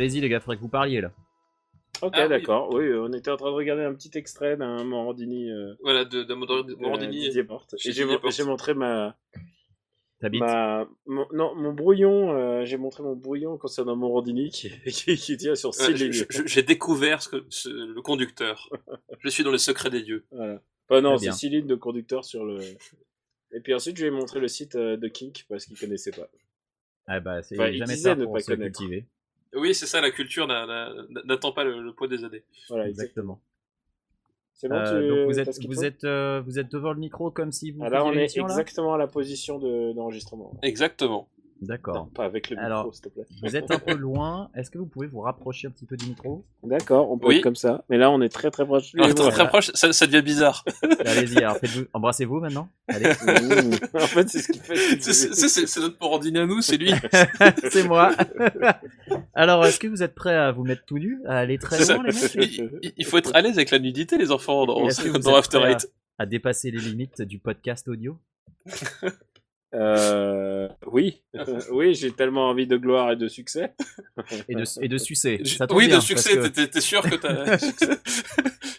Allez-y 0.03 0.19
les 0.21 0.27
gars, 0.29 0.39
faudrait 0.41 0.57
que 0.57 0.61
vous 0.61 0.67
parliez 0.69 0.99
là. 0.99 1.11
Ok, 2.01 2.11
Ah 2.15 2.27
d'accord. 2.27 2.73
Oui, 2.73 2.83
euh, 2.83 3.03
on 3.07 3.13
était 3.13 3.31
en 3.31 3.37
train 3.37 3.49
de 3.49 3.55
regarder 3.55 3.83
un 3.83 3.93
petit 3.93 4.11
extrait 4.17 4.57
d'un 4.57 4.83
Morandini. 4.83 5.49
Euh, 5.49 5.73
Voilà, 5.81 6.03
de, 6.03 6.23
de 6.23 6.23
de 6.23 6.75
Morandini. 6.75 7.19
Didier 7.21 7.43
Porte. 7.45 7.75
chez 7.77 7.89
Et 7.89 7.93
j'ai 7.93 8.03
Didier 8.03 8.19
Porte. 8.19 8.33
j'ai 8.35 8.43
montré 8.43 8.73
ma. 8.73 9.15
Ma- 10.31 10.87
mon, 11.05 11.25
non, 11.33 11.53
mon 11.55 11.73
brouillon, 11.73 12.31
euh, 12.33 12.63
j'ai 12.63 12.77
montré 12.77 13.03
mon 13.03 13.13
brouillon 13.15 13.57
concernant 13.57 13.95
Morandini 13.97 14.49
qui, 14.51 14.69
qui, 14.85 15.15
qui 15.17 15.37
tient 15.37 15.55
sur 15.55 15.69
Ouais, 15.71 15.75
six 15.85 15.97
je- 15.97 16.03
lignes. 16.03 16.13
je- 16.13 16.23
je- 16.29 16.47
J'ai 16.47 16.63
découvert 16.63 17.21
ce 17.21 17.27
que, 17.29 17.45
ce- 17.49 17.69
le 17.69 18.01
conducteur. 18.01 18.69
Je 19.21 19.29
suis 19.29 19.43
dans 19.43 19.51
le 19.51 19.57
secret 19.57 19.89
des 19.89 20.01
dieux. 20.01 20.25
Voilà. 20.31 20.61
Enfin, 20.89 21.01
non, 21.01 21.17
c'est 21.17 21.31
six 21.33 21.49
lignes 21.49 21.67
de 21.67 21.75
conducteur 21.75 22.23
sur 22.25 22.45
le. 22.45 22.59
Et 23.53 23.59
puis 23.61 23.73
ensuite, 23.73 23.95
je 23.97 24.01
lui 24.03 24.07
ai 24.07 24.11
montré 24.11 24.39
le 24.39 24.47
site 24.47 24.75
euh, 24.75 24.97
de 24.97 25.07
Kink 25.07 25.45
parce 25.49 25.65
qu'il 25.65 25.77
connaissait 25.77 26.11
pas. 26.11 26.27
Ah 27.05 27.19
bah, 27.19 27.41
c'est 27.43 27.55
Enfin, 27.59 27.67
il 27.69 27.77
jamais 27.77 27.93
disait 27.95 28.09
tard 28.09 28.17
ne 28.17 28.23
pour 28.25 28.33
pas 28.33 28.39
se 28.39 28.47
connaître. 28.47 28.77
cultiver. 28.79 29.05
Oui, 29.55 29.75
c'est 29.75 29.85
ça, 29.85 30.01
la 30.01 30.11
culture 30.11 30.47
n'a- 30.47 30.65
n'a- 30.65 30.93
n'attend 31.25 31.51
pas 31.51 31.63
le, 31.63 31.81
le 31.81 31.93
poids 31.93 32.07
des 32.07 32.23
années. 32.23 32.43
Voilà, 32.69 32.87
exactement. 32.87 33.39
C'est 34.53 34.67
bon, 34.69 34.75
Euh, 34.75 35.01
tu 35.01 35.07
donc 35.09 35.27
vous 35.27 35.39
êtes, 35.39 35.65
vous 35.65 35.83
êtes, 35.83 36.03
euh, 36.05 36.41
vous 36.45 36.59
êtes 36.59 36.71
devant 36.71 36.93
le 36.93 36.99
micro 36.99 37.31
comme 37.31 37.51
si 37.51 37.71
vous 37.71 37.83
Ah, 37.83 37.89
là, 37.89 38.05
on 38.05 38.11
est 38.13 38.15
là 38.15 38.23
exactement 38.49 38.93
à 38.93 38.97
la 38.97 39.07
position 39.07 39.59
de- 39.59 39.93
d'enregistrement. 39.93 40.53
Exactement. 40.61 41.27
D'accord. 41.67 42.09
pas 42.13 42.25
avec 42.25 42.49
le 42.49 42.55
micro, 42.55 42.65
Alors, 42.65 42.93
s'il 42.93 43.03
te 43.05 43.09
plaît. 43.09 43.25
Vous 43.41 43.55
êtes 43.55 43.71
un 43.71 43.79
peu 43.79 43.93
loin. 43.95 44.49
Est-ce 44.55 44.69
que 44.71 44.77
vous 44.77 44.85
pouvez 44.85 45.07
vous 45.07 45.21
rapprocher 45.21 45.67
un 45.67 45.71
petit 45.71 45.85
peu 45.85 45.95
du 45.97 46.05
micro? 46.07 46.45
D'accord, 46.63 47.11
on 47.11 47.17
peut 47.17 47.27
Oui. 47.27 47.37
être 47.37 47.43
comme 47.43 47.55
ça. 47.55 47.83
Mais 47.89 47.97
là, 47.97 48.11
on 48.11 48.21
est 48.21 48.29
très 48.29 48.51
très 48.51 48.65
proche. 48.65 48.93
Alors, 48.95 49.07
très, 49.07 49.15
Voilà. 49.15 49.31
très 49.31 49.47
proche, 49.47 49.71
ça, 49.73 49.91
ça 49.93 50.05
devient 50.07 50.21
bizarre. 50.23 50.63
Allez-y, 51.05 51.37
alors 51.39 51.57
faites-vous, 51.57 51.85
embrassez-vous 51.93 52.39
maintenant. 52.39 52.69
Allez, 52.87 53.05
en 53.93 53.99
fait, 53.99 54.29
c'est 54.29 54.39
ce 54.39 54.51
qu'il 54.51 54.61
fait. 54.61 54.75
C'est- 55.01 55.13
C'est 55.33 55.47
c'est- 55.49 55.67
c'est 55.67 55.79
notre 55.79 55.97
Morandini 56.01 56.39
à 56.39 56.45
nous, 56.45 56.61
c'est 56.61 56.77
lui. 56.77 56.91
c'est 57.71 57.87
moi. 57.87 58.11
alors, 59.33 59.65
est-ce 59.65 59.79
que 59.79 59.87
vous 59.87 60.03
êtes 60.03 60.15
prêts 60.15 60.35
à 60.35 60.51
vous 60.51 60.63
mettre 60.63 60.83
tout 60.85 60.97
nu, 60.97 61.19
à 61.27 61.37
aller 61.39 61.57
très 61.57 61.79
loin, 61.85 62.03
les 62.03 62.13
mecs? 62.13 62.93
Il, 62.97 63.05
faut 63.05 63.17
être 63.17 63.31
à 63.33 63.41
l'aise 63.41 63.57
avec 63.57 63.71
la 63.71 63.79
nudité, 63.79 64.17
les 64.17 64.31
enfants, 64.31 64.65
dans, 64.65 64.87
dans 65.19 65.35
After 65.35 65.59
Eight? 65.65 65.89
à 66.19 66.25
dépasser 66.25 66.69
les 66.71 66.79
limites 66.79 67.21
du 67.21 67.39
podcast 67.39 67.87
audio? 67.87 68.17
Euh, 69.73 70.69
oui, 70.87 71.21
oui, 71.71 71.95
j'ai 71.95 72.11
tellement 72.11 72.49
envie 72.49 72.67
de 72.67 72.77
gloire 72.77 73.11
et 73.11 73.15
de 73.15 73.27
succès. 73.27 73.73
et 74.49 74.55
de, 74.55 74.83
et 74.83 74.87
de 74.87 74.97
succès. 74.97 75.39
Ça 75.45 75.65
Oui, 75.71 75.87
bien, 75.87 75.97
de 75.97 76.01
succès, 76.03 76.35
que- 76.37 76.47
t'es- 76.47 76.67
t'es 76.67 76.81
sûr 76.81 77.01
que 77.01 77.15
t'as 77.15 77.57
succès 77.57 77.89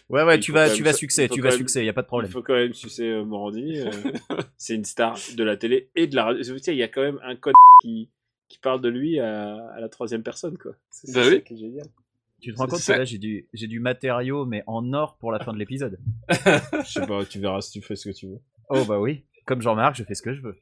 Ouais, 0.09 0.23
ouais, 0.23 0.37
Il 0.37 0.39
tu 0.41 0.51
vas, 0.51 0.69
tu 0.69 0.83
vas 0.83 0.93
succès, 0.93 1.25
il 1.25 1.29
tu 1.29 1.41
vas 1.41 1.49
même- 1.49 1.57
succès, 1.57 1.83
y 1.83 1.89
a 1.89 1.93
pas 1.93 2.01
de 2.01 2.05
Il 2.05 2.07
problème. 2.07 2.31
faut 2.31 2.41
quand 2.43 2.53
même 2.53 2.73
sucer 2.73 3.09
euh, 3.09 3.25
Morandini. 3.25 3.79
euh, 3.79 3.89
c'est 4.57 4.75
une 4.75 4.85
star 4.85 5.17
de 5.35 5.43
la 5.43 5.57
télé 5.57 5.89
et 5.95 6.07
de 6.07 6.15
la 6.15 6.25
radio. 6.25 6.41
Tu 6.43 6.59
sais, 6.59 6.73
il 6.73 6.77
y 6.77 6.83
a 6.83 6.87
quand 6.87 7.01
même 7.01 7.19
un 7.23 7.35
code 7.35 7.55
qui, 7.81 8.09
qui 8.47 8.59
parle 8.59 8.79
de 8.81 8.87
lui 8.89 9.19
à, 9.19 9.55
à 9.71 9.79
la 9.81 9.89
troisième 9.89 10.23
personne, 10.23 10.57
quoi. 10.57 10.73
C'est 10.91 11.11
Bah 11.13 11.23
c'est 11.23 11.29
oui. 11.29 11.35
ça 11.35 11.41
qui 11.41 11.53
est 11.55 11.57
génial. 11.57 11.87
Tu 12.41 12.53
te 12.53 12.57
rends 12.57 12.65
C'est- 12.65 12.71
compte 12.71 12.85
que 12.95 12.99
là, 12.99 13.05
j'ai 13.05 13.17
du, 13.17 13.47
j'ai 13.53 13.67
du 13.67 13.79
matériau, 13.79 14.45
mais 14.45 14.63
en 14.67 14.93
or 14.93 15.17
pour 15.17 15.31
la 15.31 15.39
fin 15.39 15.51
de 15.51 15.57
l'épisode. 15.57 15.97
Je 16.29 16.83
sais 16.85 17.05
pas, 17.07 17.25
tu 17.25 17.39
verras 17.39 17.61
si 17.61 17.71
tu 17.71 17.81
fais 17.85 17.95
ce 17.95 18.07
que 18.09 18.13
tu 18.15 18.27
veux. 18.27 18.39
Oh 18.69 18.85
bah 18.85 18.99
oui, 18.99 19.23
comme 19.45 19.61
Jean-Marc, 19.61 19.95
je 19.97 20.03
fais 20.03 20.13
ce 20.15 20.21
que 20.21 20.33
je 20.33 20.41
veux. 20.41 20.55